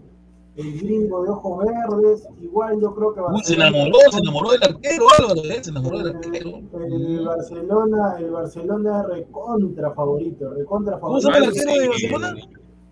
el 0.55 0.79
gringo 0.79 1.23
de 1.23 1.29
ojos 1.29 1.65
verdes, 1.65 2.27
igual 2.39 2.79
yo 2.79 2.93
creo 2.93 3.13
que 3.13 3.21
Uy, 3.21 3.43
se 3.43 3.55
enamoró, 3.55 3.97
se 4.11 4.19
enamoró 4.19 4.51
del 4.51 4.63
arquero, 4.63 5.05
Álvaro, 5.17 5.43
¿eh? 5.45 5.63
se 5.63 5.69
enamoró 5.71 5.97
del 5.99 6.15
arquero. 6.15 6.61
El, 6.73 6.93
el 6.93 7.25
Barcelona, 7.25 8.15
el 8.19 8.31
Barcelona 8.31 9.01
es 9.01 9.07
recontra 9.07 9.91
favorito, 9.93 10.49
recontra 10.51 10.99
¿Cómo 10.99 11.19
se 11.19 11.31
favorito. 11.31 11.53
llama 11.55 11.73
el 11.73 11.73
arquero 11.73 11.81
de 11.81 11.87
Barcelona? 11.87 12.35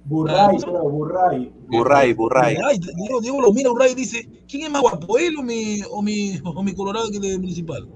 Burray, 0.03 0.57
creo, 0.57 0.89
Burray. 0.89 1.53
Burray, 1.67 2.13
Burray. 2.13 2.57
Ay, 2.65 2.79
Diego, 2.79 3.21
Diego 3.21 3.41
lo 3.41 3.53
mira 3.53 3.71
Urray 3.71 3.91
y 3.91 3.95
dice, 3.95 4.27
¿quién 4.49 4.63
es 4.63 4.71
más 4.71 4.81
guapo, 4.81 5.17
él 5.19 5.35
o 5.37 5.43
mi, 5.43 5.81
o 5.91 6.01
mi, 6.01 6.39
o 6.43 6.63
mi 6.63 6.73
Colorado 6.73 7.09
que 7.11 7.19
de 7.19 7.37
municipal? 7.37 7.87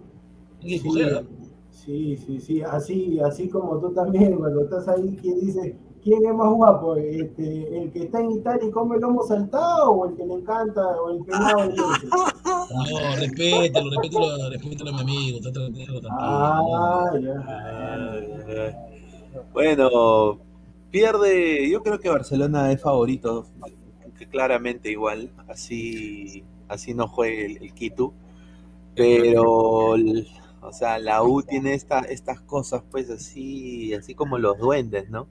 Hay 0.61 0.69
que 0.69 0.75
escoger, 0.75 1.07
¿eh? 1.13 1.25
Sí, 1.71 2.17
sí, 2.17 2.39
sí, 2.39 2.61
así, 2.61 3.19
así 3.19 3.49
como 3.49 3.79
tú 3.79 3.91
también, 3.93 4.37
cuando 4.37 4.61
estás 4.61 4.87
ahí, 4.87 5.17
¿quién 5.21 5.39
dice, 5.39 5.75
quién 6.05 6.23
es 6.23 6.33
más 6.35 6.53
guapo? 6.53 6.95
Este, 6.95 7.77
¿El 7.81 7.91
que 7.91 8.03
está 8.03 8.21
en 8.21 8.31
Italia 8.31 8.67
y 8.67 8.71
come 8.71 8.97
lomo 8.99 9.23
saltado 9.23 9.91
o 9.91 10.07
el 10.07 10.15
que 10.15 10.25
le 10.25 10.35
encanta, 10.35 10.81
o 11.01 11.09
el 11.09 11.25
pelado 11.25 11.61
de 11.63 11.69
dientes? 11.73 12.09
No, 12.13 13.15
respétalo, 13.19 13.89
respétalo, 13.89 14.49
respétalo 14.51 14.89
a 14.91 14.93
mi 14.93 15.01
amigo, 15.01 15.37
está 15.39 15.51
tranquilo, 15.51 15.99
tranquilo. 15.99 16.11
Ah, 16.21 17.11
ya. 17.19 18.87
Bueno, 19.51 20.39
pierde. 20.91 21.69
Yo 21.69 21.81
creo 21.81 21.99
que 21.99 22.09
Barcelona 22.09 22.71
es 22.71 22.81
favorito, 22.81 23.47
que 24.17 24.27
claramente 24.27 24.91
igual. 24.91 25.31
Así, 25.47 26.43
así 26.67 26.93
no 26.93 27.07
juegue 27.07 27.47
el, 27.47 27.63
el 27.63 27.73
Quito. 27.73 28.13
Pero, 28.95 29.95
el- 29.95 30.27
o 30.61 30.71
sea, 30.71 30.99
la 30.99 31.23
U 31.23 31.41
tiene 31.43 31.73
esta, 31.73 31.99
estas 32.01 32.41
cosas, 32.41 32.83
pues 32.91 33.09
así, 33.09 33.93
así 33.93 34.15
como 34.15 34.37
los 34.37 34.57
duendes, 34.57 35.09
¿no? 35.09 35.27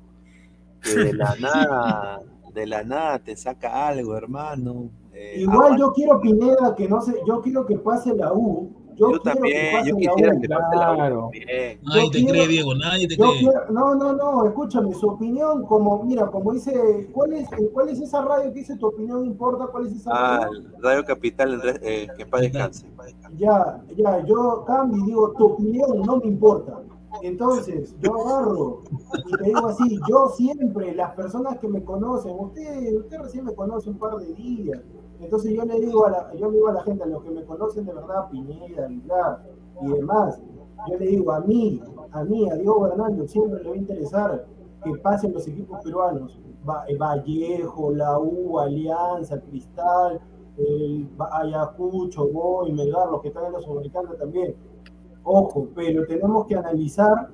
Que 0.84 0.94
de 1.04 1.12
la 1.14 1.34
nada, 1.40 2.22
de 2.52 2.66
la 2.66 2.82
nada 2.84 3.18
te 3.18 3.34
saca 3.36 3.88
algo, 3.88 4.16
hermano. 4.16 4.90
Eh, 5.12 5.40
Igual 5.40 5.78
yo 5.78 5.92
quiero 5.92 6.20
Pineda 6.20 6.74
que 6.76 6.88
no 6.88 7.00
sé, 7.00 7.14
yo 7.26 7.40
quiero 7.40 7.64
que 7.66 7.78
pase 7.78 8.14
la 8.14 8.32
U. 8.32 8.70
Yo, 8.96 9.18
también, 9.20 9.72
que 9.72 9.76
pase 9.76 9.88
yo 9.90 9.94
la 9.96 10.00
quisiera 10.00 10.34
U. 10.36 10.40
que 10.40 10.48
pase 10.48 10.76
la 10.76 10.92
U 10.92 10.94
claro. 10.94 11.30
Nadie 11.82 12.04
yo 12.04 12.10
te 12.10 12.18
quiero- 12.18 12.32
cree, 12.32 12.48
Diego, 12.48 12.74
nadie 12.76 13.08
te 13.08 13.16
cree. 13.16 13.38
quiero, 13.40 13.70
no, 13.70 13.94
no, 13.96 14.12
no, 14.12 14.44
escúchame, 14.46 14.94
su 14.94 15.08
opinión, 15.08 15.64
como, 15.66 16.04
mira, 16.04 16.26
como 16.28 16.52
dice, 16.52 17.08
¿cuál 17.12 17.32
es, 17.32 17.48
cuál 17.72 17.88
es 17.88 18.00
esa 18.00 18.22
radio 18.24 18.52
que 18.52 18.60
dice 18.60 18.76
tu 18.76 18.86
opinión 18.86 19.24
importa? 19.26 19.66
¿Cuál 19.66 19.86
es 19.88 19.94
esa 19.94 20.10
Ah, 20.12 20.40
radio? 20.44 20.62
Radio 20.80 21.04
Capital, 21.04 21.60
eh, 21.82 22.06
que 22.16 22.22
en 22.22 22.30
paz 22.30 22.40
descanse. 22.42 22.86
Ya, 23.36 23.82
ya, 23.96 24.24
yo 24.26 24.64
cambio 24.64 25.02
y 25.02 25.06
digo, 25.06 25.32
tu 25.36 25.44
opinión 25.46 26.00
no 26.06 26.18
me 26.18 26.26
importa. 26.28 26.80
Entonces, 27.24 27.96
yo 28.02 28.20
agarro 28.20 28.82
y 29.26 29.36
te 29.38 29.44
digo 29.44 29.66
así, 29.66 29.98
yo 30.06 30.28
siempre, 30.28 30.94
las 30.94 31.12
personas 31.12 31.58
que 31.58 31.68
me 31.68 31.82
conocen, 31.82 32.36
usted, 32.38 32.94
usted 32.98 33.18
recién 33.18 33.46
me 33.46 33.54
conoce 33.54 33.88
un 33.88 33.98
par 33.98 34.16
de 34.16 34.34
días. 34.34 34.82
Entonces 35.18 35.54
yo 35.54 35.64
le 35.64 35.80
digo 35.80 36.04
a 36.04 36.10
la, 36.10 36.34
yo 36.34 36.50
le 36.50 36.56
digo 36.58 36.68
a 36.68 36.74
la 36.74 36.82
gente, 36.82 37.02
a 37.02 37.06
los 37.06 37.22
que 37.22 37.30
me 37.30 37.42
conocen 37.46 37.86
de 37.86 37.94
verdad, 37.94 38.28
Pineda, 38.30 38.84
Aguilar 38.84 39.42
y 39.80 39.86
demás, 39.86 40.38
yo 40.86 40.98
le 40.98 41.06
digo 41.06 41.32
a 41.32 41.40
mí, 41.40 41.80
a 42.10 42.24
mí, 42.24 42.50
a 42.50 42.56
Diego 42.56 42.80
Bernardo, 42.82 43.26
siempre 43.26 43.62
le 43.62 43.70
va 43.70 43.74
a 43.74 43.78
interesar 43.78 44.46
que 44.82 44.94
pasen 44.98 45.32
los 45.32 45.48
equipos 45.48 45.80
peruanos. 45.82 46.38
Eh, 46.88 46.96
Vallejo, 46.98 47.90
la 47.90 48.18
U, 48.18 48.58
Alianza, 48.58 49.40
Cristal, 49.40 50.20
el 50.58 51.08
Ayacucho, 51.18 52.28
Boy, 52.28 52.72
Melgar, 52.72 53.08
los 53.10 53.22
que 53.22 53.28
están 53.28 53.46
en 53.46 53.54
la 53.54 53.60
Sudamericana 53.62 54.10
también. 54.18 54.54
Ojo, 55.24 55.68
pero 55.74 56.06
tenemos 56.06 56.46
que 56.46 56.54
analizar, 56.56 57.30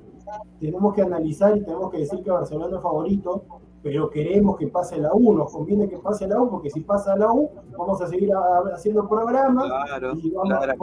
tenemos 0.59 0.93
que 0.93 1.01
analizar 1.01 1.55
y 1.57 1.61
tenemos 1.63 1.91
que 1.91 1.99
decir 1.99 2.23
que 2.23 2.31
Barcelona 2.31 2.77
es 2.77 2.81
favorito, 2.83 3.43
pero 3.83 4.09
queremos 4.11 4.57
que 4.57 4.67
pase 4.67 4.97
la 4.97 5.09
U, 5.13 5.33
nos 5.33 5.51
conviene 5.51 5.89
que 5.89 5.97
pase 5.97 6.27
la 6.27 6.39
U, 6.39 6.49
porque 6.51 6.69
si 6.69 6.81
pasa 6.81 7.15
la 7.17 7.33
U, 7.33 7.49
vamos 7.75 7.99
a 8.01 8.07
seguir 8.07 8.31
a- 8.31 8.75
haciendo 8.75 9.09
programas 9.09 9.65
Claro, 9.65 10.13
y 10.15 10.29
vamos, 10.29 10.49
claro, 10.49 10.73
no, 10.73 10.77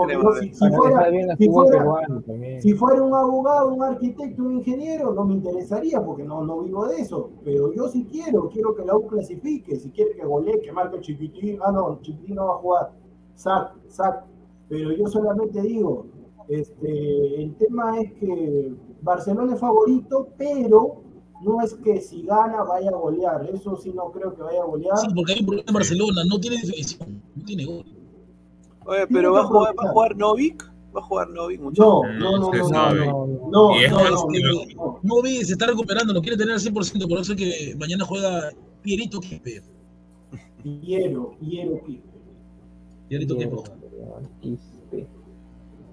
fuera, 1.52 1.80
fuera- 1.84 2.60
si 2.60 2.72
fuera 2.74 3.02
un 3.02 3.14
abogado, 3.14 3.72
un 3.72 3.82
arquitecto, 3.84 4.42
un 4.42 4.52
ingeniero, 4.54 5.14
no 5.14 5.24
me 5.24 5.34
interesaría 5.34 6.04
porque 6.04 6.24
no, 6.24 6.42
no 6.42 6.58
vivo 6.60 6.86
de 6.88 6.96
eso. 7.00 7.30
Pero 7.44 7.72
yo 7.72 7.86
sí 7.88 8.04
quiero, 8.10 8.48
quiero 8.48 8.74
que 8.74 8.84
la 8.84 8.96
U 8.96 9.06
clasifique, 9.06 9.76
si 9.76 9.90
quiere 9.92 10.16
que 10.16 10.26
golee, 10.26 10.60
que 10.60 10.72
marque 10.72 11.00
Chiquitín. 11.00 11.60
Ah, 11.64 11.70
no, 11.70 12.00
Chiquitín 12.02 12.34
no 12.34 12.46
va 12.48 12.54
a 12.54 12.56
jugar. 12.58 12.90
Sac, 13.34 13.74
sac. 13.86 14.24
Pero 14.68 14.90
yo 14.92 15.06
solamente 15.06 15.62
digo, 15.62 16.06
este, 16.48 17.42
el 17.42 17.54
tema 17.56 18.00
es 18.00 18.12
que 18.14 18.72
Barcelona 19.02 19.54
es 19.54 19.60
favorito, 19.60 20.28
pero 20.36 21.02
no 21.42 21.60
es 21.62 21.74
que 21.74 22.00
si 22.00 22.22
gana 22.22 22.62
vaya 22.64 22.90
a 22.90 22.96
golear. 22.96 23.48
Eso 23.52 23.76
sí 23.76 23.92
no 23.94 24.10
creo 24.10 24.34
que 24.34 24.42
vaya 24.42 24.62
a 24.62 24.66
golear. 24.66 24.96
Sí, 24.98 25.06
porque 25.14 25.32
hay 25.34 25.40
un 25.40 25.46
problema 25.46 25.68
en 25.68 25.74
Barcelona, 25.74 26.22
no 26.28 26.40
tiene 26.40 26.56
definición, 26.56 27.22
no 27.34 27.44
tiene 27.44 27.64
gol. 27.64 27.84
Oye, 28.86 29.06
pero 29.08 29.32
¿va 29.32 29.40
a 29.40 29.44
jugar, 29.44 29.74
va 29.78 29.88
a 29.88 29.92
jugar 29.92 30.16
Novik? 30.16 30.64
¿Va 30.96 31.00
a 31.00 31.04
jugar 31.04 31.28
Novik, 31.30 31.60
muchachos? 31.60 31.86
No, 31.86 32.38
no, 32.38 32.38
no, 32.38 32.50
no, 32.50 32.68
no, 32.68 32.94
no, 32.94 33.26
no, 33.26 33.50
no, 33.50 33.80
Y 33.80 33.84
es 33.84 33.90
no, 33.90 33.96
más, 33.98 34.10
no, 34.10 34.26
tío. 34.28 34.42
no. 34.74 35.00
No 35.02 35.22
vi, 35.22 35.44
se 35.44 35.52
está 35.52 35.66
recuperando, 35.66 36.14
lo 36.14 36.22
quiere 36.22 36.38
tener 36.38 36.54
al 36.54 36.60
100%, 36.60 37.08
por 37.08 37.18
eso 37.18 37.34
es 37.34 37.38
que 37.38 37.76
mañana 37.78 38.04
juega 38.06 38.50
Pierito 38.82 39.20
Quispe. 39.20 39.62
Hiero, 40.64 41.36
hiero, 41.40 41.80
Pierito 43.08 43.36
Bien. 43.36 43.50
Quispe. 43.50 43.70
Quispe. 44.40 45.17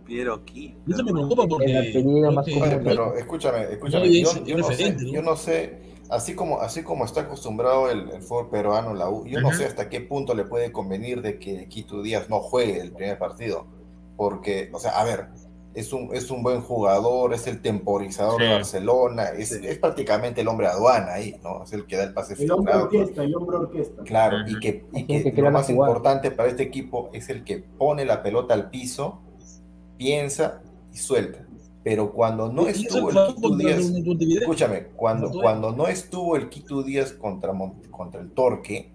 Piero. 0.06 0.42
Y 0.54 0.76
eso 0.90 1.04
me 1.04 1.12
preocupa 1.12 1.48
porque. 1.48 1.66
El 1.72 1.78
apellido 1.90 2.32
más 2.32 2.46
creo 2.46 2.56
que- 2.64 2.70
común. 2.70 2.82
Pero 2.84 3.16
escúchame, 3.16 3.64
escúchame, 3.72 4.08
No, 4.08 4.14
yo, 4.14 4.46
yo 4.46 4.58
no 4.58 4.64
sé, 4.72 4.96
yo 5.12 5.22
no 5.22 5.36
sé, 5.36 5.80
así 6.10 6.36
como, 6.36 6.60
así 6.62 6.84
como 6.84 7.06
está 7.06 7.22
acostumbrado 7.22 7.90
el, 7.90 8.10
el 8.12 8.22
fútbol 8.22 8.50
peruano, 8.50 8.94
la 8.94 9.10
U, 9.10 9.26
yo 9.26 9.42
no 9.42 9.52
sé 9.54 9.66
hasta 9.66 9.90
qué 9.90 10.02
punto 10.02 10.34
le 10.36 10.46
puede 10.46 10.72
convenir 10.72 11.22
de 11.22 11.40
que 11.40 11.68
Quito 11.68 12.02
Díaz 12.02 12.30
no 12.30 12.40
juegue 12.40 12.80
el 12.80 12.92
primer 12.92 13.18
partido, 13.18 13.66
porque, 14.16 14.70
o 14.74 14.80
sea, 14.80 14.92
a 15.00 15.04
ver, 15.04 15.28
es 15.74 15.92
un, 15.92 16.16
es 16.16 16.32
un 16.32 16.42
buen 16.42 16.62
jugador, 16.62 17.34
es 17.34 17.48
el 17.48 17.62
temporizador 17.62 18.40
de 18.40 18.48
Sí. 18.48 18.54
Barcelona, 18.54 19.24
es, 19.38 19.52
es 19.52 19.78
prácticamente 19.80 20.40
el 20.40 20.48
hombre 20.48 20.68
aduana 20.68 21.16
ahí, 21.16 21.36
¿no? 21.44 21.64
Es 21.64 21.74
el 21.74 21.86
que 21.86 21.98
da 21.98 22.04
el 22.06 22.14
pase 22.14 22.42
El 22.42 22.50
hombre 22.52 22.76
orquesta, 22.76 23.24
el 23.24 23.36
hombre 23.36 23.58
orquesta. 23.58 24.04
Claro, 24.04 24.38
Ujú. 24.46 24.52
y 24.56 24.60
que, 24.62 24.86
y 24.94 25.04
que 25.04 25.34
que 25.34 25.42
lo 25.42 25.52
más 25.52 25.66
jugada. 25.66 25.92
importante 25.92 26.32
para 26.32 26.48
este 26.48 26.64
equipo 26.64 27.10
es 27.12 27.28
el 27.28 27.44
que 27.44 27.58
pone 27.58 28.06
la 28.06 28.24
pelota 28.24 28.54
al 28.54 28.70
piso, 28.70 29.20
piensa 29.98 30.62
y 30.94 30.98
suelta. 30.98 31.46
Pero 31.84 32.12
cuando 32.12 32.52
no 32.52 32.68
estuvo 32.68 33.10
el 33.12 33.36
Quito 33.36 33.56
Díaz, 33.56 33.92
escúchame, 34.42 34.88
cuando, 34.96 35.30
cuando 35.32 35.72
no 35.72 35.88
estuvo 35.88 36.36
el 36.36 36.50
Quito 36.50 36.82
Díaz 36.82 37.14
contra, 37.14 37.54
contra 37.92 38.22
el 38.22 38.32
Torque, 38.32 38.92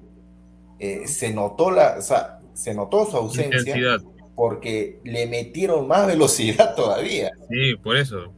eh, 0.81 1.07
se 1.07 1.33
notó 1.33 1.71
la, 1.71 1.97
o 1.99 2.03
sea, 2.03 2.41
se 2.55 2.75
notó 2.75 3.07
su 3.07 3.17
ausencia 3.17 3.59
Intensidad. 3.59 4.01
porque 4.35 5.01
le 5.05 5.27
metieron 5.29 5.87
más 5.87 6.07
velocidad 6.07 6.75
todavía. 6.77 7.31
Sí, 7.49 7.77
por 7.83 7.97
eso. 7.97 8.33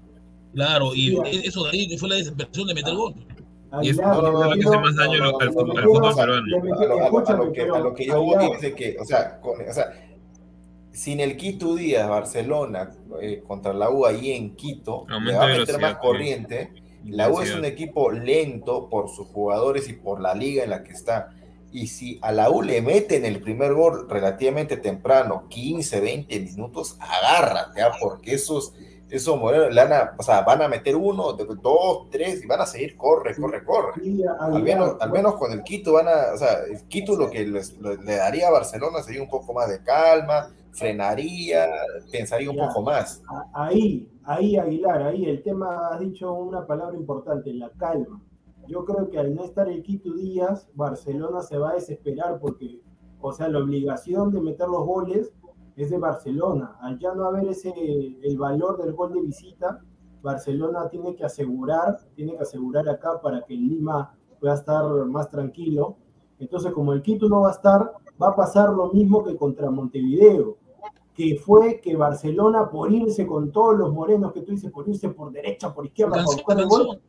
Claro, 0.53 0.95
y 0.95 1.11
Sí. 1.11 1.43
eso 1.45 1.65
de 1.65 1.71
ahí 1.71 1.97
fue 1.97 2.11
la 2.11 2.17
desesperación 2.17 2.67
de 2.67 2.75
meter 2.75 2.95
gol. 2.95 3.15
Y 3.81 3.89
eso 3.89 4.03
Aguilar, 4.03 4.17
no, 4.17 4.23
no, 4.23 4.33
no, 4.33 4.55
le 4.55 4.57
lo 4.57 4.61
que 4.61 4.69
hace 4.69 4.79
más 4.85 4.97
daño 4.97 5.19
no, 5.19 5.31
no, 5.31 5.39
al 5.39 5.47
no, 5.47 5.53
fútbol 5.55 5.75
peruano. 6.15 6.47
A 7.27 7.33
lo, 7.79 7.95
que, 7.95 8.05
yo 8.07 8.23
voy 8.23 8.51
es 8.61 8.75
que, 8.75 8.97
o 9.01 9.05
sea, 9.07 9.41
con- 9.41 9.59
o 9.67 9.73
sea, 9.73 9.93
sin 10.93 11.21
el 11.21 11.37
Quito 11.37 11.75
Díaz, 11.75 12.09
Barcelona, 12.09 12.91
eh, 13.21 13.43
contra 13.47 13.73
la 13.73 13.91
U 13.91 14.07
ahí 14.07 14.33
en 14.33 14.55
Quito, 14.57 15.05
le 15.31 15.35
va 15.37 15.45
a 15.45 15.47
meter 15.61 15.75
más 15.81 15.97
corriente. 15.97 16.73
La 17.05 17.29
U 17.31 17.41
es 17.41 17.49
un 17.59 17.65
equipo 17.65 18.11
lento 18.13 18.89
por 18.89 19.09
sus 19.09 19.27
jugadores 19.29 19.89
y 19.89 19.95
por 19.95 20.21
la 20.21 20.35
liga 20.35 20.63
en 20.65 20.71
la 20.71 20.83
que 20.85 20.93
está. 20.93 21.31
Y 21.73 21.87
si 21.87 22.19
a 22.23 22.31
la 22.33 22.51
U 22.51 22.63
le 22.63 22.83
meten 22.83 23.25
el 23.25 23.41
primer 23.41 23.73
gol 23.75 24.07
relativamente 24.09 24.77
temprano, 24.77 25.47
15, 25.49 26.01
20 26.01 26.41
minutos, 26.41 26.97
agárrate, 27.01 27.81
¿ah? 27.83 27.93
porque 27.99 28.35
esos, 28.35 28.75
esos 29.09 29.39
morenos 29.41 29.75
le 29.75 29.83
van 29.83 29.93
a, 29.95 30.15
o 30.19 30.23
sea, 30.23 30.43
van 30.43 30.61
a 30.63 30.69
meter 30.69 30.95
uno, 30.97 31.33
dos, 31.33 32.11
tres 32.11 32.45
y 32.45 32.47
van 32.47 32.61
a 32.61 32.67
seguir, 32.67 32.97
corre, 32.97 33.35
corre, 33.35 33.65
corre. 33.65 33.93
Al 34.39 34.63
menos, 34.63 34.97
al 35.01 35.11
menos 35.11 35.35
con 35.37 35.51
el 35.53 35.63
Quito 35.63 35.95
van 35.95 36.09
a, 36.09 36.35
o 36.35 36.37
sea, 36.39 36.59
el 36.71 36.83
Quito 36.89 37.17
lo 37.17 37.31
que 37.31 37.47
les- 37.47 37.75
le 37.81 38.17
daría 38.17 38.49
a 38.49 38.51
Barcelona 38.53 39.03
sería 39.03 39.23
un 39.23 39.29
poco 39.31 39.53
más 39.55 39.69
de 39.71 39.83
calma, 39.83 40.51
frenaría, 40.73 41.67
pensaría 42.11 42.51
un 42.51 42.57
Ya. 42.57 42.69
poco 42.69 42.83
más. 42.83 43.23
ahí, 43.55 44.09
ahí 44.25 44.57
Aguilar, 44.57 45.03
ahí 45.03 45.25
el 45.27 45.43
tema, 45.43 45.89
has 45.89 46.01
dicho 46.01 46.33
una 46.33 46.67
palabra 46.67 46.97
importante, 46.97 47.53
la 47.53 47.71
calma. 47.71 48.21
Yo 48.69 48.85
creo 48.85 49.09
que 49.11 49.19
al 49.19 49.35
no 49.35 49.45
estar 49.45 49.69
el 49.69 49.83
Quito 49.83 50.13
Díaz, 50.15 50.69
Barcelona 50.75 51.43
se 51.43 51.59
va 51.59 51.71
a 51.71 51.75
desesperar 51.75 52.39
porque, 52.41 52.81
o 53.21 53.33
sea, 53.33 53.49
la 53.49 53.59
obligación 53.59 54.33
de 54.33 54.41
meter 54.41 54.69
los 54.69 54.85
goles 54.87 55.33
es 55.77 55.91
de 55.91 55.99
Barcelona. 55.99 56.77
Al 56.81 56.99
ya 56.99 57.15
no 57.15 57.27
haber 57.27 57.49
ese, 57.49 57.73
el 58.23 58.39
valor 58.39 58.83
del 58.83 58.93
gol 58.95 59.13
de 59.15 59.21
visita, 59.23 59.81
Barcelona 60.23 60.89
tiene 60.89 61.17
que 61.17 61.25
asegurar, 61.25 61.99
tiene 62.15 62.37
que 62.37 62.43
asegurar 62.43 62.89
acá 62.89 63.21
para 63.21 63.43
que 63.45 63.55
Lima 63.55 64.15
pueda 64.39 64.55
estar 64.55 64.85
más 65.07 65.29
tranquilo. 65.29 65.97
Entonces, 66.39 66.73
como 66.73 66.93
el 66.93 67.03
Quito 67.03 67.29
no 67.29 67.41
va 67.43 67.49
a 67.49 67.53
estar, 67.53 67.93
va 68.23 68.29
a 68.29 68.37
pasar 68.37 68.71
lo 68.71 68.93
mismo 68.93 69.25
que 69.25 69.37
contra 69.37 69.71
Montevideo 69.71 70.59
que 71.15 71.37
fue 71.45 71.81
que 71.81 71.95
Barcelona, 71.97 72.71
por 72.71 72.91
irse 72.91 73.27
con 73.27 73.53
todos 73.53 73.77
los 73.77 73.93
morenos 73.93 74.33
que 74.33 74.41
tú 74.43 74.53
dices, 74.53 74.71
por 74.71 74.89
irse 74.89 75.09
por 75.11 75.31
derecha, 75.31 75.73
por 75.75 75.85
izquierda, 75.87 76.17
Cansó, 76.17 76.33
buscar 76.33 76.59
el 76.59 76.67
gol. 76.67 77.01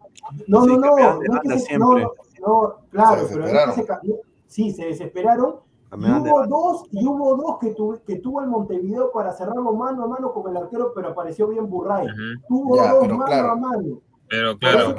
No, 0.48 0.66
no, 0.66 0.78
no, 0.78 0.96
no, 0.96 0.98
es 0.98 1.20
que 1.20 1.28
banda 1.30 1.54
se- 1.58 1.66
siempre. 1.66 1.80
no, 1.80 2.12
no, 2.48 2.76
claro, 2.90 3.28
Se 3.28 3.34
pero 3.36 3.40
no 3.48 3.60
es 3.60 3.66
que 3.66 3.72
se 3.82 3.86
cambió. 3.86 4.16
Sí, 4.48 4.72
se 4.72 4.86
desesperaron. 4.86 5.56
Y 5.96 6.06
hubo 6.12 6.48
dos, 6.48 6.86
y 6.92 7.06
hubo 7.06 7.36
dos 7.38 7.58
que, 7.60 7.70
tu- 7.76 8.00
que 8.06 8.16
tuvo 8.18 8.42
el 8.42 8.48
Montevideo 8.48 9.12
para 9.12 9.32
cerrarlo 9.32 9.74
mano 9.74 10.04
a 10.04 10.08
mano 10.08 10.34
con 10.34 10.50
el 10.50 10.58
arquero, 10.58 10.92
pero 10.96 11.10
apareció 11.10 11.48
bien 11.48 11.70
Burray. 11.70 12.06
Ujú. 12.08 12.48
Tuvo 12.48 12.76
Ya, 12.78 12.94
dos 12.94 13.08
mano 13.10 13.26
claro. 13.26 13.52
a 13.52 13.56
mano. 13.56 14.00
Pero 14.28 14.52
Por 14.54 14.60
claro, 14.60 14.96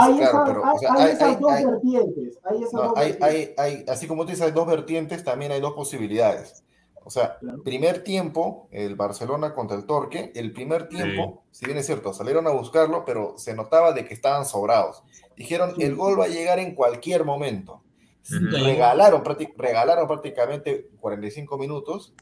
hay, 0.00 0.20
esas, 0.20 1.40
dos 1.40 1.52
hay- 1.52 1.64
vertientes. 1.64 2.38
Hay 2.42 2.58
esas 2.62 2.72
No, 2.74 2.82
dos 2.88 2.92
hay, 2.96 3.12
vertientes. 3.12 3.58
hay, 3.58 3.76
hay, 3.76 3.84
así 3.88 4.08
como 4.08 4.24
tú 4.24 4.30
dices, 4.30 4.44
hay 4.44 4.50
dos 4.52 4.66
vertientes, 4.66 5.22
también 5.22 5.52
hay 5.52 5.60
dos 5.60 5.74
posibilidades. 5.74 6.64
O 7.06 7.10
sea, 7.10 7.38
Claro. 7.38 7.62
primer 7.62 8.02
tiempo, 8.02 8.66
el 8.72 8.96
Barcelona 8.96 9.54
contra 9.54 9.76
el 9.76 9.86
Torque, 9.86 10.32
el 10.34 10.52
primer 10.52 10.88
tiempo, 10.88 11.44
si 11.52 11.64
bien 11.64 11.78
es 11.78 11.86
cierto, 11.86 12.12
salieron 12.12 12.48
a 12.48 12.50
buscarlo, 12.50 13.04
pero 13.04 13.34
se 13.38 13.54
notaba 13.54 13.92
de 13.92 14.04
que 14.04 14.12
estaban 14.12 14.44
sobrados. 14.44 15.04
Dijeron, 15.36 15.74
Sí. 15.76 15.84
el 15.84 15.94
gol 15.94 16.18
va 16.18 16.24
a 16.24 16.28
llegar 16.28 16.58
en 16.58 16.74
cualquier 16.74 17.24
momento. 17.24 17.82
Regalaron, 18.28 19.22
regalaron 19.56 20.08
prácticamente 20.08 20.88
45 20.98 21.56
minutos 21.58 22.12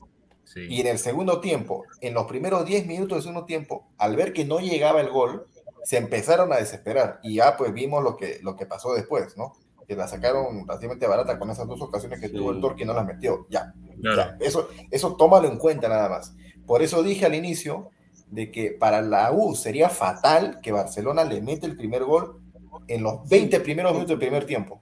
y 0.54 0.76
sí. 0.76 0.80
en 0.82 0.86
el 0.86 0.98
segundo 0.98 1.40
tiempo, 1.40 1.84
en 2.02 2.12
los 2.12 2.26
primeros 2.26 2.66
10 2.66 2.86
minutos 2.86 3.16
del 3.16 3.22
segundo 3.22 3.46
tiempo, 3.46 3.86
al 3.96 4.14
ver 4.16 4.34
que 4.34 4.44
no 4.44 4.58
llegaba 4.60 5.00
el 5.00 5.08
gol, 5.08 5.46
se 5.82 5.96
empezaron 5.96 6.52
a 6.52 6.56
desesperar. 6.56 7.20
Y 7.22 7.36
ya 7.36 7.56
pues 7.56 7.72
vimos 7.72 8.04
lo 8.04 8.18
que, 8.18 8.38
lo 8.42 8.54
que 8.54 8.66
pasó 8.66 8.92
después, 8.92 9.34
¿no? 9.38 9.54
Que 9.86 9.96
la 9.96 10.08
sacaron 10.08 10.66
relativamente 10.66 11.06
barata 11.06 11.38
con 11.38 11.50
esas 11.50 11.66
dos 11.68 11.80
ocasiones 11.82 12.20
que 12.20 12.28
Sí. 12.28 12.34
tuvo 12.34 12.50
el 12.52 12.60
Torque 12.60 12.82
y 12.84 12.86
no 12.86 12.94
las 12.94 13.04
metió. 13.06 13.46
Ya, 13.50 13.72
Claro. 14.02 14.32
Eso, 14.40 14.68
eso 14.90 15.16
tómalo 15.16 15.48
en 15.48 15.56
cuenta 15.58 15.88
nada 15.88 16.08
más. 16.08 16.34
Por 16.66 16.82
eso 16.82 17.02
dije 17.02 17.26
al 17.26 17.34
inicio 17.34 17.90
de 18.28 18.50
que 18.50 18.70
para 18.72 19.00
la 19.02 19.30
U 19.32 19.54
sería 19.54 19.88
fatal 19.88 20.60
que 20.62 20.72
Barcelona 20.72 21.24
le 21.24 21.40
mete 21.40 21.66
el 21.66 21.76
primer 21.76 22.04
gol 22.04 22.40
en 22.88 23.02
los 23.02 23.28
20 23.28 23.60
primeros 23.60 23.92
minutos 23.92 24.10
del 24.10 24.18
primer 24.18 24.44
tiempo. 24.46 24.80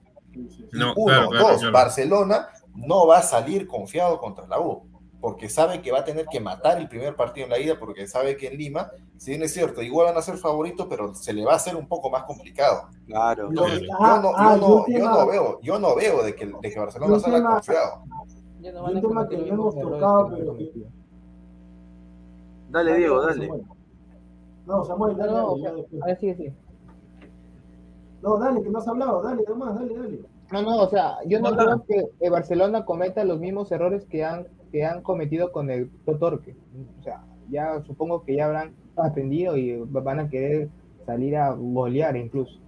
No, 0.71 0.93
Uno, 0.95 1.05
claro, 1.05 1.29
claro, 1.29 1.47
dos. 1.59 1.71
Barcelona 1.71 2.49
no 2.75 3.05
va 3.05 3.19
a 3.19 3.21
salir 3.21 3.67
confiado 3.67 4.19
contra 4.19 4.47
la 4.47 4.59
U, 4.59 4.87
porque 5.23 5.47
sabe 5.47 5.81
que 5.81 5.89
va 5.89 5.99
a 5.99 6.03
tener 6.03 6.25
que 6.25 6.41
matar 6.41 6.77
el 6.79 6.89
primer 6.89 7.15
partido 7.15 7.45
en 7.45 7.51
la 7.51 7.57
ida, 7.57 7.79
porque 7.79 8.07
sabe 8.07 8.35
que 8.35 8.47
en 8.47 8.57
Lima, 8.57 8.91
si 9.15 9.31
bien 9.31 9.41
es 9.43 9.53
cierto, 9.53 9.81
igual 9.81 10.07
van 10.07 10.17
a 10.17 10.21
ser 10.21 10.35
favoritos, 10.35 10.85
pero 10.89 11.15
se 11.15 11.31
le 11.31 11.45
va 11.45 11.53
a 11.53 11.55
hacer 11.55 11.77
un 11.77 11.87
poco 11.87 12.09
más 12.09 12.23
complicado. 12.23 12.89
Claro. 13.07 13.49
Yo 13.53 13.61
no, 13.65 14.33
ah, 14.35 14.57
yo 14.59 14.67
no, 14.67 14.67
y 14.85 14.91
un 14.95 14.99
yo 15.01 15.05
tema- 15.05 15.11
no 15.17 15.27
veo, 15.27 15.59
yo 15.61 15.79
no 15.79 15.95
veo 15.95 16.23
de 16.23 16.35
que, 16.35 16.45
de 16.47 16.69
que 16.69 16.77
Barcelona 16.77 17.19
salga 17.21 17.37
tema- 17.37 17.53
confiado. 17.53 18.03
No 18.59 18.83
un 18.85 18.97
a 18.97 19.01
tema 19.01 19.29
que 19.29 19.37
no 19.37 19.45
hemos 19.45 19.79
tocado, 19.79 20.29
pero. 20.35 20.57
Dale, 22.69 22.97
Diego, 22.97 23.21
dale. 23.21 23.47
Samuel. 23.47 23.63
No, 24.65 24.83
Samuel, 24.83 25.15
dale, 25.15 25.31
no, 25.31 25.57
dale, 25.57 25.87
ahora 26.01 26.15
sí, 26.17 26.33
sí. 26.35 26.53
No, 28.21 28.37
dale, 28.39 28.61
que 28.61 28.69
no 28.69 28.77
has 28.79 28.87
hablado, 28.89 29.21
dale, 29.21 29.43
nomás, 29.47 29.75
dale, 29.75 29.95
dale. 29.97 30.19
No, 30.51 30.61
no, 30.63 30.77
o 30.81 30.89
sea, 30.89 31.15
yo 31.25 31.39
no 31.39 31.55
creo 31.55 31.81
que 32.19 32.29
Barcelona 32.29 32.83
cometa 32.83 33.23
los 33.23 33.39
mismos 33.39 33.71
errores 33.71 34.05
que 34.05 34.25
han, 34.25 34.47
que 34.73 34.83
han 34.83 35.03
cometido 35.03 35.51
con 35.51 35.69
el 35.69 35.89
Torque. 36.19 36.55
O 36.99 37.03
sea, 37.03 37.23
ya 37.47 37.79
supongo 37.83 38.23
que 38.23 38.35
ya 38.35 38.45
habrán 38.47 38.73
aprendido 38.95 39.55
y 39.55 39.77
van 39.77 40.19
a 40.19 40.27
querer 40.29 40.69
salir 41.05 41.37
a 41.37 41.51
golear 41.53 42.17
incluso. 42.17 42.59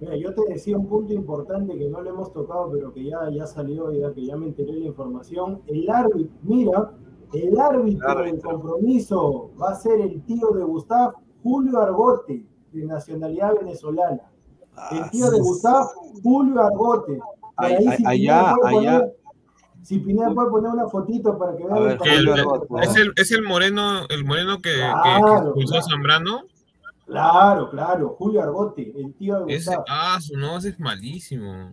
Mira, 0.00 0.16
yo 0.16 0.32
te 0.34 0.52
decía 0.52 0.76
un 0.78 0.86
punto 0.86 1.12
importante 1.12 1.76
que 1.76 1.88
no 1.88 2.00
le 2.00 2.10
hemos 2.10 2.32
tocado, 2.32 2.70
pero 2.70 2.92
que 2.92 3.02
ya, 3.04 3.28
ya 3.30 3.44
salió, 3.46 3.90
ya 3.92 4.12
que 4.12 4.24
ya 4.24 4.36
me 4.36 4.46
enteré 4.46 4.72
la 4.74 4.86
información. 4.86 5.62
El 5.66 5.90
árbitro, 5.90 6.32
mira, 6.42 6.92
el 7.32 7.58
árbitro 7.58 8.20
El 8.22 8.32
del 8.32 8.40
compromiso 8.42 9.50
va 9.60 9.70
a 9.70 9.74
ser 9.74 10.00
el 10.00 10.22
tío 10.22 10.50
de 10.52 10.62
Gustav, 10.62 11.14
Julio 11.42 11.80
Argote, 11.80 12.46
de 12.72 12.84
nacionalidad 12.86 13.54
venezolana. 13.58 14.30
El 14.92 15.10
tío 15.10 15.28
de 15.30 15.40
Gustav, 15.40 15.86
Julio 16.22 16.60
Argote. 16.60 17.18
Ahí, 17.56 17.74
allá- 18.04 18.54
allá- 18.62 19.00
poner- 19.00 19.16
Si 19.86 19.98
Pineda 20.00 20.34
puede 20.34 20.50
poner 20.50 20.70
una 20.72 20.88
fotito 20.88 21.38
para 21.38 21.56
que 21.56 21.64
vean 21.64 21.76
A 21.76 21.92
el 21.92 22.28
es, 22.82 22.96
el, 22.96 23.12
es 23.16 23.30
el 23.30 23.42
moreno, 23.44 24.04
el 24.08 24.24
moreno 24.24 24.56
que, 24.60 24.70
que- 24.70 24.76
que 24.78 24.80
Claro, 24.80 25.36
expulsó 25.44 25.74
a 25.76 25.78
claro. 25.78 25.86
Zambrano. 25.90 26.42
Claro, 27.06 27.70
claro, 27.70 28.16
Julio 28.18 28.42
Argote, 28.42 28.92
el 28.96 29.14
tío 29.14 29.44
de 29.44 29.54
Ese, 29.54 29.76
ah, 29.88 30.18
su 30.20 30.36
no, 30.36 30.58
ese 30.58 30.70
es 30.70 30.80
malísimo. 30.80 31.70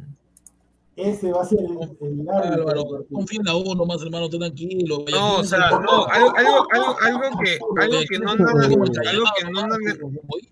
Ese 0.96 1.32
va 1.32 1.42
a 1.42 1.46
ser 1.46 1.58
el, 1.62 2.20
el 2.22 2.30
Álvaro, 2.30 2.84
partido. 2.88 3.06
confía 3.12 3.40
en 3.40 3.46
la 3.48 3.56
U 3.56 3.74
nomás, 3.74 4.00
hermano, 4.04 4.30
ten 4.30 4.42
tranquilo. 4.42 5.04
No, 5.10 5.38
o 5.38 5.44
sea, 5.44 5.72
no, 5.72 6.06
algo, 6.06 6.08
algo, 6.38 6.68
algo, 6.72 6.96
algo 7.02 7.40
que, 7.40 7.58
algo 7.82 7.98
que 8.08 8.20
no 8.20 8.30
han 8.32 8.42
analizado, 8.48 9.10
algo 9.10 9.26
que 9.40 9.52
no 9.52 9.60
han. 9.60 9.70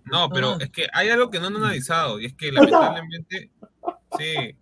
No, 0.05 0.29
pero 0.29 0.47
Ah. 0.53 0.57
es 0.61 0.69
que 0.71 0.87
hay 0.93 1.09
algo 1.09 1.29
que 1.29 1.39
no 1.39 1.45
han 1.45 1.57
analizado 1.57 2.19
y 2.19 2.25
es 2.25 2.33
que 2.33 2.51
lamentablemente, 2.51 3.51
sí, 4.17 4.55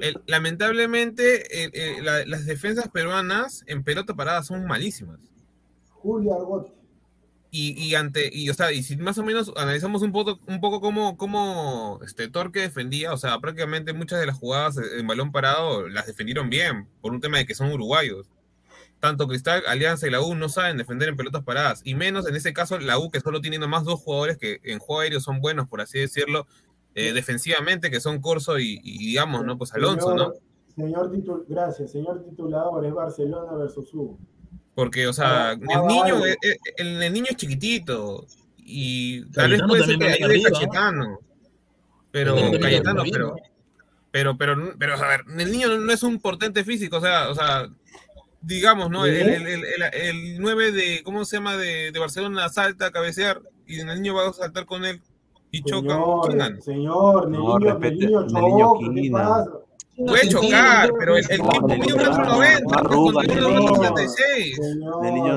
el- 0.00 0.20
lamentablemente 0.26 1.64
el- 1.64 1.70
el- 1.74 2.04
la- 2.04 2.24
las 2.26 2.46
defensas 2.46 2.88
peruanas 2.88 3.64
en 3.66 3.82
pelota 3.84 4.14
parada 4.14 4.42
son 4.42 4.66
malísimas. 4.66 5.20
Julio 5.90 6.34
Argote. 6.34 6.72
Y, 7.50 7.72
y 7.82 7.94
ante, 7.94 8.28
y 8.30 8.50
o 8.50 8.54
sea, 8.54 8.72
y 8.72 8.82
si 8.82 8.96
más 8.96 9.16
o 9.18 9.22
menos 9.22 9.52
analizamos 9.56 10.02
un 10.02 10.12
poco, 10.12 10.38
un 10.46 10.60
poco 10.60 10.80
cómo, 10.80 11.16
cómo 11.16 12.00
este 12.04 12.28
Torque 12.28 12.60
defendía, 12.60 13.12
o 13.12 13.16
sea, 13.16 13.38
prácticamente 13.38 13.92
muchas 13.94 14.20
de 14.20 14.26
las 14.26 14.36
jugadas 14.36 14.76
en 14.98 15.06
balón 15.06 15.32
parado 15.32 15.88
las 15.88 16.06
defendieron 16.06 16.50
bien, 16.50 16.86
por 17.00 17.12
un 17.12 17.20
tema 17.20 17.38
de 17.38 17.46
que 17.46 17.54
son 17.54 17.72
uruguayos. 17.72 18.28
tanto 18.98 19.28
Cristal, 19.28 19.62
Alianza 19.66 20.06
y 20.06 20.10
la 20.10 20.20
U 20.22 20.34
no 20.34 20.48
saben 20.48 20.78
defender 20.78 21.08
en 21.08 21.16
pelotas 21.16 21.44
paradas, 21.44 21.82
y 21.84 21.94
menos 21.94 22.26
en 22.26 22.34
ese 22.34 22.52
caso 22.52 22.78
la 22.78 22.98
U 22.98 23.10
que 23.10 23.20
solo 23.20 23.40
tiene 23.40 23.58
nomás 23.58 23.84
dos 23.84 24.00
jugadores 24.00 24.38
que 24.38 24.58
en 24.64 24.78
juego 24.78 25.00
aéreo 25.00 25.20
son 25.20 25.40
buenos, 25.40 25.68
por 25.68 25.80
así 25.82 25.98
decirlo, 25.98 26.46
eh, 26.98 27.12
defensivamente, 27.12 27.90
que 27.90 28.00
son 28.00 28.22
Corso 28.22 28.58
y, 28.58 28.80
y, 28.82 28.98
digamos, 29.08 29.44
¿no? 29.44 29.58
Pues 29.58 29.72
Alonso, 29.74 30.14
¿no? 30.14 30.32
Señor 30.74 31.10
titul 31.12 31.44
gracias, 31.46 31.92
señor 31.92 32.24
titulador, 32.24 32.84
es 32.86 32.94
Barcelona 32.94 33.52
versus 33.52 33.92
U. 33.92 34.18
Porque, 34.74 35.06
o 35.06 35.12
sea, 35.12 35.50
Ah, 35.50 35.52
el 35.52 35.68
ah, 35.74 35.84
niño, 35.86 36.20
vale. 36.20 36.32
eh, 36.32 36.36
eh, 36.42 36.56
el, 36.78 37.02
el 37.02 37.12
niño 37.12 37.26
es 37.28 37.36
chiquitito 37.36 38.26
y 38.56 39.26
tal 39.26 39.50
vez 39.50 39.60
puede 39.68 39.84
ser 39.84 39.98
que. 39.98 40.18
Cayetano. 40.50 41.20
Pero 42.10 42.34
Cayetano 42.60 43.02
pero, 43.12 43.36
pero, 44.10 44.38
pero, 44.38 44.74
pero, 44.78 44.94
a 44.94 45.08
ver, 45.08 45.20
el 45.38 45.52
niño 45.52 45.68
no 45.76 45.92
es 45.92 46.02
un 46.02 46.18
portente 46.18 46.64
físico, 46.64 46.96
o 46.96 47.00
sea, 47.02 47.28
o 47.28 47.34
sea, 47.34 47.68
digamos, 48.40 48.88
¿no? 48.90 49.04
El, 49.04 49.16
¿Sí? 49.16 49.20
el, 49.20 49.46
el, 49.46 49.64
el, 49.64 49.82
el 49.92 50.40
9 50.40 50.72
de, 50.72 51.02
¿cómo 51.04 51.26
se 51.26 51.36
llama? 51.36 51.58
De, 51.58 51.92
de 51.92 51.98
Barcelona 51.98 52.48
salta 52.48 52.86
a 52.86 52.90
cabecear 52.90 53.42
y 53.66 53.80
el 53.80 53.86
niño 53.86 54.14
va 54.14 54.30
a 54.30 54.32
saltar 54.32 54.64
con 54.64 54.86
él 54.86 55.02
y 55.50 55.62
choca. 55.62 55.98
¿Quién 56.26 56.38
gana? 56.38 56.60
Señor, 56.60 57.28
No, 57.30 57.58
Nelillo, 57.58 57.78
respete- 57.78 57.96
Nelillo 57.98 58.20
Nelillo 58.26 58.58
choca, 58.74 58.94
¿qué 58.94 59.00
Quina. 59.00 59.18
pasa? 59.18 59.50
Puede 59.96 60.28
chocar, 60.28 60.90
pero 60.98 61.16
el, 61.16 61.24
el 61.30 61.38
No, 61.38 61.48
tipo 61.48 61.68
mide 61.68 61.92
un 61.94 61.98
metro 61.98 62.24
noventa, 62.26 62.78
arruga, 62.80 63.22
El 63.22 63.28
niño 63.28 63.40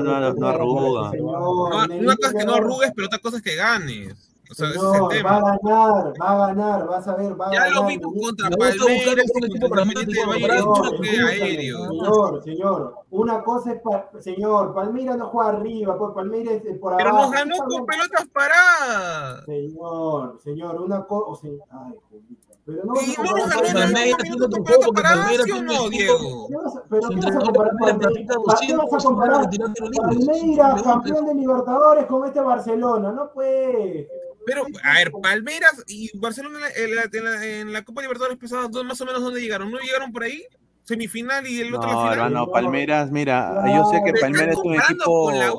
no- 0.02 0.34
no 0.34 0.46
arruga. 0.48 1.10
señor, 1.12 1.70
No, 1.70 1.86
Nelillo 1.86 2.04
una 2.04 2.16
cosa 2.16 2.28
es 2.28 2.34
que 2.34 2.44
no 2.44 2.54
arrugues, 2.54 2.92
pero 2.94 3.06
otra 3.06 3.18
cosa 3.20 3.36
es 3.38 3.42
que 3.42 3.54
ganes. 3.56 4.14
O 4.50 4.54
sea, 4.54 4.68
ese 4.70 4.78
es 4.78 4.82
el 4.82 4.92
Señor, 4.92 5.26
va 5.26 5.36
a 5.36 5.40
ganar, 5.40 6.12
va 6.20 6.30
a 6.30 6.46
ganar, 6.48 6.86
vas 6.88 7.06
a 7.06 7.14
ver, 7.14 7.40
va 7.40 7.46
a 7.46 7.52
Ya 7.52 7.60
ganar. 7.60 7.74
lo 7.76 7.86
vimos 7.86 8.12
contra 8.20 8.50
Palmeiras 8.50 9.26
contra 9.32 9.82
Independiente 9.82 10.20
del 10.20 10.28
Valle 10.28 10.64
choque 10.74 11.10
aéreo. 11.20 11.78
Señor, 11.88 12.42
señor, 12.42 12.94
una 13.10 13.42
cosa 13.44 13.72
es, 13.74 13.80
pa- 13.80 14.10
señor, 14.18 14.74
Palmira 14.74 15.16
no 15.16 15.28
juega 15.28 15.50
arriba, 15.50 15.96
pues 15.96 16.10
Palmira 16.14 16.52
es 16.52 16.62
por 16.78 16.96
Pero 16.96 17.10
abajo. 17.10 17.24
nos 17.26 17.30
ganó 17.32 17.56
con 17.58 17.86
pelotas 17.86 18.26
paradas. 18.32 19.44
Señor, 19.44 20.38
señor, 20.42 20.80
una 20.80 21.04
cosa, 21.06 21.46
ay, 21.46 21.94
jodita, 22.10 22.48
pero 22.66 22.84
no 22.84 22.94
Palmeiras 22.94 24.16
tiene 24.22 24.46
juego, 24.66 24.92
Palmeiras 24.92 25.44
¿sí 25.46 25.50
o 25.52 25.54
tiene 25.54 25.62
no, 25.74 25.88
Diego? 25.90 26.46
¿Qué 26.48 26.56
vas 26.56 26.76
a- 26.76 26.82
pero 26.90 27.02
Su 27.02 27.08
¿qué 27.08 27.14
vas 27.16 27.24
a 27.24 27.28
entrenador 27.28 27.44
comparar 27.44 27.72
Palmeiras 27.78 28.00
Palmeiras? 28.02 28.36
¿Qué 28.60 28.72
200 28.74 28.76
vas 28.78 28.86
a 28.86 28.90
por 28.90 29.00
semana 29.00 29.20
comparar 29.32 29.50
tirando 29.50 29.74
tiros 29.74 29.90
libres. 29.90 30.26
Palmeiras, 30.26 30.82
campeón 30.82 31.26
de 31.26 31.34
Libertadores, 31.34 32.06
con 32.06 32.24
este 32.26 32.40
Barcelona? 32.40 33.12
No 33.12 33.30
puede. 33.32 34.08
Pero, 34.46 34.66
a 34.82 34.94
ver, 34.94 35.12
Palmeiras 35.22 35.84
y 35.86 36.10
Barcelona 36.18 36.58
en 36.76 36.94
la, 36.96 37.02
en 37.12 37.24
la- 37.24 37.46
en 37.46 37.72
la 37.72 37.84
Copa 37.84 38.02
Libertadores 38.02 38.38
pasadas, 38.38 38.70
¿dó- 38.70 38.84
más 38.84 39.00
o 39.00 39.04
menos, 39.06 39.22
¿dónde 39.22 39.40
llegaron? 39.40 39.70
¿No 39.70 39.78
llegaron 39.78 40.12
por 40.12 40.24
ahí? 40.24 40.42
¿Semifinal 40.82 41.46
y 41.46 41.60
el 41.60 41.74
otro 41.74 41.88
la 41.88 41.94
No, 41.94 42.00
final? 42.02 42.12
hermano, 42.14 42.46
No. 42.46 42.52
Palmeras, 42.52 43.10
mira, 43.10 43.62
yo 43.72 43.84
sé 43.84 44.00
que 44.04 44.12
Palmeras 44.14 44.56
es 44.56 44.64
un 44.64 44.74
equipo. 44.74 45.30
la. 45.30 45.52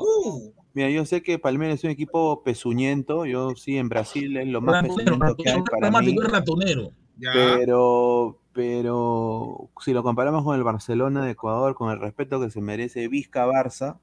Mira, 0.74 0.88
yo 0.90 1.04
sé 1.04 1.22
que 1.22 1.38
Palmeiras 1.38 1.78
es 1.78 1.84
un 1.84 1.90
equipo 1.90 2.42
pezuñento. 2.42 3.24
Yo 3.26 3.50
sí, 3.54 3.76
en 3.78 3.88
Brasil 3.88 4.36
es 4.36 4.48
lo 4.48 4.60
más 4.60 4.82
Ratonero, 4.82 5.12
pezuñento 5.18 5.36
que 5.42 5.48
hay 5.50 5.56
ratonero, 5.60 5.70
para 5.80 6.00
mí. 6.02 6.16
ratonero. 6.18 6.92
Pero, 7.32 8.40
pero 8.52 9.70
si 9.80 9.92
lo 9.92 10.02
comparamos 10.02 10.44
con 10.44 10.56
el 10.56 10.64
Barcelona 10.64 11.24
de 11.24 11.32
Ecuador, 11.32 11.74
con 11.74 11.90
el 11.90 12.00
respeto 12.00 12.40
que 12.40 12.50
se 12.50 12.60
merece 12.60 13.06
Vizca 13.08 13.46
Barça, 13.46 13.98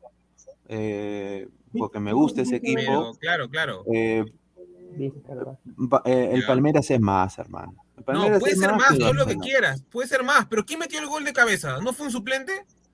eh, 0.67 1.47
porque 1.77 1.99
me 1.99 2.13
gusta 2.13 2.41
ese 2.43 2.59
Pero, 2.61 2.79
equipo, 3.09 3.17
claro, 3.19 3.49
claro. 3.49 3.83
eh, 3.93 4.25
eh, 4.97 6.29
el. 6.33 6.45
Palmeiras 6.45 6.89
es 6.91 6.99
más, 6.99 7.37
hermano. 7.39 7.75
El 7.97 8.13
No, 8.13 8.39
puede 8.39 8.53
es 8.53 8.59
ser 8.59 8.73
más, 8.75 8.97
todo 8.97 9.13
lo 9.13 9.25
que 9.25 9.37
quieras. 9.37 9.83
Puede 9.91 10.07
ser 10.07 10.23
más. 10.23 10.45
Pero 10.47 10.65
¿quién 10.65 10.79
metió 10.79 10.99
el 10.99 11.07
gol 11.07 11.23
de 11.25 11.33
cabeza? 11.33 11.77
¿No 11.81 11.93
fue 11.93 12.07
un 12.07 12.11
suplente? 12.11 12.53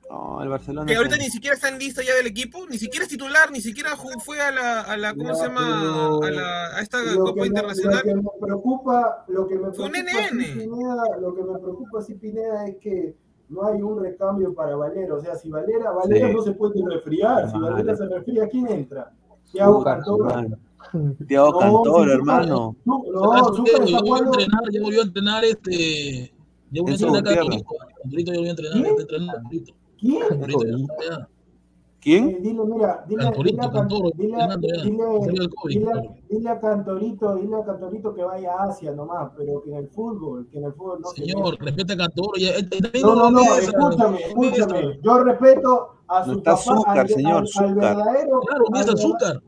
No, 0.09 0.41
el 0.43 0.49
Barcelona. 0.49 0.85
Que 0.85 0.95
ahorita 0.95 1.17
ni 1.17 1.29
siquiera 1.31 1.55
está 1.55 1.69
en 1.69 1.79
lista 1.79 2.03
ya 2.03 2.13
del 2.15 2.27
equipo, 2.27 2.65
ni 2.69 2.77
siquiera 2.77 3.05
es 3.05 3.09
titular, 3.09 3.51
ni 3.51 3.59
siquiera 3.59 3.95
fue 3.97 4.39
a 4.39 4.51
la, 4.51 4.81
a 4.81 4.97
la 4.97 5.15
¿cómo 5.15 5.33
se 5.33 5.47
llama? 5.47 6.19
pero 6.21 6.23
A, 6.23 6.31
la, 6.31 6.77
a 6.77 6.81
esta 6.81 6.99
Copa 7.15 7.31
me, 7.33 7.39
lo 7.39 7.45
Internacional. 7.47 8.03
que 8.03 8.15
me 8.15 8.21
preocupa, 8.39 9.25
lo 9.29 9.47
que 9.47 9.55
me 9.57 9.71
Fue 9.73 9.85
un 9.85 9.91
preocupa, 9.91 10.21
sí, 10.29 10.35
NN. 10.35 10.59
Pineda, 10.59 11.03
lo 11.19 11.33
que 11.35 11.41
me 11.43 11.57
preocupa 11.59 12.01
sí, 12.03 12.13
Pineda 12.15 12.67
es 12.67 12.75
que 12.77 13.15
no 13.49 13.65
hay 13.65 13.81
un 13.81 13.99
recambio 13.99 14.53
para 14.53 14.75
Valera. 14.75 15.15
O 15.15 15.21
sea, 15.21 15.35
si 15.35 15.49
Valera, 15.49 15.89
Valera 15.91 16.27
Sí. 16.29 16.33
no 16.35 16.41
se 16.43 16.51
puede 16.51 16.75
resfriar. 16.87 17.49
Si 17.49 17.57
Vale. 17.57 17.71
Valera 17.73 17.95
se 17.97 18.05
resfría, 18.07 18.47
¿quién 18.47 18.67
entra? 18.67 19.11
Thiago 19.51 19.79
Zúcar, 19.79 20.47
Thiago 21.27 21.51
No, 21.51 21.59
Cantoro, 21.59 22.03
sí, 22.05 22.09
hermano. 22.11 22.75
No, 22.85 23.03
no, 23.11 23.35
está 23.55 24.17
entrenar, 24.19 24.63
ya 24.71 24.81
volvió 24.81 25.01
a 25.01 25.03
entrenar 25.05 25.43
este. 25.45 26.33
Ya 26.71 26.81
volvió 26.81 26.93
a 26.93 27.17
entrenar 27.17 27.21
Gutiérrez. 27.23 27.63
Cantorito. 27.63 27.75
Cantorito 28.01 28.31
ya 28.31 28.37
volvió 28.37 28.49
a 28.49 28.51
entrenar, 28.51 28.73
¿Quién? 28.73 28.85
está 28.85 29.01
entrenando 29.01 29.33
Cantorito. 29.39 29.73
¿Quién? 32.01 32.29
Eh, 32.29 32.37
dile, 32.39 32.63
mira, 32.65 33.03
dile, 33.07 33.23
Cantorito, 33.23 33.55
dile, 33.55 33.63
a 33.65 33.71
Cantoro, 33.71 34.09
dile, 34.15 34.35
a 34.35 34.47
Cantorito, 36.59 37.35
dile 37.35 37.55
a 37.57 37.65
Cantorito 37.65 38.13
que 38.13 38.23
vaya 38.23 38.53
a 38.53 38.63
Asia 38.65 38.91
nomás, 38.91 39.31
pero 39.35 39.63
que 39.63 39.71
en 39.71 39.77
el 39.77 39.87
fútbol, 39.89 40.47
que 40.51 40.59
en 40.59 40.65
el 40.65 40.73
fútbol 40.73 41.01
no 41.01 41.07
se 41.09 41.25
Señor, 41.25 41.57
respeta 41.59 41.93
a 41.93 41.97
Cantoro. 41.97 42.31
Ya, 42.37 42.49
él- 42.51 42.69
él 42.71 42.81
también 42.83 43.05
No, 43.07 43.15
no, 43.15 43.31
no, 43.31 43.41
esa- 43.41 43.59
escúchame, 43.71 44.19
escúchame. 44.21 44.99
Yo 45.01 45.23
respeto 45.23 45.89
a 46.07 46.19
No 46.19 46.25
su 46.25 46.31
está 46.37 46.51
papá, 46.51 46.63
Zúcar, 46.63 46.99
al, 46.99 47.09
señor, 47.09 47.31
al- 47.31 47.37
al 47.39 47.47
Zúcar. 47.47 47.75
verdadero. 47.75 48.39
Claro, 48.41 48.65
el 48.67 48.73
verda- 48.73 48.93
azúcar. 48.93 49.41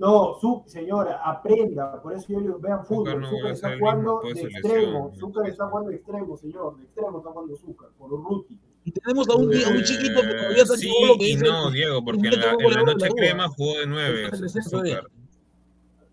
No, 0.00 0.34
su, 0.40 0.62
señora, 0.66 1.20
aprenda. 1.22 2.00
Por 2.00 2.14
eso 2.14 2.24
yo 2.30 2.40
digo, 2.40 2.58
vean 2.58 2.82
fútbol. 2.86 3.20
no 3.20 3.28
Zúcar 3.28 3.44
va 3.44 3.48
a 3.50 3.52
está 3.52 3.78
jugando 3.78 4.20
de 4.22 4.40
extremo. 4.40 5.12
Zúcar 5.14 5.46
está 5.46 5.66
jugando 5.68 5.90
de 5.90 5.96
extremo, 5.96 6.36
señor. 6.38 6.76
De 6.78 6.84
extremo 6.84 7.18
está 7.18 7.30
jugando 7.30 7.56
Zúcar, 7.56 7.88
por 7.98 8.12
Urruti. 8.14 8.58
Y 8.82 8.92
tenemos 8.92 9.28
a 9.28 9.34
un, 9.36 9.42
a 9.54 9.68
un 9.68 9.82
chiquito 9.84 10.22
que 10.22 10.28
todavía 10.34 10.62
está 10.62 10.74
Eh, 10.74 10.78
sí 10.78 10.88
todo 10.90 11.06
lo 11.12 11.18
que 11.18 11.24
dice. 11.26 11.44
no, 11.44 11.70
Diego, 11.70 12.02
porque 12.02 12.28
en 12.28 12.40
la, 12.40 12.50
en 12.52 12.84
noche 12.86 13.08
la 13.08 13.14
crema 13.14 13.48
jugó 13.48 13.78
de 13.78 13.86
nueve. 13.86 14.26
Azúcar. 14.32 15.04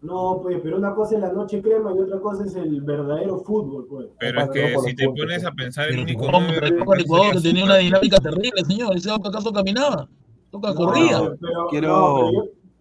No, 0.02 0.40
pues, 0.44 0.60
pero 0.62 0.78
una 0.78 0.94
cosa 0.94 1.16
es 1.16 1.22
la 1.22 1.32
noche 1.32 1.62
crema 1.62 1.92
y 1.96 2.00
otra 2.00 2.20
cosa 2.20 2.44
es 2.46 2.56
el 2.56 2.82
verdadero 2.82 3.40
fútbol, 3.40 3.88
pues. 3.90 4.08
Pero 4.20 4.42
es 4.42 4.50
que 4.50 4.76
si 4.86 4.96
te 4.96 5.06
pones 5.08 5.46
a 5.46 5.52
pensar, 5.54 5.88
el 5.90 6.00
único 6.00 6.26
Ecuador 6.26 7.32
que 7.32 7.40
sería 7.40 7.42
tenía 7.42 7.64
una 7.64 7.78
dinámica 7.78 8.18
terrible, 8.18 8.66
señor. 8.68 8.98
Ese 8.98 9.10
acaso 9.12 9.52
caminaba. 9.54 10.10
Toca 10.52 10.70
No, 10.70 10.76
corría. 10.76 11.20
pero, 11.40 11.68
Quiero- 11.70 12.32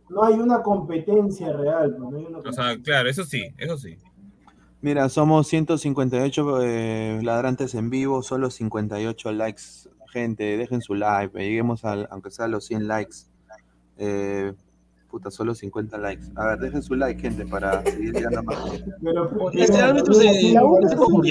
no, 0.09 0.23
hay 0.23 0.35
una 0.35 0.63
competencia 0.63 1.53
real. 1.53 1.97
pues, 1.97 2.11
no 2.11 2.19
hay 2.19 2.25
una 2.25 2.39
O 2.39 2.53
sea, 2.53 2.81
claro, 2.83 3.09
eso 3.09 3.25
sí, 3.25 3.45
eso 3.59 3.77
sí. 3.77 3.97
Mira, 4.81 5.09
somos 5.09 5.49
158 5.49 6.63
eh, 6.63 7.21
ladrantes 7.23 7.75
en 7.75 7.91
vivo, 7.91 8.23
solo 8.23 8.51
58 8.51 9.33
likes. 9.33 9.63
Gente, 10.13 10.57
dejen 10.57 10.81
su 10.81 10.95
like, 10.95 11.37
eh, 11.39 11.49
lleguemos 11.49 11.85
al, 11.85 12.07
aunque 12.11 12.31
sea 12.31 12.45
a 12.45 12.49
los 12.49 12.65
100 12.67 12.87
likes. 12.87 13.17
Eh, 13.99 14.53
puta, 15.11 15.31
solo 15.31 15.55
50 15.55 15.99
likes. 15.99 16.27
A 16.37 16.47
ver, 16.47 16.59
dejen 16.59 16.83
su 16.83 16.95
like, 16.95 17.21
gente, 17.21 17.45
para 17.47 17.83
seguir 17.83 18.15
llegando 18.15 18.43
más. 18.45 18.85
Pero, 19.03 19.29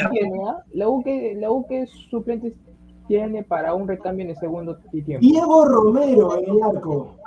¿ah? 0.04 0.64
La 0.74 0.90
U 0.90 1.04
que 1.04 1.36
la 1.36 1.52
U 1.52 1.66
que 1.68 1.88
suplentes 2.10 2.54
tiene 3.08 3.44
para 3.44 3.74
un 3.74 3.88
recambio 3.88 4.26
en 4.26 4.32
el 4.32 4.38
segundo 4.38 4.78
tiempo. 4.92 5.20
Diego 5.20 5.66
Romero 5.66 6.40
en 6.40 6.50
el 6.50 6.64
arco. 6.64 7.18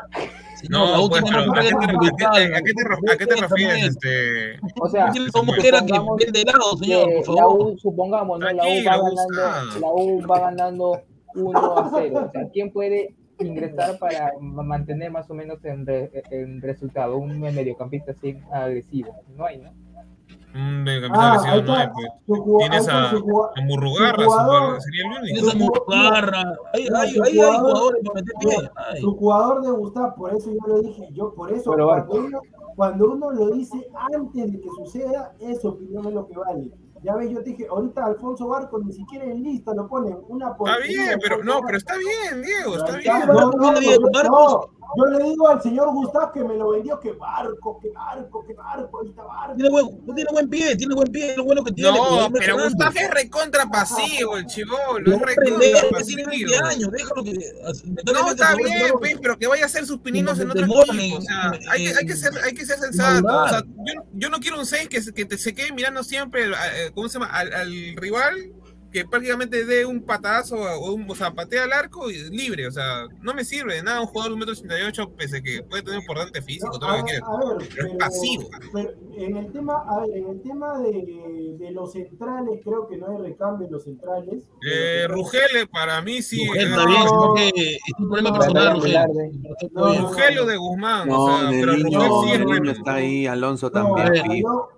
La 0.69 0.79
No, 0.79 1.03
última 1.03 1.09
pues, 1.09 1.23
pero 1.31 1.39
¿a 1.39 1.55
qué, 1.55 1.61
te, 1.61 1.69
temporada 1.69 1.87
a, 1.87 1.87
qué, 1.87 1.97
brutal. 1.97 2.55
a 2.55 2.63
qué 2.63 2.73
te, 2.75 3.13
a 3.13 3.17
qué 3.17 3.27
te 3.27 3.37
refieres? 3.37 3.79
es. 3.85 3.89
Este... 3.89 4.59
O 4.81 4.89
sea, 4.89 5.13
como 5.33 5.53
que 5.53 5.69
era 5.69 5.81
que 5.85 5.93
vende 6.19 6.41
helado, 6.43 6.77
señor, 6.79 7.09
por 7.25 7.35
la 7.35 7.43
favor. 7.43 7.67
U, 7.73 7.79
supongamos, 7.79 8.41
¿no? 8.41 8.51
La 8.51 8.63
U 8.65 8.67
va 8.87 8.97
ganando, 8.97 9.81
la 9.81 9.89
U 9.93 10.27
va 10.27 10.41
ganando 10.41 11.03
1 11.35 11.79
a 11.79 11.91
0. 11.95 12.25
O 12.27 12.31
sea, 12.33 12.49
¿quién 12.53 12.73
puede 12.73 13.15
ingresar 13.41 13.99
para 13.99 14.33
ma- 14.41 14.63
mantener 14.65 15.11
más 15.13 15.31
o 15.31 15.35
menos 15.35 15.65
en, 15.65 15.87
re- 15.87 16.11
en 16.31 16.61
resultado 16.61 17.19
un 17.19 17.39
mediocampista 17.39 18.13
así 18.13 18.37
agresivo? 18.53 19.15
No 19.37 19.45
hay, 19.47 19.59
¿no? 19.59 19.73
Un 20.55 20.89
Ah, 21.13 21.39
pues. 21.95 22.39
Tienes 22.59 22.89
a, 22.89 23.11
a 23.11 23.61
Murrugarra, 23.63 24.17
su 24.17 24.31
su 24.31 24.31
jugador- 24.31 24.81
sería 24.81 25.03
el 25.05 25.11
único. 25.11 25.25
Tienes 25.25 25.55
a 25.55 25.59
Murgarra. 25.59 26.57
Hay, 26.73 27.15
jugadores 27.37 28.03
para 28.05 28.15
meter 28.15 28.35
pie. 28.41 29.01
Su 29.01 29.17
jugador 29.17 29.63
de 29.63 29.71
Gustavo, 29.71 30.15
por 30.17 30.35
eso 30.35 30.51
yo 30.51 30.59
lo 30.67 30.81
dije, 30.81 31.09
yo 31.13 31.35
por 31.35 31.53
eso 31.53 31.71
Pero 31.71 31.87
cuando 31.87 32.15
uno, 32.15 32.41
cuando 32.77 33.11
uno 33.13 33.31
lo 33.31 33.51
dice 33.51 33.87
antes 34.13 34.53
de 34.53 34.61
que 34.61 34.69
suceda, 34.79 35.35
esa 35.39 35.69
opinión 35.69 36.07
es 36.07 36.15
lo 36.15 36.27
que 36.27 36.39
vale. 36.39 36.71
Ya 37.03 37.15
ves, 37.15 37.31
yo 37.31 37.39
te 37.45 37.51
dije, 37.51 37.67
ahorita 37.71 38.07
Alfonso 38.07 38.49
Barco 38.49 38.81
ni 38.81 38.93
siquiera 38.93 39.25
en 39.27 39.43
lista 39.45 39.73
lo 39.73 39.87
ponen, 39.87 40.19
una 40.29 40.49
Está 40.51 40.79
bien, 40.79 41.19
pero 41.23 41.45
no, 41.45 41.61
pero 41.65 41.79
está 41.79 41.95
bien, 41.97 42.43
Diego, 42.43 42.77
está 42.77 42.97
bien. 42.97 43.13
Barcos. 44.13 44.69
Yo 44.97 45.05
le 45.07 45.25
digo 45.25 45.49
al 45.49 45.63
señor 45.63 45.93
Gustavo 45.93 46.33
que 46.33 46.43
me 46.45 46.57
lo 46.57 46.71
vendió, 46.71 46.99
que 47.01 47.13
barco, 47.13 47.79
que 47.81 47.91
barco, 47.91 48.45
que 48.47 48.55
barco, 48.55 49.03
está 49.05 49.23
barco. 49.23 49.55
Tiene 49.57 49.71
buen, 49.71 50.15
tiene 50.15 50.31
buen 50.33 50.49
pie, 50.49 50.77
tiene 50.77 50.95
buen 50.95 51.13
pie, 51.13 51.31
es 51.33 51.37
lo 51.37 51.45
bueno 51.45 51.63
que 51.65 51.73
tiene. 51.73 51.91
No, 51.97 52.31
pero. 52.33 52.57
Gustavo 52.65 52.93
es 52.97 53.11
recontra 53.11 53.67
pasivo, 53.67 54.37
el 54.37 54.47
chivolo, 54.47 54.99
Lo 55.01 55.17
es 55.17 55.23
recontra 55.23 55.59
tiene 55.61 55.89
pasivo. 55.91 56.31
20 56.31 56.57
años, 56.65 56.91
déjalo 56.91 57.25
que. 57.25 57.33
No, 58.13 58.31
está 58.31 58.55
bien, 58.57 58.93
pues, 58.99 59.17
pero 59.21 59.39
que 59.39 59.47
vaya 59.47 59.65
a 59.65 59.67
hacer 59.67 59.85
sus 59.87 59.99
pininos 60.01 60.39
en 60.41 60.51
otro 60.51 60.65
equipo. 60.65 61.19
O 61.19 61.21
sea, 61.21 61.51
hay 61.71 61.85
que, 61.85 61.95
hay 61.99 62.07
que 62.07 62.17
ser, 62.17 62.33
hay 62.45 62.55
que 62.55 62.65
ser 62.65 62.77
en 62.77 62.83
sensato. 62.85 63.27
O 63.27 63.49
sea, 63.49 63.63
yo, 63.63 64.03
yo 64.15 64.31
no 64.31 64.39
quiero 64.39 64.59
un 64.59 64.67
6 64.67 64.89
que, 64.89 65.03
se- 65.03 65.13
que 65.13 65.25
te, 65.25 65.37
se 65.39 65.55
quede 65.55 65.73
mirando 65.73 66.03
siempre, 66.03 66.45
eh, 66.47 66.91
¿cómo 66.95 67.09
se 67.09 67.19
llama? 67.19 67.31
Al, 67.33 67.53
al 67.53 67.73
rival 67.97 68.53
que 68.91 69.05
prácticamente 69.05 69.65
dé 69.65 69.85
un 69.85 70.03
patazo 70.03 70.57
o, 70.57 70.93
un, 70.95 71.11
o 71.11 71.15
sea, 71.15 71.33
patea 71.33 71.65
al 71.65 71.73
arco 71.73 72.11
y 72.11 72.31
libre. 72.31 72.67
O 72.67 72.71
sea, 72.71 73.07
no 73.21 73.35
me 73.35 73.45
sirve 73.45 73.75
de 73.75 73.83
nada 73.83 74.01
un 74.01 74.07
jugador 74.07 74.31
de 74.31 74.35
un 74.35 74.39
metro 74.41 74.53
ochenta 74.55 74.79
y 74.79 74.83
ocho, 74.85 75.11
pese 75.17 75.43
que 75.43 75.63
puede 75.63 75.83
tener 75.83 75.99
un 75.99 76.03
importante 76.05 76.41
físico, 76.43 76.71
No, 76.73 76.79
todo 76.79 76.97
lo 76.99 77.05
que 77.05 77.11
quieras. 77.11 77.29
a 77.29 77.55
ver, 77.59 77.69
Pero 77.75 77.89
es 77.89 77.95
pasivo. 77.97 78.49
pero 78.73 78.91
en 79.17 79.37
el 79.37 79.53
tema, 79.53 79.85
a 79.89 80.01
ver, 80.01 80.17
en 80.17 80.29
el 80.29 80.43
tema 80.43 80.79
de, 80.79 81.57
de 81.59 81.71
los 81.73 81.93
centrales, 81.93 82.61
creo 82.65 82.89
que 82.89 82.97
no 82.97 83.09
hay 83.11 83.31
recambio 83.31 83.67
en 83.67 83.73
los 83.73 83.85
centrales. 83.85 84.43
Eh, 84.67 85.07
Rugele, 85.09 85.67
para 85.67 86.01
mí 86.03 86.23
sí. 86.23 86.47
Rugel 86.47 86.73
eh, 86.73 87.53
que 87.55 87.75
es 87.75 87.81
un 87.99 88.09
problema 88.09 88.39
personal, 88.39 88.75
Rugel. 88.77 88.95
No, 89.73 89.93
no, 89.95 90.01
Rugel 90.09 90.39
o 90.39 90.47
de 90.47 90.57
Guzmán, 90.57 91.09
No, 91.09 91.25
o 91.25 91.29
sea, 91.41 91.51
pero 91.51 91.73
Neviño, 91.77 91.99
Rugel 92.09 92.29
sí 92.31 92.33
es 92.41 92.45
bueno. 92.45 92.71
está 92.71 92.95
ahí, 92.95 93.27
Alonso 93.27 93.67
No, 93.67 93.73
también. 93.73 94.07
a 94.07 94.11
ver, 94.11 94.23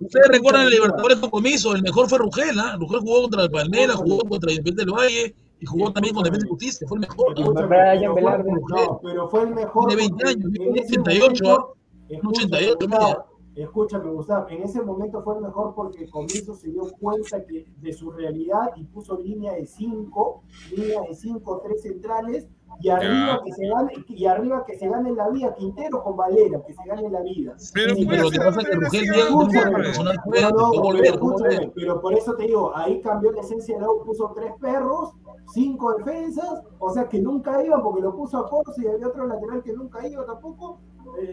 Ustedes 0.01 0.29
recuerdan 0.29 0.63
el 0.63 0.71
Libertadores 0.71 1.19
compromiso, 1.19 1.75
el 1.75 1.83
mejor 1.83 2.09
fue 2.09 2.19
Rugel, 2.19 2.59
¿ah? 2.59 2.77
Rugel 2.79 3.01
jugó 3.01 3.23
contra 3.23 3.43
el 3.45 3.51
Palmeiras, 3.51 4.00
jugó 4.01 4.19
contra 4.29 4.51
Independiente 4.51 4.85
del 4.85 4.95
Valle 4.95 5.35
y 5.61 5.67
jugó 5.67 5.93
también 5.93 6.15
con 6.15 6.25
Defensa 6.25 6.47
y 6.47 6.51
Justicia, 6.51 6.89
fue 6.89 6.97
el 6.97 7.01
mejor. 7.03 7.35
Brian 7.35 7.99
pero 8.01 8.13
fue- 8.13 8.23
Velarde. 8.23 8.51
no, 8.53 9.01
pero 9.03 9.29
fue 9.29 9.43
el 9.43 9.55
mejor. 9.55 9.87
Tiene 9.89 10.03
20 10.03 10.15
porque 10.15 10.31
años, 10.31 10.45
en 10.47 10.53
tiene 10.53 10.81
ese 10.81 11.01
88, 11.01 11.45
momento- 11.45 11.77
Un 12.11 12.27
88, 12.29 12.71
Escúchame, 12.73 12.87
mira. 12.89 12.99
Gustavo, 12.99 13.25
escúchame, 13.55 14.11
Gustavo, 14.11 14.49
en 14.49 14.63
ese 14.63 14.83
momento 14.83 15.23
fue 15.23 15.35
el 15.37 15.43
mejor 15.43 15.75
porque 15.75 16.09
Comiso 16.09 16.55
se 16.55 16.71
dio 16.71 16.83
cuenta 16.99 17.45
que, 17.45 17.67
de 17.77 17.93
su 17.93 18.11
realidad 18.11 18.71
y 18.77 18.85
puso 18.85 19.19
línea 19.19 19.53
de 19.53 19.67
5, 19.67 20.43
línea 20.75 21.03
de 21.03 21.15
5, 21.15 21.61
3 21.65 21.83
centrales 21.83 22.49
y 22.81 22.89
arriba, 22.89 23.41
que 23.45 23.53
se 23.53 23.69
gane, 23.69 23.93
y 24.09 24.27
arriba 24.27 24.65
que 24.67 24.79
se 24.79 24.89
gane 24.89 25.13
la 25.13 25.29
vida, 25.29 25.55
Quintero 25.55 26.03
con 26.03 26.17
Valera, 26.17 26.63
que 26.67 26.73
se 26.73 26.85
gane 26.87 27.11
la 27.11 27.21
vida. 27.21 27.55
Pero 27.75 27.95
Sí, 27.95 28.05
lo 28.05 28.31
que 28.31 28.39
pasa 28.39 28.61
es 28.61 28.69
que 28.69 28.77
Rugel 28.77 29.73
personal 29.73 30.17
No, 30.27 30.51
no, 30.51 32.01
por 32.01 32.15
eso 32.15 32.35
te 32.35 32.45
digo, 32.45 32.73
ahí 32.75 33.01
cambió 33.01 33.33
la 33.33 33.41
esencia 33.41 33.75
de 33.77 33.83
Lau, 33.83 34.03
puso 34.05 34.33
tres 34.35 34.53
perros, 34.61 35.13
cinco 35.53 35.95
defensas, 35.95 36.63
o 36.79 36.91
sea 36.93 37.09
que 37.09 37.21
nunca 37.21 37.63
iban 37.65 37.83
porque 37.83 38.03
lo 38.03 38.17
puso 38.17 38.39
a 38.39 38.49
Corso 38.49 38.81
y 38.81 38.87
había 38.87 39.09
otro 39.09 39.27
lateral 39.27 39.63
que 39.63 39.73
nunca 39.73 40.07
iba 40.07 40.25
tampoco. 40.25 40.81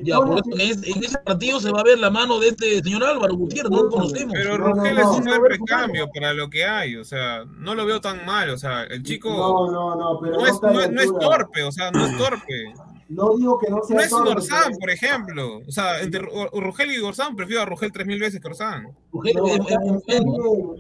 Ya, 0.04 0.18
por 0.18 0.40
eso 0.40 0.44
en 0.54 0.62
ese, 0.62 0.92
en 0.92 1.04
ese 1.04 1.18
partido 1.20 1.60
se 1.60 1.72
va 1.72 1.80
a 1.82 1.84
ver 1.84 1.98
la 2.00 2.10
mano 2.10 2.40
de 2.40 2.50
este 2.50 2.82
señor 2.84 3.04
Álvaro 3.04 3.36
Gutiérrez, 3.36 3.72
no 3.72 3.84
lo 3.84 3.90
conocemos. 3.90 4.34
Pero 4.34 4.58
No, 4.58 4.68
no, 4.70 4.74
Rugel 4.76 4.96
no. 4.96 5.02
es 5.02 5.08
un 5.20 5.24
buen 5.26 5.46
recambio 5.46 6.10
para 6.14 6.34
lo 6.34 6.50
que 6.50 6.66
hay, 6.66 6.96
o 6.98 7.04
sea, 7.06 7.46
no 7.46 7.74
lo 7.76 7.86
veo 7.86 8.00
tan 8.02 8.26
mal, 8.26 8.50
o 8.50 8.58
sea, 8.58 8.84
el 8.84 9.04
chico 9.04 9.30
No, 9.30 9.72
no, 9.72 9.96
no, 9.96 10.20
pero 10.20 10.34
no, 10.36 10.46
es, 10.46 10.62
no, 10.62 10.72
no 11.14 11.20
torpe, 11.20 11.64
o 11.64 11.72
sea, 11.72 11.92
no 11.92 12.06
es 12.06 12.18
torpe. 12.18 12.74
No 13.10 13.38
digo 13.38 13.58
que 13.58 13.70
no 13.70 13.82
sea 13.84 13.96
No 13.96 14.02
es 14.04 14.10
torpe, 14.10 14.32
Orsán, 14.32 14.64
pero- 14.68 14.80
por 14.80 14.90
ejemplo. 14.90 15.58
O 15.66 15.72
sea, 15.72 16.02
entre 16.02 16.20
Rugel 16.20 16.92
y 16.92 16.98
Orsán, 17.00 17.38
prefiero 17.38 17.62
a 17.62 17.66
Rugel 17.66 17.90
tres 17.94 18.06
mil 18.06 18.20
veces 18.20 18.42
que 18.42 18.48
Orsán. 18.50 18.84
No, 19.14 19.24
está, 19.24 19.80
bien, 19.80 20.02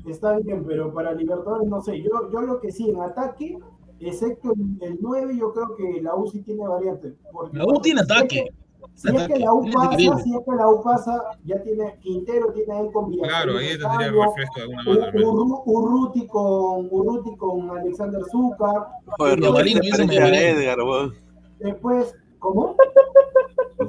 está 0.05 0.37
bien, 0.39 0.65
pero 0.67 0.93
para 0.93 1.13
Libertadores 1.13 1.69
no 1.69 1.81
sé. 1.81 2.01
Yo, 2.01 2.29
yo 2.31 2.41
lo 2.41 2.59
que 2.59 2.73
sí, 2.73 2.89
en 2.89 2.99
ataque, 2.99 3.57
excepto 4.01 4.51
el, 4.53 4.87
el 4.89 4.97
9, 4.99 5.37
yo 5.39 5.53
creo 5.53 5.75
que 5.77 6.01
la 6.01 6.15
U 6.15 6.27
sí 6.29 6.41
tiene 6.41 6.67
variantes. 6.67 7.13
porque- 7.31 7.57
La 7.57 7.63
U 7.65 7.79
tiene 7.81 8.01
ataque. 8.01 8.45
Si 8.97 9.15
es 9.15 9.27
que 9.27 9.37
la 9.39 9.53
U 9.53 9.63
pasa, 9.71 9.95
si 9.95 10.07
es 10.07 10.41
que 10.43 10.55
la 10.57 10.67
U 10.69 10.81
pasa, 10.83 11.23
ya 11.45 11.61
tiene 11.61 11.97
Quintero, 12.01 12.51
tiene 12.51 12.73
ahí 12.73 12.91
con 12.91 13.09
Villarreal. 13.09 13.43
Claro, 13.43 13.57
ahí 13.59 13.67
tendría 13.77 14.11
refresco 14.11 14.55
de 14.55 14.61
alguna 14.63 14.83
manera. 14.83 15.11
Urru- 15.13 15.61
Urruti 15.65 16.27
con 16.27 16.87
Urruti 16.89 17.37
con 17.37 17.69
Alexander 17.77 18.21
Zúcar. 18.31 18.87
Joder, 19.19 19.39
se 19.39 19.85
hizo 19.85 19.97
parece 19.97 20.03
a. 20.23 20.49
Edgar, 20.49 20.79
weón. 20.81 21.13
Después, 21.59 22.15
¿cómo? 22.39 22.75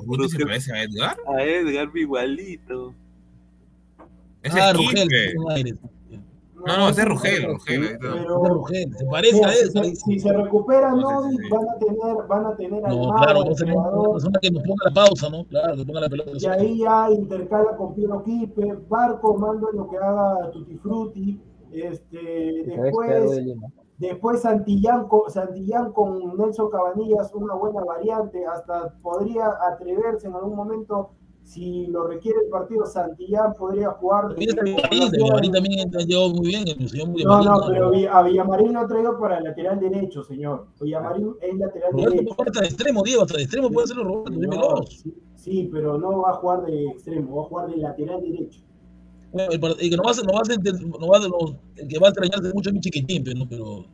¿Urruti 0.06 0.28
se 0.36 0.44
parece 0.44 0.72
a 0.74 0.82
Edgar? 0.82 1.16
A 1.26 1.42
Edgar 1.42 1.88
igualito. 1.94 2.94
Es 4.42 4.54
Ah, 4.54 4.70
el 4.70 4.76
Rugel, 4.76 4.94
Quispe. 5.08 5.24
tiene 5.24 5.40
un 5.40 5.50
aire. 5.52 5.74
No, 6.66 6.76
no, 6.76 6.88
es 6.88 7.04
Rugel, 7.04 7.46
Rugel. 7.46 7.84
está. 7.84 8.12
Pero, 8.12 8.44
Rugel, 8.44 8.92
se 8.96 9.06
parece 9.06 9.34
mira, 9.34 9.48
a 9.48 9.52
si, 9.52 9.70
se, 9.70 9.94
si 9.96 10.18
se 10.18 10.32
recupera 10.32 10.92
sí, 10.92 11.00
Novi, 11.00 11.36
sí, 11.36 11.42
sí. 11.42 11.48
van 11.50 11.68
a 11.68 11.78
tener, 11.78 12.26
van 12.28 12.46
a 12.46 12.56
tener 12.56 12.86
al 12.86 12.96
No, 12.96 13.08
Mago, 13.08 13.16
claro, 13.16 13.38
al 13.38 13.44
vamos 13.44 13.60
a 13.60 13.64
tener 13.64 13.76
una 13.76 13.88
jugador, 13.88 14.12
persona 14.12 14.38
que 14.42 14.50
nos 14.50 14.62
ponga 14.64 14.84
la 14.84 14.94
pausa, 14.94 15.30
¿no? 15.30 15.44
Claro, 15.44 15.76
que 15.76 15.84
ponga 15.84 16.00
la 16.00 16.08
pelota. 16.08 16.30
Y 16.34 16.46
ahí 16.46 16.78
ya 16.78 17.10
intercala 17.10 17.76
con 17.76 17.94
Piero 17.94 18.22
Quispe, 18.24 18.78
Barco 18.88 19.38
mando 19.38 19.70
lo 19.72 19.88
que 19.88 19.96
haga 19.96 20.50
Tutti 20.52 20.76
Frutti, 20.76 21.40
este, 21.72 22.18
de 22.18 22.76
después, 22.82 23.44
después 23.98 24.40
Santillán, 24.40 25.08
con, 25.08 25.30
Santillán 25.30 25.92
con 25.92 26.36
Nelson 26.36 26.70
Cabanillas, 26.70 27.32
una 27.34 27.54
buena 27.54 27.84
variante, 27.84 28.44
hasta 28.46 28.94
podría 29.02 29.52
atreverse 29.70 30.26
en 30.26 30.34
algún 30.34 30.56
momento, 30.56 31.10
si 31.48 31.86
lo 31.86 32.06
requiere 32.06 32.40
el 32.44 32.50
partido, 32.50 32.84
Santillán 32.84 33.54
podría 33.54 33.88
jugar. 33.92 34.34
Villamarín, 34.36 35.50
también 35.50 35.90
llegó 36.06 36.28
muy 36.34 36.48
bien, 36.48 36.64
No, 37.24 37.42
no, 37.42 37.60
pero 37.66 37.90
a 38.12 38.22
Villamarín 38.22 38.74
lo 38.74 38.86
traigo 38.86 39.18
para 39.18 39.38
el 39.38 39.44
lateral 39.44 39.80
derecho, 39.80 40.22
señor. 40.22 40.66
Villamarín 40.78 41.34
es 41.40 41.56
lateral 41.56 41.92
Roberto 41.92 42.10
derecho. 42.10 42.24
puede 42.24 42.34
jugar 42.36 42.48
hasta 42.48 42.60
de 42.60 42.66
extremo, 42.66 43.02
Diego, 43.02 43.22
hasta 43.22 43.36
de 43.38 43.42
extremo 43.44 43.70
puede 43.70 43.84
hacerlo 43.84 44.04
Roberto, 44.04 44.30
No, 44.30 44.82
sí, 44.86 45.14
sí, 45.36 45.70
pero 45.72 45.96
no 45.96 46.20
va 46.20 46.30
a 46.32 46.34
jugar 46.34 46.66
de 46.66 46.84
extremo, 46.88 47.36
va 47.36 47.42
a 47.42 47.46
jugar 47.46 47.70
de 47.70 47.76
lateral 47.78 48.20
derecho. 48.20 48.60
Bueno, 49.32 49.50
el, 49.50 49.90
que 49.90 49.96
no 49.96 50.02
va 50.02 50.10
a, 50.10 50.14
no 50.14 50.32
va 50.34 50.40
a, 50.40 50.98
no 51.00 51.08
va 51.08 51.18
a- 51.18 51.80
el 51.80 51.88
que 51.88 51.98
va 51.98 52.08
a 52.08 52.10
extrañarse 52.10 52.52
mucho 52.52 52.68
es 52.68 52.74
mi 52.74 52.80
chiquitín, 52.80 53.24
pero, 53.24 53.38
no, 53.38 53.48
pero 53.48 53.86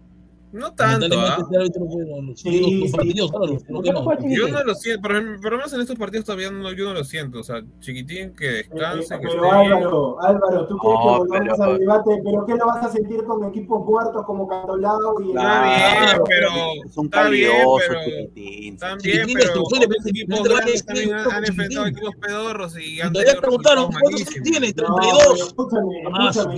No 0.55 0.73
tanto, 0.73 1.19
¿ah? 1.19 1.37
este 1.41 1.57
árbitro 1.57 1.87
fue 1.91 2.05
los, 2.07 2.25
los, 2.25 2.41
Sí, 2.41 2.61
los 2.81 2.91
sí. 2.91 2.97
partidos, 2.97 3.31
claro, 3.33 3.47
los, 3.47 3.63
los 3.69 3.83
que 3.83 3.93
no. 3.93 4.05
¿Por 4.05 4.19
qué 4.19 4.27
no 4.29 4.35
Yo 4.37 4.49
no 4.49 4.63
lo 4.65 4.75
siento, 4.77 5.03
por, 5.03 5.11
ejemplo, 5.13 5.41
por 5.43 5.51
lo 5.51 5.57
menos 5.59 5.73
en 5.73 5.81
estos 5.81 5.97
partidos 5.99 6.25
todavía 6.27 6.51
no, 6.53 6.73
yo 6.73 6.85
no 6.85 6.95
lo 6.95 7.03
siento. 7.05 7.41
O 7.41 7.43
sea, 7.43 7.61
chiquitín 7.81 8.35
que 8.37 8.47
descanse, 8.49 9.15
Eh, 9.15 9.19
que 9.21 9.27
pero 9.29 9.45
esté 9.47 9.59
bien. 9.59 9.73
Álvaro, 9.73 10.23
Álvaro, 10.23 10.67
¿tú 10.69 10.79
quieres 10.79 10.99
No, 11.01 11.03
que 11.03 11.19
volvamos 11.19 11.59
pero- 11.59 11.65
al 11.73 11.79
debate? 11.81 12.21
¿Pero 12.25 12.47
qué 12.47 12.55
lo 12.55 12.67
vas 12.67 12.85
a 12.87 12.89
sentir 12.93 13.25
con 13.25 13.45
equipos 13.45 13.85
muertos 13.85 14.25
como 14.27 14.47
Cantolao 14.47 15.21
y 15.23 15.29
Está 15.31 15.63
bien, 15.65 15.75
Claro, 15.99 16.25
pero 16.29 16.49
Es 16.87 16.97
un 16.97 17.05
está 17.07 17.29
bien, 17.29 17.53
pero 17.89 18.01
chiquitín. 18.05 18.77
también, 18.79 19.27
Chiquitín 19.27 19.39
pero 19.39 19.63
equipos 20.07 20.43
grandes 20.49 20.87
también 20.87 21.15
han, 21.15 21.45
enfrentado 21.45 21.87
equipos 21.87 22.15
pedorros 22.21 22.79
y 22.79 23.01
han 23.01 23.13
todavía 23.13 23.33
tenido 23.33 23.41
preguntaron, 23.43 23.89
¿cuántos 23.91 24.25
tiene? 24.43 24.73
No, 24.77 24.95
32. 24.95 25.19
pero 25.19 25.35
escúchame, 25.35 26.03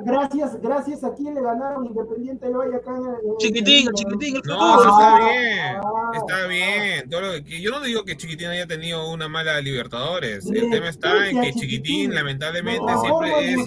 gracias, 0.06 0.62
gracias 0.62 1.04
a 1.04 1.14
quién 1.14 1.36
le 1.36 1.42
ganaron 1.42 1.86
Independiente 1.86 2.55
acá 2.62 2.92
en 2.96 3.06
el- 3.06 3.38
Chiquitín, 3.38 3.90
chiquitín, 3.94 4.36
el 4.38 4.42
No, 4.46 4.60
futuro. 4.60 4.90
está 4.90 5.16
Ah, 5.16 5.20
bien, 5.30 5.76
ah, 5.84 6.12
está 6.16 6.48
bien. 6.48 7.10
Todo 7.10 7.22
lo 7.22 7.44
que, 7.44 7.62
yo 7.62 7.72
no 7.72 7.82
digo 7.82 8.04
que 8.06 8.18
Chiquitín 8.18 8.48
haya 8.48 8.68
tenido 8.68 9.10
una 9.12 9.28
mala 9.28 9.60
Libertadores. 9.62 10.46
El 10.46 10.70
tema 10.70 10.90
está 10.90 11.30
en 11.30 11.42
que 11.42 11.48
Chiquitín, 11.54 11.70
Chiquitín. 11.84 12.14
lamentablemente, 12.16 12.94
siempre 13.02 13.54
es, 13.54 13.60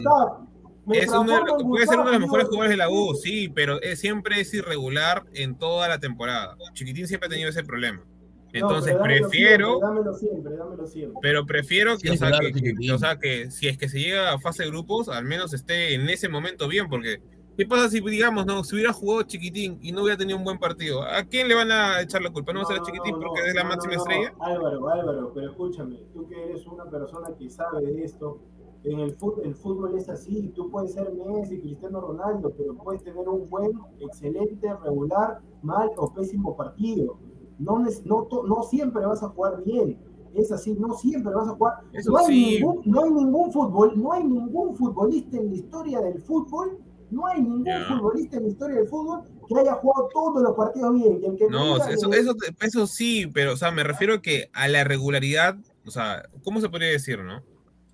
es 1.03 1.09
uno 1.11 1.45
puede 1.69 1.87
ser 1.87 1.99
uno 1.99 2.07
de 2.07 2.13
los 2.13 2.21
mejores 2.23 2.47
jugadores 2.47 2.71
de 2.71 2.77
la 2.77 2.89
U, 2.89 3.15
sí, 3.15 3.49
pero 3.55 3.81
es- 3.83 3.99
siempre 4.01 4.41
es 4.41 4.53
irregular 4.55 5.25
en 5.35 5.57
toda 5.59 5.89
la 5.89 5.99
temporada. 5.99 6.57
Chiquitín 6.73 7.07
siempre 7.07 7.27
ha 7.27 7.31
tenido 7.31 7.51
ese 7.51 7.63
problema. 7.65 8.03
Entonces 8.51 8.97
prefiero, 9.03 9.77
siempre, 9.79 9.89
dámelo 9.89 10.15
siempre, 10.15 10.57
dámelo 10.57 10.87
siempre. 10.87 11.19
pero 11.21 11.45
prefiero 11.45 11.99
que, 11.99 12.09
Sí, 12.09 12.15
o 12.15 12.17
sea, 12.17 12.29
claro, 12.31 12.47
que, 12.47 12.75
que- 12.75 12.93
o 12.93 12.99
sea, 12.99 13.19
que 13.19 13.51
si 13.51 13.69
es 13.69 13.77
que 13.77 13.91
se 13.91 14.01
llega 14.01 14.33
a 14.33 14.39
fase 14.41 14.63
de 14.63 14.71
grupos, 14.71 15.11
al 15.11 15.27
menos 15.27 15.53
esté 15.53 15.93
en 15.93 16.09
ese 16.09 16.31
momento 16.31 16.67
bien, 16.67 16.89
porque 16.89 17.21
¿qué 17.59 17.67
pasa 17.67 17.89
si, 17.89 18.01
digamos, 18.01 18.47
no, 18.47 18.63
si 18.63 18.77
hubiera 18.77 18.93
jugado 18.93 19.25
Chiquitín 19.25 19.81
y 19.83 19.91
no 19.91 20.03
hubiera 20.03 20.17
tenido 20.17 20.39
un 20.39 20.45
buen 20.45 20.61
partido? 20.61 21.03
¿A 21.03 21.25
quién 21.25 21.49
le 21.49 21.57
van 21.57 21.73
a 21.73 22.01
echar 22.01 22.23
la 22.23 22.31
culpa? 22.31 22.53
¿No 22.53 22.61
va 22.61 22.67
a 22.67 22.69
ser 22.69 22.83
Chiquitín 22.83 23.15
no, 23.15 23.19
porque 23.19 23.41
es 23.49 23.53
la 23.53 23.65
máxima 23.65 23.95
estrella? 23.95 24.33
Álvaro, 24.39 24.89
Álvaro, 24.89 25.33
pero 25.35 25.51
escúchame, 25.51 25.97
tú 26.13 26.29
que 26.29 26.41
eres 26.41 26.65
una 26.69 26.85
persona 26.85 27.35
que 27.37 27.51
sabe 27.51 27.83
de 27.83 28.05
esto, 28.05 28.39
en 28.85 29.01
el 29.01 29.17
fútbol, 29.17 29.43
el 29.45 29.57
fútbol 29.57 29.99
es 29.99 30.09
así, 30.09 30.53
tú 30.55 30.71
puedes 30.71 30.93
ser 30.93 31.13
Messi, 31.13 31.61
Cristiano 31.61 32.01
Ronaldo, 32.01 32.55
pero 32.57 32.77
puedes 32.77 33.03
tener 33.03 33.29
un 33.29 33.51
buen, 33.51 33.73
excelente, 33.99 34.73
regular, 34.85 35.41
mal 35.63 35.91
o 35.97 36.15
pésimo 36.15 36.57
partido. 36.57 37.19
No, 37.59 37.81
no, 37.81 38.29
no 38.47 38.63
siempre 38.63 39.05
vas 39.05 39.25
a 39.25 39.31
jugar 39.31 39.65
bien. 39.65 39.99
Es 40.33 40.53
así, 40.53 40.75
no 40.75 40.95
siempre 40.95 41.35
vas 41.35 41.49
a 41.49 41.55
jugar. 41.55 41.81
Eso 41.93 42.13
no, 42.13 42.19
hay 42.19 42.27
sí. 42.27 42.55
ningún, 42.61 42.83
no 42.85 43.03
hay 43.03 43.11
ningún 43.11 43.53
fútbol, 43.53 44.01
no 44.01 44.13
hay 44.13 44.23
ningún 44.23 44.77
futbolista 44.77 45.39
en 45.39 45.49
la 45.49 45.57
historia 45.57 46.01
del 46.01 46.21
fútbol, 46.23 46.79
no 47.11 47.27
hay 47.27 47.41
ningún 47.43 47.67
futbolista 47.89 48.37
en 48.37 48.43
la 48.45 48.49
historia 48.51 48.77
del 48.77 48.89
fútbol 48.89 49.21
que 49.49 49.59
haya 49.61 49.75
jugado 49.75 50.09
todos 50.13 50.43
los 50.43 50.55
partidos 50.57 50.95
bien. 50.95 51.21
Y 51.23 51.27
el 51.27 51.37
que 51.37 51.49
No, 51.49 51.77
eso, 51.89 52.13
eso, 52.13 52.35
eso 52.61 52.87
sí, 52.87 53.27
pero, 53.33 53.55
o 53.55 53.57
sea, 53.57 53.71
me 53.71 53.83
refiero 53.85 54.21
que 54.23 54.51
a 54.53 54.69
la 54.69 54.85
regularidad, 54.85 55.57
o 55.87 55.91
sea, 55.91 56.23
¿cómo 56.45 56.61
se 56.61 56.69
podría 56.69 56.89
decir, 56.91 57.21
no? 57.21 57.43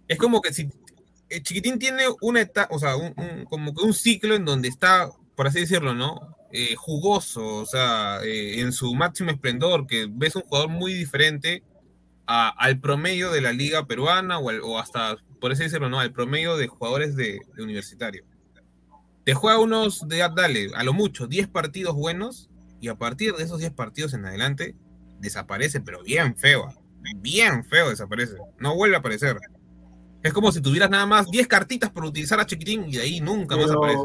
Es 0.09 0.19
como 0.19 0.41
que 0.41 0.53
si 0.53 0.69
eh, 1.31 1.43
Chiquitín 1.43 1.78
tiene 1.78 2.03
una 2.20 2.41
etapa, 2.43 2.74
o 2.74 2.78
sea, 2.78 2.97
un, 2.97 3.15
un- 3.16 3.45
como 3.47 3.74
que 3.74 3.82
un 3.85 3.95
ciclo 3.95 4.35
en 4.35 4.45
donde 4.45 4.69
está, 4.69 5.11
por 5.36 5.47
así 5.47 5.61
decirlo, 5.61 5.95
¿no? 5.95 6.36
Eh, 6.53 6.74
jugoso, 6.77 7.45
o 7.57 7.66
sea, 7.66 8.19
eh, 8.23 8.61
en 8.61 8.73
su 8.73 8.95
máximo 8.95 9.31
esplendor, 9.31 9.86
que 9.86 10.07
ves 10.11 10.36
un 10.36 10.43
jugador 10.43 10.69
muy 10.70 10.93
diferente 10.93 11.62
a- 12.27 12.49
al 12.51 12.78
promedio 12.81 13.31
de 13.32 13.41
la 13.41 13.53
liga 13.53 13.86
peruana 13.86 14.39
o, 14.39 14.51
al- 14.51 14.61
o 14.62 14.78
hasta, 14.78 15.16
por 15.41 15.53
así 15.53 15.62
decirlo, 15.65 15.89
¿no? 15.89 15.99
Al 16.01 16.12
promedio 16.12 16.57
de 16.57 16.69
jugadores 16.69 17.16
de, 17.16 17.41
de 17.57 17.62
universitario. 17.62 18.24
Te 19.24 19.34
juega 19.34 19.59
unos, 19.59 20.06
de, 20.09 20.18
dale, 20.34 20.70
a 20.74 20.84
lo 20.84 20.92
mucho, 20.92 21.26
10 21.26 21.48
partidos 21.48 21.94
buenos 21.94 22.51
y 22.80 22.88
a 22.88 22.96
partir 22.96 23.34
de 23.34 23.44
esos 23.44 23.59
10 23.59 23.72
partidos 23.72 24.12
en 24.14 24.26
adelante 24.26 24.76
desaparece, 25.18 25.80
pero 25.80 26.02
bien 26.02 26.36
feo, 26.36 26.68
bien 27.16 27.64
feo 27.64 27.88
desaparece, 27.88 28.36
no 28.59 28.74
vuelve 28.74 28.96
a 28.96 28.98
aparecer. 28.98 29.38
Es 30.22 30.32
como 30.32 30.52
si 30.52 30.60
tuvieras 30.60 30.90
nada 30.90 31.06
más 31.06 31.30
10 31.30 31.46
cartitas 31.46 31.90
por 31.90 32.05
utilizar 32.05 32.40
a 32.40 32.46
Chiquitín 32.46 32.84
y 32.88 32.92
de 32.92 33.02
ahí 33.02 33.20
nunca 33.20 33.56
más 33.56 33.70
aparece. 33.70 34.02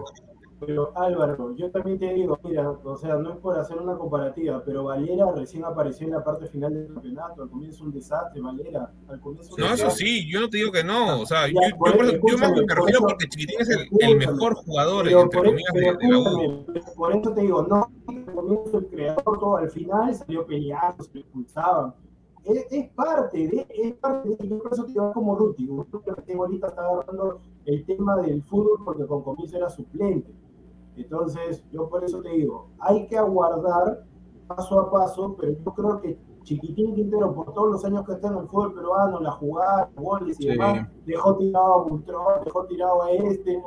Pero 0.59 0.91
Álvaro, 0.97 1.55
yo 1.55 1.71
también 1.71 1.97
te 1.97 2.13
digo, 2.13 2.37
mira, 2.43 2.69
o 2.69 2.97
sea, 2.97 3.15
no 3.15 3.31
es 3.31 3.37
por 3.37 3.57
hacer 3.57 3.77
una 3.77 3.97
comparativa, 3.97 4.61
pero 4.65 4.83
Valera 4.83 5.31
recién 5.31 5.63
apareció 5.63 6.07
en 6.07 6.13
la 6.13 6.23
parte 6.23 6.47
final 6.47 6.73
del 6.73 6.93
campeonato, 6.93 7.43
al 7.43 7.49
comienzo 7.49 7.85
un 7.85 7.93
desastre, 7.93 8.41
Valera, 8.41 8.91
al 9.07 9.19
comienzo 9.21 9.55
un 9.55 9.61
No, 9.61 9.73
eso 9.73 9.89
sí, 9.89 10.29
yo 10.29 10.41
no 10.41 10.49
te 10.49 10.57
digo 10.57 10.71
que 10.71 10.83
no. 10.83 11.21
O 11.21 11.25
sea, 11.25 11.47
Ya, 11.47 11.69
yo, 11.69 11.77
por 11.77 11.95
eso, 11.95 12.19
yo 12.27 12.37
más 12.37 12.51
me 12.51 12.61
refiero 12.67 12.99
porque 12.99 13.27
Chiquitín 13.29 13.61
es 13.61 13.69
el, 13.69 14.17
mejor 14.17 14.55
jugador, 14.55 15.05
Pero 15.05 15.21
entre 15.21 15.39
comillas, 15.39 15.73
de, 15.73 16.07
la 16.07 16.19
U. 16.19 16.65
por 16.95 17.15
eso 17.15 17.33
te 17.33 17.41
digo, 17.41 17.63
no, 17.63 17.89
al 18.07 18.25
comienzo 18.25 18.77
el 18.79 18.87
creador, 18.87 19.39
todo 19.39 19.57
al 19.57 19.69
final 19.69 20.13
salió 20.13 20.45
peleando, 20.45 21.03
se 21.03 21.13
lo 21.13 21.19
expulsaban. 21.21 21.93
Es, 22.43 22.67
es 22.71 22.89
parte 22.89 23.47
de, 23.47 23.67
es 23.69 23.93
parte 23.95 24.29
de, 24.29 24.47
yo 24.47 24.59
por 24.59 24.73
eso 24.73 24.83
te 24.83 24.91
digo 24.91 25.13
como 25.13 25.35
Ruti, 25.35 25.67
Ruti 25.67 25.97
que 26.25 26.33
ahorita 26.33 26.67
está 26.67 26.81
agarrando 26.81 27.41
el 27.65 27.85
tema 27.85 28.17
del 28.17 28.43
fútbol 28.43 28.79
porque 28.83 29.05
con 29.05 29.23
comienzo 29.23 29.57
era 29.57 29.69
suplente. 29.69 30.33
Entonces, 31.03 31.63
yo 31.71 31.89
por 31.89 32.03
eso 32.03 32.21
te 32.21 32.29
digo, 32.29 32.67
hay 32.79 33.07
que 33.07 33.17
aguardar 33.17 34.03
paso 34.47 34.79
a 34.79 34.91
paso, 34.91 35.35
pero 35.39 35.53
yo 35.53 35.73
creo 35.73 36.01
que 36.01 36.17
Chiquitín 36.43 36.95
Quintero, 36.95 37.33
por 37.35 37.53
todos 37.53 37.71
los 37.73 37.85
años 37.85 38.05
que 38.05 38.13
está 38.13 38.29
en 38.29 38.37
el 38.37 38.47
fútbol 38.47 38.73
peruano, 38.73 39.19
la 39.19 39.31
jugada, 39.31 39.89
los 39.95 40.03
goles 40.03 40.39
y 40.39 40.43
Sí. 40.43 40.49
demás, 40.49 40.87
dejó 41.05 41.35
tirado 41.37 41.73
a 41.73 41.83
Butrón, 41.83 42.43
dejó 42.45 42.65
tirado 42.65 43.03
a 43.03 43.11
este, 43.11 43.61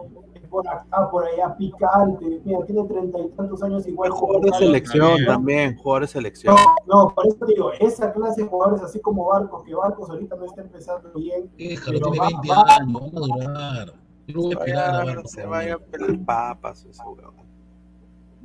por 0.50 0.66
acá, 0.66 1.09
por 1.10 1.24
allá, 1.24 1.54
picante. 1.56 2.40
Mira, 2.44 2.64
tiene 2.66 2.84
treinta 2.84 3.18
y 3.20 3.28
tantos 3.30 3.62
años 3.62 3.86
igual. 3.86 4.10
Jugador 4.10 4.46
de 4.50 4.59
selección 4.59 5.00
también. 5.10 5.26
también, 5.26 5.76
jugador 5.76 6.02
de 6.02 6.09
selección. 6.09 6.56
No, 6.88 7.04
no, 7.04 7.14
por 7.14 7.26
eso 7.26 7.36
te 7.36 7.46
digo, 7.46 7.70
esa 7.78 8.12
clase 8.12 8.42
de 8.42 8.48
jugadores, 8.48 8.82
así 8.82 9.00
como 9.00 9.26
Barcos, 9.26 9.62
que 9.64 9.74
Barcos 9.74 10.10
ahorita 10.10 10.34
no 10.36 10.44
está 10.46 10.62
empezando 10.62 11.10
bien, 11.14 11.50
Déjalo, 11.56 12.00
tiene 12.00 12.18
va- 12.18 12.26
20 12.26 12.48
va- 12.48 12.64
años, 12.80 13.12
van 13.12 13.16
a 13.22 13.26
durar. 13.26 14.01
A 14.28 14.32
a 14.54 14.58
Vaya, 14.58 15.04
ver. 15.16 15.26
se 15.28 15.46
vaya 15.46 15.74
a 15.74 15.78
pelar 15.78 16.18
papas. 16.24 16.86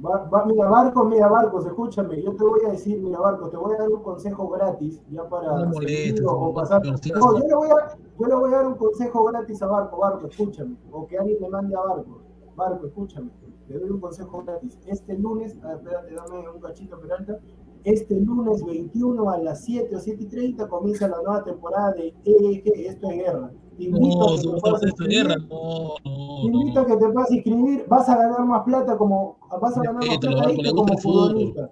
Va- 0.03 0.25
va- 0.31 0.45
mira, 0.45 0.69
Barcos, 0.69 1.07
mira, 1.07 1.27
Barcos, 1.27 1.65
escúchame, 1.65 2.21
yo 2.21 2.35
te 2.35 2.43
voy 2.43 2.59
a 2.67 2.69
decir, 2.71 2.99
mira, 3.01 3.19
Barcos, 3.19 3.49
te 3.49 3.57
voy 3.57 3.73
a 3.73 3.79
dar 3.79 3.89
un 3.89 4.03
consejo 4.03 4.47
gratis, 4.49 5.01
ya 5.09 5.27
para 5.27 5.55
No 5.55 5.65
molestes, 5.71 6.21
o 6.23 6.39
no 6.47 6.53
pasar. 6.53 6.85
No, 6.85 6.95
yo 7.39 7.47
le, 7.47 7.55
voy 7.55 7.69
a, 7.69 7.97
yo 8.19 8.27
le 8.27 8.35
voy 8.35 8.53
a 8.53 8.57
dar 8.57 8.67
un 8.67 8.75
consejo 8.75 9.23
gratis 9.25 9.61
a 9.63 9.67
Barco, 9.67 9.97
Barco, 9.97 10.27
escúchame, 10.27 10.75
o 10.91 11.07
que 11.07 11.17
alguien 11.17 11.37
le 11.41 11.49
mande 11.49 11.75
a 11.75 11.79
Barco, 11.79 12.19
Barco, 12.55 12.85
escúchame, 12.85 13.31
le 13.67 13.79
doy 13.79 13.89
un 13.89 13.99
consejo 13.99 14.43
gratis. 14.43 14.77
Este 14.85 15.17
lunes, 15.17 15.57
ah, 15.63 15.73
espérate, 15.73 16.13
dame 16.13 16.47
un 16.47 16.59
cachito, 16.61 16.99
Peralta, 16.99 17.39
este 17.87 18.19
lunes 18.19 18.65
21 18.65 19.29
a 19.29 19.37
las 19.37 19.63
7 19.63 19.95
o 19.95 19.99
7 19.99 20.21
y 20.23 20.25
30 20.27 20.67
comienza 20.67 21.07
la 21.07 21.21
nueva 21.21 21.43
temporada 21.45 21.93
de 21.93 22.13
EEG, 22.25 22.63
esto 22.85 23.09
es 23.09 23.15
guerra. 23.15 23.51
Te 23.77 23.83
invito 23.85 24.17
No, 24.17 24.75
a 24.75 24.79
que 24.79 24.91
te 24.91 25.03
guerra. 25.07 25.35
No, 25.37 25.95
no, 26.03 26.41
invito 26.41 26.79
a 26.81 26.83
no. 26.83 26.87
que 26.89 26.97
te 26.97 27.09
puedas 27.09 27.31
inscribir, 27.31 27.85
vas 27.87 28.09
a 28.09 28.17
ganar 28.17 28.45
más 28.45 28.63
plata 28.63 28.97
como 28.97 29.37
vas 29.61 29.77
a 29.77 29.83
ganar 29.83 30.05
más 30.05 30.17
plata 30.17 30.47
ahí 30.47 30.57
que 30.57 30.71
como 30.71 30.97
futbolista. 30.97 31.71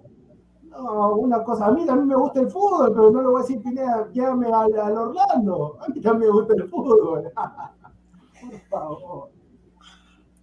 No, 0.70 1.16
una 1.16 1.44
cosa, 1.44 1.66
a 1.66 1.72
mí 1.72 1.84
también 1.84 2.08
me 2.08 2.16
gusta 2.16 2.40
el 2.40 2.50
fútbol, 2.50 2.92
pero 2.94 3.10
no 3.10 3.20
lo 3.20 3.30
voy 3.32 3.40
a 3.40 3.42
decir 3.42 3.62
Pineda, 3.62 4.08
llévame 4.12 4.46
al, 4.46 4.78
al 4.78 4.96
Orlando. 4.96 5.76
A 5.80 5.88
mí 5.88 6.00
también 6.00 6.30
me 6.30 6.38
gusta 6.38 6.54
el 6.54 6.68
fútbol. 6.68 7.24
Por 8.50 8.60
favor. 8.70 9.35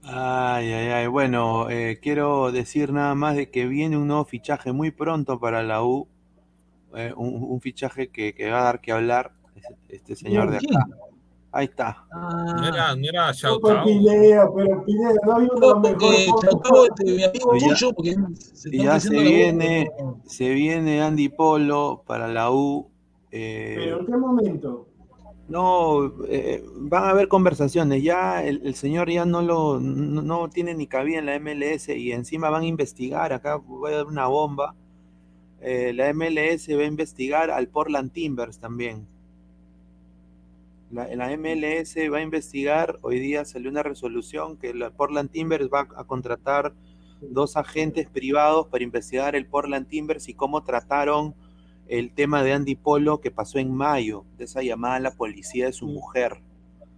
Ay, 0.06 0.72
ay, 0.74 0.88
ay. 0.90 1.08
Bueno, 1.08 1.70
eh, 1.70 2.00
quiero 2.02 2.52
decir 2.52 2.92
nada 2.92 3.16
más 3.16 3.36
de 3.36 3.50
que 3.50 3.66
viene 3.68 3.98
un 3.98 4.08
nuevo 4.08 4.26
fichaje 4.26 4.72
muy 4.74 4.92
pronto 4.92 5.40
para 5.40 5.64
la 5.64 5.84
U. 5.84 6.08
eh, 6.96 7.14
un, 7.16 7.44
un 7.44 7.62
fichaje 7.62 8.10
que, 8.10 8.34
que 8.36 8.50
va 8.52 8.60
a 8.60 8.64
dar 8.64 8.82
que 8.82 8.92
hablar 8.92 9.32
este, 9.90 10.16
señor 10.16 10.52
de 10.52 10.58
acá. 10.58 10.86
Ahí 11.52 11.66
está. 11.66 12.04
No 12.12 12.68
era, 12.68 12.96
no 12.96 13.08
era 13.08 13.28
No, 13.28 13.34
Shout 13.34 13.62
pues, 13.62 13.76
Out. 13.76 13.86
Pineda, 13.86 14.50
pero 14.56 14.84
Pineda, 14.86 15.14
no 15.26 15.34
había 15.34 15.50
una 15.52 15.68
No, 15.68 15.80
mejor 15.80 16.26
porque 17.96 18.16
se 18.44 18.70
y 18.76 18.84
ya 18.84 19.00
se 19.00 19.10
viene, 19.20 19.90
se 20.26 20.50
viene 20.50 21.02
Andy 21.02 21.30
Polo 21.30 22.04
para 22.08 22.28
la 22.28 22.52
U. 22.52 22.90
eh, 23.32 23.76
Pero 23.78 24.00
en 24.00 24.06
qué 24.08 24.18
momento? 24.18 24.88
No, 25.48 26.14
eh, 26.30 26.64
van 26.76 27.04
a 27.04 27.10
haber 27.10 27.28
conversaciones. 27.28 28.02
Ya 28.02 28.44
el, 28.44 28.76
señor 28.76 29.10
ya 29.12 29.26
no 29.26 29.42
lo 29.42 29.80
no 29.80 30.50
tiene 30.50 30.74
ni 30.74 30.88
cabida 30.88 31.20
en 31.20 31.26
la 31.26 31.40
MLS 31.40 31.90
y 31.90 32.12
encima 32.12 32.50
van 32.50 32.64
a 32.64 32.68
investigar. 32.68 33.34
Acá 33.34 33.58
voy 33.58 33.92
a 33.92 33.98
dar 33.98 34.06
una 34.08 34.28
bomba. 34.28 34.76
Eh, 35.62 35.94
la 35.94 36.14
MLS 36.14 36.68
va 36.78 36.84
a 36.84 36.86
investigar 36.86 37.52
al 37.52 37.68
Portland 37.68 38.12
Timbers 38.12 38.60
también. 38.60 39.08
La, 40.92 41.14
la 41.16 41.36
MLS 41.38 41.96
va 42.12 42.18
a 42.18 42.22
investigar. 42.22 42.98
Hoy 43.02 43.20
día 43.20 43.44
salió 43.46 43.70
una 43.70 43.84
resolución 43.84 44.58
que 44.58 44.74
la 44.74 44.92
Portland 44.92 45.30
Timbers 45.30 45.68
va 45.68 45.82
a 45.96 46.06
contratar 46.06 46.74
dos 47.22 47.58
agentes 47.58 48.10
privados 48.10 48.68
para 48.68 48.84
investigar 48.84 49.36
el 49.36 49.46
Portland 49.46 49.88
Timbers 49.88 50.30
y 50.30 50.34
cómo 50.34 50.64
trataron 50.64 51.36
el 51.88 52.14
tema 52.14 52.44
de 52.44 52.54
Andy 52.54 52.76
Polo 52.76 53.20
que 53.20 53.32
pasó 53.32 53.60
en 53.60 53.74
mayo, 53.74 54.24
de 54.38 54.46
esa 54.46 54.62
llamada 54.62 54.96
a 54.96 55.00
la 55.00 55.12
policía 55.12 55.66
de 55.68 55.74
su 55.74 55.88
Sí. 55.88 55.94
mujer. 55.94 56.38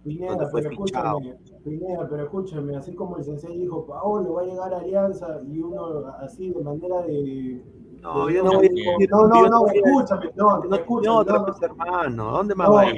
Pineda, 0.04 0.30
¿Dónde 0.36 0.46
fue 0.46 0.62
pero 0.62 0.76
fichado? 0.84 1.18
escúchame, 1.18 1.60
Pineda, 1.64 2.06
pero 2.08 2.22
escúchame, 2.22 2.76
así 2.76 2.94
como 2.94 3.16
el 3.16 3.24
sensei 3.24 3.58
dijo, 3.58 3.84
Paolo 3.86 4.34
va 4.34 4.42
a 4.42 4.44
llegar 4.44 4.72
a 4.74 4.78
Alianza 4.78 5.40
y 5.48 5.58
uno 5.58 6.06
así 6.20 6.50
de 6.50 6.60
manera 6.62 7.02
de... 7.02 7.60
No, 8.02 8.26
de- 8.26 8.34
yo 8.34 8.44
no 8.44 8.52
voy 8.52 8.66
a 8.66 8.70
No, 8.70 8.74
decir- 8.98 9.08
no, 9.10 9.48
no, 9.48 9.66
escúchame, 9.66 10.30
no, 10.36 10.58
no, 10.64 10.76
escúchame, 10.76 11.06
no, 11.06 11.18
otra 11.18 11.38
no, 11.38 11.44
vez, 11.46 11.62
hermano. 11.62 12.30
¿Dónde 12.30 12.54
más 12.54 12.68
No, 12.68 12.74
va 12.74 12.84
no, 12.84 12.90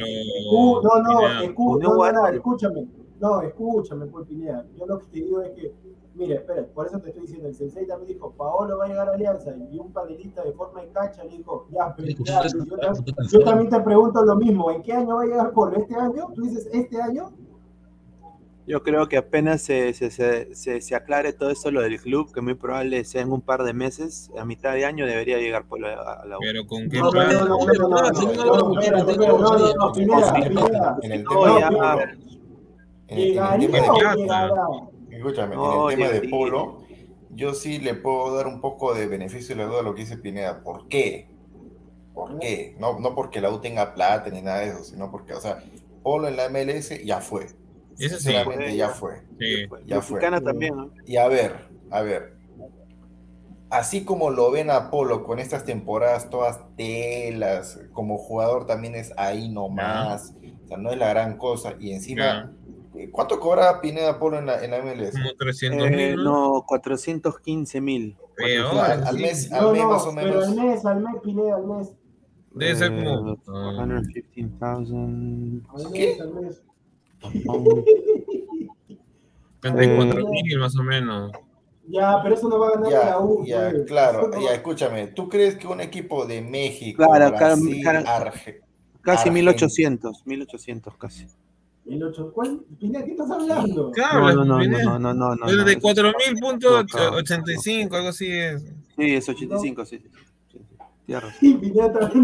no, 1.02 1.40
escúchame, 2.34 2.86
no, 3.20 3.40
escúchame, 3.42 4.06
pues 4.06 4.26
Pineda. 4.28 4.66
Yo 4.76 4.86
lo 4.86 4.98
que 4.98 5.06
te 5.06 5.18
digo 5.20 5.40
es 5.40 5.50
que, 5.52 5.72
mira, 6.18 6.34
espera, 6.34 6.66
por 6.74 6.86
eso 6.86 6.98
te 7.00 7.08
estoy 7.10 7.22
diciendo, 7.22 7.48
el 7.48 7.54
sensei 7.54 7.86
también 7.86 8.14
dijo, 8.14 8.32
Paolo 8.32 8.76
va 8.78 8.84
a 8.86 8.88
llegar 8.88 9.08
a 9.08 9.12
Alianza, 9.12 9.54
y 9.70 9.78
un 9.78 9.92
panelista 9.92 10.42
de 10.42 10.52
forma 10.52 10.82
de 10.82 10.88
cancha 10.88 11.22
le 11.24 11.36
dijo, 11.38 11.66
ya, 11.70 11.94
pero 11.96 12.08
ya, 12.24 12.42
yo, 13.30 13.40
también 13.44 13.70
te 13.70 13.80
pregunto 13.80 14.22
lo 14.24 14.34
mismo, 14.36 14.70
¿en 14.70 14.82
qué 14.82 14.92
año 14.92 15.16
va 15.16 15.22
a 15.22 15.26
llegar 15.26 15.52
Polo? 15.52 15.76
¿Este 15.78 15.94
año? 15.94 16.26
¿Tú 16.34 16.42
dices 16.42 16.68
este 16.72 17.00
año? 17.00 17.30
Yo 18.66 18.82
creo 18.82 19.08
que 19.08 19.16
apenas 19.16 19.62
se, 19.62 19.94
se, 19.94 20.10
se, 20.10 20.54
se- 20.54 20.80
se 20.82 20.94
aclare 20.94 21.32
todo 21.32 21.48
eso, 21.50 21.70
lo 21.70 21.80
del 21.80 21.98
club, 22.00 22.30
que 22.34 22.42
muy 22.42 22.52
probable 22.52 23.02
sea 23.04 23.22
en 23.22 23.32
un 23.32 23.40
par 23.40 23.62
de 23.62 23.72
meses, 23.72 24.30
a 24.38 24.44
mitad 24.44 24.74
de 24.74 24.84
año 24.84 25.06
debería 25.06 25.38
llegar 25.38 25.64
Polo 25.64 25.86
a, 25.88 26.14
a 26.20 26.26
la 26.26 26.36
U. 26.36 26.40
Pero 26.42 26.66
con 26.66 26.86
qué 26.90 26.98
No, 27.00 27.10
plan. 27.10 27.32
no, 27.32 27.46
no, 27.46 27.56
no, 27.56 27.64
no, 27.64 27.88
no, 27.88 28.02
no, 29.40 29.72
no, 34.50 34.90
Escúchame, 35.18 35.56
No, 35.56 35.90
en 35.90 36.00
el 36.00 36.08
tema 36.08 36.20
de. 36.20 36.28
Polo, 36.28 36.82
yo 37.30 37.54
sí 37.54 37.78
le 37.78 37.94
puedo 37.94 38.34
dar 38.34 38.46
un 38.46 38.60
poco 38.60 38.94
de 38.94 39.06
beneficio 39.06 39.54
de 39.54 39.62
la 39.62 39.68
duda 39.68 39.80
a 39.80 39.82
lo 39.82 39.94
que 39.94 40.02
dice 40.02 40.16
Pineda. 40.16 40.62
¿Por 40.62 40.88
qué? 40.88 41.28
¿Por 42.14 42.38
qué? 42.38 42.76
No, 42.78 42.98
no 42.98 43.14
porque 43.14 43.40
la 43.40 43.50
U 43.50 43.60
tenga 43.60 43.94
plata 43.94 44.30
ni 44.30 44.42
nada 44.42 44.60
de 44.60 44.68
eso, 44.68 44.84
sino 44.84 45.10
porque, 45.10 45.34
o 45.34 45.40
sea, 45.40 45.62
Polo 46.02 46.28
en 46.28 46.36
la 46.36 46.48
MLS 46.48 47.04
ya 47.04 47.20
fue. 47.20 47.44
Eso 47.98 48.16
sí. 48.16 48.24
Sinceramente, 48.24 48.76
ya 48.76 48.88
fue. 48.90 49.22
Sí. 49.38 49.66
Ya 49.86 50.00
fue. 50.00 50.16
Mexicana 50.16 50.40
también, 50.40 50.76
¿no? 50.76 50.90
Y 51.04 51.16
a 51.16 51.28
ver, 51.28 51.56
a 51.90 52.02
ver. 52.02 52.38
Así 53.70 54.04
como 54.04 54.30
lo 54.30 54.50
ven 54.50 54.70
a 54.70 54.90
Polo 54.90 55.24
con 55.24 55.38
estas 55.38 55.64
temporadas 55.64 56.30
todas 56.30 56.60
telas, 56.76 57.78
como 57.92 58.16
jugador 58.16 58.66
también 58.66 58.94
es 58.94 59.12
ahí 59.18 59.50
nomás, 59.50 60.32
o 60.64 60.68
sea, 60.68 60.78
no 60.78 60.90
es 60.90 60.96
la 60.96 61.10
gran 61.10 61.36
cosa. 61.36 61.74
Y 61.78 61.92
encima. 61.92 62.54
¿Cuánto 63.12 63.38
cobra 63.40 63.80
Pineda 63.80 64.18
Polo 64.18 64.38
en 64.38 64.46
la, 64.46 64.64
en 64.64 64.70
la 64.70 64.78
MLS? 64.82 65.12
Como 65.12 65.34
300 65.38 65.86
Eh, 65.86 65.90
mil, 65.90 66.16
¿no? 66.16 66.22
no, 66.56 66.64
415 66.66 67.80
mil. 67.80 68.16
Al, 68.38 69.18
mes, 69.18 69.50
al 69.52 69.62
No, 69.64 69.72
mes 69.72 69.82
no, 69.82 69.88
más 69.90 70.06
o 70.06 70.14
pero 70.14 70.26
menos. 70.28 70.48
al 70.48 70.54
mes, 70.56 70.86
al 70.86 71.00
mes, 71.00 71.14
Pineda, 71.22 71.56
al 71.56 71.66
mes. 71.66 71.92
Debe 72.52 72.74
ser 72.76 72.88
como. 72.90 73.32
Eh, 73.32 73.36
415,000. 73.46 75.62
Al 75.74 75.92
¿Qué? 75.92 76.06
mes, 76.08 76.20
al 76.20 76.34
mes. 76.34 76.62
34 79.60 80.28
mil 80.28 80.58
más 80.58 80.76
o 80.76 80.82
menos. 80.82 81.32
Ya, 81.88 82.20
pero 82.22 82.34
eso 82.34 82.48
no 82.48 82.58
va 82.58 82.68
a 82.68 82.70
ganar 82.72 82.90
Ya, 82.90 83.04
la 83.06 83.18
U. 83.20 83.44
ya, 83.46 83.70
pues. 83.70 83.84
claro, 83.86 84.28
no- 84.28 84.40
ya, 84.42 84.52
escúchame, 84.54 85.06
¿tú 85.08 85.28
crees 85.28 85.56
que 85.56 85.66
un 85.66 85.80
equipo 85.80 86.26
de 86.26 86.42
México, 86.42 86.98
Claro, 87.04 87.30
claro, 87.34 87.56
Brasil, 87.56 87.80
claro. 87.82 88.00
Arge- 88.06 88.60
Casi 89.00 89.28
Argen- 89.30 89.32
1800, 89.32 90.26
1800 90.26 90.94
casi. 90.96 91.26
El 91.88 92.02
8, 92.02 92.32
¿cuál? 92.34 92.60
Pineda, 92.78 93.04
¿qué 93.04 93.12
estás 93.12 93.30
hablando? 93.30 93.90
Claro, 93.92 94.20
No, 94.20 94.34
no, 94.34 94.44
no, 94.44 94.58
viene- 94.58 94.82
no, 94.84 94.98
no, 94.98 95.14
no, 95.14 95.34
no. 95.34 95.46
no, 95.46 95.64
de 95.64 95.72
es- 95.72 95.78
4 95.80 96.12
mil 96.26 96.38
puntos 96.40 96.84
No, 96.94 97.10
no, 97.10 97.16
85, 97.16 97.96
algo 97.96 98.08
así 98.08 98.30
es. 98.30 98.62
Sí, 98.96 99.14
es 99.14 99.28
85, 99.28 99.86
sí. 99.86 99.98
sí, 99.98 100.58
sí, 101.40 101.54
Pineda 101.54 101.86
otra 101.86 102.08
vez. 102.08 102.14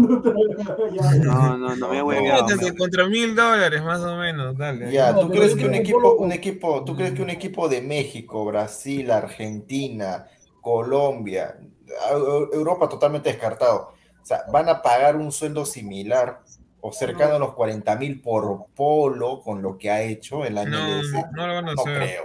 No, 1.23 1.57
no, 1.57 1.75
no 1.75 1.89
me 1.89 2.01
voy 2.01 2.15
a 2.27 2.45
contra 2.77 3.07
mil 3.07 3.35
dólares 3.35 3.83
más 3.83 4.01
o 4.01 4.15
menos, 4.17 4.55
dale. 4.57 4.91
Ya, 4.91 5.17
¿tú 5.19 5.29
crees 5.29 5.55
que 5.55 5.65
un 5.65 5.73
equipo, 5.75 6.15
un 6.15 6.31
equipo, 6.31 6.83
tú 6.85 6.95
crees 6.95 7.13
que 7.13 7.21
un 7.23 7.29
equipo 7.31 7.67
de 7.67 7.81
México, 7.81 8.45
Brasil, 8.45 9.09
Argentina, 9.11 10.27
Colombia, 10.61 11.57
Eu- 12.11 12.49
Europa 12.53 12.89
totalmente 12.89 13.29
descartado, 13.29 13.93
o 14.21 14.25
sea, 14.25 14.41
van 14.51 14.67
a 14.69 14.81
pagar 14.81 15.15
un 15.15 15.31
sueldo 15.31 15.65
similar 15.65 16.41
o 16.87 16.91
cercano 16.91 17.35
a 17.35 17.39
los 17.39 17.53
40 17.55 17.95
mil 17.95 18.21
por 18.21 18.65
polo 18.75 19.41
con 19.41 19.59
lo 19.61 19.75
que 19.75 19.89
ha 19.89 20.03
hecho 20.03 20.45
en 20.45 20.53
la 20.53 20.65
No, 20.65 20.77
no 21.31 21.47
lo 21.47 21.53
van 21.55 21.69
a 21.69 21.73
No 21.73 21.81
hacer. 21.81 21.97
creo. 21.97 22.23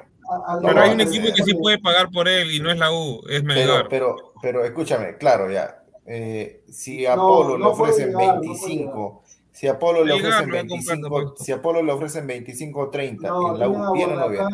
Pero 0.63 0.81
hay 0.83 0.91
un 0.91 1.01
equipo 1.01 1.33
que 1.35 1.43
sí 1.43 1.55
puede 1.55 1.79
pagar 1.79 2.11
por 2.11 2.29
él 2.29 2.51
y 2.53 2.61
no 2.61 2.71
es 2.71 2.79
la 2.79 2.93
U, 2.93 3.23
es 3.29 3.43
Melgar. 3.43 3.89
pero, 3.89 4.17
pero 4.43 4.63
escúchame, 4.65 5.17
claro, 5.17 5.51
ya. 5.51 5.83
eh, 6.05 6.63
si 6.69 7.07
a 7.07 7.17
No, 7.17 7.23
Apolo 7.25 7.57
le 7.59 7.65
ofrecen 7.65 8.09
llegar, 8.09 8.35
no 8.35 8.41
puede 8.43 8.49
25, 8.49 9.23
si 9.51 9.67
a 9.67 9.73
Apolo 9.73 10.05
le 10.05 10.13
ofrecen 10.13 10.31
lo 10.31 10.55
va 10.55 10.61
a 10.61 10.63
comprar 10.67 10.67
25, 10.67 11.01
tampoco. 11.21 11.45
si 11.45 11.53
a 11.53 11.55
Apolo 11.57 11.83
le 11.83 11.93
ofrecen 11.93 12.27
25 12.27 12.81
o 12.81 12.91
30, 12.91 13.29
No, 13.29 13.53
en 13.55 13.59
la 13.61 13.67
tiene 13.67 13.89
U 13.89 13.93
viene 13.93 14.13
o 14.13 14.17
no 14.17 14.29
viene. 14.29 14.49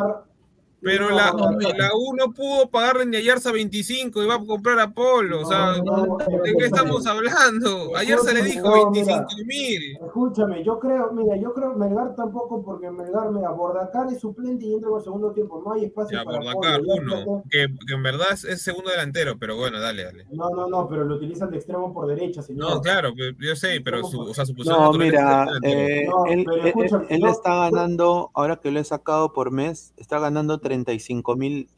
Pero 0.82 1.10
la, 1.10 1.32
la 1.76 1.90
U 1.96 2.14
no 2.14 2.32
pudo 2.32 2.68
pagarle 2.70 3.06
ni 3.06 3.16
a 3.16 3.20
Yarza 3.20 3.50
25 3.50 4.22
y 4.22 4.26
va 4.26 4.34
a 4.34 4.44
comprar 4.44 4.78
a 4.78 4.92
Polo. 4.92 5.40
O 5.40 5.44
sea, 5.46 5.78
No, 5.82 6.06
no, 6.06 6.16
¿de 6.18 6.54
qué 6.56 6.64
estamos 6.66 7.06
hablando? 7.06 7.96
Ayer 7.96 8.18
se 8.20 8.34
le 8.34 8.42
dijo 8.42 8.68
No, 8.68 8.90
mira. 8.90 9.04
25 9.06 9.26
mil. 9.46 9.96
Escúchame, 10.04 10.62
yo 10.64 10.78
creo, 10.78 11.10
mira, 11.12 11.36
yo 11.36 11.52
creo 11.54 11.74
Melgar 11.74 12.14
tampoco, 12.14 12.62
porque 12.62 12.90
Melgar, 12.90 13.30
mira, 13.32 13.50
Bordacar 13.50 14.12
es 14.12 14.20
suplente 14.20 14.66
y 14.66 14.74
entra 14.74 14.90
en 14.90 14.96
el 14.96 15.02
segundo 15.02 15.32
tiempo, 15.32 15.62
no 15.64 15.72
hay 15.72 15.86
espacio 15.86 16.18
Ya, 16.18 16.24
para 16.24 16.38
Bordacar, 16.38 16.80
Polo, 16.80 16.94
uno. 17.24 17.42
Que, 17.50 17.66
que 17.86 17.94
en 17.94 18.02
verdad 18.02 18.28
es, 18.32 18.44
es 18.44 18.62
segundo 18.62 18.90
delantero, 18.90 19.36
pero 19.38 19.56
bueno, 19.56 19.80
dale, 19.80 20.04
dale. 20.04 20.26
No, 20.30 20.50
no, 20.50 20.68
no, 20.68 20.86
pero 20.88 21.04
lo 21.04 21.16
utilizan 21.16 21.50
de 21.50 21.56
extremo 21.56 21.92
por 21.92 22.06
derecha, 22.06 22.42
señor. 22.42 22.70
No, 22.70 22.80
claro, 22.80 23.12
yo 23.38 23.56
sé, 23.56 23.80
pero 23.82 24.04
su, 24.04 24.20
o 24.20 24.34
sea, 24.34 24.44
su 24.46 24.54
posición 24.54 24.78
No, 24.80 24.92
mira, 24.92 25.46
eh, 25.62 26.06
No, 26.08 26.26
él, 26.26 26.40
él- 26.52 26.66
escúchame, 26.66 27.06
él 27.08 27.24
está 27.24 27.70
ganando, 27.70 28.30
ahora 28.34 28.56
que 28.56 28.70
lo 28.70 28.78
he 28.78 28.84
sacado 28.84 29.32
por 29.32 29.50
mes, 29.50 29.92
está 29.96 30.18
ganando 30.20 30.58
35 30.66 31.36
mil 31.36 31.68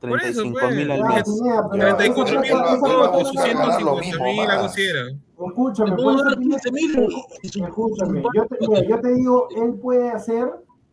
Por 0.00 0.20
eso, 0.22 0.42
35 0.42 0.74
mil 0.74 0.86
pues. 0.86 0.90
al 0.90 0.98
Ya, 0.98 1.14
mes. 1.14 1.24
Pineda, 1.24 1.68
pero 1.70 1.96
34 1.96 2.32
esa 2.32 2.40
mil 2.40 2.50
plata- 2.50 2.64
esa 2.64 2.74
va- 2.74 2.80
plata 2.80 2.80
va- 2.82 2.92
no 2.92 3.02
la- 3.02 3.10
va- 3.10 3.16
850 3.18 4.24
mil, 4.24 4.40
algo 4.50 4.64
así 4.64 4.82
era. 4.82 5.00
Escúchame, 5.46 5.90
No, 5.90 5.96
por 5.96 6.14
eso, 6.14 6.24
ahora 6.24 6.36
Pineda, 6.36 6.60
15 6.60 6.72
mil. 6.72 7.08
y 7.42 7.48
su- 7.48 7.64
Escúchame, 7.64 8.22
yo 8.34 8.46
te, 8.46 8.56
mira, 8.68 8.84
yo 8.88 9.00
te 9.00 9.14
digo, 9.14 9.48
él 9.56 9.74
puede 9.74 10.10
hacer, 10.10 10.50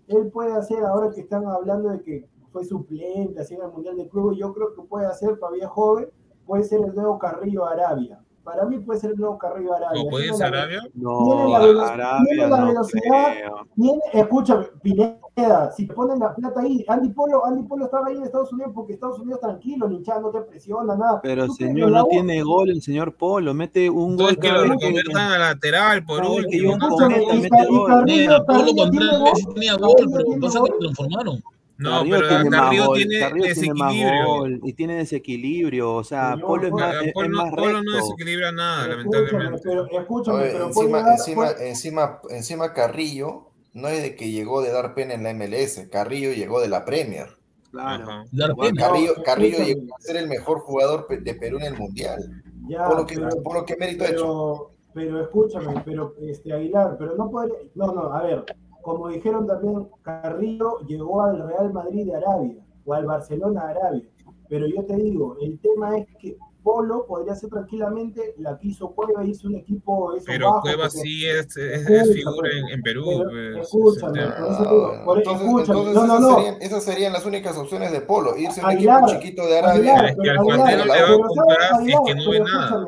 él 0.07 0.27
puede 0.31 0.53
hacer, 0.53 0.83
ahora 0.83 1.09
que 1.13 1.21
están 1.21 1.45
hablando 1.45 1.89
de 1.89 2.01
que 2.01 2.25
fue 2.51 2.65
suplente, 2.65 3.39
así 3.41 3.53
en 3.55 3.61
el 3.61 3.69
Mundial 3.71 3.95
de 3.97 4.09
Clubes, 4.09 4.37
yo 4.37 4.53
creo 4.53 4.75
que 4.75 4.81
puede 4.81 5.05
hacer, 5.07 5.37
todavía 5.37 5.67
joven, 5.69 6.09
puede 6.45 6.63
ser 6.63 6.81
el 6.81 6.93
nuevo 6.93 7.17
Carrillo 7.17 7.65
Arabia. 7.65 8.19
Para 8.43 8.65
mí 8.65 8.79
puede 8.79 8.99
ser 8.99 9.11
el 9.11 9.17
nuevo 9.17 9.37
Carrillo 9.37 9.75
Arabia. 9.75 10.01
¿O 10.01 10.09
puede 10.09 10.23
Tiene 10.25 10.37
ser 10.37 10.51
la- 10.51 10.57
Arabia? 10.57 10.81
Tiene 10.81 10.91
No, 11.03 11.49
la 11.49 11.59
velo- 11.59 11.79
tiene 11.79 11.91
Arabia 11.91 12.47
la 12.47 12.57
no 12.59 12.67
velocidad. 12.67 13.27
Tiene, 13.75 13.99
escúchame, 14.13 14.65
Pineda, 14.81 15.71
si 15.75 15.87
te 15.87 15.93
ponen 15.93 16.19
la 16.19 16.33
plata 16.33 16.61
ahí, 16.61 16.83
Andy 16.87 17.09
Polo, 17.09 17.45
Andy 17.45 17.63
Polo 17.63 17.85
estaba 17.85 18.07
ahí 18.07 18.17
en 18.17 18.23
Estados 18.23 18.51
Unidos 18.51 18.71
porque 18.73 18.93
Estados 18.93 19.19
Unidos 19.19 19.39
tranquilo, 19.41 19.87
ni 19.87 19.97
hinchada, 19.97 20.21
no 20.21 20.29
te 20.31 20.41
presiona, 20.41 20.95
nada. 20.95 21.19
Pero 21.21 21.47
señor, 21.49 21.91
no 21.91 22.05
tiene 22.05 22.41
gol 22.41 22.69
el 22.71 22.81
señor 22.81 23.13
Polo, 23.15 23.53
mete 23.53 23.89
un 23.89 24.17
gol 24.17 24.29
Entonces 24.31 24.37
que 24.39 24.51
lo 24.51 24.63
reconviertan 24.63 25.31
a 25.33 25.37
lateral 25.37 26.03
por 26.03 26.25
último. 26.25 26.77
Polo 26.79 26.97
Carrillo 26.97 27.25
con 27.27 27.41
tiene 27.41 27.49
tres 27.49 27.67
gol. 27.69 29.23
meses 29.23 29.47
tenía 29.53 29.75
gol, 29.75 29.93
pero 30.11 30.23
tiene 30.25 30.39
que 30.41 30.57
lo 30.57 30.77
transformaron. 30.79 31.43
No, 31.81 31.89
Carrillo 31.99 32.15
pero 32.17 32.27
tiene 32.29 32.49
más 32.49 32.59
Carrillo 32.61 32.85
gol, 32.85 32.97
tiene 32.97 33.19
Carrillo 33.19 33.53
tiene 33.53 33.73
más 33.73 33.91
desequilibrio. 33.93 34.25
gol 34.27 34.59
y 34.63 34.73
tiene 34.73 34.95
desequilibrio, 34.95 35.93
o 35.95 36.03
sea, 36.03 36.35
Polo 36.39 36.67
es 36.67 36.73
más, 36.73 36.95
es 37.03 37.13
Polo, 37.13 37.29
más 37.29 37.49
Polo 37.51 37.83
no 37.83 37.95
desequilibra 37.95 38.51
nada, 38.51 38.81
Escúchame, 38.87 39.03
lamentablemente. 39.13 39.61
pero, 39.63 39.87
escúchame, 39.99 40.39
pero 40.51 40.71
puede 40.71 40.87
encima, 40.89 41.11
encima, 41.11 41.35
puede- 41.53 41.69
encima, 41.69 42.19
encima 42.29 42.73
Carrillo 42.73 43.47
no 43.73 43.87
es 43.87 44.01
de 44.03 44.15
que 44.15 44.31
llegó 44.31 44.61
de 44.61 44.71
dar 44.71 44.93
pena 44.93 45.13
en 45.13 45.23
la 45.23 45.29
MLS, 45.33 45.87
Carrillo 45.89 46.31
llegó 46.33 46.59
de 46.61 46.67
la 46.69 46.85
Premier. 46.85 47.27
Claro. 47.71 48.05
Carrillo, 49.23 49.59
No, 49.59 49.65
llegó 49.65 49.95
a 49.97 50.01
ser 50.01 50.17
el 50.17 50.27
mejor 50.27 50.59
jugador 50.59 51.07
de 51.07 51.33
Perú 51.35 51.57
en 51.59 51.65
el 51.67 51.77
Mundial. 51.77 52.43
Ya, 52.67 52.83
Por 52.85 52.97
lo 52.97 53.05
que, 53.05 53.15
pero- 53.15 53.43
por 53.43 53.55
lo 53.55 53.65
que 53.65 53.75
mérito 53.77 54.03
ha 54.03 54.07
hecho. 54.09 54.71
pero, 54.93 55.21
escúchame, 55.23 55.81
pero 55.85 56.13
este 56.21 56.51
Aguilar, 56.53 56.97
pero 56.99 57.15
no 57.15 57.31
podría, 57.31 57.55
no, 57.75 57.93
no, 57.93 58.13
a 58.13 58.23
ver, 58.23 58.43
como 58.81 59.07
dijeron 59.09 59.47
también, 59.47 59.87
Carrillo 60.01 60.79
llegó 60.87 61.21
al 61.23 61.47
Real 61.47 61.71
Madrid 61.73 62.05
de 62.05 62.15
Arabia 62.15 62.55
o 62.85 62.93
al 62.93 63.05
Barcelona 63.05 63.65
de 63.67 63.71
Arabia, 63.79 64.03
pero 64.49 64.67
yo 64.67 64.83
te 64.85 64.95
digo, 64.95 65.37
el 65.41 65.59
tema 65.59 65.97
es 65.97 66.07
que 66.19 66.37
Polo 66.63 67.07
podría 67.07 67.33
ser 67.33 67.49
tranquilamente 67.49 68.35
la 68.37 68.55
que 68.59 68.67
hizo 68.67 68.91
Cueva, 68.91 69.25
hizo 69.25 69.47
un 69.47 69.55
equipo 69.55 70.13
Pero 70.27 70.45
bajos, 70.47 70.61
Cueva 70.61 70.83
porque- 70.83 70.97
sí 70.99 71.25
es, 71.25 71.57
es, 71.57 72.13
figura 72.13 72.49
en, 72.51 72.67
en 72.69 72.81
Perú. 72.83 73.03
pero 73.31 73.61
escúchame, 73.61 74.19
tema. 74.19 74.35
por 74.35 74.51
eso 74.51 74.63
digo, 74.69 75.01
por- 75.05 75.17
entonces, 75.17 75.47
escúchame, 75.47 75.79
entonces 75.79 75.95
no, 75.95 76.05
no, 76.05 76.13
esas, 76.13 76.21
no. 76.21 76.35
Serían, 76.35 76.61
esas 76.61 76.83
serían 76.83 77.13
las 77.13 77.25
únicas 77.25 77.57
opciones 77.57 77.91
de 77.91 78.01
Polo, 78.01 78.37
irse 78.37 78.61
a 78.61 78.65
un 78.65 78.69
Aguilar, 78.71 79.03
equipo 79.03 79.19
chiquito 79.19 79.47
de 79.47 79.57
Arabia. 79.57 79.73
Aguilar, 79.95 80.05
Es 80.11 80.17
que 80.21 80.29
al 80.29 80.37
Aguilar, 80.37 80.57
le 80.77 80.87
va 80.87 80.95
a 81.09 81.17
comprar 81.17 81.69
¿sabes, 81.71 81.85
si 81.87 81.91
es 81.93 81.99
que 82.05 82.15
no 82.15 82.29
ve 82.29 82.39
nada. 82.41 82.85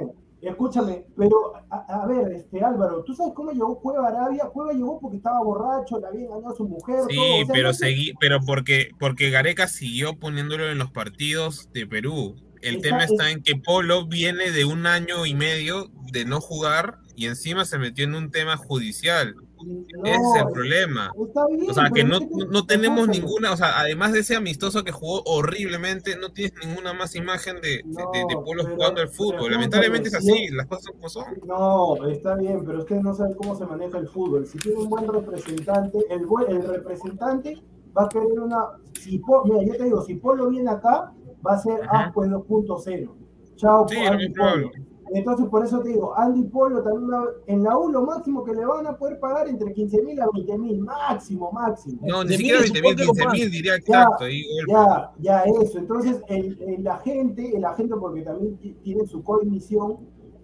Escúchame, 0.50 1.06
pero 1.18 1.54
a, 1.70 2.04
a 2.04 2.06
ver, 2.08 2.32
este 2.34 2.64
Álvaro, 2.64 3.04
¿tú 3.04 3.14
sabes 3.14 3.34
cómo 3.34 3.52
llegó 3.52 3.80
Cueva 3.80 4.08
Arabia? 4.10 4.46
Cueva 4.54 4.74
llegó 4.74 5.00
porque 5.00 5.18
estaba 5.18 5.44
borracho, 5.44 6.00
le 6.00 6.08
había 6.08 6.26
engañado 6.26 6.54
a 6.54 6.56
su 6.56 6.68
mujer. 6.68 7.00
Sí, 7.10 7.16
todo, 7.16 7.34
o 7.34 7.46
sea, 7.46 7.54
pero 7.54 7.68
no 7.70 7.74
seguí, 7.74 8.14
pero 8.20 8.40
porque, 8.46 8.90
porque 9.00 9.30
Gareca 9.30 9.68
siguió 9.68 10.18
poniéndolo 10.20 10.70
en 10.70 10.78
los 10.78 10.92
partidos 10.92 11.70
de 11.74 11.88
Perú. 11.88 12.36
El 12.62 12.76
Está- 12.78 12.90
tema 12.90 13.04
está 13.04 13.30
es- 13.30 13.36
en 13.36 13.44
que 13.44 13.56
Polo 13.58 14.06
viene 14.08 14.52
de 14.52 14.64
un 14.66 14.86
año 14.88 15.26
y 15.26 15.34
medio 15.36 15.90
de 16.12 16.24
no 16.26 16.40
jugar 16.40 16.98
y 17.16 17.26
encima 17.26 17.66
se 17.66 17.78
metió 17.78 18.06
en 18.06 18.16
un 18.16 18.32
tema 18.32 18.56
judicial. 18.58 19.36
No, 19.66 20.04
Ese 20.06 20.16
es 20.22 20.46
el 20.46 20.52
problema. 20.54 21.12
Bien, 21.50 21.70
O 21.70 21.74
sea, 21.74 21.90
que 21.90 22.04
no, 22.04 22.16
es 22.18 22.20
que- 22.22 22.46
no 22.50 22.66
tenemos 22.66 23.08
ninguna, 23.08 23.52
o 23.52 23.58
sea, 23.58 23.80
además 23.80 24.14
de 24.14 24.20
ese 24.20 24.36
amistoso 24.36 24.84
que 24.84 24.92
jugó 24.92 25.22
horriblemente, 25.26 26.16
no 26.18 26.32
tienes 26.32 26.54
ninguna 26.66 26.94
más 26.94 27.16
imagen 27.16 27.56
de, 27.62 27.82
de, 27.86 28.04
de- 28.14 28.26
de 28.30 28.36
No, 28.36 28.44
Polo 28.44 28.64
pero- 28.64 28.76
jugando 28.76 29.02
al 29.02 29.10
fútbol. 29.10 29.52
Lamentablemente 29.52 30.10
es 30.10 30.16
así, 30.16 30.46
es- 30.46 30.52
las 30.54 30.68
cosas 30.68 30.84
son 30.86 30.94
como 30.96 31.10
son. 31.10 31.26
No, 31.46 32.08
está 32.08 32.36
bien, 32.36 32.64
pero 32.66 32.80
ustedes 32.80 33.02
no 33.04 33.14
saben 33.14 33.34
cómo 33.36 33.56
se 33.56 33.66
maneja 33.66 33.98
el 33.98 34.08
fútbol. 34.08 34.46
Si 34.46 34.58
tiene 34.58 34.80
un 34.80 34.90
buen 34.90 35.08
representante, 35.08 36.00
el, 36.10 36.26
buen, 36.26 36.52
el 36.52 36.68
representante 36.68 37.62
va 37.98 38.04
a 38.06 38.10
querer 38.10 38.40
una. 38.40 38.58
Si 39.00 39.20
Po- 39.20 39.44
mira, 39.46 39.64
yo 39.64 39.74
te 39.76 39.84
digo, 39.84 40.02
si 40.04 40.16
Polo 40.16 40.50
viene 40.50 40.70
acá, 40.72 41.12
va 41.46 41.54
a 41.54 41.58
ser 41.60 41.82
Ajá. 41.84 42.06
A 42.08 42.12
pues 42.14 42.30
2.0. 42.30 43.16
Chao, 43.56 43.88
Sí. 43.88 43.96
Polo. 44.38 44.72
Entonces, 45.12 45.48
por 45.48 45.64
eso 45.66 45.80
te 45.82 45.90
digo, 45.90 46.18
Andy 46.18 46.44
Polo 46.44 46.82
también 46.82 47.12
va- 47.12 47.28
en 47.48 47.64
la 47.64 47.78
U 47.78 47.90
lo 47.90 48.04
máximo 48.04 48.44
que 48.44 48.54
le 48.54 48.66
van 48.66 48.88
a 48.88 48.98
poder 48.98 49.20
pagar 49.20 49.48
entre 49.48 49.74
15 49.74 50.02
mil 50.02 50.20
a 50.22 50.28
20 50.34 50.58
mil, 50.58 50.80
máximo, 50.80 51.52
máximo. 51.52 52.00
No, 52.04 52.24
ni 52.24 52.30
De 52.32 52.38
siquiera 52.38 52.60
mil, 52.62 52.72
20 52.74 52.82
mil, 52.82 52.92
supongo 52.92 52.96
que 52.96 53.04
15 53.06 53.26
lo 53.26 53.32
mil 53.32 53.52
diría 53.52 53.76
exacto. 53.76 54.26
Ya, 54.68 55.12
ya 55.20 55.44
eso. 55.62 55.78
Entonces, 55.80 56.22
el, 56.28 56.62
el 56.62 56.88
agente, 56.88 57.56
el 57.56 57.66
agente, 57.66 57.96
porque 57.96 58.22
también 58.22 58.58
ti- 58.58 58.78
tiene 58.82 59.06
su 59.06 59.22
comisión, 59.24 59.98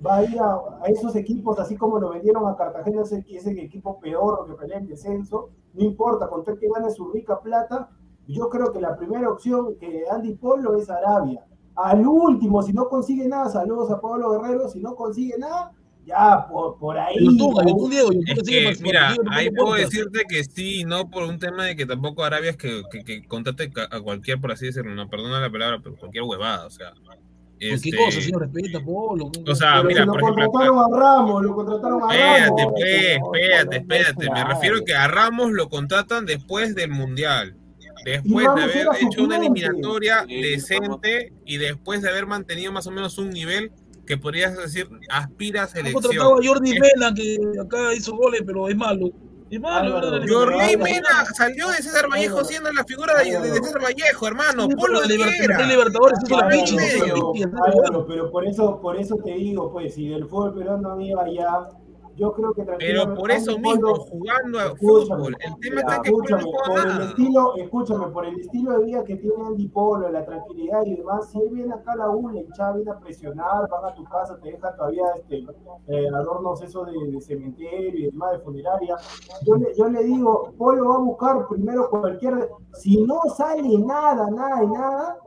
va 0.06 0.18
a 0.18 0.24
ir 0.26 0.40
a, 0.40 0.54
a 0.82 0.86
esos 0.88 1.16
equipos, 1.16 1.58
así 1.60 1.76
como 1.76 2.00
lo 2.00 2.10
vendieron 2.12 2.48
a 2.48 2.56
Cartagena, 2.56 3.02
ese, 3.04 3.26
ese 3.30 3.52
equipo 3.52 4.00
peor 4.00 4.46
que 4.48 4.54
pelea 4.54 4.78
en 4.78 4.88
descenso, 4.88 5.50
no 5.74 5.84
importa, 5.84 6.28
con 6.30 6.44
tal 6.44 6.58
que 6.60 6.68
gane 6.70 6.90
su 6.92 7.10
rica 7.12 7.40
plata. 7.40 7.90
Yo 8.28 8.48
creo 8.50 8.72
que 8.72 8.80
la 8.80 8.96
primera 8.96 9.30
opción 9.30 9.76
que 9.80 10.04
Andy 10.12 10.36
Polo 10.36 10.76
es 10.76 10.90
Arabia. 10.90 11.44
Al 11.84 12.06
último, 12.06 12.62
si 12.62 12.74
no 12.74 12.88
consigue 12.90 13.28
nada, 13.28 13.50
saludos 13.50 13.90
a 13.92 14.02
Pablo 14.02 14.32
Guerrero, 14.32 14.68
si 14.70 14.80
no 14.80 14.96
consigue 14.96 15.38
nada, 15.38 15.72
ya 16.06 16.48
por, 16.50 16.78
por 16.78 16.98
ahí. 16.98 17.16
Diego, 17.90 18.10
Es 18.26 18.40
sigue 18.46 18.74
que, 18.74 18.84
mira, 18.84 19.16
ahí 19.32 19.50
puedo 19.52 19.76
decirte 19.76 20.24
que 20.28 20.44
sí, 20.44 20.84
no 20.86 21.10
por 21.10 21.24
un 21.24 21.40
tema 21.40 21.66
de 21.66 21.76
que 21.76 21.86
tampoco 21.86 22.24
Arabia 22.24 22.52
es 22.52 22.58
que, 22.58 22.82
que, 22.92 23.04
que 23.04 23.28
contrate 23.28 23.72
a 23.92 24.02
cualquier, 24.02 24.42
por 24.42 24.52
así 24.52 24.66
decirlo, 24.66 24.94
no, 24.96 25.10
perdona 25.10 25.40
la 25.40 25.50
palabra, 25.52 25.80
pero 25.84 25.96
cualquier 25.96 26.24
huevada, 26.24 26.66
o 26.66 26.70
sea. 26.70 26.94
Este, 27.62 27.92
¿Qué 27.92 27.98
cosa, 27.98 28.22
señor? 28.22 28.42
Respeta, 28.50 28.80
Polo. 28.84 29.32
O 29.46 29.54
sea, 29.56 29.74
pero 29.82 29.84
mira, 29.90 30.02
si 30.04 30.06
lo 30.08 30.14
por 30.14 30.22
ejemplo, 30.22 30.46
contrataron 30.52 30.80
a 30.94 30.98
Ramos, 30.98 31.44
lo 31.44 31.56
contrataron 31.56 32.04
a 32.04 32.14
Espérate, 32.14 32.62
Ramos. 32.62 32.74
pues, 32.74 32.96
espérate, 33.18 33.78
espérate. 33.78 34.20
Me 34.24 34.32
Claro. 34.32 34.50
refiero 34.50 34.86
que 34.86 34.94
a 34.96 35.08
Ramos 35.10 35.52
lo 35.52 35.68
contratan 35.70 36.26
después 36.26 36.74
del 36.74 36.92
Mundial. 36.92 37.56
Después 38.06 38.48
de 38.56 38.62
haber 38.64 38.88
hecho 39.02 39.24
una 39.24 39.38
eliminatoria 39.38 40.26
Sí, 40.28 40.42
decente 40.42 41.34
y 41.46 41.58
después 41.58 42.02
de 42.02 42.10
haber 42.10 42.26
mantenido 42.26 42.72
más 42.72 42.88
o 42.88 42.92
menos 42.92 43.18
un 43.18 43.30
nivel 43.30 43.72
que 44.06 44.18
podrías 44.18 44.58
decir 44.58 44.90
aspira 45.10 45.62
a 45.62 45.64
Han 45.66 45.70
selección. 45.70 46.02
contratado 46.04 46.34
a 46.34 46.40
Jordi 46.44 46.72
Es- 46.72 46.80
Mena, 46.80 47.14
que 47.14 47.38
acá 47.62 47.94
hizo 47.94 48.16
goles, 48.16 48.42
pero 48.46 48.68
es 48.70 48.76
malo. 48.76 49.10
Es 49.52 49.60
malo, 49.60 49.98
Álvaro, 49.98 50.12
¿verdad? 50.12 50.60
Álvaro. 50.62 50.78
Mena 50.84 51.26
salió 51.36 51.68
de 51.70 51.78
César 51.78 52.08
Vallejo 52.08 52.34
Álvaro. 52.38 52.48
siendo 52.48 52.72
la 52.72 52.84
figura 52.86 53.16
de, 53.18 53.40
de 53.40 53.54
César 53.56 53.82
Vallejo, 53.84 54.28
hermano. 54.28 54.68
Sí, 54.68 54.76
Polo 54.76 55.00
pero 55.04 55.08
de 55.08 55.66
Libertadores 55.68 56.20
hizo 56.24 56.38
la 56.40 56.48
pinche, 56.50 56.76
pero 58.08 58.32
por 58.32 58.46
eso, 58.48 58.80
por 58.82 58.98
eso 59.00 59.16
te 59.24 59.34
digo, 59.34 59.72
pues, 59.72 59.96
si 59.96 60.08
del 60.08 60.26
fútbol 60.28 60.54
peruano 60.54 60.96
no 60.96 61.02
iba 61.02 61.24
allá, 61.24 61.68
yo 62.20 62.34
creo 62.34 62.54
que 62.54 62.64
Pero 62.64 63.16
por 63.16 63.32
eso 63.32 63.58
mismo, 63.58 63.96
jugando 63.96 64.60
a 64.60 64.66
Escúchame, 64.66 65.08
fútbol, 65.08 65.38
el 65.40 65.60
tema 65.60 65.82
está 65.82 66.02
que 66.02 66.10
escúchame, 66.10 66.44
no 66.44 66.52
por 66.66 66.80
el 66.80 67.02
estilo, 67.02 67.56
escúchame, 67.56 68.08
por 68.08 68.26
el 68.26 68.40
estilo 68.40 68.78
de 68.78 68.86
vida 68.86 69.04
que 69.06 69.16
tiene 69.16 69.46
Andy 69.46 69.68
Polo, 69.70 70.10
la 70.10 70.26
tranquilidad 70.26 70.86
y 70.86 70.96
demás, 70.96 71.30
si 71.32 71.40
él 71.40 71.50
viene 71.50 71.74
acá 71.74 71.94
a 71.94 71.96
la 71.96 72.10
U, 72.10 72.30
le 72.30 72.42
hinchada 72.42 72.74
viene 72.74 72.92
a 72.92 73.00
presionar, 73.00 73.70
van 73.70 73.86
a 73.86 73.96
tu 73.96 74.04
casa, 74.04 74.38
te 74.42 74.52
dejan 74.52 74.76
todavía 74.76 75.04
este, 75.16 75.46
eh, 75.88 76.08
adornos 76.14 76.62
eso 76.62 76.84
de, 76.86 77.12
de 77.12 77.22
cementerio 77.22 78.00
y 78.00 78.12
demás, 78.12 78.34
de 78.34 78.40
funeraria. 78.40 78.98
Yo 79.46 79.56
le, 79.56 79.74
yo 79.76 79.88
le 79.88 80.04
digo, 80.04 80.54
Polo 80.58 80.90
va 80.90 80.96
a 80.96 81.00
buscar 81.00 81.48
primero 81.48 81.90
cualquier, 81.90 82.50
si 82.74 83.02
no 83.06 83.22
sale 83.36 83.78
nada, 83.78 84.30
nada 84.30 84.64
y 84.64 84.68
nada, 84.68 85.18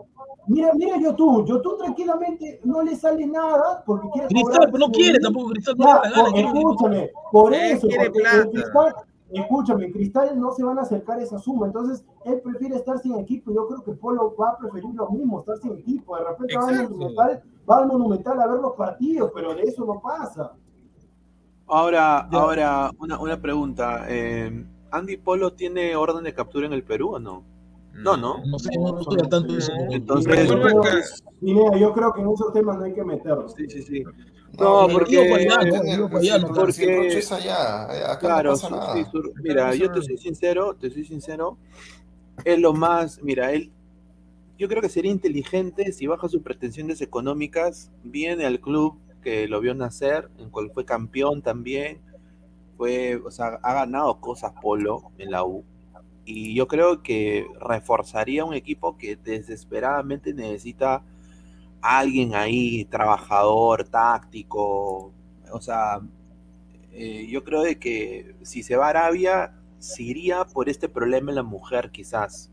mira, 0.46 0.72
mira 0.74 0.96
YouTube, 0.98 1.46
YouTube 1.46 1.78
tranquilamente 1.78 2.60
no 2.64 2.82
le 2.82 2.96
sale 2.96 3.26
nada 3.26 3.82
porque 3.86 4.08
quiere 4.10 4.28
Cristal, 4.28 4.72
no 4.78 4.88
quiere 4.90 5.18
tampoco 5.20 5.50
Cristal. 5.50 5.76
No 5.78 5.84
ya, 5.84 6.00
gana, 6.10 6.40
escúchame, 6.40 7.10
por 7.30 7.54
eso, 7.54 7.88
Cristal, 7.88 8.94
escúchame, 9.30 9.92
Cristal 9.92 10.38
no 10.40 10.52
se 10.52 10.64
van 10.64 10.78
a 10.78 10.82
acercar 10.82 11.18
a 11.18 11.22
esa 11.22 11.38
suma, 11.38 11.66
entonces 11.66 12.04
él 12.24 12.40
prefiere 12.42 12.76
estar 12.76 12.98
sin 12.98 13.16
equipo 13.18 13.50
y 13.50 13.54
yo 13.54 13.66
creo 13.66 13.82
que 13.82 13.92
Polo 13.92 14.34
va 14.36 14.50
a 14.50 14.58
preferir 14.58 14.94
lo 14.94 15.08
mismo, 15.10 15.40
estar 15.40 15.56
sin 15.58 15.72
equipo, 15.72 16.16
de 16.16 16.24
repente 16.24 16.56
va 16.56 16.68
al, 16.68 16.90
monumental, 16.90 17.42
va 17.70 17.78
al 17.78 17.86
Monumental 17.86 18.40
a 18.40 18.46
ver 18.46 18.60
los 18.60 18.72
partidos, 18.74 19.30
pero 19.34 19.54
de 19.54 19.62
eso 19.62 19.84
no 19.84 20.00
pasa. 20.00 20.52
Ahora, 21.66 22.28
Ya. 22.30 22.38
ahora 22.38 22.90
una, 22.98 23.18
una 23.18 23.40
pregunta. 23.40 24.04
eh, 24.08 24.66
¿Andy 24.90 25.16
Polo 25.16 25.54
tiene 25.54 25.96
orden 25.96 26.22
de 26.24 26.34
captura 26.34 26.66
en 26.66 26.74
el 26.74 26.84
Perú 26.84 27.14
o 27.14 27.18
no? 27.18 27.44
No, 27.94 28.16
no. 28.16 28.42
No 28.46 28.58
sé, 28.58 28.70
no, 28.76 28.92
no 28.92 29.00
estoy 29.00 29.20
al 29.20 29.28
tanto 29.28 29.52
de 29.52 29.58
eso. 29.58 29.72
No. 29.74 29.92
Entonces, 29.92 30.48
yo, 30.48 30.60
creo, 30.60 30.82
Pineda, 31.40 31.76
yo 31.76 31.92
creo 31.92 32.12
que 32.12 32.20
en 32.20 32.30
esos 32.30 32.52
temas 32.52 32.78
no 32.78 32.84
hay 32.84 32.94
que 32.94 33.04
meternos. 33.04 33.54
sí, 33.54 33.68
sí, 33.68 33.82
sí. 33.82 34.04
No, 34.58 34.86
No, 34.86 34.92
porque 34.92 35.16
Claro, 38.20 38.54
mira, 39.42 39.68
no 39.68 39.74
yo 39.74 39.90
te 39.90 40.02
soy 40.02 40.18
sincero, 40.18 40.76
te 40.78 40.90
soy 40.90 41.04
sincero, 41.04 41.56
es 42.44 42.58
lo 42.58 42.74
más, 42.74 43.22
mira, 43.22 43.52
él, 43.52 43.70
yo 44.58 44.68
creo 44.68 44.82
que 44.82 44.90
sería 44.90 45.10
inteligente 45.10 45.92
si 45.92 46.06
baja 46.06 46.28
sus 46.28 46.42
pretensiones 46.42 47.00
económicas, 47.00 47.90
viene 48.04 48.44
al 48.44 48.60
club 48.60 48.98
que 49.22 49.48
lo 49.48 49.60
vio 49.60 49.74
nacer, 49.74 50.28
en 50.38 50.50
cual 50.50 50.70
fue 50.72 50.84
campeón 50.84 51.40
también, 51.40 52.00
fue, 52.76 53.16
o 53.24 53.30
sea, 53.30 53.58
ha 53.62 53.74
ganado 53.74 54.20
cosas 54.20 54.52
Polo 54.60 55.12
en 55.16 55.30
la 55.30 55.44
U, 55.44 55.64
y 56.24 56.54
yo 56.54 56.68
creo 56.68 57.02
que 57.02 57.46
reforzaría 57.60 58.44
un 58.44 58.54
equipo 58.54 58.96
que 58.96 59.16
desesperadamente 59.16 60.32
necesita 60.34 61.02
alguien 61.80 62.34
ahí, 62.34 62.84
trabajador, 62.84 63.84
táctico, 63.84 65.12
o 65.50 65.60
sea, 65.60 66.00
eh, 66.92 67.26
yo 67.28 67.42
creo 67.44 67.62
de 67.62 67.78
que 67.78 68.36
si 68.42 68.62
se 68.62 68.76
va 68.76 68.86
a 68.86 68.90
Arabia, 68.90 69.54
se 69.78 70.02
iría 70.04 70.44
por 70.44 70.68
este 70.68 70.88
problema 70.88 71.32
en 71.32 71.36
la 71.36 71.42
mujer, 71.42 71.90
quizás. 71.90 72.51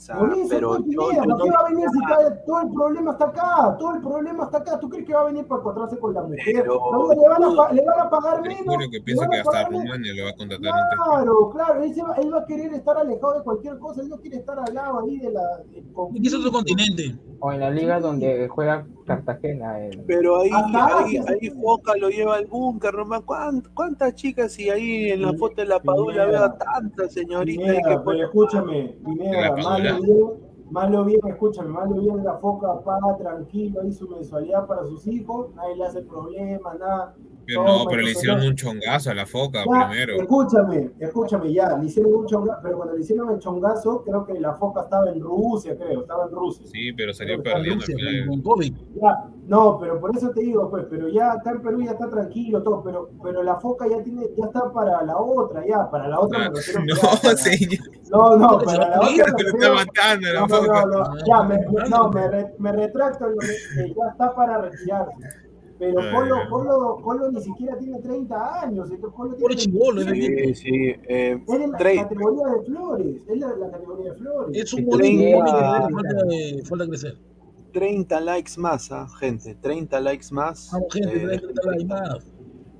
Sea, 0.00 0.16
pero 0.48 0.78
yo, 0.78 0.84
Pineda, 1.08 1.24
yo 1.26 1.30
¿por 1.36 1.42
qué 1.42 1.48
no- 1.50 1.54
va 1.54 1.60
a 1.60 1.68
venir 1.68 1.86
si 1.92 1.98
está- 1.98 2.44
todo 2.46 2.60
el 2.62 2.70
problema 2.72 3.10
está 3.12 3.24
acá? 3.26 3.76
Todo 3.78 3.94
el 3.96 4.00
problema 4.00 4.44
está 4.44 4.58
acá. 4.58 4.80
¿Tú 4.80 4.88
crees 4.88 5.06
que 5.06 5.12
va 5.14 5.20
a 5.20 5.24
venir 5.24 5.46
para 5.46 5.60
encontrarse 5.60 5.98
con 5.98 6.14
la 6.14 6.22
mujer? 6.22 6.40
Pero- 6.54 6.80
No, 6.90 7.08
le, 7.12 7.28
van 7.28 7.44
a, 7.44 7.54
pa- 7.54 7.72
le 7.74 7.84
van 7.84 8.00
a 8.00 8.08
pagar 8.10 8.40
menos. 8.40 8.64
juro 8.64 8.78
que 8.90 8.96
le 8.98 9.02
piensa 9.04 9.22
van 9.24 9.30
que 9.30 9.36
a 9.36 9.40
hasta 9.40 9.50
pagar 9.52 9.70
menos. 9.70 9.84
Rumania 9.84 10.12
le 10.14 10.22
va 10.24 10.30
a 10.30 10.36
contratar 10.36 10.72
antes. 10.72 10.98
Claro, 11.04 11.50
claro, 11.50 11.82
él, 11.82 11.94
se 11.94 12.02
va, 12.02 12.14
él 12.14 12.32
va 12.34 12.38
a 12.38 12.46
querer 12.46 12.72
estar 12.72 12.96
alejado 12.96 13.34
de 13.34 13.42
cualquier 13.44 13.78
cosa, 13.78 14.00
él 14.00 14.08
no 14.08 14.16
quiere 14.16 14.36
estar 14.38 14.58
al 14.58 14.74
lado 14.74 15.00
ahí 15.00 15.18
de 15.18 15.30
la. 15.32 15.42
del 15.70 15.84
Y 16.14 16.26
es 16.26 16.34
otro 16.34 16.50
continente. 16.50 17.18
O 17.42 17.52
en 17.52 17.60
la 17.60 17.70
liga 17.70 17.98
donde 18.00 18.48
juega 18.48 18.86
Cartagena. 19.06 19.80
el- 19.80 20.02
Pero 20.06 20.40
ahí, 20.40 20.50
Acá, 20.52 20.98
ahí, 21.04 21.16
ahí 21.16 21.50
Foca 21.62 21.96
lo 21.96 22.08
lleva 22.10 22.36
al 22.36 22.46
búnker, 22.46 22.94
nomás. 22.94 23.22
¿Cuán- 23.22 23.62
¿Cuántas 23.74 24.14
chicas 24.14 24.58
y 24.58 24.68
ahí 24.68 25.10
en 25.10 25.22
la 25.22 25.32
foto 25.34 25.56
de 25.56 25.66
la 25.66 25.80
Padula 25.80 26.26
veo 26.26 26.44
a 26.44 26.58
tantas 26.58 27.12
señoritas 27.12 27.76
que 27.86 27.98
ponen- 28.04 28.24
escúchame, 28.24 28.94
Pineda, 29.04 29.56
malo 29.56 30.02
bien, 30.02 30.28
malo 30.70 31.04
bien, 31.04 31.20
escúchame, 31.26 31.68
malo 31.70 31.94
bien 31.94 32.22
la 32.22 32.34
foca 32.38 32.80
paga 32.84 33.16
tranquilo 33.16 33.80
ahí 33.80 33.92
su 33.92 34.06
mensualidad 34.08 34.66
para 34.66 34.84
sus 34.84 35.06
hijos, 35.06 35.48
nadie 35.56 35.76
le 35.76 35.84
hace 35.86 36.02
problema, 36.02 36.74
nada. 36.78 37.14
No, 37.56 37.84
pero 37.88 38.02
le 38.02 38.10
hicieron 38.12 38.40
un 38.42 38.54
chongazo 38.54 39.10
a 39.10 39.14
la 39.14 39.26
foca 39.26 39.64
Ya, 39.64 39.88
primero. 39.88 40.14
Escúchame, 40.22 40.90
escúchame, 40.98 41.52
ya, 41.52 41.76
le 41.76 41.86
hicieron 41.86 42.14
un 42.14 42.26
chongazo, 42.26 42.60
pero 42.62 42.76
cuando 42.76 42.94
le 42.94 43.00
hicieron 43.02 43.30
el 43.30 43.38
chongazo, 43.38 44.02
creo 44.04 44.24
que 44.24 44.38
la 44.40 44.54
foca 44.54 44.82
estaba 44.82 45.10
en 45.10 45.20
Rusia, 45.20 45.76
creo, 45.76 46.02
estaba 46.02 46.24
en 46.26 46.30
Rusia. 46.30 46.66
Sí, 46.66 46.92
pero 46.92 47.12
salió 47.12 47.42
Pero 47.42 47.58
está 47.58 47.62
perdiendo 47.62 47.84
no, 49.46 49.78
pero 49.80 50.00
por 50.00 50.16
eso 50.16 50.30
te 50.30 50.42
digo, 50.42 50.70
pues, 50.70 50.86
pero 50.88 51.08
ya 51.08 51.32
acá 51.32 51.50
en 51.50 51.60
Perú 51.62 51.82
ya 51.82 51.90
está 51.92 52.08
tranquilo 52.08 52.62
todo, 52.62 52.82
pero, 52.84 53.10
pero 53.22 53.42
la 53.42 53.56
foca 53.56 53.86
ya 53.88 54.00
tiene, 54.02 54.28
ya 54.36 54.44
está 54.44 54.72
para 54.72 55.02
la 55.02 55.16
otra, 55.16 55.66
ya, 55.66 55.90
para 55.90 56.06
la 56.06 56.20
otra 56.20 56.38
me 56.38 56.44
Ah, 56.44 56.50
No, 56.50 57.20
para- 57.20 57.36
señor, 57.36 57.78
no, 58.12 58.36
no, 58.36 58.58
para 58.58 58.88
la 58.90 59.00
otra 59.00 59.10
me 59.10 59.42
refiero- 59.42 59.56
está 59.56 59.74
matando 59.74 60.26
la 60.32 60.40
no, 60.40 60.46
no, 60.46 60.54
foca. 60.56 60.84
no, 60.86 60.98
no, 60.98 61.16
ya, 61.26 61.42
me, 61.42 61.58
no, 61.88 62.10
me, 62.10 62.28
re- 62.28 62.54
me 62.58 62.72
retracto, 62.72 63.26
ya 63.76 64.10
está 64.12 64.34
para 64.36 64.58
retirarse. 64.62 65.12
Pero 65.80 65.94
Colo. 66.12 66.36
Colo, 66.50 67.00
Colo 67.02 67.30
ni 67.32 67.40
siquiera 67.42 67.76
tiene 67.78 67.98
30 68.00 68.62
años, 68.62 68.90
entonces 68.90 69.16
Colo 69.16 69.34
tiene 69.34 69.56
chibolo, 69.56 70.00
es 70.02 70.06
27. 70.06 70.54
Sí, 70.54 70.54
sí. 70.54 70.70
eh, 71.08 71.42
es 71.48 71.68
la 71.70 71.78
categoría 71.78 72.46
de 72.48 72.62
flores, 72.66 73.16
es 73.28 73.38
la, 73.38 73.56
la 73.56 73.70
categoría 73.70 74.12
de 74.12 74.18
flores. 74.18 74.56
Es 74.62 74.72
un 74.74 74.80
Y 74.80 74.84
bonito, 74.84 74.98
treinta- 74.98 75.88
falta, 75.90 76.24
de- 76.26 76.62
falta 76.68 76.86
crecer. 76.86 77.18
30 77.72 78.20
likes 78.20 78.52
más, 78.58 78.92
ah, 78.92 79.08
gente. 79.18 79.54
30 79.54 80.00
likes 80.00 80.26
más. 80.32 80.70
Vamos, 80.72 80.92
gente, 80.92 81.16
Eh, 81.16 81.26
trae- 81.26 81.54
trae 81.54 81.76
la 81.76 81.80
imagen. 81.82 82.22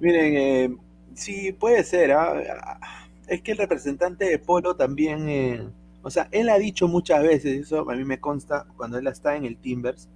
Miren, 0.01 0.35
eh, 0.37 0.77
sí, 1.15 1.53
puede 1.53 1.83
ser. 1.85 2.13
ah, 2.13 2.35
ah, 2.63 2.81
Es 3.29 3.41
que 3.43 3.53
el 3.53 3.59
representante 3.59 4.25
de 4.25 4.39
Polo 4.41 4.75
también, 4.77 5.29
eh, 5.29 5.69
o 6.03 6.11
sea, 6.11 6.29
él 6.33 6.49
ha 6.49 6.59
dicho 6.59 6.89
muchas 6.89 7.23
veces, 7.23 7.61
eso 7.67 7.89
a 7.89 7.95
mí 7.95 8.05
me 8.05 8.19
consta, 8.21 8.67
cuando 8.77 8.99
él 8.99 9.07
está 9.07 9.37
en 9.37 9.45
el 9.45 9.57
Timbers, 9.57 10.09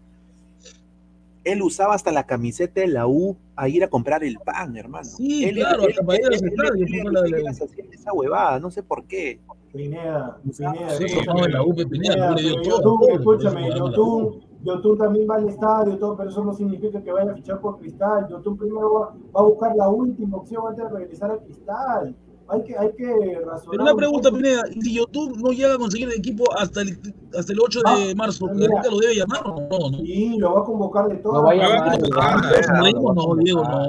él 1.44 1.62
usaba 1.62 1.94
hasta 1.94 2.10
la 2.10 2.24
camiseta 2.26 2.80
de 2.80 2.88
la 2.88 3.06
U 3.06 3.36
a 3.56 3.68
ir 3.68 3.84
a 3.84 3.88
comprar 3.88 4.24
el 4.24 4.38
pan, 4.38 4.76
hermano. 4.76 5.04
Sí, 5.04 5.44
él, 5.44 5.56
claro, 5.56 5.84
hasta 5.88 6.02
para 6.02 6.18
ir 6.18 6.26
a 6.26 6.30
los 6.30 6.42
estadios, 6.42 6.90
él- 6.90 7.12
la- 7.12 7.38
él 7.38 7.46
hacía 7.48 7.66
esa 7.92 8.12
huevada, 8.12 8.58
no 8.58 8.70
sé 8.70 8.82
por 8.82 9.04
qué. 9.04 9.40
Pineda, 9.72 10.38
Pineda, 10.42 10.90
Sí, 10.90 11.04
Sí, 11.08 11.14
escúchame. 11.18 11.40
no, 11.40 11.44
en 11.46 11.52
la 11.78 11.84
Pineda, 11.86 12.34
todo, 12.82 13.08
escúchame, 13.08 13.68
Yotun, 13.74 14.40
Yotun 14.62 14.98
también 14.98 15.26
va 15.28 15.34
al 15.36 15.48
estadio, 15.48 15.98
todo, 15.98 16.16
pero 16.16 16.30
eso 16.30 16.42
no 16.44 16.54
significa 16.54 17.02
que 17.02 17.12
vaya 17.12 17.32
a 17.32 17.34
fichar 17.34 17.60
por 17.60 17.78
Cristal. 17.78 18.26
Yotun 18.30 18.56
primero 18.56 18.92
va, 18.94 19.00
va 19.36 19.40
a 19.40 19.42
buscar 19.42 19.76
la 19.76 19.88
última 19.90 20.38
opción 20.38 20.62
antes 20.68 20.84
de 20.90 20.90
regresar 20.98 21.30
a 21.32 21.38
Cristal. 21.38 22.14
Hay 22.48 22.62
que, 22.64 22.76
hay 22.76 22.92
que 22.92 23.06
razonar. 23.40 23.70
Pero 23.70 23.82
una 23.82 23.92
un 23.92 23.96
pregunta, 23.98 24.28
poco. 24.30 24.42
Pineda, 24.42 24.62
¿y 24.74 24.80
si 24.82 24.94
YouTube 24.94 25.36
no 25.38 25.50
llega 25.50 25.74
a 25.74 25.78
conseguir 25.78 26.08
el 26.08 26.18
equipo 26.18 26.44
hasta 26.58 26.82
el, 26.82 26.98
hasta 27.36 27.52
el 27.52 27.60
8 27.60 27.80
de 27.80 28.10
Ah, 28.10 28.14
marzo. 28.16 28.46
¿la 28.48 28.82
lo 28.90 28.98
debe 28.98 29.14
llamar 29.16 29.40
o 29.46 29.60
no? 29.60 29.90
no? 29.90 29.98
Sí, 29.98 30.36
lo 30.38 30.54
va 30.54 30.60
a 30.60 30.64
convocar 30.64 31.08
de 31.08 31.16
todo. 31.16 31.32
Lo 31.34 31.42
va 31.44 31.52
a 31.52 31.54
llamar. 31.54 31.98
convocar, 32.00 32.36
lo 32.36 32.42
va 32.42 32.56
a 32.56 32.60
Eso 32.60 32.72
no 33.14 33.34
Diego, 33.36 33.62
no. 33.64 33.86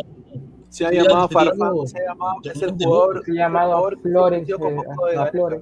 Se 0.70 0.86
ha 0.86 0.92
llamado 0.92 1.30
Farfán, 1.30 1.88
se 1.88 2.00
ha 2.00 2.04
llamado, 2.10 2.34
es 2.44 2.62
el 2.62 2.72
jugador, 2.72 3.24
Se 3.26 3.32
ha 3.32 3.36
llamado 3.36 3.90
Flores, 4.02 4.50
eh, 4.50 5.18
a 5.18 5.26
Flores. 5.28 5.62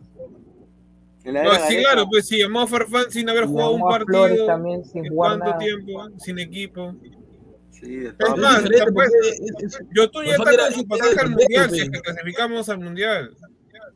No, 1.25 1.51
sí, 1.67 1.77
claro, 1.77 2.05
pues 2.09 2.27
sí, 2.27 2.39
llamó 2.39 2.61
a 2.61 2.67
Farfán 2.67 3.05
sin 3.09 3.29
haber 3.29 3.45
jugado 3.45 3.71
un 3.71 3.81
partido. 3.81 4.05
Flores 4.07 4.45
también 4.45 4.83
sin 4.85 5.05
¿En 5.05 5.13
jugar 5.13 5.29
cuánto 5.37 5.45
nada. 5.45 5.57
tiempo? 5.59 5.91
Sin 6.17 6.39
equipo. 6.39 6.95
Sí, 7.83 7.95
de 7.97 8.07
Es 8.09 8.17
todas 8.17 8.33
Es 8.35 8.41
más, 8.41 8.63
diferente 8.63 8.91
pues, 8.93 9.09
porque 9.11 9.29
es- 9.29 9.63
es- 9.75 9.79
Yotun 9.95 10.25
ya 10.25 10.31
está 10.31 10.43
con 10.57 10.73
su 10.73 10.87
pasaje 10.87 11.19
al 11.19 11.29
mundial, 11.29 11.69
pues. 11.69 11.71
si 11.71 11.85
es 11.85 11.89
que 11.89 12.01
clasificamos 12.01 12.69
al 12.69 12.79
mundial. 12.79 13.37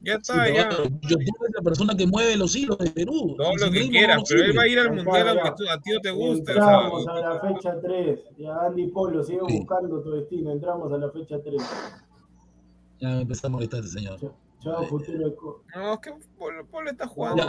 Ya 0.04 0.14
sí, 0.14 0.20
está, 0.22 0.44
pero 0.44 0.56
ya. 0.56 0.70
YouTube 1.02 1.22
es 1.48 1.54
la 1.56 1.62
persona 1.64 1.96
que 1.98 2.06
mueve 2.08 2.38
los 2.38 2.56
hilos 2.56 2.78
de 2.78 2.90
Perú. 2.92 3.36
Todo 3.38 3.56
lo 3.56 3.72
que 3.72 3.90
quiera, 3.90 4.18
pero 4.28 4.44
él 4.44 4.58
va 4.58 4.62
a 4.64 4.68
ir 4.68 4.80
al 4.80 4.94
mundial 4.94 5.28
aunque 5.30 5.52
tú- 5.58 5.70
a 5.70 5.82
ti 5.82 5.92
no 5.92 6.00
te 6.02 6.12
guste. 6.12 6.52
Entramos 6.52 7.08
a 7.08 7.14
la 7.20 7.40
fecha 7.42 7.82
3. 7.82 8.20
Ya 8.38 8.56
Andy 8.68 8.88
Polo, 8.88 9.24
sigue 9.24 9.40
Sí. 9.48 9.58
buscando 9.60 10.02
tu 10.02 10.12
destino. 10.12 10.52
Entramos 10.52 10.92
a 10.94 10.98
la 10.98 11.10
fecha 11.12 11.38
3. 11.44 11.62
Ya 13.00 13.10
me 13.10 13.22
empezó 13.22 13.48
a 13.48 13.50
molestar 13.50 13.80
este 13.84 14.00
señor. 14.00 14.20
Chao, 14.60 14.84
futuro. 14.86 15.28
eco. 15.28 15.64
no, 15.76 15.94
es 15.94 16.00
que 16.00 16.14
Polo, 16.38 16.66
Polo 16.66 16.90
está 16.90 17.08
jugando. 17.08 17.44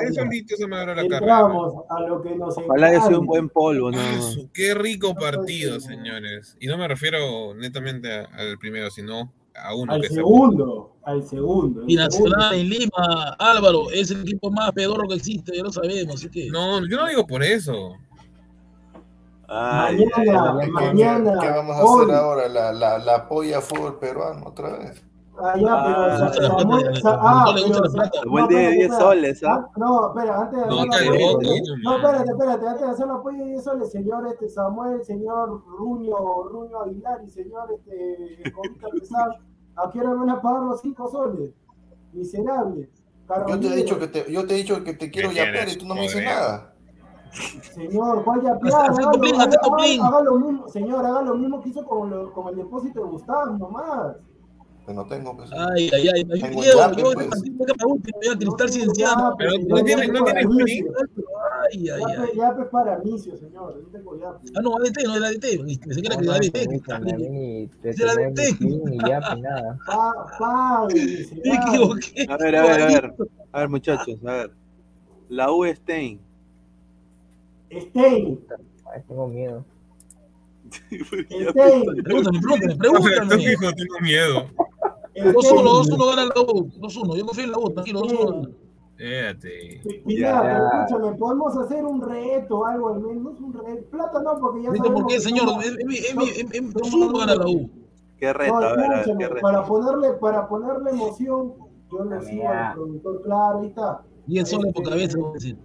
Él 0.00 0.14
solito 0.14 0.56
se 0.56 0.66
me 0.66 0.76
agarró 0.76 0.94
la. 0.94 1.02
Entramos 1.02 1.74
a 1.90 2.00
lo 2.00 2.22
que 2.22 2.34
nos 2.34 2.56
Ojalá 2.56 2.86
haya 2.86 3.02
sido 3.02 3.20
un 3.20 3.26
buen 3.26 3.48
polvo, 3.50 3.90
¿no? 3.90 3.98
Ah, 4.00 4.20
qué 4.54 4.72
rico 4.74 5.14
partido, 5.14 5.78
señores. 5.78 6.56
Y 6.60 6.66
no 6.68 6.78
me 6.78 6.88
refiero 6.88 7.54
netamente 7.54 8.10
al 8.10 8.56
primero, 8.58 8.90
sino 8.90 9.30
a 9.54 9.74
uno 9.74 9.92
Al 9.92 10.00
que 10.00 10.08
se 10.08 10.14
segundo, 10.14 10.96
al 11.04 11.22
segundo. 11.22 11.82
Y 11.86 11.96
Nacional 11.96 12.54
en 12.54 12.68
Lima, 12.70 13.36
Álvaro, 13.38 13.90
es 13.92 14.10
el 14.10 14.22
equipo 14.22 14.50
más 14.50 14.72
pedorro 14.72 15.06
que 15.08 15.16
existe, 15.16 15.54
ya 15.54 15.62
lo 15.62 15.70
sabemos, 15.70 16.14
así 16.14 16.30
que. 16.30 16.48
No, 16.48 16.80
yo 16.88 16.96
no 16.96 17.06
digo 17.08 17.26
por 17.26 17.42
eso. 17.42 17.92
Ay, 19.48 20.06
Mañana, 20.16 20.56
¿Qué- 20.60 20.64
qué- 20.66 20.72
mañana. 20.72 21.38
¿Qué 21.40 21.48
vamos 21.50 21.76
a 21.76 21.84
hoy. 21.84 22.02
hacer 22.04 22.14
ahora? 22.14 22.48
¿La, 22.48 22.72
la, 22.72 22.98
la 22.98 23.28
polla 23.28 23.60
fútbol 23.60 23.98
peruano 23.98 24.46
otra 24.46 24.78
vez? 24.78 25.04
Ah, 25.38 25.56
ya, 25.56 25.62
pero 25.62 25.96
Ah, 26.02 26.06
la 26.18 26.32
Samuel- 26.32 26.82
plata, 26.82 27.00
Sa- 27.00 27.10
a 27.10 27.14
ah, 27.14 27.44
Gustavo 27.46 27.52
le 27.56 27.62
gusta 27.62 27.82
pero 27.82 27.84
la 27.84 27.90
plata. 27.92 28.10
Sa- 28.12 28.20
Se 28.22 28.28
vuelve 28.28 28.52
no, 28.52 28.58
de 28.58 28.64
espérate, 28.64 28.76
10 28.76 28.84
espérate. 28.92 29.04
soles, 29.04 29.44
¿ah? 29.44 29.48
Ah, 29.64 29.70
No, 29.76 30.06
espera, 30.08 30.40
antes 30.42 30.60
de 30.60 30.66
No, 30.66 30.72
hacer 30.72 30.86
la 30.88 30.96
está 30.96 30.98
apoyo- 31.08 31.32
loco, 31.32 31.42
No, 31.42 31.90
no, 31.90 31.96
espérate, 31.96 32.30
espérate, 32.30 32.66
antes 32.68 32.82
de 32.82 32.90
hacer 32.92 33.06
la 33.06 33.14
apoyo 33.14 33.38
de 33.38 33.44
10 33.50 33.64
soles, 33.64 33.90
señor 33.92 34.26
este 34.26 34.48
Samuel, 34.48 35.04
señor 35.04 35.62
Ruño, 35.66 36.16
Ruño 36.50 36.80
Aguilar 36.82 37.20
y 37.26 37.30
señor 37.30 37.72
este 37.72 38.52
Comita 38.52 39.36
¿a 39.76 39.90
qué 39.90 40.00
hora 40.00 40.10
me 40.10 40.16
van 40.16 40.30
a 40.30 40.42
pagar 40.42 40.62
los 40.64 40.80
5 40.82 41.08
soles? 41.08 41.50
Miserable. 42.12 42.90
Yo 43.48 43.58
te 43.58 43.66
he 43.68 43.76
dicho 43.76 43.98
que 43.98 44.08
te, 44.08 44.30
yo 44.30 44.46
te 44.46 44.54
he 44.54 44.56
dicho 44.58 44.84
que 44.84 44.92
te 44.92 45.10
quiero 45.10 45.30
¿Qué 45.30 45.36
yapear 45.36 45.68
y 45.70 45.76
tú 45.78 45.86
no 45.86 45.94
me 45.94 46.02
dices 46.02 46.22
nada. 46.22 46.74
Señor, 47.74 48.22
¿cuál 48.24 48.42
ya 48.42 48.50
haga, 48.50 48.84
haga, 48.84 50.06
haga 50.06 50.20
lo 50.20 50.34
mismo, 50.38 50.68
señor, 50.68 51.06
haga 51.06 51.22
lo 51.22 51.34
mismo 51.36 51.62
que 51.62 51.70
hizo 51.70 51.86
con, 51.86 52.10
lo- 52.10 52.30
con 52.34 52.48
el 52.48 52.56
depósito 52.56 53.00
de 53.02 53.06
Gustavo, 53.10 53.56
nomás. 53.56 54.16
Que 54.86 54.92
no 54.94 55.06
tengo, 55.06 55.36
pues. 55.36 55.50
Ay, 55.52 55.88
ay, 55.94 56.08
ay. 56.12 56.24
Tengo 56.40 56.62
yo 56.64 56.72
pues. 57.14 57.28
Cristal 58.36 58.66
No, 58.66 58.68
Cienciano. 58.68 59.30
ya, 59.30 59.36
Pero 59.38 59.52
pero 59.52 59.68
no 59.68 59.76
ya 59.78 59.84
tiene- 59.84 60.06
no 60.08 60.24
la. 60.24 60.40
Ay, 61.72 61.88
ay, 61.88 62.02
ay. 62.18 62.28
pues, 62.56 62.68
para 62.68 62.98
Micio, 62.98 63.36
señor. 63.36 63.76
No 63.80 63.88
tengo 63.90 64.16
pues. 64.40 64.52
Ah, 64.56 64.60
no, 64.60 64.76
ADT, 64.76 65.04
no 65.06 65.16
era 65.16 65.28
ADT. 65.28 65.58
Pensé 65.78 66.02
que 66.02 66.06
era 66.08 66.16
que 66.16 66.24
no, 66.26 66.32
ADT. 66.32 66.66
ni 66.68 66.80
pues 69.20 69.38
nada. 69.40 69.78
Pa, 69.86 70.88
Me 71.44 71.54
equivoqué. 71.54 72.26
A 72.28 72.36
ver, 72.38 72.56
a 72.56 72.62
ver, 72.62 72.80
a 72.82 72.86
ver. 72.86 73.14
A 73.52 73.58
ver, 73.60 73.68
muchachos, 73.68 74.18
a 74.26 74.32
ver. 74.32 74.50
La 75.28 75.52
U 75.52 75.64
Stein. 75.64 76.20
Stein, 77.70 78.40
Ay, 78.92 79.02
tengo 79.08 79.28
miedo. 79.28 79.64
Stein, 80.90 81.52
Pregúntame, 81.52 82.02
pregúntame, 82.02 82.76
pregúntame. 82.76 83.44
tengo 83.74 84.00
miedo. 84.00 84.46
2-1, 85.14 85.42
Stein. 85.42 85.98
2-1 85.98 86.06
gana 86.10 86.24
la 86.34 86.40
U. 86.42 86.68
2-1, 86.80 87.16
yo 87.16 87.26
confío 87.26 87.44
en 87.44 87.50
la 87.52 87.58
U, 87.58 87.70
tranquilo, 87.70 88.00
2-1 88.02 88.26
gana. 88.32 88.48
Espérate. 88.98 89.80
Pineda, 90.06 90.30
Ya. 90.30 90.42
pero 90.42 90.82
escúchame, 90.84 91.18
podemos 91.18 91.56
hacer 91.56 91.84
un 91.84 92.00
reto, 92.02 92.66
algo 92.66 92.88
al 92.90 93.00
menos, 93.00 93.40
un 93.40 93.52
reto. 93.52 93.90
Plata 93.90 94.22
no, 94.22 94.38
porque 94.38 94.62
ya 94.62 94.70
¿Viste 94.70 94.86
sabemos 94.86 95.02
por 95.02 95.10
qué, 95.12 95.20
señor? 95.20 95.48
En- 95.64 95.80
en- 95.80 95.90
en- 95.90 96.46
en- 96.46 96.54
en 96.66 96.72
2-1 96.72 97.18
gana 97.18 97.34
la 97.34 97.46
U. 97.46 97.70
¿Qué 98.18 98.32
reto? 98.32 98.52
No, 98.52 98.58
A 98.58 98.60
ver, 98.60 98.70
a 98.84 98.88
ver, 98.88 98.92
escúchame, 98.98 99.18
¿qué 99.18 99.28
reto? 99.28 99.42
para 99.42 99.66
ponerle, 99.66 100.12
para 100.14 100.48
ponerle 100.48 100.90
emoción, 100.90 101.52
yo 101.90 102.04
le 102.04 102.20
sigo 102.22 102.48
al 102.48 102.72
productor, 102.74 103.22
claro, 103.22 103.58
ahí 103.60 103.66
está. 103.66 104.02
10 104.26 104.48
soles 104.48 104.72
por 104.72 104.82
Este, 104.84 104.90
cabeza, 104.94 105.18
voy 105.18 105.30
a 105.30 105.32
decir. 105.32 105.58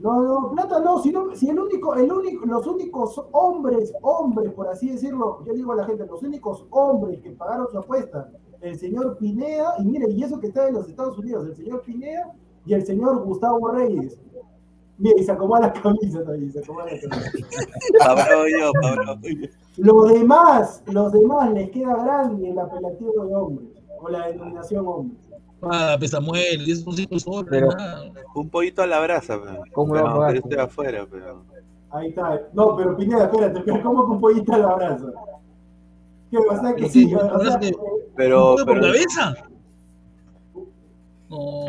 No, 0.00 0.20
no, 0.20 0.50
plata 0.50 0.80
no, 0.80 1.00
si, 1.00 1.10
no, 1.12 1.34
si 1.34 1.48
el 1.48 1.58
único, 1.60 1.94
el 1.94 2.12
único, 2.12 2.44
los 2.44 2.66
únicos 2.66 3.18
hombres, 3.30 3.94
hombres, 4.02 4.52
por 4.52 4.66
así 4.68 4.90
decirlo, 4.90 5.42
yo 5.46 5.54
digo 5.54 5.72
a 5.72 5.76
la 5.76 5.84
gente, 5.86 6.04
los 6.06 6.22
únicos 6.22 6.66
hombres 6.70 7.20
que 7.22 7.30
pagaron 7.30 7.68
su 7.70 7.78
apuesta, 7.78 8.28
el 8.62 8.78
señor 8.78 9.18
Pineda, 9.18 9.74
y 9.78 9.84
mire, 9.84 10.10
y 10.10 10.22
eso 10.22 10.38
que 10.40 10.46
está 10.46 10.68
en 10.68 10.74
los 10.74 10.88
Estados 10.88 11.18
Unidos, 11.18 11.46
el 11.48 11.56
señor 11.56 11.82
Pineda 11.82 12.32
y 12.64 12.74
el 12.74 12.86
señor 12.86 13.24
Gustavo 13.24 13.72
Reyes. 13.72 14.18
Mire, 14.98 15.20
y 15.20 15.24
se 15.24 15.32
acomoda 15.32 15.62
la 15.62 15.72
camisa 15.72 16.22
también, 16.24 16.52
se 16.52 16.60
acomoda 16.60 16.86
la 16.86 17.00
camisa. 17.00 17.30
Pablo 17.98 18.48
yo, 18.48 18.70
Pablo 18.80 19.18
yo. 19.22 19.48
Los 19.78 20.12
demás, 20.12 20.82
los 20.86 21.12
demás 21.12 21.52
les 21.52 21.70
queda 21.70 21.96
grande 22.04 22.50
el 22.50 22.58
apelativo 22.58 23.26
de 23.26 23.34
hombres, 23.34 23.68
o 24.00 24.08
la 24.08 24.28
denominación 24.28 24.86
hombre. 24.86 25.16
Ah, 25.62 25.96
pesa 25.98 26.20
muere, 26.20 26.58
10 26.64 26.82
son 26.82 26.96
5 26.96 27.18
soles. 27.20 27.46
Pero-. 27.48 27.68
Un 28.34 28.48
pollito 28.48 28.82
a 28.82 28.86
la 28.86 29.00
brasa, 29.00 29.40
pero. 29.42 29.62
¿Cómo 29.72 29.92
pero, 29.94 30.24
pero 30.26 30.38
estoy 30.38 30.58
afuera, 30.58 31.06
pero. 31.10 31.44
Ahí 31.90 32.08
está. 32.08 32.40
No, 32.52 32.76
pero 32.76 32.96
Pineda, 32.96 33.24
espérate, 33.24 33.60
pero 33.60 33.82
¿cómo 33.82 34.06
con 34.06 34.20
pollita 34.20 34.54
a 34.56 34.58
la 34.58 34.74
brasa? 34.74 35.06
Que, 36.32 36.38
sea 36.60 36.74
que 36.74 36.82
Pero 36.82 36.88
sí, 36.88 37.08
sea, 37.10 37.60
pero 37.60 37.78
Pero, 38.16 38.50
¿Un 38.54 38.56
por 38.56 38.66
pero 38.66 38.80
cabeza? 38.80 39.34
No. 41.28 41.64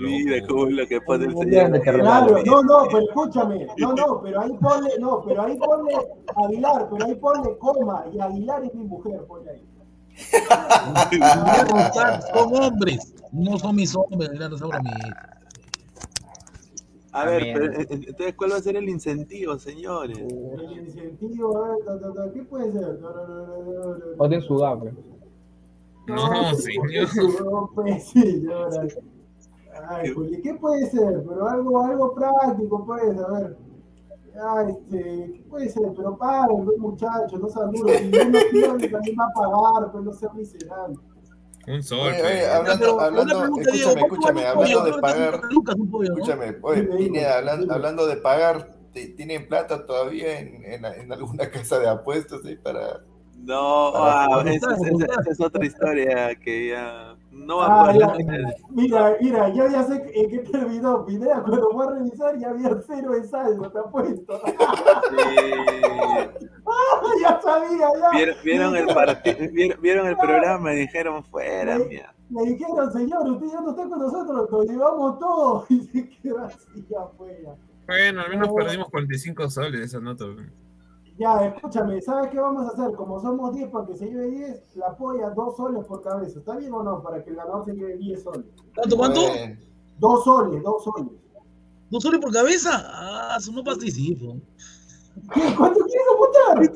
Mira 0.00 0.46
que 0.86 0.96
el 1.24 1.36
señor. 1.36 1.82
Claro, 1.82 2.42
no, 2.44 2.62
no, 2.62 2.86
pero 2.90 2.98
escúchame, 3.00 3.66
no, 3.76 3.92
no, 3.92 4.20
pero 4.22 4.40
ahí 4.40 4.52
ponle, 4.60 4.90
no, 4.98 5.22
pero 5.22 5.42
ahí 5.42 5.56
ponle 5.56 5.94
Aguilar, 6.36 6.88
pero 6.90 7.04
ahí 7.04 7.14
ponle 7.16 7.58
coma, 7.58 8.04
y 8.12 8.20
Aguilar 8.20 8.64
es 8.64 8.74
mi 8.74 8.84
mujer, 8.84 9.24
ponle 9.26 9.50
ahí. 9.50 9.64
Son 12.32 12.62
hombres, 12.62 13.14
no 13.32 13.58
son 13.58 13.76
mis 13.76 13.94
hombres, 13.96 14.30
no 14.38 14.58
son 14.58 14.70
mis. 14.82 15.37
A 17.18 17.24
ver, 17.24 17.42
pero, 17.52 17.64
eh, 17.66 17.76
eh, 17.80 17.86
entonces, 17.90 18.34
¿cuál 18.36 18.52
va 18.52 18.56
a 18.56 18.60
ser 18.60 18.76
el 18.76 18.88
incentivo, 18.88 19.58
señores? 19.58 20.18
El 20.18 20.86
incentivo, 20.86 21.64
a 21.64 21.70
ver, 21.70 21.84
ta, 21.84 21.98
ta, 21.98 22.12
ta, 22.12 22.32
¿qué 22.32 22.42
puede 22.44 22.72
ser? 22.72 23.00
No, 23.00 23.10
no, 23.12 23.26
no, 23.26 23.46
no, 23.46 23.64
no, 23.64 23.98
no. 23.98 24.04
Oden 24.18 24.42
su 24.42 24.56
gafe. 24.56 24.94
No, 26.06 26.54
señor. 26.54 27.44
No, 27.44 27.70
pues 27.74 28.08
señora. 28.10 28.86
Ay, 29.88 30.10
Juli, 30.10 30.40
¿qué 30.42 30.54
puede 30.54 30.86
ser? 30.90 31.24
Pero 31.28 31.48
algo, 31.48 31.84
algo 31.84 32.14
práctico, 32.14 32.86
pues, 32.86 33.18
a 33.18 33.32
ver. 33.32 33.56
Ah, 34.40 34.64
este, 34.68 35.32
¿qué 35.34 35.44
puede 35.50 35.68
ser? 35.68 35.92
Pero 35.96 36.16
pues, 36.16 36.78
muchachos, 36.78 37.40
no 37.40 37.48
sean 37.48 37.72
duros. 37.72 37.96
Si 37.96 38.06
uno 38.06 38.38
quiere, 38.50 38.88
también 38.88 39.16
va 39.18 39.26
a 39.26 39.32
pagar, 39.32 39.92
pues 39.92 40.04
no 40.04 40.12
sea 40.12 40.32
miserable. 40.32 40.96
Un 41.68 41.82
sol. 41.82 41.98
Oye, 42.12 42.22
oye, 42.22 42.46
hablando, 42.48 43.00
hablando, 43.00 43.44
escúchame, 43.44 43.82
¿cuánto 43.82 44.00
escúchame, 44.00 44.46
hablando 44.46 44.84
de 44.84 44.92
pagar, 45.00 45.40
escúchame, 46.02 46.56
oye, 46.62 46.80
Dime, 46.82 46.96
Pineda, 46.96 47.06
dime, 47.08 47.26
hablan- 47.26 47.60
dime. 47.60 47.74
hablando 47.74 48.06
de 48.06 48.16
pagar, 48.16 48.70
¿te- 48.92 49.08
¿tienen 49.08 49.46
plata 49.48 49.84
todavía 49.84 50.38
en, 50.40 50.64
en, 50.64 50.84
en 50.86 51.12
alguna 51.12 51.50
casa 51.50 51.78
de 51.78 51.88
apuestas 51.88 52.40
ahí 52.44 52.56
para...? 52.56 53.00
No, 53.36 53.90
Para- 53.92 54.24
ah, 54.36 54.42
esa, 54.46 54.74
esa 54.74 55.30
es 55.30 55.40
otra 55.40 55.64
historia 55.66 56.34
que 56.36 56.68
ya 56.70 57.16
no 57.38 57.56
va 57.58 57.66
Ah, 57.66 57.88
a 57.90 57.98
ya. 57.98 58.12
poder. 58.12 58.44
Mira, 58.70 59.16
mira, 59.20 59.48
yo 59.54 59.68
ya 59.68 59.84
sé 59.84 60.02
en 60.14 60.30
qué 60.30 60.38
terminó 60.50 61.04
Pineda. 61.06 61.42
Cuando 61.42 61.70
fue 61.72 61.86
a 61.86 61.90
revisar 61.90 62.38
ya 62.38 62.50
había 62.50 62.70
cero 62.86 63.12
de 63.12 63.24
saldo, 63.24 63.70
te 63.70 63.78
apuesto. 63.78 64.40
ya 67.22 67.40
sabía, 67.42 67.88
ya. 68.00 68.10
Vieron, 68.16 68.36
vieron 68.44 68.76
el 68.76 68.86
partido, 68.86 69.36
vieron, 69.52 69.80
vieron 69.82 70.06
el 70.06 70.16
programa 70.16 70.72
y 70.74 70.78
dijeron 70.78 71.24
fuera, 71.24 71.76
Sí. 71.78 71.84
mía. 71.88 72.14
Me 72.30 72.42
dijeron, 72.42 72.92
señor, 72.92 73.26
usted 73.30 73.46
ya 73.46 73.60
no 73.62 73.70
está 73.70 73.88
con 73.88 73.98
nosotros, 73.98 74.48
lo 74.50 74.62
llevamos 74.64 75.18
todo. 75.18 75.64
Y 75.70 75.80
se 75.86 76.08
quedó 76.20 76.44
así 76.44 76.86
afuera. 76.94 77.54
Bueno, 77.86 78.20
al 78.20 78.28
menos 78.30 78.48
No. 78.48 78.54
perdimos 78.54 78.88
45 78.90 79.48
soles 79.50 79.80
esa 79.80 79.98
nota. 80.00 80.26
Ya, 81.18 81.46
escúchame, 81.46 82.00
¿sabes 82.00 82.30
qué 82.30 82.38
vamos 82.38 82.64
a 82.64 82.68
hacer? 82.72 82.94
Como 82.94 83.20
somos 83.20 83.52
10 83.52 83.70
para 83.70 83.86
que 83.86 83.96
se 83.96 84.06
lleve 84.06 84.28
10, 84.28 84.76
la 84.76 84.96
polla 84.96 85.30
dos 85.30 85.56
soles 85.56 85.84
por 85.84 86.00
cabeza. 86.00 86.38
¿Está 86.38 86.54
bien 86.56 86.72
o 86.72 86.84
no? 86.84 87.02
Para 87.02 87.24
que 87.24 87.30
el 87.30 87.36
ganador 87.36 87.64
se 87.64 87.72
lleve 87.72 87.96
10 87.96 88.22
soles. 88.22 88.46
¿Cuánto, 88.74 88.96
cuánto? 88.96 89.20
Bueno, 89.22 89.56
Dos 89.98 90.22
soles, 90.22 90.62
dos 90.62 90.84
soles. 90.84 91.10
¿Dos 91.90 92.02
soles 92.02 92.20
por 92.20 92.32
cabeza? 92.32 92.70
Ah, 92.86 93.34
eso 93.36 93.50
no 93.50 93.64
participo. 93.64 94.36
¿Qué? 95.34 95.54
¿Cuánto 95.56 95.80
quieres 95.80 96.06
apuntar? 96.14 96.54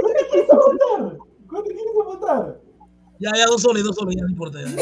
¿Cuánto 0.00 0.22
quieres 0.30 0.48
apuntar? 0.52 1.18
¿Cuánto 1.48 1.70
quieres 1.70 1.96
apuntar? 2.00 2.60
Ya, 3.18 3.32
ya, 3.36 3.46
dos 3.46 3.62
soles, 3.62 3.82
dos 3.82 3.96
soles, 3.96 4.14
ya 4.14 4.22
no 4.22 4.30
importa. 4.30 4.60
Ya. 4.60 4.68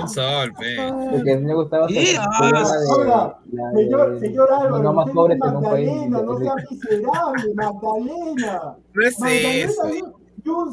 Un 0.00 0.08
sol, 0.08 0.52
pe. 0.58 0.76
Porque 1.10 1.32
a 1.32 1.36
mí 1.36 1.44
me 1.44 1.54
gustaba 1.54 1.86
hacer- 1.86 2.16
ah, 2.18 2.30
ahora, 2.38 3.38
Señor, 3.74 4.18
señor 4.20 4.48
Álvaro, 4.52 4.82
no 4.82 4.92
más 4.92 5.10
país. 5.10 5.38
Magdalena, 5.38 6.22
no 6.22 6.38
sea 6.38 6.54
miserable, 6.70 7.54
Magdalena. 7.54 8.76
No 8.94 9.02
es 9.06 9.16
eso. 9.22 9.82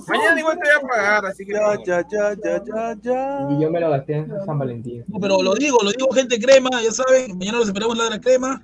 Mañana 0.08 0.40
igual 0.40 0.58
te 0.58 0.64
voy 0.64 0.84
a 0.84 0.88
pagar, 0.88 1.26
así 1.28 1.46
que. 1.46 1.54
Ya, 1.54 1.76
ya, 1.86 2.06
ya, 2.10 2.34
ya, 2.44 2.64
ya, 2.66 2.98
ya. 3.02 3.48
Y 3.52 3.62
yo 3.62 3.70
me 3.70 3.80
lo 3.80 3.90
gasté 3.91 4.14
en 4.16 4.32
San 4.46 4.58
Valentín. 4.58 5.04
No, 5.08 5.20
pero 5.20 5.41
lo 5.44 5.54
digo, 5.54 5.78
lo 5.84 5.91
digo, 5.91 6.10
gente 6.12 6.40
crema, 6.40 6.70
ya 6.82 6.91
saben, 6.91 7.38
mañana 7.38 7.60
los 7.60 7.68
esperamos 7.68 7.94
en 7.96 7.98
la 8.00 8.04
de 8.06 8.10
la 8.12 8.22
crema. 8.22 8.62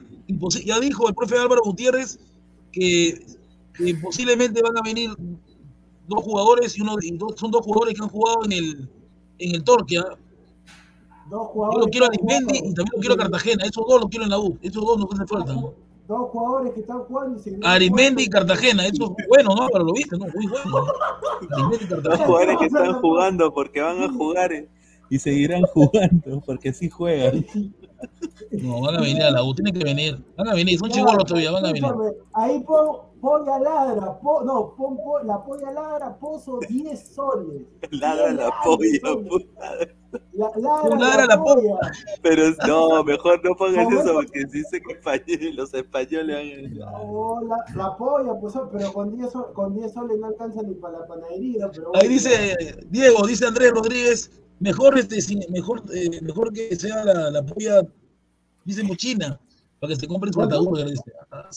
Ya 0.65 0.79
dijo 0.79 1.07
el 1.07 1.13
profe 1.13 1.37
Álvaro 1.37 1.61
Gutiérrez 1.63 2.17
que, 2.71 3.23
que 3.75 3.95
posiblemente 4.01 4.59
van 4.63 4.75
a 4.77 4.81
venir 4.81 5.11
dos 6.07 6.23
jugadores 6.23 6.75
y 6.77 6.81
uno 6.81 6.95
y 6.99 7.15
dos, 7.15 7.35
son 7.37 7.51
dos 7.51 7.61
jugadores 7.63 7.93
que 7.95 8.03
han 8.03 8.09
jugado 8.09 8.43
en 8.45 8.51
el 8.53 8.89
en 9.37 9.55
el 9.55 9.63
Torquia. 9.63 10.03
Dos 11.29 11.31
Yo 11.31 11.45
jugadores. 11.47 11.85
lo 11.85 11.91
quiero 11.91 12.05
a 12.05 12.09
Arismendi 12.09 12.57
y 12.57 12.73
también 12.73 12.89
lo 12.93 12.99
quiero 12.99 13.13
a 13.15 13.17
Cartagena. 13.17 13.63
Esos 13.65 13.85
dos 13.87 13.99
los 14.01 14.09
quiero 14.09 14.25
en 14.25 14.29
la 14.31 14.39
U. 14.39 14.57
Esos 14.61 14.85
dos 14.85 14.97
nos 14.99 15.11
hacen 15.13 15.27
falta. 15.27 15.53
¿no? 15.53 15.73
Dos 16.07 16.29
jugadores 16.29 16.73
que 16.73 16.79
están 16.81 16.99
jugando 16.99 17.39
y 17.39 17.41
se 17.43 17.59
Arismendi 17.63 18.23
y 18.23 18.29
Cartagena. 18.29 18.85
Eso 18.85 19.15
es 19.17 19.27
bueno, 19.27 19.55
¿no? 19.55 19.67
Pero 19.71 19.85
lo 19.85 19.93
viste, 19.93 20.17
¿no? 20.17 20.25
Muy 20.25 20.45
bueno. 20.47 20.69
¿no? 20.71 21.57
Arismendi 21.57 21.85
y 21.85 21.87
Los 21.87 21.89
Cartagena. 22.01 22.25
jugadores 22.27 22.57
que 22.59 22.65
están 22.65 22.93
jugando 23.01 23.53
porque 23.53 23.81
van 23.81 24.03
a 24.03 24.13
jugar 24.13 24.53
eh, 24.53 24.69
y 25.09 25.17
seguirán 25.19 25.63
jugando 25.73 26.41
porque 26.45 26.73
sí 26.73 26.89
juegan. 26.91 27.43
No, 28.51 28.81
van 28.81 28.95
a 28.97 29.01
venir 29.01 29.23
a 29.23 29.31
la 29.31 29.43
U. 29.43 29.55
Tienen 29.55 29.73
que 29.73 29.83
venir. 29.83 30.23
Van 30.37 30.47
a 30.49 30.53
venir. 30.53 30.77
Son 30.77 30.89
chivolos 30.91 31.25
todavía. 31.25 31.49
Van 31.51 31.65
a 31.65 31.71
venir. 31.71 31.91
Ahí 32.33 32.59
pon 32.59 32.97
polla 33.25 33.57
ladra, 33.59 34.19
po- 34.21 34.43
no, 34.43 34.75
pon 34.77 34.97
po- 34.97 35.23
la 35.23 35.37
polla 35.43 35.71
ladra, 35.71 36.15
pozo 36.19 36.59
10 36.69 37.15
soles. 37.15 37.63
Ladra 37.91 38.31
la 38.33 38.49
polla, 38.63 38.99
puta. 39.27 39.67
La, 40.33 40.49
ladra, 40.55 40.95
Ladra 40.95 41.25
la 41.25 41.35
la 41.35 41.43
polla. 41.43 41.75
Pero 42.21 42.43
no, 42.67 43.03
mejor 43.03 43.41
no 43.43 43.55
pongas 43.55 43.89
No, 43.89 43.99
eso 43.99 44.13
porque 44.13 44.41
si 44.47 44.59
dice 44.59 44.79
que 44.79 45.51
los 45.53 45.73
españoles. 45.73 46.71
Oh, 47.01 47.41
la, 47.49 47.57
la 47.75 47.97
polla, 47.97 48.39
pues, 48.39 48.53
pero 48.71 48.93
con 48.93 49.15
10, 49.17 49.31
sol- 49.31 49.51
con 49.53 49.73
10 49.73 49.91
soles 49.91 50.19
no 50.19 50.27
alcanza 50.27 50.61
ni 50.61 50.75
para 50.75 50.99
la 50.99 51.07
panadería. 51.07 51.69
Pero 51.71 51.87
Ahí 51.95 52.07
bueno. 52.07 52.09
dice 52.13 52.77
Diego, 52.89 53.25
dice 53.25 53.45
Andrés 53.47 53.71
Rodríguez, 53.71 54.31
mejor 54.59 54.97
este 54.99 55.17
mejor 55.49 55.81
eh, 55.93 56.21
mejor 56.21 56.53
que 56.53 56.75
sea 56.75 57.03
la, 57.03 57.31
la 57.31 57.43
polla, 57.43 57.81
dice 58.65 58.83
mochina, 58.83 59.39
para 59.85 59.93
que 59.95 59.99
se 59.99 60.07
compren 60.07 60.33
su 60.33 60.41
ataúd. 60.41 60.85
dice. 60.85 61.03
Ah, 61.31 61.49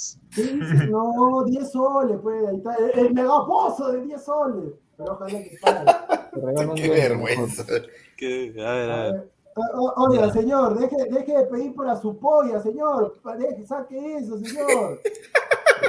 no, 0.91 1.45
10 1.45 1.71
soles, 1.71 2.19
pues, 2.23 2.47
ahí 2.49 2.57
está. 2.57 2.75
El, 2.77 3.07
el 3.07 3.15
megapozo 3.15 3.93
de 3.93 4.03
10 4.03 4.25
soles. 4.25 4.73
Pero 4.97 5.13
ojalá 5.13 5.31
que 5.43 5.59
pague. 5.61 6.75
Qué 6.75 6.89
vergüenza. 6.91 7.65
Que- 8.17 8.55
A 8.67 8.73
ver, 8.73 8.91
a 8.91 9.03
ver. 9.13 9.31
Oiga, 9.97 10.33
señor, 10.33 10.79
deje, 10.79 10.97
deje 11.11 11.37
de 11.39 11.45
pedir 11.45 11.75
para 11.75 11.97
su 11.97 12.19
polla, 12.19 12.61
señor. 12.63 13.21
Deje, 13.39 13.67
saque 13.67 14.17
eso, 14.17 14.39
señor. 14.39 15.01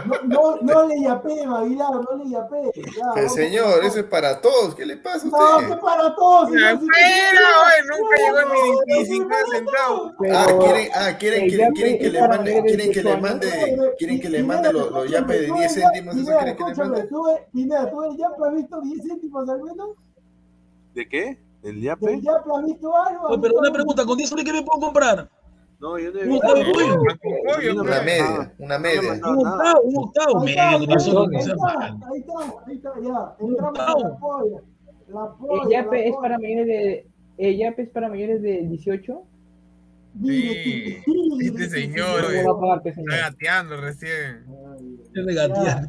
No, 0.05 0.21
no, 0.23 0.55
no 0.61 0.85
le 0.87 1.01
yapé, 1.01 1.43
Aguilar, 1.43 1.89
no 1.91 2.23
le 2.23 2.29
yapé. 2.29 2.71
Ya, 3.15 3.27
señor, 3.27 3.83
eso 3.83 3.99
es 3.99 4.05
para 4.05 4.39
todos. 4.39 4.75
¿Qué 4.75 4.85
le 4.85 4.97
pasa 4.97 5.27
a 5.27 5.29
No, 5.31 5.57
usted? 5.57 5.69
que 5.69 5.75
para 5.81 6.15
todos. 6.15 6.49
Señor, 6.51 6.79
si 6.79 6.85
espera, 6.85 7.41
usted- 7.41 7.89
güey, 7.89 7.99
nunca 7.99 8.15
llegó 8.17 8.41
No, 8.41 8.99
no, 8.99 9.05
50 9.05 9.35
no, 9.41 9.51
centavos. 9.51 10.11
Ah, 10.31 10.47
quieren, 10.59 10.89
ah, 10.93 11.17
quieren, 11.17 11.49
yape 11.49 11.73
quieren 11.73 11.97
que 11.99 12.05
es 12.07 12.13
le 12.13 12.27
mande, 12.27 12.51
quieren 12.51 12.91
que 12.91 13.03
le 13.03 13.09
18 13.15 13.21
mande, 13.21 13.93
quieren 13.97 14.21
que 14.21 14.29
le 14.29 14.43
mande 14.43 14.73
los, 14.73 14.91
los 14.91 15.09
yapes 15.09 15.39
de 15.41 15.45
10 15.53 15.73
céntimos, 15.73 16.15
eso 16.17 16.25
quieren 16.37 16.55
que 16.55 16.63
le 16.65 16.75
mande. 16.75 17.03
¿tú 17.07 17.27
el 18.03 18.17
yape 18.17 18.45
has 18.47 18.55
visto 18.55 18.81
10 18.81 19.01
céntimos 19.07 19.49
al 19.49 19.63
menos? 19.63 19.89
¿De 20.93 21.09
qué? 21.09 21.48
¿Del 21.61 21.75
¿Del 21.75 21.81
yape? 21.83 22.21
yape 22.21 22.49
has 22.55 22.65
visto 22.65 22.95
algo? 22.95 23.27
Oye, 23.27 23.39
pero 23.41 23.59
una 23.59 23.71
pregunta, 23.71 24.05
¿con 24.05 24.17
10 24.17 24.29
soles 24.29 24.45
qué 24.45 24.53
me 24.53 24.63
puedo 24.63 24.79
comprar? 24.79 25.29
No, 25.79 25.97
yo 25.97 26.11
no 26.11 26.19
he 26.19 26.25
visto. 26.25 26.47
Una 27.81 27.83
me- 27.99 28.03
media, 28.03 28.53
una 28.59 28.79
media. 28.79 29.01
Un 29.13 29.47
octavo, 29.47 29.81
un 29.83 29.97
octavo, 29.97 30.41
Ahí 30.41 30.49
está, 30.49 30.71
medio, 30.71 30.79
ahí 30.79 30.87
con 30.87 30.87
10 30.87 30.99
está, 30.99 31.11
soles, 31.11 31.29
ahí 31.29 31.35
no 31.35 31.41
sea 31.41 31.53
está, 31.53 31.77
mal. 31.79 31.99
ahí 32.11 32.19
está, 32.19 32.33
ahí 32.67 32.75
está, 32.75 32.89
ya. 33.01 33.35
Entramos 33.47 33.79
a 33.79 33.93
Octavo. 33.93 33.99
la 34.03 34.19
polla. 34.19 34.61
La 35.07 35.33
polla. 35.37 35.63
El 35.63 35.69
yape 35.69 36.07
es 36.09 36.15
para 36.21 36.37
mayores 36.39 36.65
de. 36.67 37.07
El 37.37 37.57
yape 37.57 37.81
es 37.83 37.89
para 37.89 38.09
mayores 38.09 38.41
de 38.41 38.61
18. 38.67 39.21
Mire, 40.15 41.01
Sí, 41.03 41.03
este 41.45 41.69
señor, 41.69 42.25
eh. 42.33 42.43
¿Cómo 42.43 42.67
va 42.67 42.75
a 42.75 42.79
pagar, 42.81 42.93
señor? 42.95 43.13
Está 43.13 43.29
gateando 43.29 43.77
recién. 43.77 44.45
Es 45.13 45.35
ya. 45.35 45.81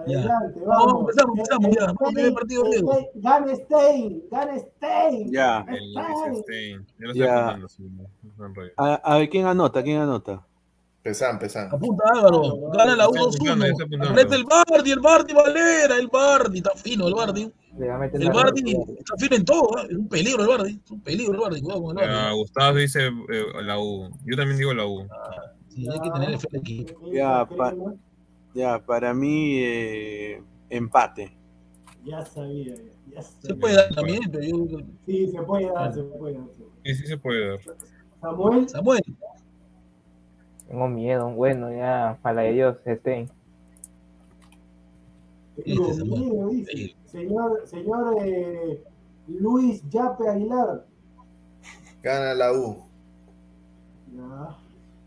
Adelante, 0.00 0.60
No, 0.60 0.66
vamos. 0.66 1.00
empezamos, 1.00 1.38
empezamos, 1.38 1.70
ya. 1.76 1.80
Vamos, 1.86 1.96
Stein, 2.00 2.14
primer 2.14 2.32
partido, 2.34 2.62
Diego. 2.64 2.92
Stein, 2.92 3.08
Gana 3.22 3.54
Stein, 3.56 4.22
gana 4.30 4.58
Stein. 4.58 5.32
Ya. 5.32 5.66
El 5.68 5.90
Stein. 5.92 6.36
Stein. 6.42 6.86
Ya 6.98 7.06
lo 7.06 7.14
Ya. 7.14 7.24
estoy 7.24 7.28
apuntando, 7.38 7.68
sí, 7.68 7.82
no, 7.90 8.02
no 8.38 8.46
enrollo. 8.46 8.72
A, 8.76 8.94
a 8.94 9.18
ver, 9.18 9.28
¿quién 9.28 9.46
anota? 9.46 9.82
¿Quién 9.82 10.00
anota? 10.00 10.46
Pesan, 11.02 11.36
pesan. 11.40 11.66
Apunta 11.72 12.04
Álvaro, 12.14 12.70
gana 12.72 12.94
la 12.94 13.04
Estoy 13.04 13.18
apuntando, 13.18 13.64
1-1. 13.64 13.66
estoy 13.70 13.84
apuntando. 13.86 14.08
Aprieta 14.10 14.34
el 14.36 14.44
Bardi, 14.44 14.90
el 14.92 15.00
Bardi 15.00 15.34
Valera, 15.34 15.96
el 15.96 16.08
Bardi, 16.08 16.58
está 16.58 16.70
fino 16.76 17.08
el 17.08 17.14
Bardi. 17.14 17.52
A 17.72 18.04
El 18.12 18.30
Bardi 18.30 18.76
está 18.98 19.16
fino 19.16 19.34
en 19.36 19.44
todo, 19.44 19.78
¿eh? 19.78 19.86
es 19.90 19.96
un 19.96 20.08
peligro 20.08 20.42
el 20.42 20.48
Bardi, 20.48 20.80
es 20.84 20.90
un 20.92 21.00
peligro 21.00 21.32
el 21.34 21.40
Bardi, 21.40 21.60
cuidado 21.60 21.82
con 21.82 21.98
el 21.98 22.04
Ya, 22.06 22.12
Bardi. 22.12 22.36
Gustavo 22.36 22.76
dice 22.76 23.06
eh, 23.06 23.44
la 23.64 23.78
U. 23.80 24.10
Yo 24.24 24.36
también 24.36 24.58
digo 24.58 24.72
la 24.74 24.86
U. 24.86 25.06
Sí, 25.70 25.88
hay 25.88 26.00
que 26.00 26.10
tener 26.10 26.38
fe 26.38 26.48
aquí. 26.56 26.86
Ya, 27.12 27.46
pa- 27.46 27.74
Ya, 28.54 28.78
para 28.84 29.14
mí, 29.14 29.58
eh, 29.58 30.42
empate. 30.68 31.36
Ya 32.04 32.24
sabía, 32.24 32.74
ya 33.08 33.22
Se 33.22 33.54
puede 33.54 33.76
dar 33.76 33.94
también, 33.94 34.20
pero 34.30 34.44
yo. 34.66 34.78
Sí, 35.06 35.28
se 35.28 35.42
puede 35.42 35.70
dar, 35.72 35.94
se 35.94 36.02
puede 36.02 36.34
dar. 36.34 36.46
Sí, 36.84 36.94
sí 36.94 37.06
se 37.06 37.16
puede 37.16 37.48
dar. 37.48 37.60
Samuel, 38.20 38.68
Samuel, 38.68 39.02
Tengo 40.68 40.88
miedo. 40.88 41.30
Bueno, 41.30 41.70
ya, 41.72 42.18
para 42.22 42.42
Dios, 42.42 42.76
Stein. 42.86 43.30
tengo 45.64 45.88
Este 45.90 46.04
miedo, 46.04 46.48
dice. 46.48 46.72
Sí. 46.72 46.96
Señor, 47.06 47.62
señor 47.66 48.16
eh, 48.24 48.82
Luis 49.28 49.82
Yape 49.90 50.28
Aguilar. 50.28 50.86
Gana 52.02 52.34
la 52.34 52.52
U. 52.52 52.78
Ya, 54.16 54.58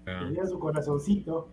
Ya. 0.05 0.19
tenía 0.19 0.45
su 0.45 0.59
corazoncito. 0.59 1.49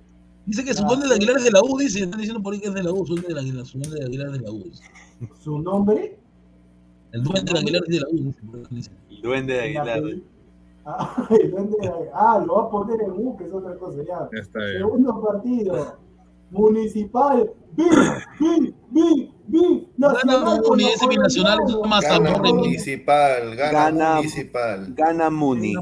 Dice 0.47 0.65
que 0.65 0.75
su 0.75 0.85
duende 0.85 1.09
de 1.09 1.15
Aguilar 1.15 1.37
es 1.39 1.45
de 1.45 1.51
la 1.51 1.61
U, 1.63 1.79
dice, 1.79 2.03
están 2.05 2.21
diciendo 2.21 2.43
por 2.43 2.53
ahí 2.55 2.61
que 2.61 2.69
es 2.69 2.75
de 2.75 2.83
la 2.83 2.93
U, 2.93 3.07
su 3.07 3.15
duende 3.15 3.35
de 3.35 3.41
Aguilar, 3.41 3.67
su 3.67 3.79
duende 3.79 3.99
de 3.99 4.05
Aguilar 4.07 4.27
es 4.29 4.33
de 4.33 4.39
la 4.41 4.51
U. 4.51 4.59
dice. 4.65 4.83
Su 5.41 5.59
nombre. 5.59 6.19
El 7.13 7.23
duende 7.23 7.53
de 7.53 7.59
Aguilar 7.59 7.83
es 7.87 7.95
de 7.95 8.01
la 8.01 8.09
U, 8.09 8.17
dice, 8.25 8.41
por 8.43 8.57
ahí 8.59 8.67
dice. 8.71 8.91
El 9.11 9.23
duende 9.23 9.53
de 9.55 9.61
Aguilar. 9.61 10.03
Ah, 10.85 11.27
el 11.43 11.51
duende 11.51 11.77
de 11.81 11.89
Aguilar. 11.89 12.11
Ah, 12.15 12.45
lo 12.47 12.55
va 12.57 12.63
a 12.65 12.71
poner 12.71 13.01
en 13.03 13.11
U, 13.13 13.37
que 13.37 13.45
es 13.45 13.53
otra 13.53 13.75
cosa, 13.77 13.99
ya. 13.99 14.29
Ya 14.33 14.41
está 14.41 14.59
bien. 14.59 14.79
Segundo 14.79 15.21
partido. 15.23 15.97
Municipal. 16.51 17.51
Vi, 17.75 17.85
vi, 18.39 18.75
vi, 18.91 19.33
vi. 19.47 19.89
Gana 19.97 20.61
Muni, 20.67 20.85
ese 20.85 21.09
binacional 21.09 21.61
es. 21.67 21.75
Gana 22.03 22.39
municipal, 22.43 23.57
gana, 23.57 23.73
Gana- 23.73 24.15
municipal. 24.17 24.95
Gana 24.95 25.31
Muni. 25.31 25.73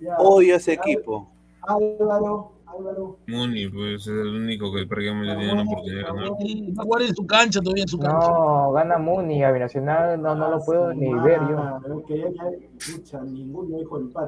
Ya. 0.00 0.16
Odio 0.18 0.56
ese 0.56 0.72
equipo. 0.72 1.28
Álvaro, 1.66 2.52
Álvaro. 2.66 3.18
Muni, 3.26 3.68
pues 3.68 4.02
es 4.02 4.08
el 4.08 4.28
único 4.28 4.72
que 4.72 4.86
prácticamente 4.86 5.36
tiene 5.36 5.52
una 5.52 5.62
oportunidad 5.62 5.96
de 5.96 6.02
ganar. 6.04 6.30
Va 6.30 6.82
a 6.82 6.84
jugar 6.84 7.02
en 7.02 7.14
su 7.14 7.26
cancha 7.26 7.60
todavía, 7.60 7.82
en 7.82 7.88
su 7.88 7.98
cancha. 7.98 8.28
No, 8.28 8.72
gana 8.72 8.98
Muni, 8.98 9.42
a 9.42 9.52
Binacional 9.52 10.20
no, 10.20 10.34
no 10.34 10.50
lo 10.50 10.60
puedo 10.64 10.92
ni 10.92 11.12
ver 11.14 11.40
yo. 11.48 11.58
Ah. 11.58 11.80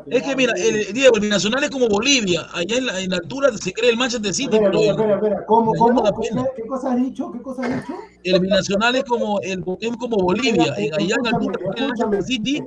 Es 0.07 0.23
que 0.23 0.37
mira, 0.37 0.53
el, 0.57 0.93
Diego, 0.93 1.17
el 1.17 1.21
binacional 1.23 1.65
es 1.65 1.71
como 1.71 1.89
Bolivia. 1.89 2.47
Allá 2.55 2.79
en 2.79 2.87
la, 2.87 3.01
en 3.01 3.11
la 3.11 3.17
altura 3.17 3.51
se 3.57 3.73
cree 3.73 3.91
el 3.91 3.97
Manchester 3.97 4.33
City, 4.33 4.57
Espera, 4.57 4.71
pero 4.71 4.91
espera, 4.91 5.09
el, 5.09 5.15
espera. 5.17 5.47
¿Cómo, 5.47 5.73
cómo? 5.75 6.03
¿Qué, 6.03 6.29
pena. 6.29 6.45
qué 6.57 6.67
cosa 6.67 6.93
has 6.93 6.97
dicho? 7.03 7.31
¿Qué 7.33 7.43
cosa 7.43 7.63
has 7.63 7.81
dicho? 7.81 7.95
el 8.25 8.41
binacional 8.41 8.97
es 8.97 9.05
como, 9.05 9.41
el, 9.41 9.65
es 9.81 9.97
como 9.97 10.17
Bolivia. 10.17 10.75
En, 10.77 10.95
allá 10.95 11.17
en 11.17 11.23
la 11.23 11.31
altura 11.31 11.59
se 11.59 11.71
cree 11.71 11.83
el 11.83 11.89
Manchester 11.89 12.23
City, 12.23 12.65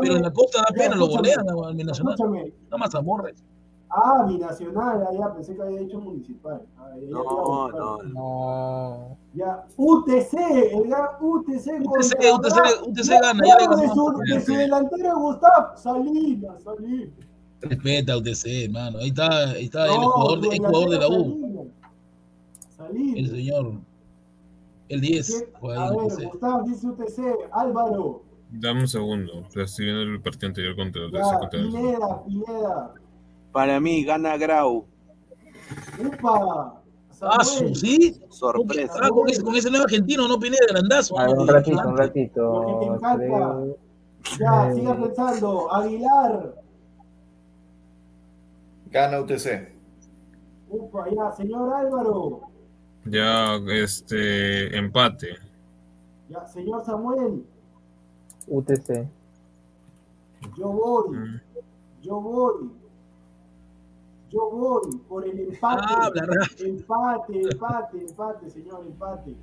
pero 0.00 0.16
en 0.16 0.22
la 0.22 0.32
costa 0.32 0.60
da 0.60 0.74
pena, 0.74 0.96
lo 0.96 1.06
golean 1.06 1.44
al 1.48 1.74
binacional. 1.74 2.14
Escúchame. 2.14 2.52
Una 2.68 2.76
mazamorra. 2.76 3.30
Ah, 3.92 4.24
binacional, 4.28 5.04
allá 5.04 5.34
pensé 5.34 5.54
que 5.56 5.62
había 5.62 5.80
dicho 5.80 6.00
municipal. 6.00 6.62
Ah, 6.78 6.90
ya, 6.94 7.00
ya, 7.02 7.08
No, 7.08 7.68
ya, 7.70 7.78
no. 7.78 8.02
No. 8.12 9.16
Ya, 9.34 9.64
UTC, 9.76 10.34
el 10.72 10.88
gran 10.88 11.08
UTC. 11.20 11.80
UTC, 11.84 12.32
UTC, 12.34 12.88
UTC 12.88 13.04
Ya, 13.04 13.20
gana, 13.20 13.42
ya 13.46 13.56
de 13.76 13.88
su, 13.88 14.20
de 14.26 14.40
su 14.40 14.52
delantero 14.54 15.18
Gustavo 15.18 15.76
Salinas, 15.76 16.62
Salinas. 16.62 17.08
Respeta 17.62 18.16
UTC, 18.16 18.64
hermano. 18.64 18.98
Ahí 18.98 19.08
está, 19.08 19.50
ahí 19.50 19.64
está 19.64 19.84
el 19.86 19.90
jugador, 19.92 20.44
su 20.44 20.50
el 20.52 20.58
jugador 20.58 20.90
de 20.90 20.98
la 20.98 21.08
U. 21.08 21.70
Salinas. 22.76 23.16
El 23.18 23.30
señor. 23.30 23.72
El 24.88 25.00
10. 25.00 25.44
juega 25.60 25.86
A 25.86 25.90
ver, 25.90 25.98
UTC. 26.00 26.24
Gustavo 26.30 26.62
dice 26.62 26.86
UTC, 26.88 27.18
Álvaro. 27.52 28.22
Dame 28.52 28.80
un 28.80 28.88
segundo. 28.88 29.44
Estoy 29.54 29.84
viendo 29.84 30.02
el 30.02 30.20
partido 30.22 30.48
anterior 30.48 30.74
contra 30.76 31.04
el 31.04 31.12
Ya, 31.12 31.38
contra 31.38 31.60
el- 31.60 31.66
Pineda, 31.68 32.24
Pineda. 32.24 32.94
Para 33.52 33.80
mí, 33.80 34.04
gana 34.04 34.36
Grau. 34.36 34.86
Upa. 35.98 36.76
Ah. 37.22 37.44
¿sí? 37.44 38.18
Sorpresa. 38.30 38.94
Ah, 39.02 39.08
con 39.10 39.28
ese, 39.28 39.42
con 39.42 39.54
ese 39.54 39.68
nuevo 39.70 39.84
argentino, 39.84 40.26
no 40.26 40.38
Pineda, 40.38 40.64
grandazo. 40.70 41.18
A 41.18 41.28
un 41.30 41.46
ratito, 41.46 41.88
un 41.88 41.96
ratito. 41.96 42.98
creo. 43.16 43.76
Ya, 44.38 44.70
Eh. 44.70 44.74
siga 44.74 44.96
pensando. 45.00 45.72
Aguilar. 45.74 46.54
Gana 48.90 49.20
UTC. 49.20 49.68
Upa, 50.70 51.06
ya, 51.10 51.32
señor 51.32 51.72
Álvaro. 51.74 52.40
Ya, 53.04 53.56
este, 53.68 54.76
empate. 54.76 55.28
Ya, 56.28 56.46
señor 56.46 56.84
Samuel. 56.84 57.44
UTC. 58.46 59.06
Yo 60.56 60.68
voy. 60.68 61.16
Mm. 61.16 61.40
Yo 62.02 62.20
voy. 62.20 62.70
Yo 64.30 64.50
voy 64.50 64.96
por 65.08 65.26
el 65.26 65.38
empate. 65.40 65.82
Habla, 65.88 66.26
Rafa. 66.26 66.64
empate, 66.64 67.40
empate, 67.40 67.98
empate, 67.98 68.50
señor, 68.50 68.84
empate. 68.86 69.34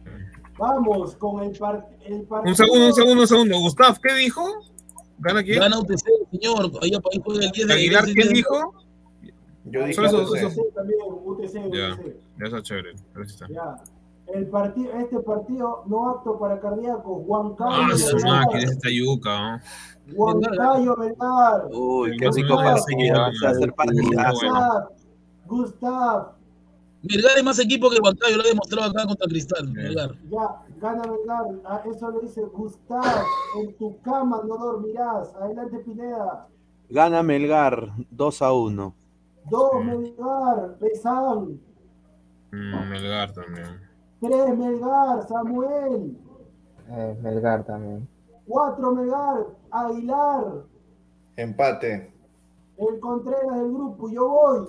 Vamos 0.58 1.16
con 1.18 1.44
el, 1.44 1.58
par 1.58 1.88
el 2.06 2.24
partido. 2.24 2.50
Un 2.52 2.56
segundo, 2.56 2.86
un 2.88 2.94
segundo, 2.94 3.22
un 3.22 3.28
segundo. 3.28 3.60
Gustav, 3.60 4.00
¿qué 4.02 4.14
dijo? 4.16 4.44
¿Gana 5.20 5.44
quién? 5.44 5.60
Gana 5.60 5.80
UTC, 5.80 6.06
señor. 6.32 6.72
Ahí 6.82 6.92
juega 7.24 7.46
el 7.46 7.52
10 7.52 7.68
de 7.68 7.74
¿Aguilar 7.74 8.08
el 8.08 8.14
10 8.14 8.26
quién 8.26 8.34
dijo? 8.34 8.74
Yo 9.66 9.86
dije 9.86 10.02
UTC. 10.02 10.36
eso. 10.36 10.48
UTC 10.48 10.74
también, 10.74 11.00
UTC, 11.26 11.54
Ya. 11.74 12.00
Ya 12.40 12.46
está 12.46 12.62
chévere. 12.62 12.92
Ahí 13.16 13.24
está. 13.24 13.48
Ya. 13.50 13.78
El 14.34 14.48
partido, 14.48 14.92
este 14.94 15.20
partido 15.20 15.84
no 15.88 16.10
apto 16.10 16.38
para 16.38 16.60
cardíacos. 16.60 17.24
Juan 17.26 17.56
Carlos 17.56 18.04
Ah, 18.12 18.14
Melgar. 18.16 18.40
máquina, 18.46 18.64
es 18.64 18.72
esta 18.72 18.90
yuca, 18.90 19.52
¿no? 20.08 20.16
Juan 20.16 20.42
Cayo 20.42 20.96
Melgar. 20.98 21.68
Uy, 21.72 22.18
qué 22.18 22.30
rico 22.32 22.56
partido. 22.58 23.20
Va 23.20 23.50
a 23.50 23.54
ser 23.54 23.68
¿no? 23.70 23.76
partidazo. 23.76 24.40
Bueno. 24.40 24.90
Gustav. 25.46 25.48
Gustav. 25.48 26.28
Melgar 27.04 27.38
es 27.38 27.44
más 27.44 27.60
equipo 27.60 27.90
que 27.90 28.00
Huancayo, 28.02 28.36
lo 28.38 28.44
ha 28.44 28.48
demostrado 28.48 28.90
acá 28.92 29.06
contra 29.06 29.28
Cristal. 29.28 29.72
Melgar. 29.72 30.12
Ya, 30.30 30.62
gana 30.82 31.04
Melgar. 31.04 31.46
Ah, 31.66 31.82
eso 31.90 32.10
lo 32.12 32.20
dice 32.20 32.42
Gustav. 32.42 33.04
En 33.62 33.78
tu 33.78 33.98
cama 34.02 34.42
no 34.46 34.58
dormirás. 34.58 35.34
Adelante, 35.36 35.78
Pineda. 35.80 36.48
Gana 36.90 37.24
Melgar 37.24 37.92
2 38.12 38.42
a 38.42 38.52
1. 38.52 38.96
Dos 39.50 39.72
Melgar. 39.86 40.78
Pesán. 40.80 41.62
Mm, 42.52 42.90
Melgar 42.90 43.32
también. 43.32 43.87
Tres 44.22 44.58
Melgar. 44.58 45.28
Samuel. 45.28 46.18
Eh, 46.90 47.18
Melgar 47.22 47.64
también. 47.66 48.08
Cuatro 48.48 48.92
Melgar. 48.94 49.48
Aguilar. 49.72 50.64
Empate. 51.36 52.14
El 52.78 53.00
Contreras 53.00 53.56
del 53.60 53.72
grupo. 53.74 54.10
Yo 54.10 54.28
voy. 54.28 54.68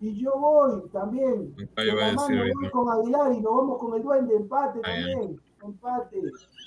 Y 0.00 0.22
yo 0.22 0.38
voy 0.38 0.82
también. 0.92 1.54
Ahí 1.76 1.90
va 1.94 2.06
a 2.06 2.10
decir 2.12 2.38
voy 2.54 2.70
con 2.70 2.88
Aguilar 2.90 3.32
y 3.32 3.40
nos 3.40 3.52
vamos 3.56 3.78
con 3.78 3.94
el 3.94 4.02
duende. 4.02 4.36
Empate 4.36 4.80
Ahí, 4.84 5.02
ahí. 5.04 5.12
también. 5.14 5.40
Empate. 5.66 6.16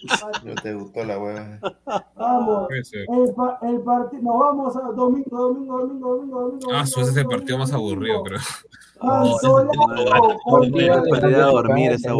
empate. 0.04 0.40
No 0.48 0.56
te 0.56 0.74
gustó 0.74 1.04
la 1.04 1.20
hueva. 1.20 1.60
Vamos. 2.16 2.68
El, 2.72 3.34
pa- 3.34 3.60
el 3.64 3.82
partido, 3.82 4.22
nos 4.24 4.40
vamos 4.40 4.76
a 4.76 4.82
domingo, 4.92 5.38
domingo, 5.38 5.80
domingo, 5.80 6.16
domingo, 6.16 6.42
domingo. 6.42 6.68
Ah, 6.74 6.82
ese 6.84 7.02
es 7.02 7.08
el 7.10 7.14
domingo, 7.16 7.30
partido 7.32 7.58
más 7.58 7.74
aburrido, 7.74 8.24
creo. 8.24 8.40
Ir 10.74 10.92
a 10.92 11.46
dormir 11.48 11.92
esa. 11.94 12.12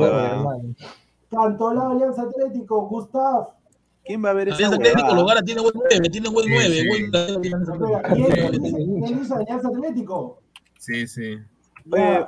Cantolao, 1.30 1.92
Alianza 1.92 2.24
Atlético, 2.24 2.88
Gustav. 2.88 3.50
¿Quién 4.04 4.24
va 4.26 4.32
a 4.32 4.34
ver 4.34 4.48
esa 4.48 4.56
Alianza 4.58 4.76
Atlético? 4.78 5.16
Logara 5.16 5.42
tiene 5.44 5.62
buen 5.62 5.74
9, 5.76 6.10
tiene 6.10 6.30
buen 6.30 6.46
Sí, 6.46 6.52
9, 6.54 6.70
sí. 6.70 6.88
buen 6.88 7.16
Alianza 7.16 7.74
Espera, 7.74 8.48
Atlético. 8.48 8.78
¿Quién 9.06 9.20
dice 9.20 9.34
Alianza 9.36 9.68
Atlético? 9.68 10.42
Sí, 10.80 11.08
sí. 11.08 11.38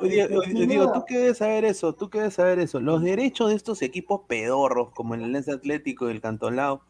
Oye, 0.01 0.27
digo, 0.67 0.91
tú 0.91 1.03
qué 1.07 1.17
debes 1.17 1.37
saber 1.37 1.65
eso, 1.65 1.93
tú 1.93 2.09
qué 2.09 2.19
debes 2.19 2.33
saber 2.35 2.59
eso. 2.59 2.79
Los 2.79 3.01
derechos 3.03 3.49
de 3.49 3.55
estos 3.55 3.81
equipos 3.81 4.21
pedorros, 4.27 4.91
como 4.93 5.13
el 5.15 5.23
Alianza 5.23 5.53
Atlético 5.53 6.07
y 6.09 6.11
el 6.13 6.21
Cantolao, 6.21 6.81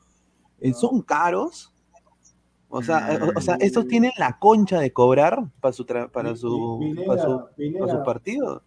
eh, 0.59 0.73
son 0.73 1.01
caros. 1.01 1.73
O 2.69 2.81
sea, 2.81 3.13
eh, 3.13 3.19
o, 3.21 3.37
o 3.37 3.41
sea, 3.41 3.55
estos 3.59 3.87
tienen 3.87 4.11
la 4.17 4.39
concha 4.39 4.79
de 4.79 4.93
cobrar 4.93 5.49
para 5.59 5.73
su 5.73 5.85
tra- 5.85 6.09
para 6.09 6.35
su, 6.35 6.77
Pineda, 6.79 7.05
para 7.07 7.21
su, 7.21 7.55
Pineda, 7.57 7.79
para 7.85 7.97
su 7.99 8.03
partido. 8.05 8.63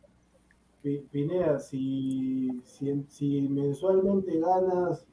Pi- 0.82 1.06
Pineda, 1.10 1.58
si, 1.58 2.60
si, 2.66 3.06
si 3.08 3.40
mensualmente 3.48 4.38
ganas 4.38 5.06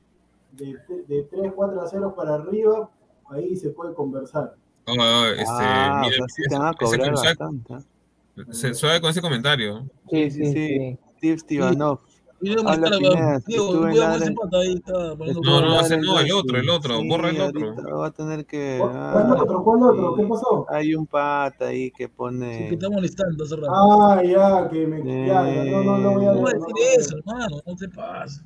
de, 0.51 0.77
de 1.07 1.23
3, 1.23 1.53
4 1.55 1.81
a 1.81 1.87
0 1.87 2.13
para 2.13 2.35
arriba, 2.35 2.91
ahí 3.29 3.55
se 3.55 3.69
puede 3.69 3.93
conversar. 3.93 4.57
Oh, 4.87 4.91
oh, 4.93 5.25
este, 5.27 5.45
ah, 5.47 5.93
mira, 6.01 6.09
o 6.09 6.11
sea, 6.11 6.25
sí 6.27 6.41
ese- 6.41 6.49
te 6.49 6.57
van 6.57 6.67
a 6.67 6.69
ese 6.71 6.77
cobrar 6.79 7.13
bastante. 7.15 7.73
¿Eh? 8.37 8.43
se- 8.51 8.73
suave 8.73 9.01
con 9.01 9.09
ese 9.09 9.21
comentario. 9.21 9.85
Sí, 10.09 10.31
Sí, 10.31 10.51
sí. 10.51 10.97
Steve 11.17 11.37
Stivanov. 11.39 11.99
No, 12.41 12.55
no, 15.61 15.79
ese 15.79 15.97
no, 15.99 16.19
el 16.19 16.31
otro, 16.31 16.57
el 16.57 16.69
otro, 16.69 16.97
Sí, 16.99 17.07
borra 17.07 17.29
el 17.29 17.39
otro. 17.39 17.75
Va 17.99 18.07
a 18.07 18.11
tener 18.11 18.45
que. 18.47 18.77
¿Cuál 18.79 18.91
ah, 18.95 19.37
otro? 19.39 19.63
¿Cuál 19.63 19.83
otro? 19.83 20.15
¿Qué 20.15 20.23
sí. 20.23 20.27
pasó? 20.29 20.65
Hay 20.69 20.95
un 20.95 21.05
pata 21.05 21.67
ahí 21.67 21.91
que 21.91 22.05
Sí, 22.05 22.11
pone. 22.15 22.67
que 22.69 22.73
está 22.73 22.89
molestando 22.89 23.43
hace 23.43 23.55
rato. 23.57 23.71
Ah, 23.71 24.23
ya, 24.23 24.67
que 24.69 24.87
me. 24.87 25.27
Ya, 25.27 25.45
ya, 25.53 25.63
no, 25.65 25.83
no, 25.83 25.97
no 25.99 26.11
voy 26.13 26.25
a 26.25 26.29
¿Cómo 26.29 26.41
va 26.41 26.49
a 26.49 26.53
leer, 26.53 26.59
no 26.61 26.65
decir 26.67 26.73
voy 26.73 26.81
a 26.83 26.99
eso, 26.99 27.15
leer. 27.15 27.23
hermano? 27.27 27.61
No 27.67 27.75
te 27.75 27.89
pases. 27.89 28.43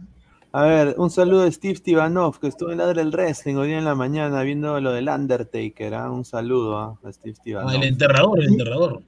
A 0.58 0.64
ver, 0.64 0.96
un 0.98 1.10
saludo 1.10 1.42
de 1.42 1.52
Steve 1.52 1.76
Stivanov, 1.76 2.40
que 2.40 2.48
estuvo 2.48 2.72
en 2.72 2.78
la 2.78 2.94
del 2.94 3.12
Wrestling 3.12 3.56
hoy 3.56 3.68
día 3.68 3.78
en 3.78 3.84
la 3.84 3.94
mañana 3.94 4.42
viendo 4.42 4.80
lo 4.80 4.94
del 4.94 5.10
Undertaker. 5.10 5.94
¿ah? 5.96 6.10
Un 6.10 6.24
saludo 6.24 6.78
¿ah? 6.78 6.98
a 7.04 7.12
Steve 7.12 7.34
Ah, 7.36 7.42
Stivanov. 7.42 7.76
el 7.76 7.84
enterrador, 7.84 8.40
el 8.40 8.48
enterrador. 8.48 9.02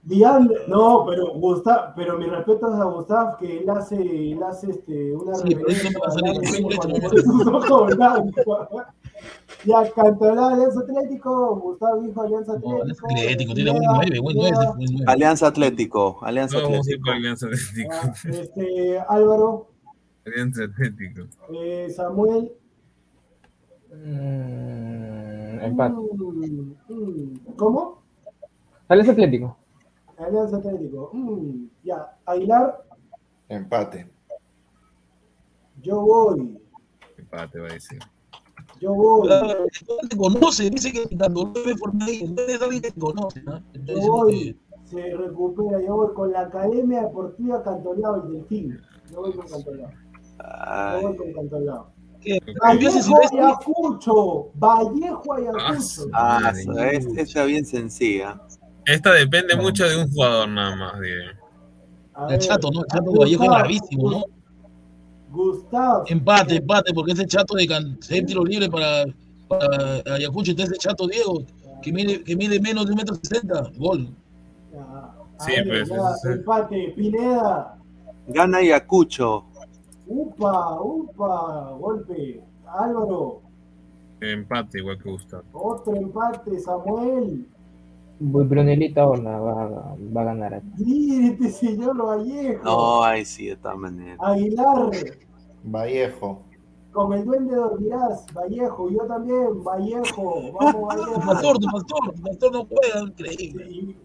No, 0.68 1.06
pero 1.08 1.34
Gustav, 1.36 1.94
pero 1.96 2.18
mis 2.18 2.30
respetos 2.30 2.74
a 2.78 2.84
Gustav 2.84 3.38
que 3.38 3.60
él 3.60 3.70
hace, 3.70 3.96
él 3.96 4.44
hace 4.44 4.72
este, 4.72 5.16
una 5.16 5.36
Sí, 5.36 5.56
pero 5.56 5.70
eso 5.70 5.90
no 5.90 6.00
va 6.02 6.08
a 6.08 6.12
salir 6.12 6.34
con 6.34 6.44
reverencia 6.44 6.68
leche, 6.68 6.78
cuando 6.78 7.00
no 7.00 7.10
pone 7.10 7.22
sus 7.22 7.48
ojos 7.72 7.96
blancos. 7.96 8.68
Ya 9.64 9.92
cantó 9.94 10.36
la 10.36 10.48
Alianza 10.50 10.80
Atlético, 10.82 11.56
Gustav 11.62 12.02
dijo 12.04 12.22
Alianza 12.24 12.60
No, 12.62 12.82
Alianza 12.82 13.04
Atlético. 13.06 13.22
Atlético, 13.22 13.54
tiene 13.54 13.72
buen 13.72 13.82
Pineda, 13.84 13.96
9, 13.96 14.20
buen 14.20 14.36
9, 14.36 14.52
Pineda, 14.52 14.72
buen 14.74 14.90
9. 14.92 15.06
Alianza 15.08 15.48
Atlético, 15.48 16.20
Alianza 16.24 16.58
a 16.58 16.60
ir 16.60 16.66
Atlético. 16.76 17.12
Alianza 17.12 17.46
Atlético. 17.46 17.90
ah, 17.94 18.14
Este, 18.30 19.00
Álvaro, 19.08 19.68
Alianza 20.28 20.64
Atlético. 20.66 21.22
eh, 21.54 21.90
Samuel. 21.96 22.52
Mm, 23.94 25.60
empate. 25.64 25.96
mm, 25.96 26.74
mm, 26.90 27.56
¿Cómo? 27.56 28.02
Alianza 28.88 29.12
Atlético. 29.14 29.58
Alianza 30.18 30.58
Atlético. 30.58 31.10
mm, 31.14 31.68
ya, 31.84 32.18
Aguilar, 32.26 32.84
Empate. 33.50 34.10
yo 35.82 36.02
voy. 36.02 36.60
Empate, 37.18 37.60
va 37.60 37.68
a 37.68 37.74
decir. 37.74 38.00
Yo 38.82 38.94
voy. 38.94 39.30
Ah, 39.32 39.56
no 39.88 40.08
te 40.10 40.18
conoce, 40.18 40.70
dice 40.70 40.92
que 40.92 41.16
tanto 41.16 41.46
lo 41.46 41.54
ve 41.66 41.76
por 41.80 41.92
ahí, 42.02 42.20
entonces 42.24 42.56
es 42.56 42.62
alguien 42.62 42.82
te 42.82 42.92
conoce, 42.94 43.42
¿no? 43.44 43.62
Yo 43.86 44.00
voy, 44.12 44.60
se 44.86 45.16
recupera, 45.16 45.82
yo 45.82 45.96
voy 45.96 46.14
con 46.14 46.32
la 46.32 46.42
Academia 46.42 47.04
Deportiva 47.04 47.64
Cantolao, 47.64 48.24
el 48.28 48.34
Delfín. 48.34 48.80
Yo 49.12 49.22
voy 49.22 49.34
con 49.34 49.48
Cantolao. 49.48 49.90
Vallejo 52.62 53.20
Ayacucho. 53.32 54.52
Vallejo 54.56 55.34
Ah, 55.34 55.38
Ayacucho. 55.38 56.10
ah, 56.14 56.54
su- 56.54 56.72
es- 56.80 57.06
esta 57.18 57.44
bien 57.46 57.66
sencilla. 57.66 58.40
Esta 58.86 59.14
depende 59.14 59.56
mucho 59.56 59.88
de 59.88 59.98
un 59.98 60.10
jugador 60.12 60.50
nada 60.50 60.76
más, 60.76 61.00
diré. 61.02 61.28
A 62.14 62.24
El 62.24 62.30
ver, 62.30 62.40
chato, 62.40 62.70
¿no? 62.72 62.82
El 62.82 62.88
chato 62.88 63.12
Vallejo 63.12 63.44
es 63.44 63.50
bravísimo, 63.50 64.12
¿no? 64.12 64.24
Gustav. 65.30 66.04
Empate, 66.08 66.56
empate, 66.56 66.94
porque 66.94 67.12
ese 67.12 67.26
chato 67.28 67.56
de 67.56 67.68
can- 67.68 67.98
seis 68.02 68.26
tiros 68.26 68.48
libres 68.48 68.70
para, 68.70 69.06
para 69.48 70.02
Ayacucho, 70.16 70.52
entonces 70.52 70.78
ese 70.78 70.88
chato 70.90 71.06
Diego, 71.08 71.44
que 71.82 71.92
mide, 71.92 72.24
que 72.24 72.36
mide 72.36 72.60
menos 72.60 72.86
de 72.86 72.92
un 72.94 72.98
metro 72.98 73.16
sesenta, 73.16 73.70
gol. 73.78 74.10
Ya, 74.74 74.80
a 74.82 75.14
Sí, 75.46 75.52
ver, 75.52 75.68
pues, 75.86 75.90
ya, 75.90 76.32
empate. 76.32 76.94
Pineda. 76.96 77.78
Gana 78.28 78.58
Ayacucho. 78.60 79.44
Upa, 80.08 80.82
upa, 80.82 81.72
golpe. 81.80 82.42
Álvaro. 82.68 83.42
Empate, 84.22 84.80
igual 84.80 84.98
que 85.02 85.12
Gustavo. 85.12 85.44
Otro 85.54 85.96
empate. 85.96 86.60
Samuel. 86.60 87.48
Voy 88.20 88.46
Brunelita 88.46 89.06
Horna 89.08 89.38
va, 89.40 89.96
va 90.16 90.22
a 90.22 90.24
ganar. 90.24 90.54
aquí. 90.56 90.68
Dígate, 90.78 91.50
señor 91.52 92.04
Vallejo. 92.04 92.64
No, 92.64 93.04
ahí 93.04 93.24
sí, 93.26 93.48
de 93.48 93.56
todas 93.58 93.78
maneras. 93.78 94.18
Aguilar. 94.22 94.90
Vallejo. 95.64 96.42
Con 96.94 97.14
el 97.14 97.26
duende 97.26 97.56
dormirás, 97.56 98.26
Vallejo, 98.34 98.90
yo 98.90 99.06
también, 99.06 99.64
Vallejo, 99.64 100.52
vamos 100.52 100.88
Vallejo. 100.98 101.22
pastor, 101.28 101.58
pastor, 101.72 102.22
pastor 102.24 102.52
no 102.54 102.66
juega, 102.66 103.02
increíble. 103.08 103.96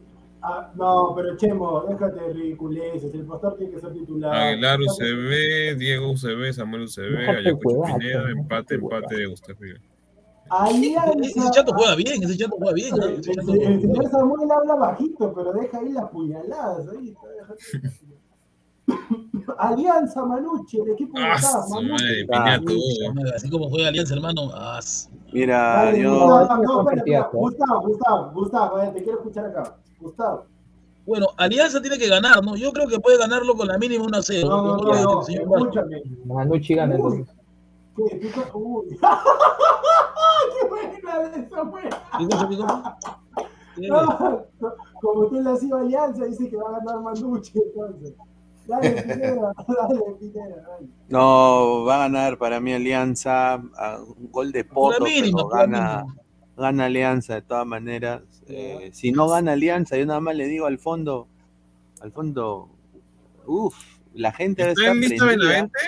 Ah, 0.42 0.70
no, 0.74 1.12
pero 1.16 1.36
Chemo, 1.36 1.84
déjate 1.88 2.20
de 2.20 2.32
ridiculeces, 2.32 3.12
el 3.14 3.24
pastor 3.24 3.56
tiene 3.56 3.72
que 3.74 3.80
ser 3.80 3.92
titular. 3.92 4.34
Aguilar 4.34 4.80
UCB, 4.80 5.76
Diego 5.78 6.10
UCB, 6.12 6.52
Samuel 6.52 6.82
UCB, 6.84 7.28
Ayacucho 7.28 7.82
Pineda, 7.98 8.30
empate, 8.30 8.74
empate 8.76 9.16
de 9.16 9.26
Gustavo. 9.26 9.58
Ese 11.22 11.50
chato 11.52 11.72
juega 11.74 11.94
bien, 11.94 12.22
ese 12.22 12.36
chato 12.36 12.56
juega 12.58 12.74
bien. 12.74 12.90
¿no? 12.96 13.04
El, 13.06 13.20
Ese 13.20 13.30
el- 13.30 13.36
chato 13.36 13.52
el 13.52 13.56
juega 13.58 13.80
señor 13.80 13.98
bien. 14.00 14.10
Samuel 14.10 14.50
habla 14.50 14.74
bajito, 14.74 15.32
pero 15.34 15.52
deja 15.54 15.78
ahí 15.78 15.88
las 15.92 16.10
puñaladas. 16.10 16.88
Ahí 16.88 17.08
está, 17.08 17.28
déjate. 17.28 17.96
Alianza 19.58 20.24
Manucci, 20.24 20.80
el 20.80 20.90
equipo 20.90 21.18
de 21.18 21.24
acá, 21.26 21.48
Manucci. 21.70 21.90
madre, 21.90 22.26
Pineda 22.26 22.60
todo. 22.64 23.34
Así 23.36 23.50
como 23.50 23.68
juega 23.70 23.88
Alianza, 23.88 24.14
hermano. 24.14 24.50
Mira, 25.32 25.58
Dale, 25.84 26.02
yo. 26.02 26.10
Gustavo, 26.12 26.28
No, 26.28 26.36
no, 26.38 26.42
es 26.42 26.50
un 26.50 26.60
espera, 26.62 26.72
espera, 26.72 26.84
partidazo, 26.84 27.28
¿eh? 27.36 27.40
Gustavo, 27.82 28.30
Gustavo, 28.34 28.76
ver, 28.76 28.92
te 28.92 29.02
quiero 29.02 29.18
escuchar 29.18 29.46
acá. 29.46 29.76
Gustavo. 30.00 30.44
Bueno, 31.06 31.26
Alianza 31.36 31.80
tiene 31.80 31.98
que 31.98 32.08
ganar, 32.08 32.44
¿no? 32.44 32.54
Yo 32.56 32.72
creo 32.72 32.86
que 32.86 33.00
puede 33.00 33.18
ganarlo 33.18 33.54
con 33.56 33.66
la 33.68 33.76
mínima 33.78 34.04
1 34.04 34.16
a 34.18 34.22
0. 34.22 34.48
No, 34.48 34.62
no, 34.62 34.76
no, 34.76 35.02
no, 35.02 35.22
escúchame. 35.26 36.02
Manucci 36.26 36.74
gana 36.74 36.94
Uy. 36.94 37.00
entonces. 37.00 37.34
¿Qué? 37.96 38.20
¿Qué 38.20 38.30
Uy. 38.54 38.98
¡Qué 40.60 40.68
buena 40.68 41.28
de 41.28 41.40
esa 41.42 41.66
fue! 41.66 41.82
¿Qué 42.18 42.26
cosa, 42.28 42.48
qué 42.48 42.56
cosa? 42.56 42.96
¿Qué? 43.76 43.88
No, 43.88 44.38
como 45.00 45.26
tú 45.28 45.40
le 45.40 45.50
has 45.50 45.62
ido 45.62 45.78
a 45.78 45.80
Alianza, 45.80 46.24
dice 46.26 46.48
que 46.50 46.56
va 46.56 46.68
a 46.68 46.78
ganar 46.78 47.00
Manucci, 47.00 47.52
entonces. 47.58 48.14
Dale, 48.80 49.02
Pineda, 49.02 49.52
dale, 49.68 50.00
Pineda, 50.18 50.56
dale. 50.56 50.86
No, 51.08 51.84
va 51.84 51.94
a 51.96 51.98
ganar 52.08 52.38
para 52.38 52.60
mí 52.60 52.72
Alianza. 52.72 53.56
un 54.18 54.30
gol 54.30 54.50
de 54.52 54.64
Poto, 54.64 55.04
mínima, 55.04 55.36
pero 55.36 55.48
gana, 55.48 56.04
gana 56.56 56.84
Alianza 56.86 57.34
de 57.34 57.42
todas 57.42 57.66
maneras. 57.66 58.22
Eh, 58.48 58.90
si 58.92 59.12
no 59.12 59.28
gana 59.28 59.52
Alianza, 59.52 59.96
yo 59.96 60.06
nada 60.06 60.20
más 60.20 60.34
le 60.36 60.46
digo 60.46 60.66
al 60.66 60.78
fondo, 60.78 61.26
al 62.00 62.12
fondo, 62.12 62.68
uff, 63.46 63.74
la 64.14 64.32
gente 64.32 64.62
debe 64.62 64.72
¿Está 64.72 64.82
estar 64.82 64.96
en 64.96 65.00
lista 65.02 65.24
prendida. 65.26 65.48
Benavente? 65.48 65.78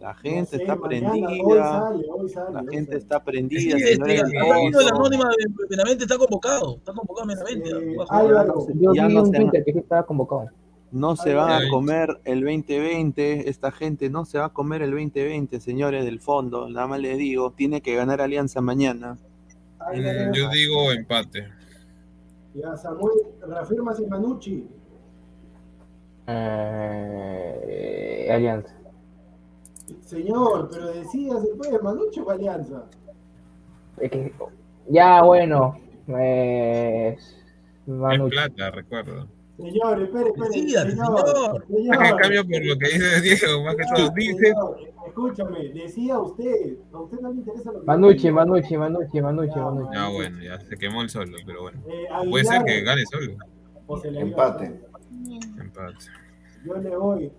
La 0.00 0.14
gente 0.14 0.40
No 0.40 0.46
sé, 0.46 0.56
está 0.56 0.72
Hoy 0.74 0.80
prendida. 0.80 1.28
sale, 1.28 2.06
hoy 2.10 2.28
sale. 2.30 2.52
La 2.54 2.60
hoy 2.60 2.66
gente 2.70 2.90
sale. 2.92 2.98
está 3.02 3.22
prendida, 3.22 3.60
Sí, 3.60 3.68
este, 3.70 3.92
el 3.92 3.98
de 4.00 4.82
la 4.84 4.90
anónima 4.96 5.28
de 5.28 5.66
Benavente 5.68 6.04
está 6.04 6.16
convocado. 6.16 6.76
Está 6.76 6.92
convocado 6.94 7.28
Benavente. 7.28 7.68
Eh. 7.70 7.96
Álvaro, 8.08 8.66
Yo 8.74 8.94
Ya 8.94 9.06
vi 9.08 9.14
no 9.14 9.22
un 9.24 9.30
se- 9.30 9.36
Twitter 9.38 9.64
que 9.64 9.78
estaba 9.78 10.06
convocado. 10.06 10.46
No 10.92 11.14
se 11.16 11.38
ay. 11.38 11.66
a 11.66 11.70
comer 11.70 12.20
el 12.24 12.40
2020, 12.40 13.48
esta 13.48 13.70
gente 13.70 14.10
no 14.10 14.24
se 14.24 14.38
va 14.38 14.46
a 14.46 14.48
comer 14.48 14.82
el 14.82 14.90
2020, 14.90 15.60
señores 15.60 16.04
del 16.04 16.20
fondo, 16.20 16.68
nada 16.68 16.86
más 16.88 16.98
les 17.00 17.16
digo, 17.16 17.52
tiene 17.52 17.80
que 17.80 17.94
ganar 17.94 18.20
Alianza 18.20 18.60
mañana. 18.60 19.16
Mm, 19.94 20.32
Yo 20.34 20.48
digo 20.50 20.90
empate. 20.92 21.48
Ya, 22.54 22.76
Samuel, 22.76 23.14
reafirmas 23.46 23.98
en 24.00 24.08
Manucci. 24.08 24.66
Eh, 27.62 28.28
Alianza. 28.32 28.74
Señor, 30.04 30.68
pero 30.70 30.88
decídase, 30.88 31.48
pues, 31.56 31.82
Manucci 31.82 32.20
o 32.20 32.30
Alianza. 32.30 32.84
Es 33.98 34.10
que- 34.10 34.32
ya, 34.88 35.22
bueno. 35.22 35.78
Eh, 36.08 37.16
Es 37.16 38.22
plata, 38.30 38.70
recuerdo. 38.70 39.28
Señor, 39.62 40.02
espere, 40.02 40.28
espere. 40.30 40.48
Decídate, 40.48 40.90
señor, 40.90 41.26
señor. 41.28 41.66
señor, 41.68 42.06
En 42.06 42.16
cambio, 42.16 42.42
por 42.48 42.64
lo 42.66 42.78
que 42.78 42.86
dice 42.88 43.20
Diego, 43.20 43.64
más 43.64 43.76
que 43.76 43.84
todo, 43.94 44.10
dice. 44.14 44.52
escúchame, 45.06 45.68
decía 45.68 46.18
usted, 46.18 46.76
a 46.92 46.98
usted 47.00 47.18
no 47.20 47.28
le 47.32 47.34
interesa 47.40 47.72
lo 47.72 47.80
que 47.80 47.86
Manucci, 47.86 48.30
Manucci, 48.30 48.76
Manucci, 48.76 49.20
Manucci, 49.20 49.54
Ya, 49.54 49.62
Manucci. 49.62 49.94
Ya, 49.96 50.08
bueno, 50.08 50.42
ya 50.42 50.60
se 50.60 50.76
quemó 50.76 51.02
el 51.02 51.10
solo, 51.10 51.36
pero 51.46 51.62
bueno. 51.62 51.80
Eh, 51.88 52.06
Puede 52.30 52.44
ser 52.44 52.64
que 52.64 52.80
gane 52.82 53.02
solo. 53.06 53.34
o 53.86 53.98
se 53.98 54.10
le 54.10 54.18
dio 54.18 54.26
Empate. 54.28 54.80
Empate. 55.58 55.94
Yo 56.64 56.74
le 56.76 56.96
voy. 56.96 57.32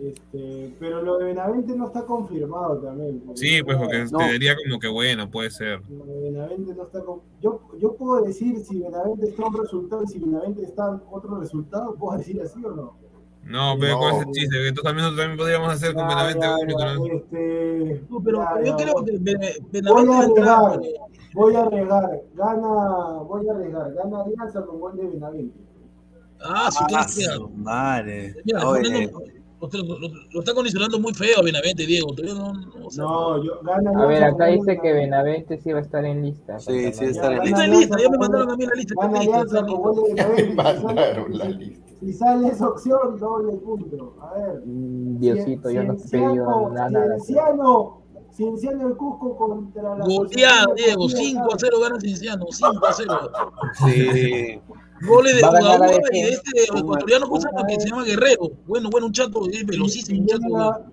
Este, 0.00 0.76
pero 0.78 1.02
lo 1.02 1.18
de 1.18 1.24
Benavente 1.24 1.74
no 1.74 1.86
está 1.88 2.04
confirmado 2.06 2.78
también. 2.78 3.20
Sí, 3.34 3.62
pues 3.64 3.76
porque 3.78 4.04
No. 4.12 4.18
te 4.18 4.32
diría 4.32 4.54
como 4.54 4.78
que 4.78 4.86
bueno, 4.88 5.28
puede 5.28 5.50
ser. 5.50 5.80
Lo 5.90 6.04
de 6.06 6.20
Benavente 6.30 6.72
no 6.74 6.84
está 6.84 7.02
yo, 7.40 7.60
yo 7.78 7.94
puedo 7.96 8.22
decir 8.22 8.58
si 8.64 8.78
Benavente 8.78 9.26
está 9.28 9.46
un 9.46 9.54
resultado 9.58 10.04
y 10.04 10.06
si 10.06 10.18
Benavente 10.20 10.62
está 10.62 11.00
otro 11.10 11.40
resultado, 11.40 11.94
¿puedo 11.96 12.16
decir 12.16 12.40
así 12.40 12.64
o 12.64 12.70
no? 12.70 12.96
No, 13.44 13.76
pero 13.80 13.94
No. 13.94 13.98
con 14.00 14.14
ese 14.14 14.24
chiste, 14.32 14.56
que 14.56 14.62
nosotros 14.70 14.84
también, 14.84 15.04
nosotros 15.04 15.18
también 15.18 15.38
podríamos 15.38 15.72
hacer 15.72 15.94
con 15.94 16.06
Benavente 16.08 16.40
ya, 16.46 16.56
ya, 16.78 17.14
este, 17.16 18.02
No, 18.08 18.22
pero 18.22 18.38
ya, 18.38 18.58
yo 18.58 18.64
ya, 18.64 18.76
creo 18.76 18.92
voy- 18.94 19.04
que 19.04 19.18
Bene- 19.18 19.52
Voy 19.60 19.70
Benavente 19.72 20.12
a 20.12 20.18
arriesgar, 20.20 20.80
voy 21.34 21.54
a 21.56 21.60
arriesgar, 21.62 22.22
gana, 22.34 23.12
voy 23.26 23.48
a 23.48 23.52
arriesgar, 23.52 23.94
gana 23.94 24.20
Alianza 24.22 24.64
con 24.64 24.78
gol 24.80 24.96
de 24.96 25.06
Benavente. 25.08 25.58
Ah, 26.40 26.70
sí, 26.70 26.84
Ah, 26.94 27.08
su 27.08 27.48
madre. 27.48 28.36
mira, 28.44 28.68
Oye, 28.68 28.82
poniendo- 28.82 29.22
lo, 29.60 29.68
lo- 29.84 29.98
lo- 29.98 30.08
lo 30.32 30.40
está 30.40 30.54
condicionando 30.54 30.98
muy 31.00 31.12
feo 31.14 31.38
a 31.40 31.42
Benavente, 31.42 31.84
Diego. 31.86 32.08
No, 32.24 32.52
no, 32.52 32.86
o 32.86 32.90
sea, 32.90 33.04
No, 33.04 33.44
yo 33.44 33.60
gana 33.62 33.90
A 34.02 34.06
ver, 34.06 34.24
acá 34.24 34.46
dice 34.46 34.78
que 34.80 34.92
Benavente 34.92 35.58
sí 35.60 35.72
va 35.72 35.78
a 35.78 35.82
estar 35.82 36.04
en 36.04 36.22
lista. 36.22 36.58
Sí, 36.60 36.92
sí, 36.92 37.04
está 37.06 37.32
en 37.34 37.40
lista. 37.42 37.44
Está 37.44 37.44
en 37.44 37.52
gana 37.52 37.66
lista, 37.80 37.96
ya 38.02 38.10
me 38.10 38.18
mandaron 38.18 38.50
a 38.50 38.56
mí 38.56 38.64
la 38.66 38.74
lista. 38.74 38.94
Está 38.94 39.06
Gana 39.08 39.22
en 39.24 39.32
lista, 39.42 39.62
Benavente. 39.62 40.46
Si 40.48 40.54
Mandaron 40.54 41.32
la 41.38 41.44
sale- 41.44 41.56
lista. 41.56 41.84
Si 42.00 42.12
sale 42.12 42.48
esa 42.48 42.68
opción, 42.68 43.18
doble 43.18 43.56
punto. 43.56 44.14
A 44.22 44.34
ver. 44.38 44.62
Mm, 44.64 45.18
Diosito, 45.18 45.70
yo 45.70 45.82
no 45.82 45.96
te 45.96 46.02
he 46.06 46.10
pedido 46.10 46.28
Cienciano, 46.34 46.70
nada. 46.70 47.18
Cienciano, 47.18 48.02
Cienciano 48.30 48.86
el 48.88 48.96
Cusco 48.96 49.36
contra 49.36 49.96
la 49.96 50.04
Goleada, 50.04 50.66
Diego. 50.76 51.08
Deportiva 51.08 51.18
5 51.18 51.40
a 51.42 51.48
Cali. 51.48 51.58
0 51.58 51.76
gana 51.82 52.00
Cinciano. 52.00 52.46
5 52.50 52.86
a 52.86 52.92
0. 52.92 53.30
Sí. 53.84 54.60
Goles 55.06 55.36
de 55.36 55.42
Va 55.42 55.48
a 55.48 55.52
ganar 55.52 55.76
jugador 55.76 56.02
la 56.10 56.18
y 56.18 56.22
de 56.22 56.28
este 56.30 56.64
ecuatoriano 56.78 57.28
¿cómo 57.28 57.40
se 57.40 57.46
llama? 57.48 57.60
Un- 57.62 57.66
que 57.68 57.80
se 57.80 57.88
llama 57.88 58.04
Guerrero. 58.04 58.50
Bueno, 58.66 58.90
bueno, 58.90 59.06
un 59.06 59.12
chato, 59.12 59.48
es 59.50 59.64
velocísimo, 59.66 60.20
un 60.20 60.26
chato. 60.26 60.84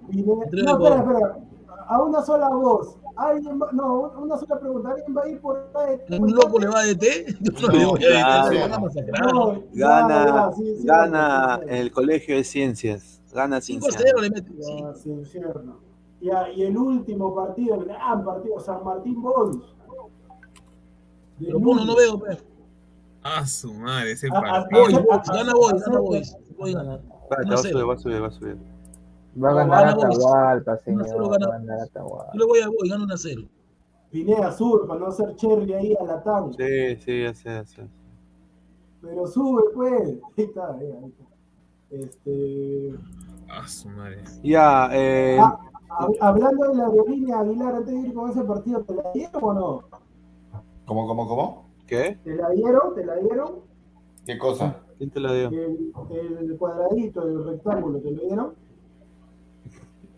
A 1.88 2.02
una 2.02 2.22
sola 2.24 2.50
voz. 2.50 2.98
¿Alguien 3.16 3.60
va- 3.62 3.70
no, 3.72 4.12
una 4.20 4.38
sola 4.38 4.60
pregunta. 4.60 4.90
¿Alguien 4.90 5.16
va 5.16 5.22
a 5.24 5.30
ir 5.30 5.40
por 5.40 5.72
¿Un 6.10 6.34
loco 6.34 6.60
le 6.60 6.68
va 6.68 6.80
a 6.80 6.86
DT? 6.86 7.38
Yo 7.42 7.68
no 7.68 7.74
le 7.74 7.86
voy 7.86 8.02
a. 8.14 8.50
DT, 8.50 9.70
Gana, 9.74 10.52
gana 10.84 11.60
el 11.68 11.92
Colegio 11.92 12.36
de 12.36 12.44
Ciencias. 12.44 13.22
Gana 13.34 13.62
5 13.62 13.88
a 13.88 13.92
Cienciano. 13.92 14.20
0 14.20 14.22
le 14.22 14.30
mete. 14.30 14.52
sí. 14.62 14.84
Cienciano. 15.02 15.80
Ya, 16.22 16.50
y 16.50 16.64
el 16.64 16.78
último 16.78 17.36
partido, 17.36 17.76
el 17.76 17.86
gran 17.86 18.26
partido, 18.26 18.60
San 18.60 18.84
Martín 18.84 19.22
Boys. 19.22 19.58
De 21.38 21.46
Pero 21.48 21.60
bueno, 21.60 21.86
no 21.86 21.96
veo, 21.96 22.20
pe. 22.20 22.38
Ah, 23.28 23.44
su 23.48 23.74
madre, 23.74 24.12
ese 24.12 24.28
Ah, 24.32 24.38
ah, 24.38 24.68
partido. 24.70 25.08
Ah, 25.12 25.24
ah, 25.28 25.34
gana 25.34 25.54
Boys, 25.54 25.82
gana 25.84 26.00
Boys. 26.00 26.36
Va 26.38 27.54
a 27.54 27.58
subir, 27.58 27.88
va 27.90 27.94
a 27.94 27.98
subir, 27.98 28.22
va 28.22 28.28
a 28.28 28.32
subir. 28.32 28.58
Va 29.44 29.50
a 29.50 29.54
ganar. 29.56 29.88
Atahualpa, 29.88 30.78
señor. 30.78 31.32
Va 31.32 31.36
a 31.36 31.40
ganar 31.58 31.80
Atahualpa. 31.82 32.32
Yo 32.34 32.40
le 32.40 32.46
voy 32.46 32.60
a 32.60 32.68
Boys, 32.68 32.92
gana 32.92 33.04
1 33.06 33.14
a 33.14 33.18
0. 33.18 33.42
Pineda 34.12 34.52
Sur, 34.52 34.88
para 34.88 35.00
no 35.00 35.08
hacer 35.08 35.36
cherry 35.38 35.74
ahí 35.74 35.96
a 36.00 36.04
la 36.04 36.22
TAM. 36.24 36.54
Sí, 36.54 36.96
sí, 36.98 37.24
ya 37.24 37.34
sé, 37.34 37.50
ya 37.50 37.66
sé. 37.66 37.88
Pero 39.02 39.26
sube, 39.28 39.64
pues. 39.74 40.02
Ahí 40.38 40.44
está, 40.46 40.68
ahí 40.74 40.92
ahí 40.92 41.10
está. 41.10 41.26
Este. 41.90 42.96
Ah, 43.50 43.68
su 43.68 43.90
madre. 43.90 44.24
Ya, 44.44 44.90
eh, 44.94 45.40
Ah, 45.42 45.60
hab- 45.90 46.18
hablando 46.22 46.68
de 46.70 46.76
la 46.76 46.86
aerolínea 46.88 47.40
Aguilar, 47.40 47.76
antes 47.76 47.94
de 47.94 48.08
ir 48.08 48.14
con 48.14 48.30
ese 48.30 48.44
partido, 48.44 48.82
¿te 48.84 48.94
la 48.94 49.12
dieron 49.14 49.44
o 49.44 49.54
no? 49.54 49.84
¿Cómo, 50.86 51.08
cómo, 51.08 51.28
cómo? 51.28 51.65
¿Qué? 51.88 52.18
¿Te 52.24 52.36
la 52.36 52.50
dieron? 52.50 52.96
¿Te 52.96 53.06
la 53.06 53.16
dieron? 53.16 53.52
¿Qué 54.26 54.38
cosa? 54.38 54.78
¿Quién 54.98 55.10
te 55.12 55.20
lo 55.20 55.34
dio? 55.34 55.50
El, 55.50 55.94
el 56.42 56.58
cuadradito, 56.58 57.24
el 57.24 57.46
rectángulo, 57.46 58.00
¿te 58.00 58.12
lo 58.12 58.22
dieron? 58.22 58.54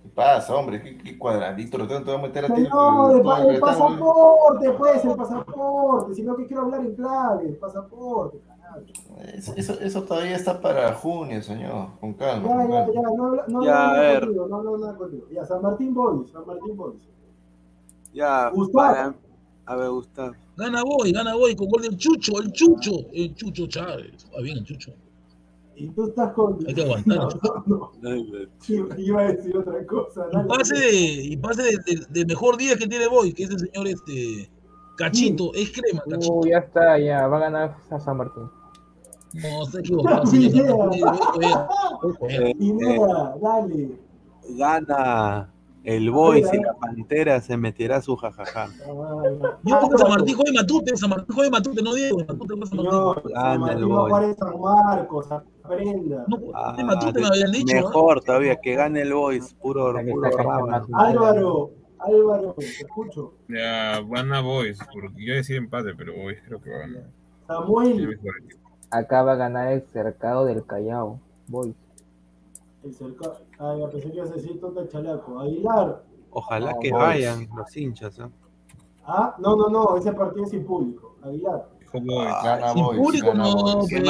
¿Qué 0.04 0.10
pasa, 0.10 0.56
hombre? 0.56 0.82
¿Qué, 0.82 0.98
qué 0.98 1.18
cuadradito? 1.18 1.78
¿Lo 1.78 1.88
tengo 1.88 2.04
que 2.04 2.18
meter 2.18 2.46
a 2.46 2.54
ti? 2.54 2.62
No, 2.62 3.12
el, 3.12 3.22
todo 3.22 3.24
pa- 3.24 3.42
el 3.42 3.48
el 3.50 3.54
rectángulo? 3.56 3.98
pasaporte, 3.98 4.72
pues, 4.72 5.06
el 5.06 5.16
pasaporte. 5.16 6.16
Sino 6.16 6.36
que 6.38 6.46
quiero 6.46 6.62
hablar 6.64 6.82
en 6.82 6.96
clave, 6.96 7.48
el 7.50 7.58
pasaporte, 7.58 8.40
carajo. 8.40 8.82
Eso, 9.34 9.54
eso, 9.56 9.74
eso 9.82 10.04
todavía 10.04 10.36
está 10.36 10.62
para 10.62 10.94
junio, 10.94 11.42
señor. 11.42 12.00
Con 12.00 12.14
calma. 12.14 12.48
Ya, 12.48 12.56
con 12.56 12.70
ya, 12.70 12.86
calma. 12.86 12.94
ya, 12.94 13.16
no 13.18 13.26
habla, 13.26 13.46
no 13.48 13.64
Ya, 13.64 13.88
hablo 13.88 13.90
a 13.90 13.94
nada 13.98 14.10
ver. 14.14 14.20
contigo, 14.22 14.48
no 14.48 14.56
hablo 14.58 14.78
nada 14.78 14.96
contigo. 14.98 15.28
Ya, 15.32 15.46
San 15.46 15.62
Martín 15.62 15.94
Boys, 15.94 16.30
San 16.32 16.46
Martín 16.46 16.78
Boys. 16.78 16.96
Ya, 18.14 18.50
Gustavo. 18.50 18.88
para. 18.88 19.16
A 19.68 19.76
ver, 19.76 19.90
Gustavo. 19.90 20.34
Gana 20.58 20.82
Boys, 20.84 21.14
gana 21.14 21.36
Boys 21.36 21.56
con 21.56 21.68
gol 21.70 21.82
del 21.84 21.98
Chucho, 21.98 22.40
el 22.42 22.52
Chucho. 22.54 22.92
El 23.14 23.36
Chucho 23.36 23.68
Chávez. 23.68 24.26
Va 24.36 24.42
bien 24.42 24.58
el 24.60 24.64
Chucho. 24.66 24.92
Y 25.76 25.90
tú 25.90 26.08
estás 26.08 26.34
con. 26.34 26.58
Hay 26.68 26.74
que 26.74 26.84
aguantar, 26.84 27.18
No, 27.18 27.30
no, 27.68 27.92
no. 28.02 28.18
Iba- 28.98 29.22
a 29.22 29.32
decir 29.32 29.56
otra 29.58 29.86
cosa. 29.86 30.26
Y 30.34 30.48
pase 30.48 30.76
de, 30.76 30.92
y 31.26 31.38
pase 31.38 31.62
de, 31.64 31.78
de- 31.86 32.06
de 32.10 32.26
mejor 32.26 32.58
día 32.58 32.76
que 32.76 32.88
tiene 32.88 33.08
Boys, 33.08 33.34
que 33.36 33.44
es 33.44 33.52
el 33.52 33.60
señor 33.60 33.88
este. 33.88 34.50
Cachito, 34.98 35.54
es 35.54 35.72
crema, 35.72 36.02
Cachito. 36.10 36.34
Uh, 36.34 36.48
ya 36.48 36.58
está, 36.58 36.98
ya. 36.98 37.28
Va 37.28 37.38
a 37.38 37.40
ganar 37.42 37.78
a 37.92 38.00
San 38.00 38.18
Martín. 38.18 38.50
No. 39.34 39.64
Idea. 40.34 40.74
Ojo, 42.02 42.28
eh, 42.30 42.36
eh. 42.38 42.50
Eh, 42.50 42.56
Pineda, 42.58 43.36
dale. 43.42 44.00
Gana 44.50 45.54
el 45.88 46.12
Boys 46.12 46.46
y 46.54 46.58
la 46.62 46.74
Pantera 46.74 47.40
se 47.40 47.56
meterá 47.56 48.02
su 48.02 48.16
jajaja. 48.18 48.68
Yo 49.64 49.80
porque 49.80 49.98
San 49.98 50.10
Martín 50.10 50.36
juega 50.36 50.52
Matute, 50.62 50.98
San 50.98 51.10
Martín 51.10 51.34
juega 51.34 51.50
Matute, 51.50 51.82
no 51.82 51.94
Diego, 51.94 52.18
Matute 52.28 52.54
juega 52.56 52.66
San 52.66 52.78
Martín. 52.78 53.32
San 53.34 53.70
el 53.78 53.86
Boys. 53.86 54.36
San 54.38 54.60
Marcos, 54.60 55.32
aprenda. 55.32 56.26
No, 56.28 56.38
Ah, 56.54 56.76
Matute 56.84 57.22
me 57.22 57.28
habían 57.28 57.52
dicho, 57.54 57.74
¿no? 57.76 57.82
mejor 57.88 58.22
todavía, 58.22 58.58
que 58.58 58.76
gane 58.76 59.02
el 59.02 59.14
Boys, 59.14 59.54
puro, 59.62 59.94
puro 59.94 60.30
Álvaro, 60.94 61.72
Álvaro, 62.00 62.54
te 62.58 62.66
escucho. 62.66 63.34
Ya, 63.48 64.02
van 64.06 64.34
a 64.34 64.42
Boys. 64.42 64.80
Porque 64.92 65.08
yo 65.16 65.24
iba 65.24 65.34
a 65.36 65.38
decir 65.38 65.56
empate, 65.56 65.94
pero 65.96 66.14
Boys 66.16 66.38
creo 66.46 66.62
que 66.62 66.70
va 66.70 66.76
a 66.76 66.80
ganar. 66.80 67.04
Samuel. 67.48 68.20
Acá 68.92 69.24
va 69.24 69.32
a 69.34 69.36
ganar 69.36 69.72
el 69.72 69.84
cercado 69.94 70.44
del 70.46 70.66
Callao. 70.66 71.20
Voy. 71.48 71.74
El 72.88 72.94
cerca... 72.94 73.34
Ah, 73.60 73.76
ya 73.80 73.88
pensé 73.90 74.10
que 74.12 74.18
ibas 74.18 74.32
a 74.32 74.36
decir 74.36 74.60
tonta 74.60 74.82
el 74.82 74.90
chalaco. 74.90 75.40
Aguilar. 75.40 76.04
Ojalá 76.32 76.72
No, 76.74 76.80
que 76.80 76.92
Boys. 76.92 77.04
vayan 77.04 77.48
los 77.56 77.78
hinchas. 77.78 78.20
¿eh? 78.20 78.30
Ah, 79.06 79.36
no, 79.40 79.56
no, 79.56 79.70
no, 79.70 79.96
ese 79.98 80.12
partido 80.14 80.44
es 80.44 80.50
sin 80.52 80.66
público. 80.66 81.16
Aguilar. 81.22 81.70
Gana 81.94 82.74
Sin 82.74 82.84
Boys, 82.84 82.98
público 83.00 83.34
no, 83.34 83.54
Boys. 83.56 83.90
Qué 83.90 84.00
no, 84.02 84.06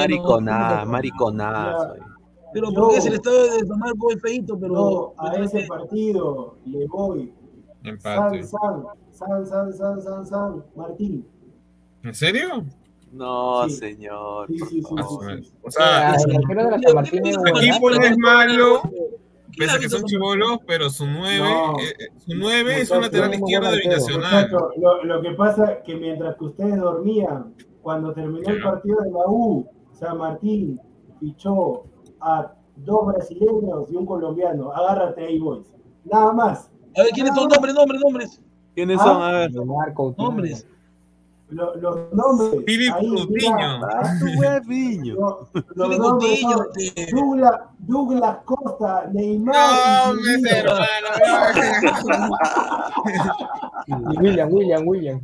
mariconazo. 0.87 1.95
Ya. 1.95 2.05
Pero 2.53 2.71
Yo- 2.71 2.79
porque 2.81 2.97
es 2.97 3.05
el 3.05 3.13
estado 3.13 3.43
de 3.43 3.65
San 3.67 3.79
Marcos 3.79 4.15
es 4.15 4.21
feito, 4.21 4.57
pero. 4.59 4.73
No, 4.73 5.13
a 5.17 5.31
pero 5.31 5.43
ese 5.43 5.59
es- 5.59 5.67
partido 5.69 6.55
le 6.65 6.87
voy. 6.87 7.33
Empate. 7.83 8.43
San, 8.43 8.83
San, 9.11 9.45
San, 9.45 9.45
San, 9.45 9.73
San, 9.73 10.01
San, 10.01 10.25
San, 10.25 10.63
Martín. 10.75 11.27
¿En 12.03 12.13
serio? 12.15 12.63
No, 13.11 13.67
Sí. 13.69 13.75
señor. 13.77 14.47
Sí, 14.47 14.57
por 14.59 14.67
sí, 14.69 14.81
sí, 14.81 14.95
Ah, 14.97 15.03
favor. 15.03 15.39
O 15.63 15.71
sea, 15.71 16.15
el 16.15 16.35
arquero 16.35 16.63
de 16.65 16.71
la 16.71 16.79
San 16.81 16.95
Martín 16.95 17.25
es 17.25 17.33
su 17.35 17.41
bueno. 17.41 17.57
equipo 17.59 17.89
no 17.89 18.01
es 18.03 18.17
malo, 18.17 18.81
¿Quién 18.83 19.69
pese 19.69 19.77
a 19.77 19.79
que 19.79 19.89
son 19.89 20.03
chivolos, 20.03 20.59
pero 20.67 20.89
su 20.89 21.05
9, 21.07 21.39
No. 21.39 21.75
su 22.25 22.35
9 22.35 22.81
es 22.81 22.91
un 22.91 23.01
lateral 23.01 23.33
izquierdo 23.33 23.71
de. 23.71 23.79
Binacional. 23.79 24.49
Lo, 24.77 25.03
lo 25.03 25.21
que 25.21 25.31
pasa 25.31 25.71
es 25.71 25.83
que 25.83 25.95
mientras 25.95 26.35
que 26.37 26.45
ustedes 26.45 26.77
dormían, 26.77 27.55
cuando 27.81 28.13
terminó 28.13 28.47
el 28.49 28.61
partido 28.61 29.01
de 29.01 29.11
la 29.11 29.23
U, 29.27 29.65
San 29.93 30.17
Martín 30.17 30.79
fichó 31.19 31.85
a 32.19 32.53
dos 32.75 33.07
brasileños 33.07 33.89
y 33.89 33.95
un 33.95 34.05
colombiano. 34.05 34.71
Agárrate 34.73 35.25
ahí, 35.25 35.39
boys. 35.39 35.65
Nada 36.03 36.33
más. 36.33 36.69
A 36.95 37.03
ver, 37.03 37.11
¿quiénes 37.13 37.33
son? 37.33 37.47
Nombres, 37.47 37.73
nombres, 37.73 38.01
nombres. 38.03 38.41
¿Quiénes 38.75 38.97
Ah. 38.99 39.03
son? 39.03 39.21
A 39.23 39.31
ver. 39.31 39.51
Nombres. 40.17 40.67
Lo- 41.49 41.75
los 41.77 42.13
nombres. 42.13 42.63
Coutinho. 42.99 43.79
Lo- 45.15 45.47
los 45.75 45.97
nombres 45.97 46.39
Douglas, 47.13 47.59
Douglas 47.79 48.37
Costa, 48.45 49.05
Neymar. 49.13 50.13
No. 50.65 50.73
Y 53.87 54.17
William, 54.19 54.49
William, 54.51 54.87
William. 54.87 55.21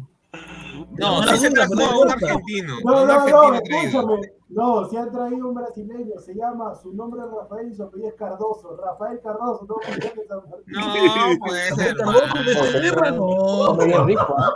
No, 0.98 1.24
sí 1.24 1.38
se 1.38 1.50
trajo 1.52 1.74
a 1.74 1.98
un 2.00 2.10
argentino. 2.12 2.76
No, 2.84 3.06
no, 3.06 3.28
no, 3.28 3.54
escúchame. 3.56 4.22
No, 4.56 4.86
se 4.88 4.98
han 4.98 5.12
traído 5.12 5.48
un 5.50 5.56
brasileño, 5.56 6.20
se 6.20 6.36
llama, 6.36 6.76
su 6.76 6.94
nombre 6.94 7.22
es 7.22 7.28
Rafael 7.32 7.72
y 7.72 7.76
su 7.76 7.84
apellido 7.84 8.10
es 8.10 8.16
Cardoso. 8.16 8.78
Rafael 8.78 9.20
Cardoso, 9.22 9.66
no 9.68 9.76
oficial 9.76 10.14
de 10.16 10.28
San 10.28 10.38
Martín. 10.50 10.74
No, 10.74 11.40
puede 11.46 11.72
ser. 11.76 11.96
No. 13.16 14.06
Rico, 14.06 14.36
¿ah? 14.38 14.52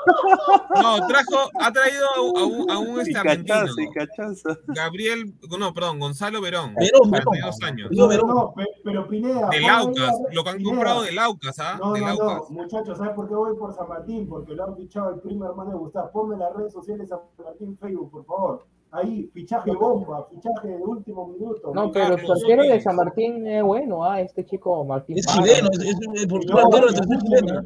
No, 0.82 1.08
trajo, 1.08 1.50
ha 1.60 1.72
traído 1.72 2.06
a 2.16 2.22
un, 2.46 2.70
a 2.72 2.80
un 2.80 2.98
Y 2.98 3.02
este 3.02 3.18
argentino. 3.18 3.56
cachazo, 3.56 3.82
y 3.82 3.92
cachazo. 3.92 4.50
Gabriel, 4.68 5.34
no, 5.60 5.74
perdón, 5.74 6.00
Gonzalo 6.00 6.42
Verón. 6.42 6.76
Verón, 6.76 7.10
Verón. 7.12 7.26
42 7.26 7.64
años. 7.64 7.90
No, 7.92 8.08
no, 8.08 8.54
pero 8.84 9.08
Pineda. 9.08 9.50
De 9.50 9.62
Laucas, 9.62 10.10
a- 10.10 10.34
lo 10.34 10.44
que 10.44 10.50
han 10.50 10.58
Pineda. 10.58 10.76
comprado 10.76 11.02
de 11.04 11.12
Laucas, 11.12 11.60
¿ah? 11.60 11.78
No, 11.80 11.94
De 11.94 12.02
no, 12.02 12.08
no, 12.08 12.16
Laucas. 12.16 12.50
muchachos, 12.52 12.98
¿sabes 12.98 13.14
por 13.14 13.28
qué 13.28 13.36
voy 13.36 13.56
por 13.56 13.74
San 13.74 13.88
Martín? 13.88 14.28
Porque 14.30 14.54
lo 14.54 14.64
han 14.66 14.76
fichado 14.76 15.10
el 15.10 15.20
primo 15.22 15.46
hermano 15.46 15.72
de 15.72 15.78
Gustavo. 15.78 16.12
Ponme 16.12 16.38
las 16.38 16.54
redes 16.56 16.74
sociales 16.74 17.10
San 17.10 17.20
Martín 17.44 17.78
Facebook, 17.80 18.12
por 18.12 18.26
favor. 18.26 18.66
Ahí, 18.92 19.30
fichaje 19.34 19.72
bomba, 19.74 20.28
fichaje 20.30 20.68
de 20.70 20.78
último 20.84 21.28
minuto. 21.28 21.74
No, 21.74 21.92
pero 21.92 22.18
su 22.18 22.32
arquero 22.32 22.64
de 22.64 22.80
San 22.80 22.96
Martín 22.96 23.46
es 23.46 23.62
bueno, 23.64 24.04
ah, 24.04 24.22
este 24.22 24.46
chico 24.46 24.84
Martín. 24.86 25.18
Es 25.18 25.26
Parra. 25.28 25.44
chileno, 25.44 25.70
es, 25.74 25.80
es, 25.80 25.98
es 26.14 26.28
por 26.28 26.46
No, 26.46 26.58
arquero 26.58 26.88
de 26.88 26.94
la 26.94 27.18
chilena. 27.20 27.66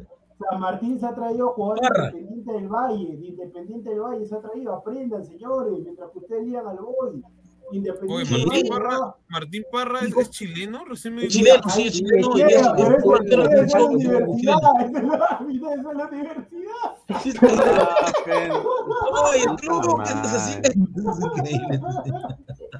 San 0.50 0.60
Martín 0.60 0.98
se 0.98 1.06
ha 1.06 1.14
traído 1.14 1.48
jugadores 1.52 1.88
Parra. 1.88 2.10
de 2.10 2.18
Independiente 2.18 2.52
del 2.52 2.68
Valle, 2.68 3.16
de 3.16 3.26
Independiente 3.28 3.90
del 3.90 4.00
Valle 4.00 4.26
se 4.26 4.34
ha 4.34 4.40
traído, 4.40 4.74
aprendan 4.74 5.24
señores, 5.24 5.72
mientras 5.80 6.10
que 6.10 6.18
ustedes 6.18 6.44
ligan 6.44 6.66
al 6.66 6.78
Boy. 6.78 7.22
Independiente 7.70 8.44
Martín 8.46 8.68
Parra, 8.68 8.98
¿no? 8.98 9.16
Martín 9.28 9.64
Parra 9.72 10.00
es, 10.00 10.16
es 10.16 10.30
chileno, 10.30 10.84
recién 10.84 11.14
me 11.14 11.28
chileno, 11.28 11.62
sí, 11.70 11.86
es 11.86 11.92
chileno. 11.94 12.36
Es, 12.36 12.44
es 12.56 12.62
la 12.62 12.72
universidad, 12.72 13.64
es 13.64 13.74
la- 13.74 13.84
universidad. 13.84 14.56
Ah, 14.62 15.38
Oye, 19.30 19.44
el 19.44 19.56
club, 19.56 19.82
Puta 19.82 20.04
¿qué 20.04 20.10
andas 20.10 20.32
madre. 20.32 20.38
haciendo? 20.38 20.68
Es 20.68 20.76
increíble. 21.20 21.80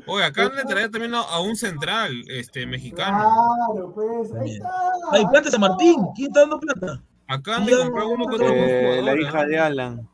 Oye, 0.07 0.25
acá 0.25 0.51
le 0.55 0.65
traía 0.65 0.91
también 0.91 1.15
a, 1.15 1.21
a 1.21 1.41
un 1.41 1.57
central 1.57 2.13
este, 2.29 2.67
mexicano. 2.67 3.19
Claro, 3.19 3.93
pues, 3.95 4.33
ahí 4.35 4.53
está. 4.53 4.71
Hay 5.13 5.27
plata 5.27 5.51
San 5.51 5.61
Martín. 5.61 5.97
¿Quién 6.15 6.29
está 6.29 6.41
dando 6.41 6.61
plata? 6.61 7.03
Acá 7.29 7.57
han 7.57 7.67
de 7.67 7.77
comprar 7.77 8.07
uno 8.07 8.27
que 8.27 8.35
otro 8.35 8.49
Eh, 8.49 9.03
la 9.03 9.13
¿ah? 9.13 9.17
hija 9.17 9.45
de 9.47 9.59
Alan. 9.59 10.09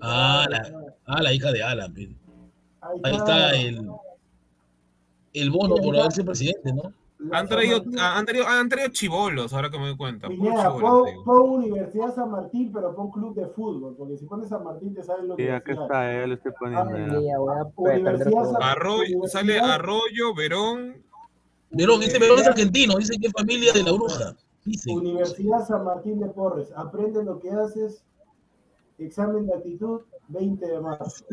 Ah, 0.00 0.46
la, 0.48 0.70
ah, 1.06 1.22
la 1.22 1.32
hija 1.32 1.52
de 1.52 1.62
Alan. 1.62 1.94
Ahí 2.80 3.14
está 3.16 3.50
el, 3.56 3.88
el 5.32 5.50
bono 5.50 5.76
por 5.76 5.96
haber 5.96 6.12
sido 6.12 6.26
presidente, 6.26 6.72
¿no? 6.72 6.92
Han 7.32 7.48
traído, 7.48 7.82
han 7.98 8.24
traído, 8.24 8.46
han 8.46 8.68
traído 8.68 8.90
chivolos, 8.90 9.52
ahora 9.52 9.68
que 9.70 9.78
me 9.78 9.88
doy 9.88 9.96
cuenta. 9.96 10.28
Pon, 10.28 11.50
Universidad 11.50 12.14
San 12.14 12.30
Martín, 12.30 12.70
pero 12.72 12.94
pon 12.94 13.10
club 13.10 13.34
de 13.34 13.46
fútbol, 13.48 13.96
porque 13.98 14.16
si 14.16 14.24
pones 14.24 14.48
San 14.48 14.62
Martín 14.62 14.94
te 14.94 15.02
sabes 15.02 15.24
lo 15.24 15.34
que 15.34 15.44
Sí, 15.44 15.50
acá 15.50 15.72
está, 15.72 16.26
lo 16.26 16.34
estoy 16.34 16.52
poniendo. 16.58 17.20
Arroyo, 18.60 19.22
sale 19.26 19.58
Arroyo, 19.58 20.32
Verón. 20.36 21.02
Verón, 21.70 22.02
este 22.04 22.20
Verón 22.20 22.38
es 22.38 22.46
argentino. 22.46 22.96
Dice 22.96 23.18
que 23.20 23.26
es 23.26 23.32
familia 23.32 23.72
de 23.72 23.82
la 23.82 23.92
bruja. 23.92 24.36
Dice. 24.64 24.92
Universidad 24.92 25.66
San 25.66 25.84
Martín 25.84 26.20
de 26.20 26.26
Porres. 26.26 26.72
Aprende 26.76 27.24
lo 27.24 27.40
que 27.40 27.50
haces. 27.50 28.04
Examen 28.98 29.46
de 29.46 29.54
actitud, 29.54 30.02
20 30.28 30.66
de 30.66 30.80
marzo. 30.80 31.24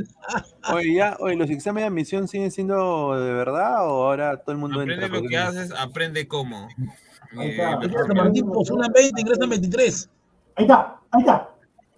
Oye, 0.74 0.96
ya, 0.96 1.18
oye, 1.20 1.36
¿los 1.36 1.50
exámenes 1.50 1.84
de 1.84 1.88
admisión 1.88 2.28
siguen 2.28 2.52
siendo 2.52 3.20
de 3.20 3.34
verdad 3.34 3.86
o 3.88 4.06
ahora 4.08 4.38
todo 4.38 4.54
el 4.54 4.58
mundo 4.58 4.80
Aprende 4.80 4.94
entra? 5.06 5.08
lo 5.10 5.14
Porque- 5.22 5.30
que 5.30 5.38
haces, 5.38 5.72
aprende 5.78 6.28
cómo. 6.28 6.68
Ahí 7.38 7.48
Eh, 7.50 7.52
está. 7.52 7.78
mejor 7.80 8.08
San 8.08 8.18
Martín 8.18 8.52
postulan 8.52 8.92
20, 8.94 9.22
ingresan 9.22 9.50
23. 9.50 10.10
Ahí 10.56 10.64
está, 10.66 11.00
ahí 11.12 11.22
está, 11.22 11.50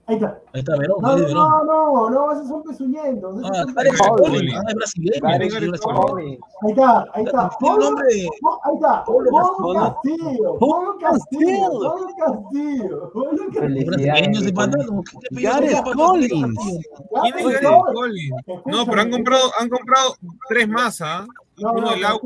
ahí 0.08 0.16
está. 0.16 0.40
Ahí 0.54 0.60
está 0.62 0.78
Verón, 0.78 0.98
No, 1.02 1.10
no, 1.10 1.16
Verón. 1.16 1.34
no, 1.34 1.64
no, 1.64 2.10
no, 2.10 2.32
esos 2.32 2.48
son 2.48 2.64
pezuñentos. 2.64 3.38
esos 3.40 3.52
Ah, 3.52 3.62
son 3.64 3.76
Tarek 3.76 3.92
pezuñentos. 3.94 4.56
Ah, 4.58 4.64
es 4.70 4.76
brasileño. 4.76 5.28
Ahí 5.28 6.72
está, 6.72 7.06
ahí 7.14 7.24
está. 7.24 7.50
Un 7.62 7.80
nombre 7.80 8.08
de. 8.08 8.22
Ahí 8.64 8.76
está, 8.76 9.04
Pablo 9.06 9.30
Castillo. 9.32 9.74
Castillo, 9.74 10.58
Pablo 10.60 10.98
Castillo, 11.00 11.70
Pablo 11.80 12.08
Castillo, 12.18 13.12
Pablo 13.14 13.38
Castillo. 13.54 13.54
brasileño 13.54 13.60
Felicidades. 13.60 14.28
ese 14.38 14.46
mi 14.46 14.52
pata, 14.54 14.78
compa. 14.78 14.94
¿no? 14.94 15.04
¿Qué- 15.04 15.36
qué 15.38 15.48
apellido 15.48 15.82
Gareth? 15.84 15.96
Collins. 15.96 16.60
¿Quién 17.22 17.38
es 17.40 17.46
Collins? 17.94 18.36
No, 18.66 18.86
pero 18.86 19.02
han 19.02 19.12
comprado, 19.12 19.52
han 19.60 19.70
comprado 19.70 20.16
tres 20.50 20.68
más, 20.70 21.02
¿ah? 21.02 21.26
No, 21.60 21.74
Uno 21.74 21.96
no, 21.96 22.20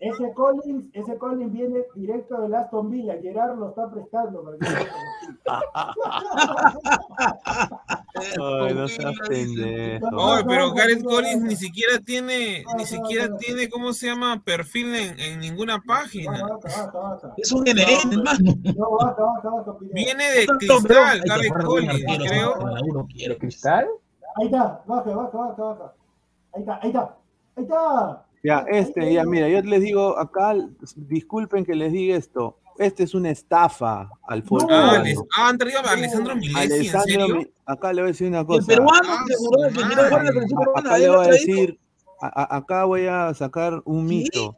ese 0.00 0.32
Collins, 0.32 0.86
ese 0.94 1.18
Collins 1.18 1.52
viene 1.52 1.84
directo 1.94 2.40
del 2.40 2.54
Aston 2.54 2.90
Villa, 2.90 3.18
Gerard 3.20 3.58
lo 3.58 3.68
está 3.68 3.90
prestando 3.90 4.42
para 4.42 4.56
que 4.56 4.66
Ay, 8.40 8.74
no 8.74 8.88
seas 8.88 9.14
pendejo. 9.28 10.06
Oye, 10.16 10.44
pero 10.46 10.72
Gareth 10.72 11.04
Collins 11.04 11.42
ni 11.42 11.56
siquiera 11.56 11.98
tiene, 11.98 12.64
ni 12.78 12.86
siquiera 12.86 13.36
tiene, 13.36 13.68
¿cómo 13.68 13.92
se 13.92 14.06
llama? 14.06 14.42
Perfil 14.42 14.94
en, 14.94 15.20
en 15.20 15.40
ninguna 15.40 15.82
página. 15.82 16.42
Es 17.36 17.52
un 17.52 17.64
NN, 17.64 18.12
hermano. 18.12 18.54
No, 18.76 18.92
baja, 18.96 19.22
baja, 19.22 19.50
baja, 19.50 19.78
Pineda. 19.78 19.94
Viene 19.94 20.24
de 20.32 20.46
Cristal, 20.46 21.20
Gareth 21.26 21.52
Collins, 21.64 22.02
creo. 22.26 22.54
quiero. 23.08 23.36
¿Cristal? 23.36 23.88
Ahí 24.36 24.46
está, 24.46 24.82
baja, 24.86 25.10
baja, 25.10 25.36
baja, 25.36 25.62
baja. 25.62 25.92
Ahí 26.54 26.62
está, 26.62 26.78
ahí 26.82 26.88
está, 26.88 27.14
ahí 27.56 27.64
está. 27.64 28.24
Ya, 28.42 28.64
este, 28.70 29.12
ya, 29.12 29.24
mira, 29.24 29.48
yo 29.48 29.60
les 29.62 29.80
digo 29.82 30.16
acá, 30.18 30.54
disculpen 30.96 31.64
que 31.64 31.74
les 31.74 31.92
diga 31.92 32.16
esto. 32.16 32.56
Este 32.78 33.02
es 33.02 33.14
una 33.14 33.30
estafa 33.30 34.08
al 34.26 34.42
fútbol. 34.42 34.68
Ah, 34.70 35.02
No. 35.14 35.26
ah, 35.36 35.48
han 35.48 35.58
traído 35.58 35.80
a 35.80 35.90
Alessandro 35.92 36.34
Milesi, 36.34 36.58
¿en 36.58 36.72
Alessandro, 36.72 37.02
serio? 37.26 37.36
Mi- 37.36 37.46
acá 37.66 37.92
le 37.92 38.00
voy 38.00 38.08
a 38.08 38.12
decir 38.12 38.28
una 38.28 38.40
El 38.40 38.46
cosa. 38.46 38.66
peruano 38.66 39.08
Ah, 39.08 39.24
que 39.26 39.34
su 39.34 39.44
juró 39.44 39.68
que 39.68 39.74
quiere 39.74 39.86
jugar 39.94 40.04
en 40.06 40.10
la 40.10 40.16
madre. 40.16 40.32
selección 40.32 40.58
A- 40.58 40.64
peruana, 40.64 40.88
acá 40.88 40.98
le 40.98 41.08
voy 41.10 41.26
a 41.26 41.30
decir, 41.30 41.78
a- 42.22 42.56
acá 42.56 42.84
voy 42.86 43.06
a 43.06 43.34
sacar 43.34 43.82
un 43.84 44.08
¿Sí? 44.08 44.14
mito. 44.14 44.56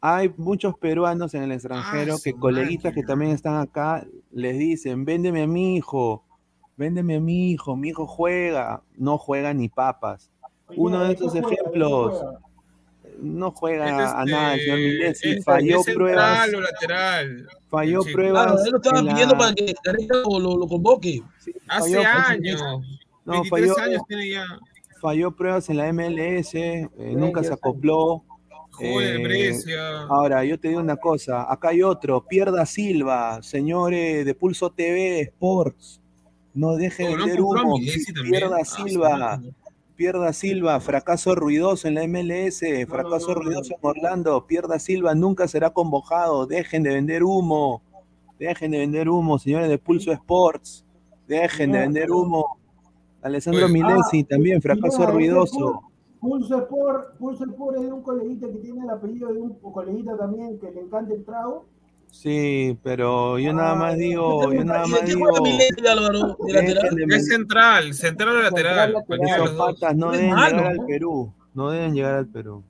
Hay 0.00 0.32
muchos 0.36 0.78
peruanos 0.78 1.34
en 1.34 1.42
el 1.42 1.50
extranjero 1.52 2.14
Ah, 2.14 2.18
que 2.22 2.32
coleguitas 2.34 2.94
que 2.94 3.02
también 3.02 3.32
están 3.32 3.56
acá 3.56 4.06
les 4.30 4.56
dicen, 4.56 5.04
véndeme 5.04 5.42
a 5.42 5.46
mi 5.48 5.74
hijo, 5.76 6.22
véndeme 6.76 7.16
a 7.16 7.20
mi 7.20 7.50
hijo, 7.50 7.74
mi 7.74 7.88
hijo 7.88 8.06
juega, 8.06 8.82
no 8.96 9.18
juega 9.18 9.52
ni 9.52 9.68
papas. 9.68 10.30
Uno 10.76 11.00
de 11.00 11.16
¿qué 11.16 11.24
estos 11.24 11.34
ejemplos? 11.34 12.22
No 13.20 13.50
juega 13.52 13.86
Es 14.04 14.10
a 14.12 14.24
nada, 14.24 14.54
el 14.54 14.60
señor 14.60 14.78
Milesi, 14.78 15.06
este, 15.28 15.38
es- 15.38 15.44
falló 15.44 15.82
central 15.82 15.96
pruebas, 15.96 16.48
o 16.54 16.60
lateral. 16.60 17.48
falló 17.70 18.02
Sí. 18.02 18.12
pruebas. 18.12 18.44
Claro, 18.46 18.64
él 18.64 18.70
lo 18.70 18.76
estaban 18.78 19.04
la- 19.06 19.12
pidiendo 19.12 19.38
para 19.38 19.54
que 19.54 19.74
Gareca 19.84 20.14
lo, 20.28 20.38
lo, 20.40 20.56
lo 20.56 20.66
convoque. 20.68 21.22
sí, 21.38 21.52
Hace 21.68 21.96
falló- 21.96 22.08
años. 22.28 22.62
no, 23.24 23.32
23 23.42 23.48
falló, 23.50 23.78
años 23.90 24.02
tiene 24.08 24.30
ya. 24.30 24.44
falló 25.00 25.30
pruebas 25.36 25.68
en 25.70 25.76
la 25.78 25.88
MLS, 25.88 26.54
eh, 26.54 26.88
nunca 27.16 27.42
se 27.42 27.52
acopló. 27.52 28.22
Joder, 28.72 29.20
Eh. 29.30 29.54
Ahora, 30.10 30.44
yo 30.44 30.60
te 30.60 30.68
digo 30.68 30.80
una 30.80 30.96
cosa, 30.96 31.50
acá 31.50 31.70
hay 31.70 31.82
otro, 31.82 32.22
Pierda 32.26 32.66
Silva, 32.66 33.42
señores 33.42 34.26
de 34.26 34.34
Pulso 34.34 34.68
TV 34.70 35.20
Sports, 35.22 35.98
no 36.52 36.76
deje 36.76 37.04
de 37.04 37.14
Oh, 37.14 37.16
¿no 37.16 37.22
han 37.22 37.28
vender 37.30 37.40
humo? 37.42 37.78
Pierda 38.28 38.58
Ah, 38.60 38.64
Silva. 38.66 39.40
Pierda 39.96 40.32
Silva, 40.34 40.78
fracaso 40.80 41.34
ruidoso 41.34 41.88
en 41.88 41.94
la 41.94 42.06
MLS, 42.06 42.60
fracaso 42.86 43.28
no, 43.28 43.34
no, 43.34 43.40
ruidoso 43.40 43.74
en 43.74 43.80
Orlando, 43.80 44.46
Pierda 44.46 44.78
Silva 44.78 45.14
nunca 45.14 45.48
será 45.48 45.70
convocado, 45.70 46.46
dejen 46.46 46.82
de 46.82 46.94
vender 46.94 47.24
humo, 47.24 47.82
dejen 48.38 48.72
de 48.72 48.78
vender 48.78 49.08
humo, 49.08 49.38
señores 49.38 49.68
de 49.70 49.78
Pulso 49.78 50.12
Sports, 50.12 50.84
dejen 51.26 51.72
de 51.72 51.80
vender 51.80 52.10
humo. 52.10 52.58
Alessandro 53.22 53.68
Milesi 53.68 54.20
Ah, 54.20 54.26
también, 54.28 54.62
fracaso 54.62 55.00
Mira, 55.00 55.10
ruidoso. 55.10 55.82
Pulso 56.20 56.58
Sport, 56.58 57.16
Pulso 57.18 57.44
Sport 57.44 57.76
es 57.78 57.82
de 57.84 57.92
un 57.92 58.02
coleguita 58.02 58.46
que 58.48 58.58
tiene 58.58 58.82
el 58.82 58.90
apellido 58.90 59.32
de 59.32 59.40
un 59.40 59.54
coleguita 59.54 60.16
también 60.16 60.58
que 60.58 60.70
le 60.70 60.82
encanta 60.82 61.14
el 61.14 61.24
trago. 61.24 61.66
Sí, 62.10 62.78
pero 62.82 63.38
yo 63.38 63.52
nada 63.52 63.74
más 63.74 63.96
digo, 63.96 64.52
yo 64.52 64.64
nada 64.64 64.84
¿Y 64.86 64.90
más 64.90 65.04
digo, 65.04 65.26
Álvaro? 65.88 66.36
Es 67.08 67.28
central, 67.28 67.94
central 67.94 68.36
o 68.36 68.42
lateral. 68.42 68.94
Esos 69.20 69.50
patas 69.50 69.94
no 69.96 70.12
deben 70.12 70.30
malo, 70.30 70.56
llegar 70.56 70.72
al. 70.72 70.86
Perú. 70.86 71.32
No 71.54 71.70
deben 71.70 71.94
llegar 71.94 72.14
al 72.14 72.26
Perú. 72.26 72.64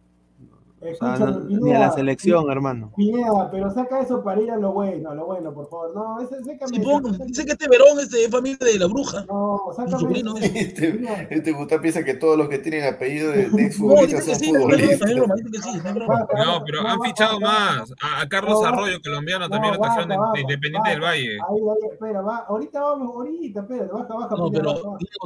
Ni 1.49 1.73
a 1.73 1.79
la 1.79 1.93
selección, 1.93 2.51
hermano. 2.51 2.93
Pineda, 2.97 3.51
pero 3.51 3.71
saca 3.73 4.01
eso 4.01 4.23
para 4.23 4.41
ir 4.41 4.51
a 4.51 4.57
lo 4.57 4.73
bueno, 4.73 5.11
a 5.11 5.15
lo 5.15 5.27
bueno, 5.27 5.53
por 5.53 5.69
favor. 5.69 5.93
No, 5.95 6.21
ese, 6.21 6.43
sécame. 6.45 6.77
Sí, 6.77 6.81
pongo. 6.83 7.11
Dice 7.11 7.45
que 7.45 7.53
este 7.53 7.69
Verón 7.69 7.99
es 8.01 8.29
familia 8.31 8.57
de 8.61 8.79
la 8.79 8.87
bruja. 8.87 9.25
No, 9.29 9.61
sácame. 9.75 9.99
sobrino 9.99 10.37
es. 10.39 10.55
Este, 10.55 11.01
este 11.31 11.53
Gustavo 11.53 11.83
piensa 11.83 12.05
que 12.05 12.15
todos 12.15 12.37
los 12.39 12.49
que 12.49 12.59
tienen 12.59 12.85
apellido 12.93 13.31
de, 13.31 13.37
de 13.37 13.49
No, 13.51 13.57
dice 13.57 13.67
exfutbolistas 13.67 14.25
que 14.25 14.31
son 14.31 14.41
sí, 14.41 14.53
no 14.53 14.61
futbolistas. 14.61 15.15
broma, 15.15 15.35
dice 15.37 15.51
que 15.51 15.59
sí, 15.63 15.71
no. 15.85 16.45
No, 16.45 16.65
pero 16.65 16.81
han 16.87 17.01
fichado 17.03 17.41
más. 17.41 17.93
A, 18.03 18.21
a 18.23 18.29
Carlos 18.29 18.61
No, 18.61 18.67
Arroyo, 18.67 19.01
colombiano, 19.03 19.49
también 19.49 19.75
lo 19.75 19.81
trajeron 19.81 20.09
de, 20.09 20.15
de 20.35 20.41
Independiente 20.43 20.79
baja. 20.79 20.91
del 20.91 21.01
Valle. 21.01 21.33
Ahí, 21.33 21.61
ahí, 21.61 21.91
espera, 21.93 22.21
va. 22.23 22.37
Ahorita 22.49 22.81
vamos, 22.81 23.15
ahorita, 23.15 23.61
espera, 23.61 23.87
baja, 23.93 24.15
baja. 24.15 24.37
No, 24.37 24.51
pero 24.51 24.75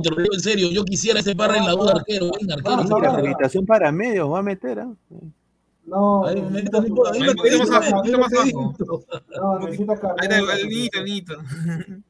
te 0.02 0.10
lo 0.10 0.16
digo 0.22 0.34
en 0.34 0.40
serio, 0.40 0.68
yo 0.70 0.84
quisiera 0.84 1.20
ese 1.20 1.34
parra 1.34 1.58
en 1.58 1.66
la 1.66 1.72
duda 1.72 1.92
arquero, 1.96 2.26
arquero. 2.52 3.10
Acreditación 3.10 3.66
para 3.66 3.90
medios 3.92 4.30
va 4.30 4.38
a 4.38 4.42
meter, 4.42 4.80
¿ah? 4.80 4.92
No, 5.90 6.24
Ahí, 6.24 6.36
ahí, 6.36 6.42
Ahí, 6.44 6.54
ahí 6.54 6.62
abajo. 8.14 8.30
pedí. 8.30 8.52
No, 8.52 8.72
necesita 9.58 9.92
Ahí 9.92 9.98
cargar. 9.98 10.32
está, 10.32 10.56
el 10.56 10.68
Nito, 10.68 11.02
Nito. 11.02 11.34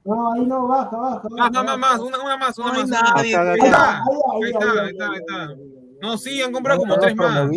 No, 0.05 0.33
ahí 0.33 0.45
no, 0.47 0.69
baja, 0.69 0.97
baja. 0.99 1.29
Más, 1.31 1.51
baja, 1.51 1.65
más, 1.65 1.79
más, 1.79 1.99
una, 2.01 2.19
una 2.23 2.37
más, 2.37 2.59
una 2.59 2.73
No 2.73 2.81
más. 2.81 2.89
nadie, 2.91 3.35
Ahí 3.37 3.59
está, 3.59 3.99
Ahí, 3.99 4.03
ahí 4.43 4.51
está, 4.51 4.71
ahí 4.83 4.91
está, 4.91 5.11
ahí 5.11 5.17
está. 5.19 5.55
No, 6.03 6.19
sí, 6.19 6.43
han 6.43 6.53
comprado 6.53 6.81
como 6.81 6.99
tres 6.99 7.17
más. 7.17 7.49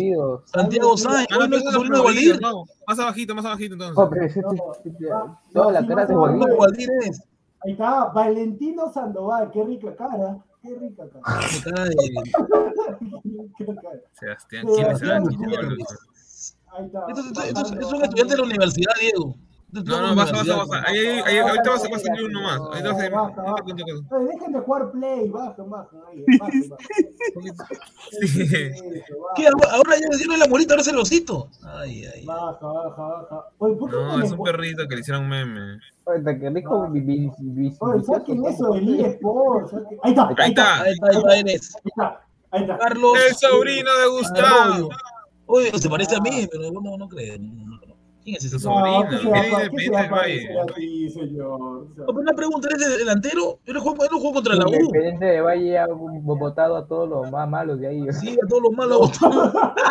Santiago 0.46 0.96
Sáenz, 0.96 1.28
Ah, 1.30 1.36
no, 1.40 1.46
no 1.48 1.56
es 1.56 1.64
sobrino 1.72 2.02
de. 2.02 2.40
Más 2.86 2.98
abajito, 2.98 3.34
más 3.34 3.44
abajito 3.44 3.74
entonces. 3.74 4.34
No, 5.52 5.70
la 5.70 5.86
cara 5.86 6.06
de. 6.06 6.14
Ahí 7.64 7.72
está, 7.72 8.06
Valentino 8.06 8.90
Sandoval, 8.92 9.50
qué 9.50 9.62
rica 9.64 9.94
cara, 9.96 10.38
qué 10.62 10.74
rica 10.74 11.04
cara. 11.08 11.22
Sebastián, 14.12 14.66
¿quién 14.74 14.90
es? 14.90 15.00
Gutiérrez. 15.22 15.78
Ahí 16.76 16.86
está. 16.86 17.04
Estos 17.08 17.26
estos- 17.26 17.44
estos- 17.44 17.62
bajando, 17.62 17.74
estos 17.80 17.90
son 17.90 18.02
estudiantes 18.04 18.36
de 18.36 18.42
la 18.42 18.46
universidad, 18.48 18.92
Diego. 19.00 19.36
No, 19.74 19.82
no, 19.82 20.14
baja, 20.14 20.14
baja, 20.14 20.30
universidad. 20.30 20.56
baja. 20.68 20.84
Ahí, 20.86 20.98
ahí, 20.98 21.22
ahí, 21.26 21.38
ahorita 21.38 21.70
vas 21.70 21.84
a 21.84 21.98
salir 21.98 22.24
uno 22.26 22.42
más. 22.42 22.58
Ahorita 22.58 22.92
vas 22.92 23.02
a 23.02 23.10
Baja, 23.10 23.42
baja. 23.42 23.54
Oye, 24.10 24.26
dejen 24.26 24.52
de 24.52 24.60
jugar 24.60 24.90
play, 24.92 25.28
bajen, 25.30 25.70
bajen 25.70 26.00
ahí, 26.08 26.24
bajen, 26.38 26.68
bajen. 26.70 27.56
Baja. 27.56 27.68
¿Qué? 29.34 29.46
Ahora 29.48 29.96
ya 30.00 30.08
le 30.10 30.16
dieron 30.16 30.38
la 30.38 30.46
morita, 30.46 30.74
ahora 30.74 30.82
es 30.82 30.88
el 30.88 30.98
osito. 30.98 31.48
Ay, 31.62 32.04
ay. 32.06 32.24
Baja, 32.24 32.58
baja, 32.66 33.02
baja. 33.02 33.44
Oye, 33.58 33.74
¿por 33.74 33.90
qué 33.90 33.96
No, 33.96 34.22
es 34.22 34.30
un 34.30 34.42
perrito 34.44 34.86
que 34.86 34.94
le 34.94 35.00
hicieron 35.00 35.28
meme. 35.28 35.80
Ahorita 36.06 36.38
que 36.38 36.50
rico 36.50 36.88
Oye, 37.80 38.04
saquen 38.04 38.44
eso 38.46 38.74
Ahí 38.74 39.00
está, 39.02 40.28
Ahí 40.38 40.50
está. 40.50 40.82
Ahí 40.82 40.92
está, 40.92 41.06
ahí 41.08 41.16
está, 41.16 41.36
eres. 41.36 41.74
Ahí 41.74 41.82
está, 41.86 42.20
ahí 42.52 42.62
está. 42.62 42.78
Carlos. 42.78 43.18
El 43.28 43.34
sobrino 43.34 43.90
de 43.98 44.06
Gustavo. 44.08 44.88
Oye, 45.46 45.78
se 45.78 45.88
parece 45.90 46.16
a 46.16 46.20
mí, 46.20 46.46
pero 46.50 46.70
no, 46.72 46.96
no 46.96 47.08
creo. 47.08 47.38
no, 47.38 47.52
no, 47.52 47.64
no. 47.86 47.94
¿Quién 48.22 48.36
es 48.36 48.44
ese 48.46 48.58
sobrino? 48.58 49.02
sobrino. 49.02 49.10
¿qué 49.10 49.18
se 49.18 49.28
va 49.28 49.36
a 49.38 49.42
Viene 49.42 49.52
pa- 49.54 49.62
de 49.62 49.70
qué 49.70 49.76
se 49.76 49.84
Independiente 49.84 49.92
va 49.92 49.98
a 49.98 50.02
del 50.02 50.10
Valle. 50.10 50.46
parecer 50.46 50.58
a 50.58 50.66
ti, 50.74 51.10
señor? 51.10 51.86
Pero 51.94 52.12
una 52.20 52.32
pregunta, 52.32 52.68
¿eres 52.70 52.88
de 52.88 52.98
delantero? 52.98 53.58
Yo 53.66 53.74
no 53.74 53.80
juego, 53.82 53.98
yo 54.04 54.10
no 54.12 54.18
juego 54.18 54.34
contra 54.34 54.54
la 54.54 54.64
U. 54.66 54.72
Independiente 54.72 55.24
de 55.26 55.40
Valle 55.42 55.78
ha 55.78 55.86
votado 55.88 56.76
a 56.78 56.86
todos 56.86 57.06
los 57.06 57.30
más 57.30 57.46
malos 57.50 57.78
de 57.80 57.88
ahí. 57.88 58.06
Sí, 58.12 58.30
a 58.42 58.46
todos 58.48 58.62
los 58.62 58.72
malos. 58.72 59.10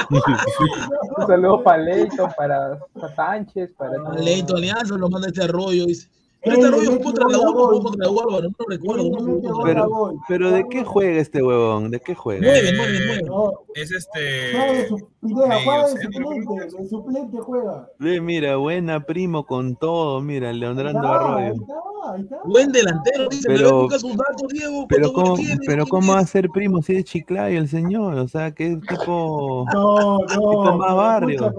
Un 0.10 1.28
saludo 1.28 1.64
para 1.64 1.78
Leighton, 1.84 2.32
para 2.36 2.80
Sánchez, 3.16 3.72
para 3.78 3.96
todos. 3.98 4.20
Leito 4.24 4.56
Alianza 4.56 4.96
lo 4.98 5.10
manda 5.10 5.28
este 5.28 5.44
arroyo. 5.44 5.86
Dice. 5.86 6.10
Este 6.46 6.70
jugó 6.72 7.00
contra 7.04 7.26
la 7.30 7.40
U, 7.40 7.54
gol. 7.54 7.84
contra 7.84 8.06
la 8.06 8.12
U, 8.12 8.20
Álvaro, 8.22 8.50
no 8.50 8.66
recuerdo. 8.68 9.64
Pero-. 9.64 10.14
Pero 10.28 10.52
¿de 10.52 10.66
qué 10.70 10.84
juega 10.84 11.20
este 11.22 11.42
huevón? 11.42 11.90
¿De 11.92 12.00
qué 12.02 12.16
juega? 12.16 12.42
Nueve, 12.44 12.70
nueve, 12.76 13.00
nueve. 13.06 13.22
No, 13.26 13.52
Es 13.76 13.92
este. 13.92 14.90
juega 15.22 15.88
de 15.88 16.02
suplente, 16.02 16.54
de 16.82 16.90
suplente 16.90 17.38
juega. 17.40 17.88
Ve, 18.00 18.20
mira, 18.20 18.58
buena 18.58 19.06
primo 19.06 19.46
con 19.46 19.76
todo, 19.78 20.20
mira, 20.22 20.52
está, 20.52 21.16
Arroyo. 21.16 21.38
ahí 21.38 21.52
está, 21.52 21.74
ahí 22.14 22.22
está. 22.22 22.38
Buen 22.44 22.72
delantero, 22.74 23.30
dice. 23.30 23.48
Pero- 23.48 23.82
busca 23.84 24.00
sus 24.00 24.18
datos, 24.18 24.48
Diego. 24.52 24.86
Pero 24.90 25.14
¿cuántos 25.14 25.14
goles 25.14 25.24
cómo, 25.24 25.36
tiene? 25.38 25.60
pero 25.66 25.84
¿Quién 25.86 25.90
cómo 25.90 26.14
va 26.14 26.20
a 26.20 26.26
ser 26.26 26.50
primo 26.50 26.82
si 26.82 26.96
es 26.98 27.06
Chiclayo 27.06 27.58
el 27.58 27.70
señor, 27.70 28.16
o 28.16 28.28
sea, 28.28 28.52
que 28.54 28.76
tipo 28.88 29.66
No, 29.74 30.18
no. 30.18 30.26
Tipo 30.28 30.76
más 30.78 30.96
barrio. 30.96 31.54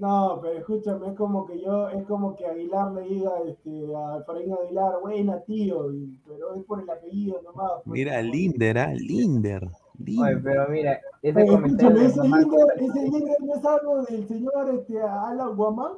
No, 0.00 0.38
pero 0.40 0.58
escúchame, 0.58 1.08
es 1.08 1.14
como 1.14 1.44
que 1.46 1.60
yo, 1.60 1.90
es 1.90 2.06
como 2.06 2.34
que 2.34 2.46
Aguilar 2.46 2.92
le 2.92 3.02
diga 3.02 3.32
este, 3.46 3.84
a 3.94 4.18
Efraín 4.18 4.54
Aguilar, 4.54 4.94
buena 5.02 5.40
tío, 5.44 5.92
y- 5.92 6.18
pero 6.26 6.54
es 6.54 6.64
por 6.64 6.80
el 6.82 6.88
apellido 6.88 7.42
nomás. 7.42 7.72
pues. 7.84 7.98
Mira, 7.98 8.22
Linder, 8.22 8.78
ah, 8.78 8.94
Linder. 8.94 9.64
Oye, 9.64 9.74
Linder. 9.98 10.42
pero 10.42 10.68
mira, 10.70 11.00
ese 11.20 11.42
Oye, 11.42 11.50
comentario 11.50 12.00
ese 12.00 12.14
Sánchez- 12.14 12.72
ese 12.76 13.02
líder 13.10 13.36
no 13.42 13.54
es 13.54 13.64
algo 13.66 14.02
del 14.04 14.26
señor 14.28 14.70
este, 14.74 15.02
Alan 15.02 15.54
Guamán. 15.56 15.92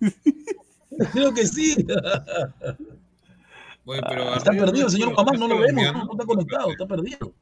Creo 1.12 1.34
que 1.34 1.46
sí. 1.46 1.76
Oye, 3.84 4.00
pero 4.08 4.34
Está 4.34 4.52
perdido, 4.52 4.86
es 4.86 4.92
señor 4.94 5.14
Guamán, 5.14 5.38
no 5.38 5.48
lo 5.48 5.58
vemos, 5.58 5.92
no 5.92 6.12
está 6.12 6.24
conectado, 6.26 6.70
está 6.70 6.86
perdido. 6.86 7.32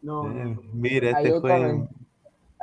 No, 0.00 0.30
Eh. 0.30 0.56
Mira, 0.72 1.10
este 1.20 1.40
juego. 1.40 1.88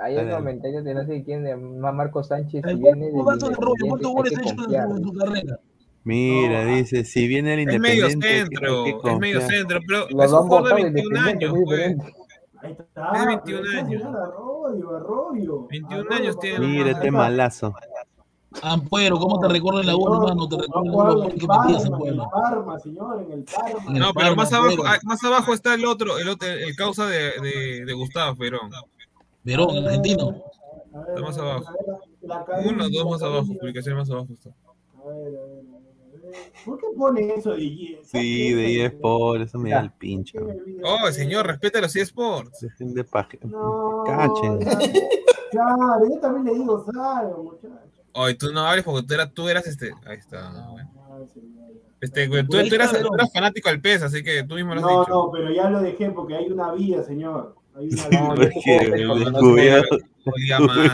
Un 0.08 0.16
Dale. 0.16 0.32
comentario 0.32 0.84
de 0.84 0.94
no 0.94 1.06
sé 1.06 1.24
quién, 1.24 1.44
de 1.44 1.56
Ma- 1.58 1.92
Marco 1.92 2.24
Sánchez, 2.24 2.62
si 2.64 2.70
El 2.72 2.78
viene 2.78 3.10
¿Cuántos 3.12 3.50
datos 3.50 3.74
de 3.82 3.88
¿Cuántos 3.90 4.12
goles 4.12 4.38
ha 4.38 4.42
hecho 4.42 4.52
en 4.96 5.04
su 5.04 5.14
carrera? 5.14 5.60
Mira, 6.06 6.64
No. 6.64 6.76
dice, 6.76 7.04
si 7.04 7.28
viene 7.28 7.54
el 7.56 7.68
Es 7.70 7.80
medio 7.80 8.10
Independiente, 8.10 8.28
hay 8.28 8.50
que- 8.50 8.56
centro, 8.56 8.86
es 9.12 9.20
medio 9.20 9.42
centro, 9.42 9.80
pero 9.86 10.00
Los 10.10 10.26
es 10.26 10.32
dos 10.32 10.42
un 10.42 10.48
jugador 10.48 10.68
de 10.68 10.74
votados 10.74 10.94
21 10.94 11.18
Independiente, 11.20 11.46
años, 11.46 11.60
pues. 11.66 12.16
Ahí 12.62 12.72
está. 12.72 13.12
Tiene 13.12 13.28
21 13.28 13.62
pero 13.62 13.80
está 13.80 13.80
años. 13.86 14.04
Arroyo, 14.06 14.96
Arroyo. 14.96 15.68
21 15.70 16.02
Arroyo, 16.02 16.16
años 16.24 16.40
tiene. 16.40 16.60
Mira 16.68 16.86
Ahí 16.86 16.92
este 16.92 17.12
malazo. 17.12 17.74
Ampuero, 18.64 19.20
¿cómo 19.20 19.40
te 19.40 19.48
recuerdo 19.48 19.82
en 19.82 19.88
la 19.88 19.96
U, 19.96 20.12
hermano? 20.14 20.48
Te 20.50 20.56
en 20.56 20.92
goles 20.92 21.34
el 21.34 21.40
que 21.40 21.48
metías 21.48 21.86
en 21.86 21.92
Parma, 21.92 21.92
en 21.92 21.94
el 21.94 22.00
Puebla. 22.00 22.30
Parma, 22.32 22.80
señor, 22.80 23.22
en 23.28 23.32
el 23.32 23.44
Parma. 23.44 23.84
En 23.90 23.96
el 23.96 24.02
No, 24.02 24.14
pero 24.14 24.36
más 24.36 24.52
abajo, 24.54 24.84
ah, 24.88 24.98
más 25.04 25.24
abajo 25.24 25.54
está 25.54 25.74
el 25.76 25.86
otro, 25.86 26.18
el 26.18 26.28
otro, 26.30 26.48
el 26.50 26.76
causa 26.76 27.06
de, 27.06 27.32
de, 27.44 27.86
de 27.86 27.94
Gustavo 27.94 28.36
Perón. 28.38 28.72
Verón, 29.44 29.76
el 29.78 29.86
argentino. 29.88 30.44
Está 31.08 31.22
más 31.22 31.38
abajo. 31.38 31.66
Uno, 32.66 32.90
dos 32.90 33.10
más 33.10 33.22
abajo, 33.24 33.48
publicación 33.60 33.96
más 33.98 34.10
abajo 34.10 34.28
está. 34.34 34.50
A 34.50 35.08
ver, 35.08 35.16
a 35.16 35.20
ver, 35.20 35.30
a 35.30 35.32
ver, 35.32 35.40
a 35.40 35.78
ver. 35.78 35.80
¿Por 36.66 36.78
qué 36.78 36.86
pone 36.96 37.34
eso 37.36 37.52
de 37.54 37.64
EA? 37.66 38.00
Sí, 38.04 38.54
de 38.54 38.86
eSport, 38.86 39.42
eso 39.42 39.58
me 39.58 39.72
da 39.72 39.80
el 39.80 39.92
pincho. 39.92 40.38
Oh, 40.84 41.12
señor, 41.12 41.48
respeta 41.48 41.82
los 41.82 41.96
eSports. 41.96 42.60
Dejen 42.62 42.94
de 42.94 43.04
paje. 43.04 43.40
No, 43.44 44.04
Cachen. 44.06 44.60
Claro, 45.52 46.08
yo 46.08 46.20
también 46.20 46.46
le 46.46 46.54
digo 46.62 46.86
salgo, 46.86 47.44
muchachos. 47.44 47.90
Oye, 48.14 48.36
tú 48.36 48.52
no 48.52 48.62
hables 48.62 48.84
porque 48.84 49.08
tú 49.08 49.14
eras, 49.14 49.34
tú 49.34 49.50
eras 49.50 49.66
este. 49.68 49.92
Ahí 50.06 50.18
está. 50.18 50.50
Ay, 50.50 51.28
señor. 51.34 51.70
Este, 52.02 52.28
güey, 52.28 52.44
tú, 52.44 52.58
tú 52.68 52.76
eras, 52.76 52.92
tú 52.92 53.14
eras 53.14 53.34
fanático 53.34 53.70
al 53.70 53.82
PES, 53.82 54.04
así 54.04 54.24
que 54.24 54.44
tú 54.44 54.56
mismo 54.56 54.74
lo 54.76 54.80
has 54.82 54.86
No, 54.86 55.00
dicho. 55.02 55.12
no, 55.14 55.32
pero 55.32 55.52
ya 55.52 55.70
lo 55.70 55.82
dejé 55.82 56.12
porque 56.12 56.36
hay 56.36 56.52
una 56.52 56.72
vía, 56.74 57.04
señor. 57.04 57.56
No, 57.80 58.36
yo 58.36 59.58
eh. 59.58 59.84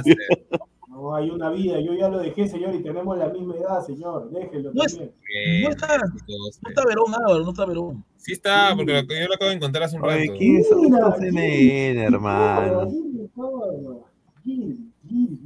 Hay 1.14 1.30
una 1.30 1.50
vida. 1.50 1.80
Yo 1.82 1.94
ya 1.94 2.08
lo 2.10 2.20
dejé, 2.20 2.48
señor, 2.48 2.74
y 2.74 2.82
tenemos 2.82 3.18
la 3.18 3.28
misma 3.30 3.56
edad, 3.56 3.86
señor. 3.86 4.30
Déjelo 4.32 4.72
No 4.74 4.84
es-. 4.84 4.98
No 4.98 5.70
está, 5.70 5.98
no 5.98 6.48
está 6.48 6.84
Verón, 6.86 7.14
Álvaro, 7.14 7.44
no 7.44 7.50
está 7.52 7.66
Verón. 7.66 8.04
Sí 8.18 8.32
está, 8.34 8.74
porque 8.76 8.94
lo, 8.94 9.02
yo 9.02 9.28
lo 9.28 9.36
acabo 9.36 9.50
de 9.50 9.56
encontrar 9.58 9.84
hace 9.84 9.98
un 9.98 10.06
Oye, 10.06 10.28
rato. 10.28 10.34
¿quién 10.38 10.58
es 10.58 10.68
Mira, 10.76 10.98
estos 10.98 11.18
CNN, 11.20 12.04
hermano? 12.04 12.90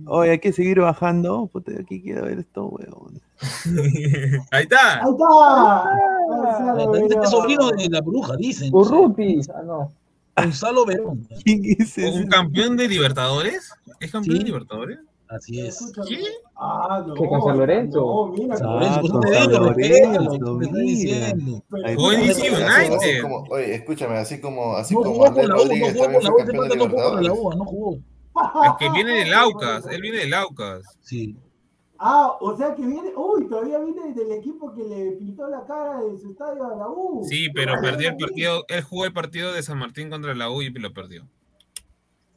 Oye, 0.08 0.32
hay 0.32 0.40
que 0.40 0.54
seguir 0.54 0.80
bajando. 0.80 1.48
Puta, 1.48 1.74
aquí 1.80 2.02
quiero 2.02 2.26
ver 2.26 2.40
esto, 2.40 2.68
weón. 2.68 3.20
Ahí 4.52 4.64
está. 4.64 5.04
Ahí 5.04 5.12
está. 5.12 5.84
Es 7.24 7.30
sobrino 7.30 7.70
de 7.72 7.90
la 7.90 8.02
bruja, 8.02 8.36
dicen. 8.38 8.70
Urruti. 8.74 9.42
Ah, 9.54 9.62
no. 9.66 9.92
Gonzalo 10.42 10.86
Verón. 10.86 11.28
¿Quién 11.44 11.62
es 11.80 11.98
¿Un 11.98 12.28
campeón 12.28 12.78
de 12.78 12.88
Libertadores? 12.88 13.72
¿Es 14.00 14.12
campeón 14.12 14.38
Sí. 14.38 14.40
de 14.40 14.46
Libertadores? 14.46 15.00
Así 15.28 15.62
es. 15.62 15.92
¿Qué? 16.08 16.24
Ah, 16.56 17.04
no. 17.06 17.14
¿Qué, 17.14 17.28
con 17.28 17.42
San 17.44 17.58
Lorenzo? 17.60 18.00
No, 18.00 18.34
mira. 18.34 18.58
Lorenzo, 18.58 20.56
mira. 20.58 20.72
diciendo. 20.82 21.64
United. 21.86 23.22
como- 23.22 23.44
oye, 23.52 23.76
escúchame, 23.76 24.18
así 24.18 24.42
como, 24.42 24.76
así 24.76 24.96
No 24.96 25.02
como 25.02 25.14
jugó 25.14 25.26
con 25.26 25.30
Andrés 25.40 25.48
la 25.50 25.54
U, 25.54 25.58
no 25.58 25.64
Rodríguez 25.64 25.94
jugó 25.94 26.04
también 26.04 26.22
con 26.22 26.24
la 26.24 26.30
fue 26.32 26.34
U, 26.34 26.38
campeón 26.38 26.70
de 26.70 26.70
pata 26.70 26.76
no 26.76 26.90
jugó 26.90 27.04
con 27.04 27.16
la 27.16 27.22
Libertadores. 27.22 27.56
U, 27.56 27.58
no 27.58 27.66
jugó. 27.66 27.98
Es 28.66 28.72
que 28.80 28.90
viene 28.92 29.12
del 29.20 29.34
Aucas, 29.34 29.86
él 29.92 30.02
viene 30.02 30.18
del 30.20 30.34
Aucas. 30.34 30.84
Sí. 31.02 31.36
Ah, 32.02 32.38
o 32.40 32.56
sea 32.56 32.74
que 32.76 32.86
viene, 32.86 33.12
uy, 33.14 33.50
todavía 33.50 33.78
viene 33.80 34.14
del 34.14 34.32
equipo 34.32 34.74
que 34.74 34.84
le 34.86 35.12
pintó 35.18 35.50
la 35.50 35.66
cara 35.66 36.02
de 36.02 36.18
su 36.18 36.32
estadio 36.32 36.64
a 36.66 36.76
la 36.78 36.88
U. 36.88 37.26
Sí, 37.28 37.48
pero 37.54 37.74
perdió 37.82 38.10
el 38.12 38.16
partido, 38.18 38.64
él 38.70 38.82
jugó 38.84 39.04
el 39.06 39.12
partido 39.12 39.52
de 39.52 39.62
San 39.62 39.78
Martín 39.78 40.10
contra 40.10 40.34
la 40.34 40.50
U 40.50 40.62
y 40.62 40.70
lo 40.70 40.94
perdió. 40.94 41.28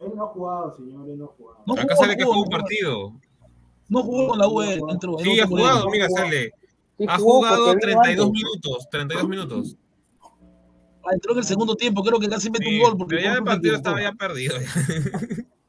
Él 0.00 0.12
no 0.16 0.24
ha 0.24 0.26
jugado, 0.26 0.76
señor, 0.76 1.08
él 1.08 1.16
no 1.16 1.26
ha 1.26 1.28
jugado. 1.28 1.62
No 1.64 1.74
Acá 1.74 1.82
jugó, 1.94 1.96
sale 1.96 2.16
que 2.16 2.24
jugó, 2.24 2.34
jugó 2.34 2.44
un 2.44 2.50
partido. 2.50 3.12
No 3.88 4.02
jugó 4.02 4.28
con 4.28 4.38
la 4.40 4.48
U, 4.48 4.62
él, 4.62 4.80
entró. 4.88 5.16
Sí, 5.18 5.38
ha 5.38 5.46
jugado, 5.46 5.90
mira, 5.90 6.08
sale. 6.10 6.52
Ha 7.06 7.18
jugado 7.18 7.66
porque 7.66 7.86
vino 7.86 8.00
32 8.02 8.26
antes. 8.26 8.42
minutos, 8.42 8.88
32 8.90 9.28
minutos. 9.28 9.76
Ah, 11.04 11.10
entró 11.12 11.32
en 11.32 11.38
el 11.38 11.44
segundo 11.44 11.76
tiempo, 11.76 12.02
creo 12.02 12.18
que 12.18 12.28
casi 12.28 12.50
mete 12.50 12.64
Sí, 12.64 12.76
un 12.76 12.82
gol. 12.82 12.98
Porque 12.98 13.16
pero 13.16 13.28
ya 13.28 13.34
el 13.34 13.44
partido 13.44 13.76
estaba 13.76 14.02
ya 14.02 14.12
perdido. 14.12 14.56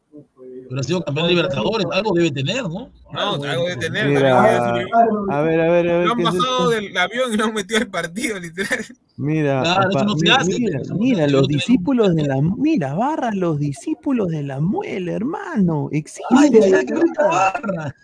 Pero 0.74 0.82
ha 0.82 0.84
sido 0.86 1.04
campeón 1.04 1.28
de 1.28 1.34
Libertadores, 1.36 1.86
algo 1.92 2.16
debe 2.16 2.32
tener, 2.32 2.64
¿no? 2.64 2.90
No, 3.14 3.44
algo 3.44 3.68
de 3.68 3.78
tener. 3.78 4.08
Mira, 4.08 4.40
a 4.40 5.42
ver, 5.44 5.62
a 5.62 5.70
ver, 5.70 5.88
a 5.92 5.98
ver. 6.00 6.08
Lo 6.08 6.14
han 6.14 6.18
¿qué 6.18 6.24
es 6.24 6.34
bajado 6.34 6.72
esto? 6.72 6.82
del 6.82 6.98
avión 6.98 7.32
y 7.32 7.38
lo 7.38 7.46
han 7.46 7.54
metido 7.54 7.80
al 7.80 7.88
partido, 7.90 8.40
literal. 8.40 8.86
Mira, 9.18 9.62
Claro, 9.62 9.90
no 9.92 10.14
hace, 10.36 10.60
mira, 10.60 10.80
mira, 10.96 11.28
los 11.28 11.48
discípulos 11.48 12.16
de 12.16 12.24
la, 12.24 12.42
mira, 12.42 12.96
barra, 12.96 13.32
los 13.34 13.60
discípulos 13.60 14.30
de 14.30 14.42
la 14.42 14.60
muela, 14.60 15.12
hermano, 15.12 15.90
existe. 15.92 16.26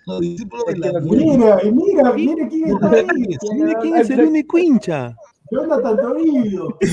Los 0.06 0.20
discípulos 0.20 0.66
de 0.68 0.78
la 0.78 0.91
los 0.91 1.04
Mira, 1.06 1.58
y 1.64 1.72
mira, 1.72 2.14
mira 2.14 2.48
quién 2.48 2.68
está 2.68 2.91
ahí. 2.91 3.04
Mira 3.56 3.80
quién 3.82 3.98
es 3.98 4.10
el 4.12 4.26
único 4.26 4.60
hincha. 4.60 5.16
Jonathan 5.50 5.98
Toribio. 5.98 6.78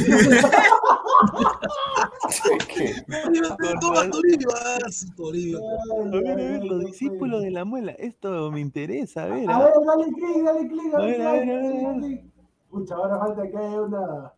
Toma, 3.80 4.10
Toribio. 4.10 4.48
A 4.50 6.16
ver, 6.16 6.30
a 6.30 6.34
ver, 6.34 6.64
los 6.64 6.84
discípulos 6.84 7.42
de 7.42 7.50
la 7.50 7.64
muela, 7.64 7.92
esto 7.92 8.50
me 8.50 8.60
interesa, 8.60 9.24
a 9.24 9.26
ver. 9.26 9.50
A 9.50 9.58
ver, 9.58 9.72
dale 9.86 10.12
clic, 10.12 10.44
dale 10.44 10.68
clic. 10.68 10.94
A 10.94 10.98
ver, 10.98 11.22
a 11.22 11.32
ver, 11.32 11.50
a 11.50 11.62
ver, 11.62 11.86
a 11.86 11.92
ver. 11.92 12.24
Pucha, 12.70 12.94
ahora 12.94 13.18
falta 13.18 13.42
que 13.48 13.56
haya 13.56 13.80
una. 13.80 13.98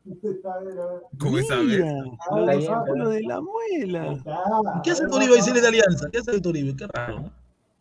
A 0.45 0.59
ver, 0.61 0.81
a 0.81 0.87
ver. 0.87 1.03
Del 1.25 2.49
está 2.61 2.85
círculo 2.85 3.09
de 3.11 3.23
la 3.23 3.41
muela. 3.41 4.81
¿Qué 4.85 4.91
hace 4.91 5.07
Toribio 5.09 5.35
ahí 5.35 5.43
si 5.43 5.53
de 5.53 5.67
Alianza? 5.67 6.09
¿Qué 6.11 6.19
hace 6.19 6.33
el 6.33 6.43
Toribio? 6.43 6.77
Qué 6.77 6.87
raro. 6.87 7.31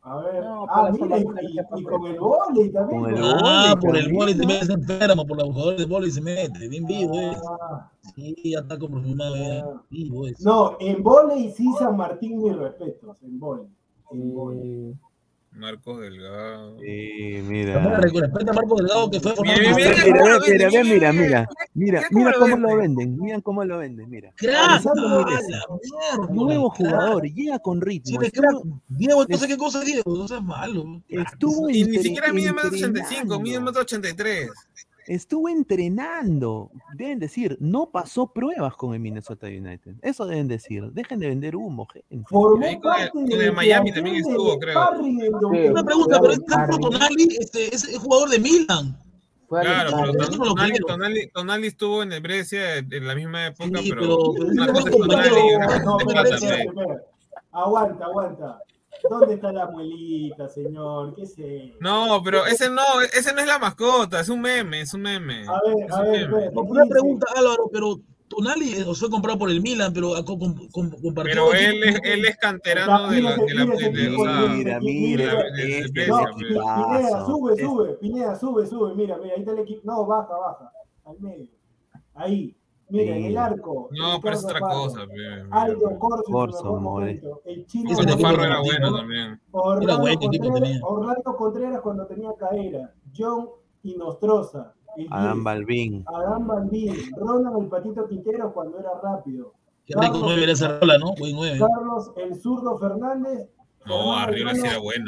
A 0.10 0.22
ver. 0.22 0.42
No, 0.44 0.66
ah, 0.70 0.90
mira, 0.94 1.18
y, 1.20 1.22
y- 1.22 1.84
con 1.84 2.06
el 2.06 2.18
vóley 2.20 2.72
también. 2.72 3.02
Con 3.02 3.14
el. 3.14 3.22
Ah, 3.24 3.76
por 3.80 3.98
el 3.98 4.14
vóley 4.14 4.38
también 4.38 4.66
se 4.66 4.74
enferma, 4.74 5.26
por 5.26 5.36
los 5.38 5.48
jugadores 5.48 5.80
de 5.80 5.86
vóley 5.86 6.12
se 6.12 6.22
mete. 6.22 6.70
Bien 6.70 6.86
vivo 6.86 7.20
es. 7.20 7.38
Ah, 7.62 7.92
Sí, 8.16 8.36
ya 8.46 8.60
está 8.60 8.80
confirmado 8.80 9.36
ya. 9.36 9.66
Vivo 9.90 10.26
es. 10.28 10.40
no, 10.40 10.78
en 10.80 11.04
vóley 11.04 11.52
sí 11.52 11.70
San 11.78 11.98
Martín, 11.98 12.42
mis 12.42 12.56
respetos. 12.56 13.18
En 13.22 13.38
vóley. 13.38 13.68
Eh, 14.14 14.94
Marcos 15.58 16.00
Delgado. 16.00 16.78
Sí, 16.80 17.42
mira. 17.44 18.00
Respeta 18.00 18.52
a 18.52 18.54
Marco 18.54 18.76
Delgado 18.78 19.10
que 19.10 19.20
fue. 19.20 19.34
Mira, 19.42 19.56
cómo 19.64 19.76
mira, 19.76 19.90
lo 19.90 20.40
mira, 20.40 20.70
venden, 20.70 20.88
mira, 20.88 21.14
mira, 21.14 21.14
mira, 21.14 21.50
mira, 21.74 22.02
cómo 22.10 22.20
mira 22.20 22.32
lo 22.32 22.40
cómo 22.40 22.68
lo 22.68 22.78
venden. 22.78 23.18
mira 23.18 23.42
cómo 23.42 23.66
lo 23.66 23.78
venden, 23.80 24.10
mira. 24.10 24.34
Nuevo 26.30 26.70
jugador, 26.70 27.24
llega 27.24 27.60
con 27.60 27.82
ritmo, 27.82 28.20
Diego, 28.88 29.26
sé 29.26 29.48
qué 29.48 29.58
cosa 29.58 29.84
Diego, 29.84 30.16
no 30.16 30.28
seas 30.28 30.44
malo. 30.44 31.02
estuvo 31.08 31.70
Y 31.70 31.84
ni 31.86 31.98
siquiera 32.00 32.32
mide 32.32 32.54
más 32.54 32.64
de 32.64 32.78
85, 32.78 33.04
entrenando. 33.22 33.40
mide 33.40 33.60
más 33.60 33.74
de 33.74 33.80
83. 33.82 34.50
Estuvo 35.08 35.50
entrenando. 35.50 36.70
Deben 36.96 37.20
decir, 37.20 37.58
no 37.60 37.90
pasó 37.90 38.32
pruebas 38.34 38.76
con 38.76 38.94
el 38.94 39.00
Minnesota 39.00 39.48
United. 39.48 39.96
Eso 40.02 40.26
deben 40.26 40.48
decir. 40.48 40.84
Dejen 40.92 41.20
de 41.20 41.28
vender 41.28 41.56
humo, 41.56 41.86
gente. 41.88 42.08
Ahí 42.10 42.24
con 42.24 42.64
el- 42.64 43.10
con 43.12 43.32
el 43.42 43.54
Miami 43.54 43.94
también 43.94 44.18
estuvo, 44.18 44.60
creo. 44.60 44.80
Sí. 45.02 45.68
Una 45.70 45.84
pregunta, 45.84 46.20
pero 46.20 46.34
este. 46.34 46.54
Tonali 46.82 47.38
este, 47.40 47.74
es, 47.74 47.98
jugador 47.98 48.30
de 48.30 48.40
Milan. 48.40 48.98
Claro, 49.50 49.92
pero 50.12 50.28
Tonali. 50.30 50.78
Tonali, 50.86 51.28
Tonali 51.30 51.68
estuvo 51.68 52.04
en 52.04 52.12
el 52.12 52.22
Brescia 52.22 52.78
en 52.80 53.08
la 53.08 53.16
misma 53.16 53.48
época, 53.48 53.80
Sí, 53.80 53.90
pero, 53.90 54.02
pero- 54.02 54.52
una 54.52 54.68
cosa 54.74 54.90
es 54.90 54.98
Tonali 54.98 55.30
y 55.30 55.56
una 55.56 55.68
cosa 55.68 56.36
es 56.58 56.68
Plata. 56.68 57.02
Aguanta, 57.54 58.06
aguanta. 58.06 58.60
¿Dónde 59.10 59.36
está 59.36 59.52
la 59.52 59.68
muelita, 59.70 60.48
señor? 60.50 61.14
¿Qué 61.16 61.26
sé? 61.26 61.74
No, 61.80 62.22
pero 62.24 62.46
ese 62.46 62.70
no, 62.70 62.82
ese 63.14 63.34
no 63.34 63.42
es 63.42 63.48
la 63.48 63.60
mascota, 63.60 64.20
es 64.20 64.30
un 64.30 64.42
meme, 64.42 64.82
es 64.82 64.94
un 64.94 65.02
meme. 65.02 65.46
A 65.48 65.62
ver, 65.66 65.86
Es 65.86 65.92
a 65.94 66.02
un 66.02 66.12
ver, 66.12 66.30
meme. 66.30 66.52
una 66.56 66.86
pregunta, 66.86 67.28
Álvaro, 67.36 67.70
pero 67.72 68.00
Tonali 68.28 68.74
eh, 68.74 68.86
fue 68.94 69.10
comprado 69.10 69.38
por 69.40 69.50
el 69.50 69.62
Milan, 69.62 69.94
pero 69.94 70.16
ah, 70.16 70.26
con- 70.26 70.38
con- 70.40 70.68
con- 70.70 70.90
compartió. 70.92 71.24
Pero 71.24 71.54
él 71.54 71.84
es, 71.84 72.00
él 72.04 72.26
es 72.26 72.38
canterano 72.38 73.10
de 73.12 73.22
la, 73.22 73.36
de 73.38 73.54
la, 73.54 73.66
Mira 73.66 73.78
o 74.76 74.80
Mira, 74.82 75.44
este. 75.58 76.06
Pineda, 76.06 77.26
sube, 77.26 77.56
sube, 77.58 77.94
Pineda, 78.02 78.36
sube, 78.36 78.66
sube, 78.66 78.96
mira, 78.96 79.18
mira, 79.18 79.36
ahí 79.36 79.40
está 79.42 79.52
el 79.54 79.60
equipo. 79.60 79.82
No, 79.84 80.06
baja, 80.06 80.34
baja. 80.36 80.72
Al 81.06 81.20
medio. 81.20 81.48
Ahí. 82.16 82.54
Mira, 82.90 83.18
en 83.18 83.26
el 83.26 83.38
arco. 83.38 83.90
No, 83.92 84.20
pero 84.22 84.36
es 84.36 84.46
otra 84.46 84.60
Parra. 84.60 84.74
cosa. 84.76 85.00
Aldo. 85.52 86.00
Corso, 86.00 86.24
Corso, 86.32 86.76
momento. 86.80 87.42
El 87.46 87.66
chino. 87.66 87.90
Parra 88.22 88.42
de 88.44 88.48
era 88.48 88.62
bueno 88.62 88.92
¿no? 88.92 88.98
también. 88.98 89.42
Orlando, 89.52 89.92
Era 89.92 90.02
buen 90.02 90.14
equipo 90.24 90.50
Contreras. 90.50 90.82
Orlando 90.84 91.36
Contreras 91.36 91.82
cuando 91.82 92.06
tenía 92.08 92.30
caera. 92.40 92.94
John 93.16 93.50
Inostroza. 93.84 94.74
10. 94.96 95.10
Balvin. 95.44 96.04
Adán 96.08 96.48
Balbín. 96.48 96.96
Ronald 97.18 97.62
el 97.62 97.70
Patito 97.70 98.08
Quintero 98.08 98.54
cuando 98.54 98.80
era 98.80 98.90
rápido. 99.04 99.54
Qué 99.86 99.94
rico 100.00 100.18
nueve 100.22 100.44
era 100.44 100.52
esa 100.54 100.80
rola, 100.80 100.98
¿no? 100.98 101.14
Buen 101.20 101.36
nueve. 101.36 101.60
Carlos 101.60 102.12
el 102.18 102.36
zurdo 102.42 102.78
Fernández. 102.80 103.50
No, 103.86 103.96
Germán 104.16 104.30
Arriola 104.30 104.56
sí 104.56 104.62
era 104.66 104.80
bueno. 104.80 105.06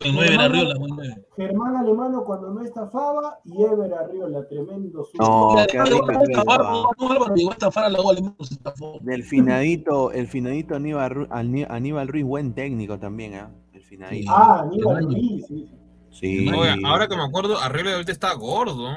Buen 0.00 0.14
nueve 0.14 0.34
era 0.34 0.48
Riola, 0.48 0.78
buen 0.78 0.96
nueve. 0.96 1.26
Germán 1.36 1.76
Alemano 1.76 2.24
cuando 2.24 2.50
no 2.52 2.60
estafaba 2.62 3.38
y 3.44 3.62
Ever 3.62 3.94
Arriola, 3.94 4.46
tremendo. 4.48 5.06
No, 5.18 5.56
qué 5.70 5.82
rico 5.84 6.10
a 6.10 6.18
que 6.18 6.32
estafar, 6.32 6.60
iba. 6.60 6.70
no, 6.70 6.90
no, 6.98 7.12
Álvaro, 7.12 7.34
llegó 7.34 7.50
a 7.50 7.52
estafar 7.54 7.84
a 7.84 7.88
la 7.88 8.00
gol, 8.02 8.16
se 8.40 8.54
estafó. 8.54 8.98
Del 9.00 9.24
finadito, 9.24 10.12
el 10.12 10.26
finadito 10.26 10.74
Aníbal, 10.74 11.28
Aníbal 11.30 12.08
Ruiz, 12.08 12.24
buen 12.24 12.54
técnico 12.54 12.98
también, 12.98 13.34
¿ah? 13.34 13.50
El 13.72 13.82
finadito. 13.82 14.30
Ah, 14.30 14.60
Aníbal. 14.62 15.04
Ruiz, 15.04 15.46
sí. 15.46 15.70
Sí. 16.10 16.48
Oye, 16.48 16.74
ahora 16.84 17.08
que 17.08 17.16
me 17.16 17.24
acuerdo, 17.24 17.58
Arriola 17.58 17.92
ahorita 17.94 18.12
está 18.12 18.34
gordo. 18.34 18.88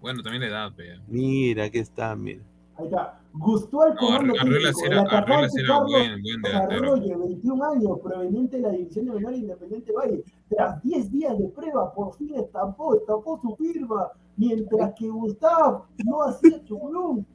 Bueno, 0.00 0.22
también 0.22 0.42
le 0.42 0.50
da, 0.50 0.70
pe. 0.70 1.00
Mira, 1.08 1.64
aquí 1.64 1.78
está, 1.78 2.14
mira. 2.14 2.42
Ahí 2.76 2.86
está. 2.86 3.20
Gustó 3.34 3.88
No, 3.88 3.96
comando 3.96 4.34
sí 4.34 4.40
el 4.46 4.92
era, 4.92 5.80
buen, 5.82 6.22
buen 6.22 6.42
delantero. 6.42 6.86
Arroyo, 6.86 7.18
21 7.18 7.64
años, 7.64 8.00
proveniente 8.00 8.56
de 8.56 8.62
la 8.62 8.70
División 8.70 9.06
de 9.06 9.12
Menor 9.12 9.34
Independiente 9.34 9.92
Valle. 9.92 10.24
Tras 10.48 10.82
10 10.82 11.10
días 11.10 11.38
de 11.38 11.48
prueba, 11.48 11.92
por 11.92 12.14
fin 12.14 12.34
estampó, 12.34 12.94
estampó 12.94 13.40
su 13.40 13.56
firma, 13.56 14.10
mientras 14.36 14.92
que 14.94 15.08
Gustavo 15.08 15.86
no 16.04 16.22
hacía 16.22 16.64
chuculón. 16.64 17.26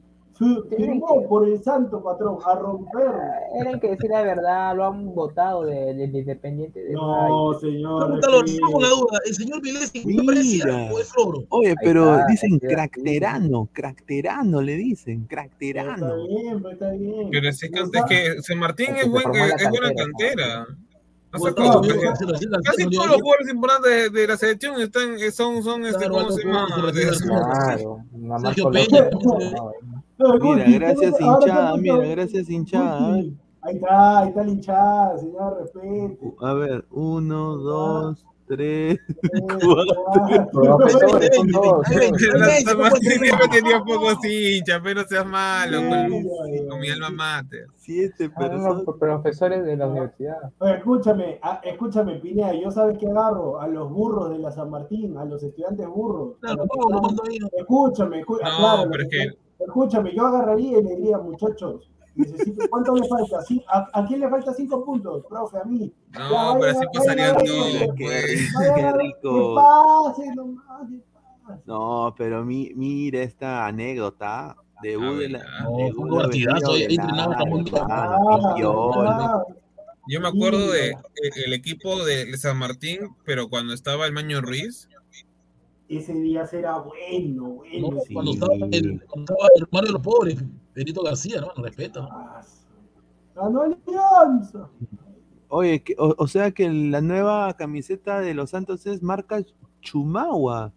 Firmó 0.70 1.28
por 1.28 1.46
el 1.46 1.62
santo 1.62 2.02
patrón, 2.02 2.38
a 2.46 2.54
romper. 2.54 3.10
Tienen 3.52 3.78
que 3.78 3.90
decir 3.90 4.08
la 4.10 4.22
verdad, 4.22 4.74
lo 4.74 4.86
han 4.86 5.14
votado 5.14 5.64
del 5.66 5.98
de, 5.98 6.18
Independiente 6.18 6.80
de 6.82 6.92
No, 6.94 7.52
señor. 7.60 8.04
Pregúntalo, 8.06 8.46
sí. 8.46 8.56
tengo 8.58 8.78
una 8.78 8.88
duda. 8.88 9.18
¿El 9.26 9.34
señor 9.34 9.60
Vilesi 9.60 10.02
Mira. 10.06 10.90
es? 10.92 11.12
Oye, 11.50 11.74
pero 11.82 12.14
está, 12.14 12.26
dicen 12.26 12.58
cracterano, 12.58 13.68
cracterano 13.72 14.62
le 14.62 14.76
dicen, 14.76 15.26
Pero 15.28 15.42
Está 15.42 15.56
cracterano. 15.58 16.26
bien, 16.26 16.62
pero 16.62 16.70
está 16.70 16.90
bien. 16.92 17.28
Pero 17.30 17.48
es, 17.48 17.60
que- 17.60 17.66
es 17.68 18.04
que 18.08 18.42
San 18.42 18.58
Martín 18.58 18.94
es, 18.96 19.02
se 19.02 19.08
buen, 19.10 19.22
formó 19.22 19.36
en 19.44 19.48
la 19.50 19.54
es 19.56 19.68
buena 19.68 19.92
cantera. 19.94 20.66
que 21.32 21.38
Casi 21.38 21.54
todos 22.90 23.06
de 23.06 23.12
los 23.12 23.20
jugadores 23.20 23.48
importantes 23.52 24.12
de, 24.12 24.20
de 24.20 24.26
la 24.26 24.36
selección 24.36 24.80
están, 24.80 25.18
son, 25.32 25.62
son 25.62 25.84
este, 25.84 25.98
Claro, 26.06 26.14
¿cómo 26.14 26.30
se 26.32 26.44
llama? 26.44 26.66
De- 26.92 27.12
Sergio 28.42 28.70
Peña, 28.70 29.08
Mira, 30.40 30.64
gracias 30.68 31.20
hinchada, 31.20 31.76
mira, 31.76 31.96
gracias 32.06 32.50
hinchada. 32.50 33.14
Ahí 33.62 33.74
está, 33.76 34.18
ahí 34.20 34.28
está 34.28 34.42
la 34.44 34.50
hinchada, 34.50 35.18
señor, 35.18 35.58
respete. 35.60 36.34
A 36.40 36.52
ver, 36.54 36.84
uno, 36.90 37.56
dos, 37.56 38.26
tres. 38.46 38.98
Siempre 41.86 42.32
menos. 42.38 43.48
tenía 43.50 43.80
pocos 43.84 44.24
hinchas, 44.24 44.80
pero 44.82 45.04
seas 45.04 45.26
malo 45.26 45.78
con, 46.68 46.80
mi 46.80 46.88
alma 46.90 47.10
mater. 47.10 47.66
Siete 47.76 48.30
Ah, 48.34 48.38
personas. 48.38 48.82
profesores 48.98 49.64
de 49.64 49.76
la 49.76 49.86
universidad. 49.88 50.36
Oye, 50.58 50.74
escúchame, 50.76 51.38
ah, 51.42 51.60
escúchame, 51.64 52.16
Pinea, 52.16 52.52
yo 52.54 52.70
sabes 52.70 52.98
que 52.98 53.06
agarro 53.06 53.60
a 53.60 53.68
los 53.68 53.90
burros 53.90 54.30
de 54.30 54.38
la 54.38 54.50
San 54.50 54.70
Martín, 54.70 55.16
a 55.16 55.24
los 55.24 55.42
estudiantes 55.42 55.86
burros. 55.88 56.34
Escúchame, 57.56 58.22
escú- 58.24 58.38
No, 58.42 58.56
claro, 58.58 58.88
pero 58.90 59.04
los 59.04 59.12
es 59.12 59.18
que- 59.32 59.49
escúchame, 59.66 60.14
yo 60.14 60.26
agarraría 60.26 60.78
y 60.78 60.82
le 60.82 60.96
diría, 60.96 61.18
muchachos, 61.18 61.90
necesito, 62.14 62.64
¿cuánto 62.70 62.94
le 62.94 63.06
falta? 63.08 63.40
Sí, 63.42 63.62
¿A, 63.68 63.86
a 63.92 64.06
quién 64.06 64.20
le 64.20 64.28
falta 64.28 64.52
cinco 64.54 64.84
puntos? 64.84 65.24
Profe, 65.28 65.58
a 65.58 65.64
mí. 65.64 65.92
Ya, 66.12 66.28
No, 66.28 66.58
vaya, 66.58 66.60
pero 66.60 66.78
así 66.80 66.98
vaya, 67.08 67.34
Qué 67.96 68.04
pues. 68.04 68.74
qué 68.74 68.92
rico. 68.92 69.54
pase 69.54 70.34
nomás, 70.34 70.64
pase. 71.46 71.60
No, 71.66 72.14
pero 72.16 72.44
mi, 72.44 72.72
mira 72.74 73.22
esta 73.22 73.66
anécdota. 73.66 74.56
De 74.82 74.94
ah. 74.94 74.98
No, 74.98 75.68
fue 75.94 76.04
un 76.04 76.10
de 76.10 76.16
partidazo, 76.16 76.74
entrenaba 76.76 77.36
Ah, 77.90 78.54
Pillol. 78.54 79.06
ah, 79.06 79.42
Yo 80.08 80.20
me 80.22 80.28
acuerdo 80.28 80.70
de 80.72 80.88
Mira. 80.88 81.00
eh, 81.22 81.30
el 81.46 81.52
equipo 81.52 82.02
de 82.04 82.34
San 82.38 82.56
Martín, 82.56 83.00
pero 83.26 83.48
cuando 83.50 83.74
estaba 83.74 84.06
el 84.06 84.12
Maño 84.12 84.40
Ruiz, 84.40 84.88
Ese 85.90 86.14
día 86.14 86.46
será 86.46 86.78
bueno, 86.78 87.44
bueno. 87.56 87.90
No, 87.90 87.98
ese 87.98 88.14
cuando, 88.14 88.32
Sí. 88.32 88.38
estaba 88.38 88.54
el, 88.54 89.04
cuando 89.06 89.32
estaba 89.34 89.48
el 89.56 89.66
Mario 89.72 89.86
de 89.88 89.92
los 89.94 90.02
Pobres, 90.02 90.44
Benito 90.74 91.02
García, 91.02 91.40
¿no? 91.40 91.62
Respeta. 91.62 92.08
Ganó 93.34 93.62
Alianza. 93.62 94.68
Oye, 95.48 95.82
que- 95.82 95.96
o, 95.98 96.14
o 96.16 96.26
sea 96.28 96.52
que 96.52 96.70
la 96.70 97.00
nueva 97.00 97.52
camiseta 97.54 98.20
de 98.20 98.34
los 98.34 98.50
Santos 98.50 98.86
es 98.86 99.02
marca 99.02 99.42
Chumagua. 99.80 100.72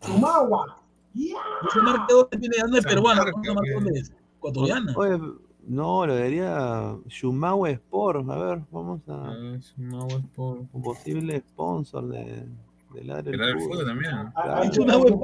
Chumagua. 0.00 0.78
Yeah. 1.14 1.36
Marca 1.84 2.06
dónde 2.10 2.38
tiene, 2.38 2.56
no 2.68 2.76
es 2.78 2.84
peruana, 2.84 3.22
marca 3.22 3.40
dónde 3.74 4.00
es? 4.00 4.12
Ecuatoriana. 4.38 4.92
Oye, 4.96 5.18
no, 5.64 6.06
lo 6.06 6.16
diría 6.16 6.96
Chumagua 7.06 7.70
Sport. 7.70 8.28
A 8.28 8.36
ver, 8.36 8.62
vamos 8.72 9.00
a. 9.08 9.28
ah, 9.30 9.54
es 9.56 9.74
un 9.78 9.94
agua 9.94 10.20
por 10.34 10.58
Un 10.72 10.82
posible 10.82 11.38
sponsor 11.46 12.08
de, 12.08 12.46
de 12.94 13.04
Ladre 13.04 13.32
el 13.34 13.40
el 13.40 13.86
también. 13.86 14.32
Que- 14.62 14.68
Es 14.68 14.78
una 14.78 14.96
web 14.98 15.18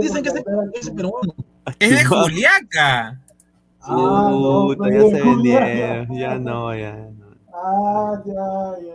Dicen 0.00 0.22
que 0.22 0.30
peruano. 0.92 1.34
De. 1.78 2.04
Juliaca. 2.04 3.20
Ah, 3.80 4.28
no, 4.30 4.66
Puta, 4.68 4.90
ya 4.90 5.00
se 5.02 5.22
vendieron. 5.22 6.14
Ya 6.16 6.38
no, 6.38 6.74
ya 6.76 6.96
no. 6.96 7.26
Ah, 7.52 8.22
ya, 8.24 8.34
ya. 8.84 8.94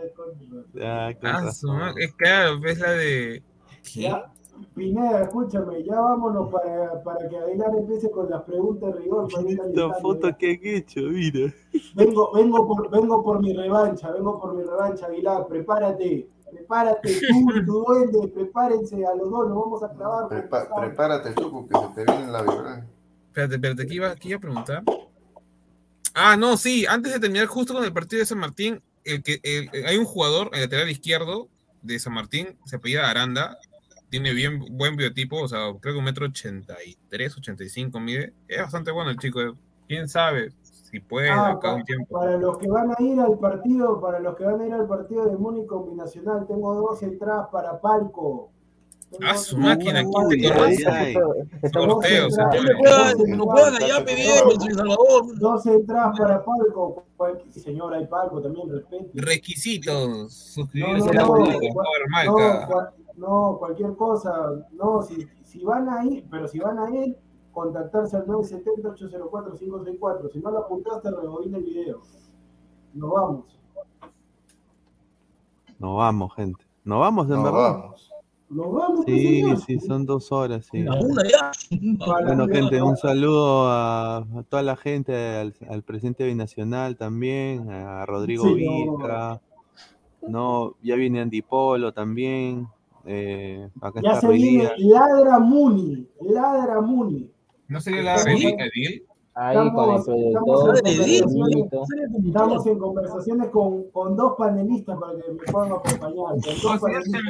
Ya, 0.74 1.18
con 1.18 1.30
Ah, 1.30 1.92
es 1.96 2.12
claro, 2.14 2.64
es 2.64 2.78
la 2.80 2.90
de. 2.92 3.42
¿Qué? 3.82 4.00
Ya, 4.02 4.32
Pineda, 4.74 5.22
escúchame, 5.24 5.84
ya 5.84 6.00
vámonos 6.00 6.48
para, 6.50 7.02
para 7.02 7.28
que 7.28 7.36
Aguilar 7.36 7.74
empiece 7.76 8.10
con 8.10 8.30
las 8.30 8.42
preguntas 8.42 8.94
de 8.94 9.00
rigor. 9.00 9.28
Esta 9.48 9.94
foto 10.00 10.28
ya. 10.30 10.36
que 10.36 10.50
han 10.52 10.58
hecho, 10.62 11.00
mira. 11.02 11.52
Vengo, 11.94 12.32
vengo, 12.32 12.66
por, 12.66 12.90
vengo 12.90 13.22
por 13.22 13.40
mi 13.42 13.52
revancha, 13.52 14.10
vengo 14.12 14.40
por 14.40 14.54
mi 14.54 14.62
revancha, 14.62 15.06
Aguilar, 15.06 15.46
prepárate, 15.48 16.28
prepárate 16.54 17.20
tú, 17.28 17.64
tu 17.66 17.84
duende, 17.84 18.28
prepárense 18.28 19.06
a 19.06 19.14
los 19.14 19.30
dos, 19.30 19.48
nos 19.48 19.58
vamos 19.58 19.82
a 19.82 19.92
clavar. 19.92 20.28
Prepa- 20.28 20.68
prepárate, 20.80 21.34
Chucu, 21.34 21.68
que 21.68 21.78
se 21.78 22.04
te 22.04 22.12
viene 22.12 22.30
la 22.32 22.42
vibra. 22.42 22.86
Espérate, 23.28 23.54
espérate, 23.56 23.86
¿qué 23.86 23.94
iba, 23.94 24.14
qué 24.16 24.28
iba 24.28 24.38
a 24.38 24.40
preguntar? 24.40 24.82
Ah, 26.14 26.36
no, 26.36 26.56
sí, 26.56 26.86
antes 26.86 27.12
de 27.12 27.20
terminar 27.20 27.46
justo 27.46 27.74
con 27.74 27.84
el 27.84 27.92
partido 27.92 28.20
de 28.20 28.26
San 28.26 28.38
Martín, 28.38 28.80
el 29.04 29.22
que, 29.22 29.40
el- 29.42 29.68
el- 29.72 29.86
hay 29.86 29.96
un 29.96 30.04
jugador, 30.04 30.50
el 30.52 30.60
lateral 30.60 30.88
izquierdo 30.88 31.48
de 31.82 31.98
San 31.98 32.14
Martín, 32.14 32.56
se 32.64 32.76
apellida 32.76 33.10
Aranda, 33.10 33.58
tiene 34.08 34.32
bien 34.32 34.64
buen 34.70 34.94
biotipo, 34.96 35.42
o 35.42 35.48
sea, 35.48 35.72
creo 35.80 35.94
que 35.94 35.98
un 35.98 36.04
metro 36.04 36.26
ochenta 36.26 36.76
y 36.86 36.96
tres, 37.08 37.36
ochenta 37.36 37.64
y 37.64 37.68
cinco 37.68 37.98
mide, 37.98 38.32
es 38.46 38.58
bastante 38.58 38.92
bueno 38.92 39.10
el 39.10 39.18
chico, 39.18 39.40
quién 39.88 40.08
sabe 40.08 40.52
si 40.94 41.00
puede 41.00 41.28
Ah, 41.28 41.48
acá 41.50 41.70
pa- 41.70 41.74
un 41.74 41.82
tiempo. 41.82 42.06
para 42.20 42.36
los 42.36 42.56
que 42.56 42.68
van 42.68 42.88
a 42.96 43.02
ir 43.02 43.18
al 43.18 43.36
partido, 43.36 44.00
para 44.00 44.20
los 44.20 44.36
que 44.36 44.44
van 44.44 44.60
a 44.60 44.66
ir 44.68 44.72
al 44.74 44.86
partido 44.86 45.26
de 45.26 45.36
Múnich 45.36 45.66
combinacional, 45.66 46.46
tengo 46.46 46.72
dos 46.72 47.02
entradas 47.02 47.48
para 47.50 47.80
palco. 47.80 48.50
Tengo 49.10 49.24
Ah, 49.28 49.36
su 49.36 49.58
máquina, 49.58 50.00
entradas 50.02 50.28
¿quién 50.28 50.40
te 50.40 50.48
para 50.48 50.60
conoce? 50.60 50.84
palco. 50.84 51.34
Sorteo, 51.72 52.30
señores. 52.30 52.76
Dos 55.40 55.66
entradas 55.66 56.16
para 56.18 56.44
palco. 56.44 57.02
Señor, 57.50 57.94
hay 57.94 58.06
palco 58.06 58.40
también, 58.40 58.70
respeto. 58.70 59.06
Requisitos, 59.14 60.32
suscribirse 60.32 61.06
no, 61.06 61.10
a 61.10 61.14
la 61.14 61.22
no, 62.24 62.92
no, 63.16 63.56
cualquier 63.58 63.94
cosa. 63.96 64.32
No, 64.72 65.02
si, 65.02 65.26
si 65.42 65.64
van 65.64 65.88
a 65.88 66.04
ir, 66.04 66.24
pero 66.30 66.46
si 66.46 66.60
van 66.60 66.78
a 66.78 66.88
ir, 66.90 67.16
contactarse 67.54 68.16
al 68.16 68.26
970-804-564. 68.26 70.32
Si 70.32 70.38
no 70.40 70.50
lo 70.50 70.58
apuntaste, 70.58 71.10
rebobina 71.10 71.58
el 71.58 71.64
video. 71.64 72.00
Nos 72.94 73.10
vamos. 73.12 73.58
Nos 75.78 75.96
vamos, 75.96 76.34
gente. 76.34 76.64
Nos 76.84 77.00
vamos, 77.00 77.26
en 77.26 77.32
Nos 77.34 77.44
verdad. 77.44 77.72
vamos. 77.80 78.10
Nos 78.50 78.72
vamos, 78.72 79.04
Sí, 79.06 79.42
sí, 79.66 79.80
son 79.80 80.04
dos 80.06 80.30
horas, 80.30 80.68
sí. 80.70 80.84
Bueno, 82.24 82.46
gente, 82.46 82.80
un 82.82 82.96
saludo 82.96 83.66
a, 83.68 84.18
a 84.18 84.42
toda 84.48 84.62
la 84.62 84.76
gente, 84.76 85.12
al, 85.16 85.54
al 85.68 85.82
presidente 85.82 86.24
binacional 86.26 86.96
también, 86.96 87.68
a 87.70 88.06
Rodrigo 88.06 88.44
Sí, 88.44 88.64
no. 88.86 88.96
Vizca. 88.98 89.40
No, 90.28 90.74
ya 90.82 90.94
viene 90.94 91.20
Andy 91.20 91.42
Polo 91.42 91.92
también. 91.92 92.68
eh, 93.06 93.68
acá 93.80 94.00
Ya 94.02 94.12
está 94.12 94.28
se 94.28 94.32
viene. 94.34 94.70
Ladra 94.78 95.38
Muni. 95.40 96.06
Ladra 96.20 96.80
Muni. 96.80 97.30
¿No 97.68 97.80
sería 97.80 98.02
la 98.02 98.18
Sí. 98.18 98.30
Edil? 98.46 99.04
Ahí 99.36 99.56
con 99.56 99.62
el 99.64 99.68
Estamos, 99.68 100.04
productor. 100.04 100.26
estamos, 100.26 100.38
en 100.38 100.44
conversaciones, 100.44 101.34
Benito. 101.34 101.82
estamos 102.28 102.66
en 102.66 102.78
conversaciones 102.78 103.48
con, 103.50 103.90
con 103.90 104.16
dos 104.16 104.34
panelistas 104.38 104.96
para 105.00 105.12
que 105.20 105.32
me 105.32 105.42
puedan 105.52 105.72
acompañar. 105.72 106.14
Con 106.14 106.40
dos 106.40 106.64
Ah, 106.70 106.76
sí, 106.76 106.80
panelistas. 106.80 107.20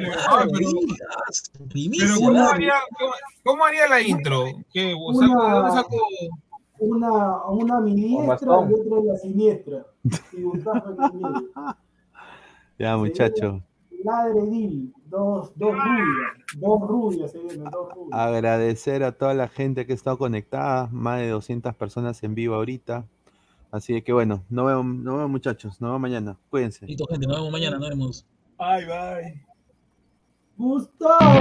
Pero- 1.55 1.69
Primicia, 1.71 2.07
Pero 2.07 2.21
¿cómo 2.27 2.41
haría, 2.47 2.73
cómo, 2.99 3.13
cómo 3.45 3.65
haría 3.65 3.89
la 3.89 4.03
intro? 4.03 4.45
¿Qué, 4.73 4.93
saco, 4.93 5.45
¿De 5.45 5.51
dónde 5.51 5.71
saco? 5.73 5.97
Una, 6.81 7.45
una 7.47 7.77
a 7.79 7.81
mi 7.81 7.95
diestra 7.95 8.27
bastón. 8.27 8.71
y 8.71 8.75
otra 8.75 9.01
la 9.13 9.17
siniestra. 9.17 9.87
Y. 10.33 10.45
Ya, 12.79 12.97
muchachos. 12.97 13.63
Ladredil, 14.05 14.93
dos, 15.15 15.53
dos 15.57 15.73
rubias, 15.73 16.33
dos 16.57 16.81
rubias 16.81 17.33
se 17.33 17.39
vienen, 17.39 17.65
dos 17.65 17.95
rubias. 17.95 18.19
Agradecer 18.19 19.05
a 19.05 19.13
toda 19.13 19.35
la 19.35 19.49
gente 19.49 19.87
que 19.87 19.93
ha 19.93 19.95
estado 19.95 20.19
conectada, 20.19 20.89
más 20.91 21.21
de 21.21 21.29
200 21.29 21.75
personas 21.77 22.23
en 22.23 22.35
vivo 22.35 22.55
ahorita. 22.55 23.07
Así 23.71 24.01
que 24.03 24.13
bueno, 24.13 24.45
nos 24.51 24.67
vemos, 24.67 24.85
nos 24.87 25.15
vemos 25.15 25.31
muchachos, 25.31 25.81
nos 25.81 25.91
vemos 25.91 26.01
mañana. 26.01 26.37
Cuídense. 26.51 26.87
Listo, 26.87 27.07
gente, 27.07 27.27
nos 27.27 27.37
vemos 27.37 27.53
mañana, 27.53 27.79
nos 27.79 27.89
vemos. 27.89 28.27
Bye, 28.59 28.87
bye. 28.87 29.45
Gustavo. 30.57 31.41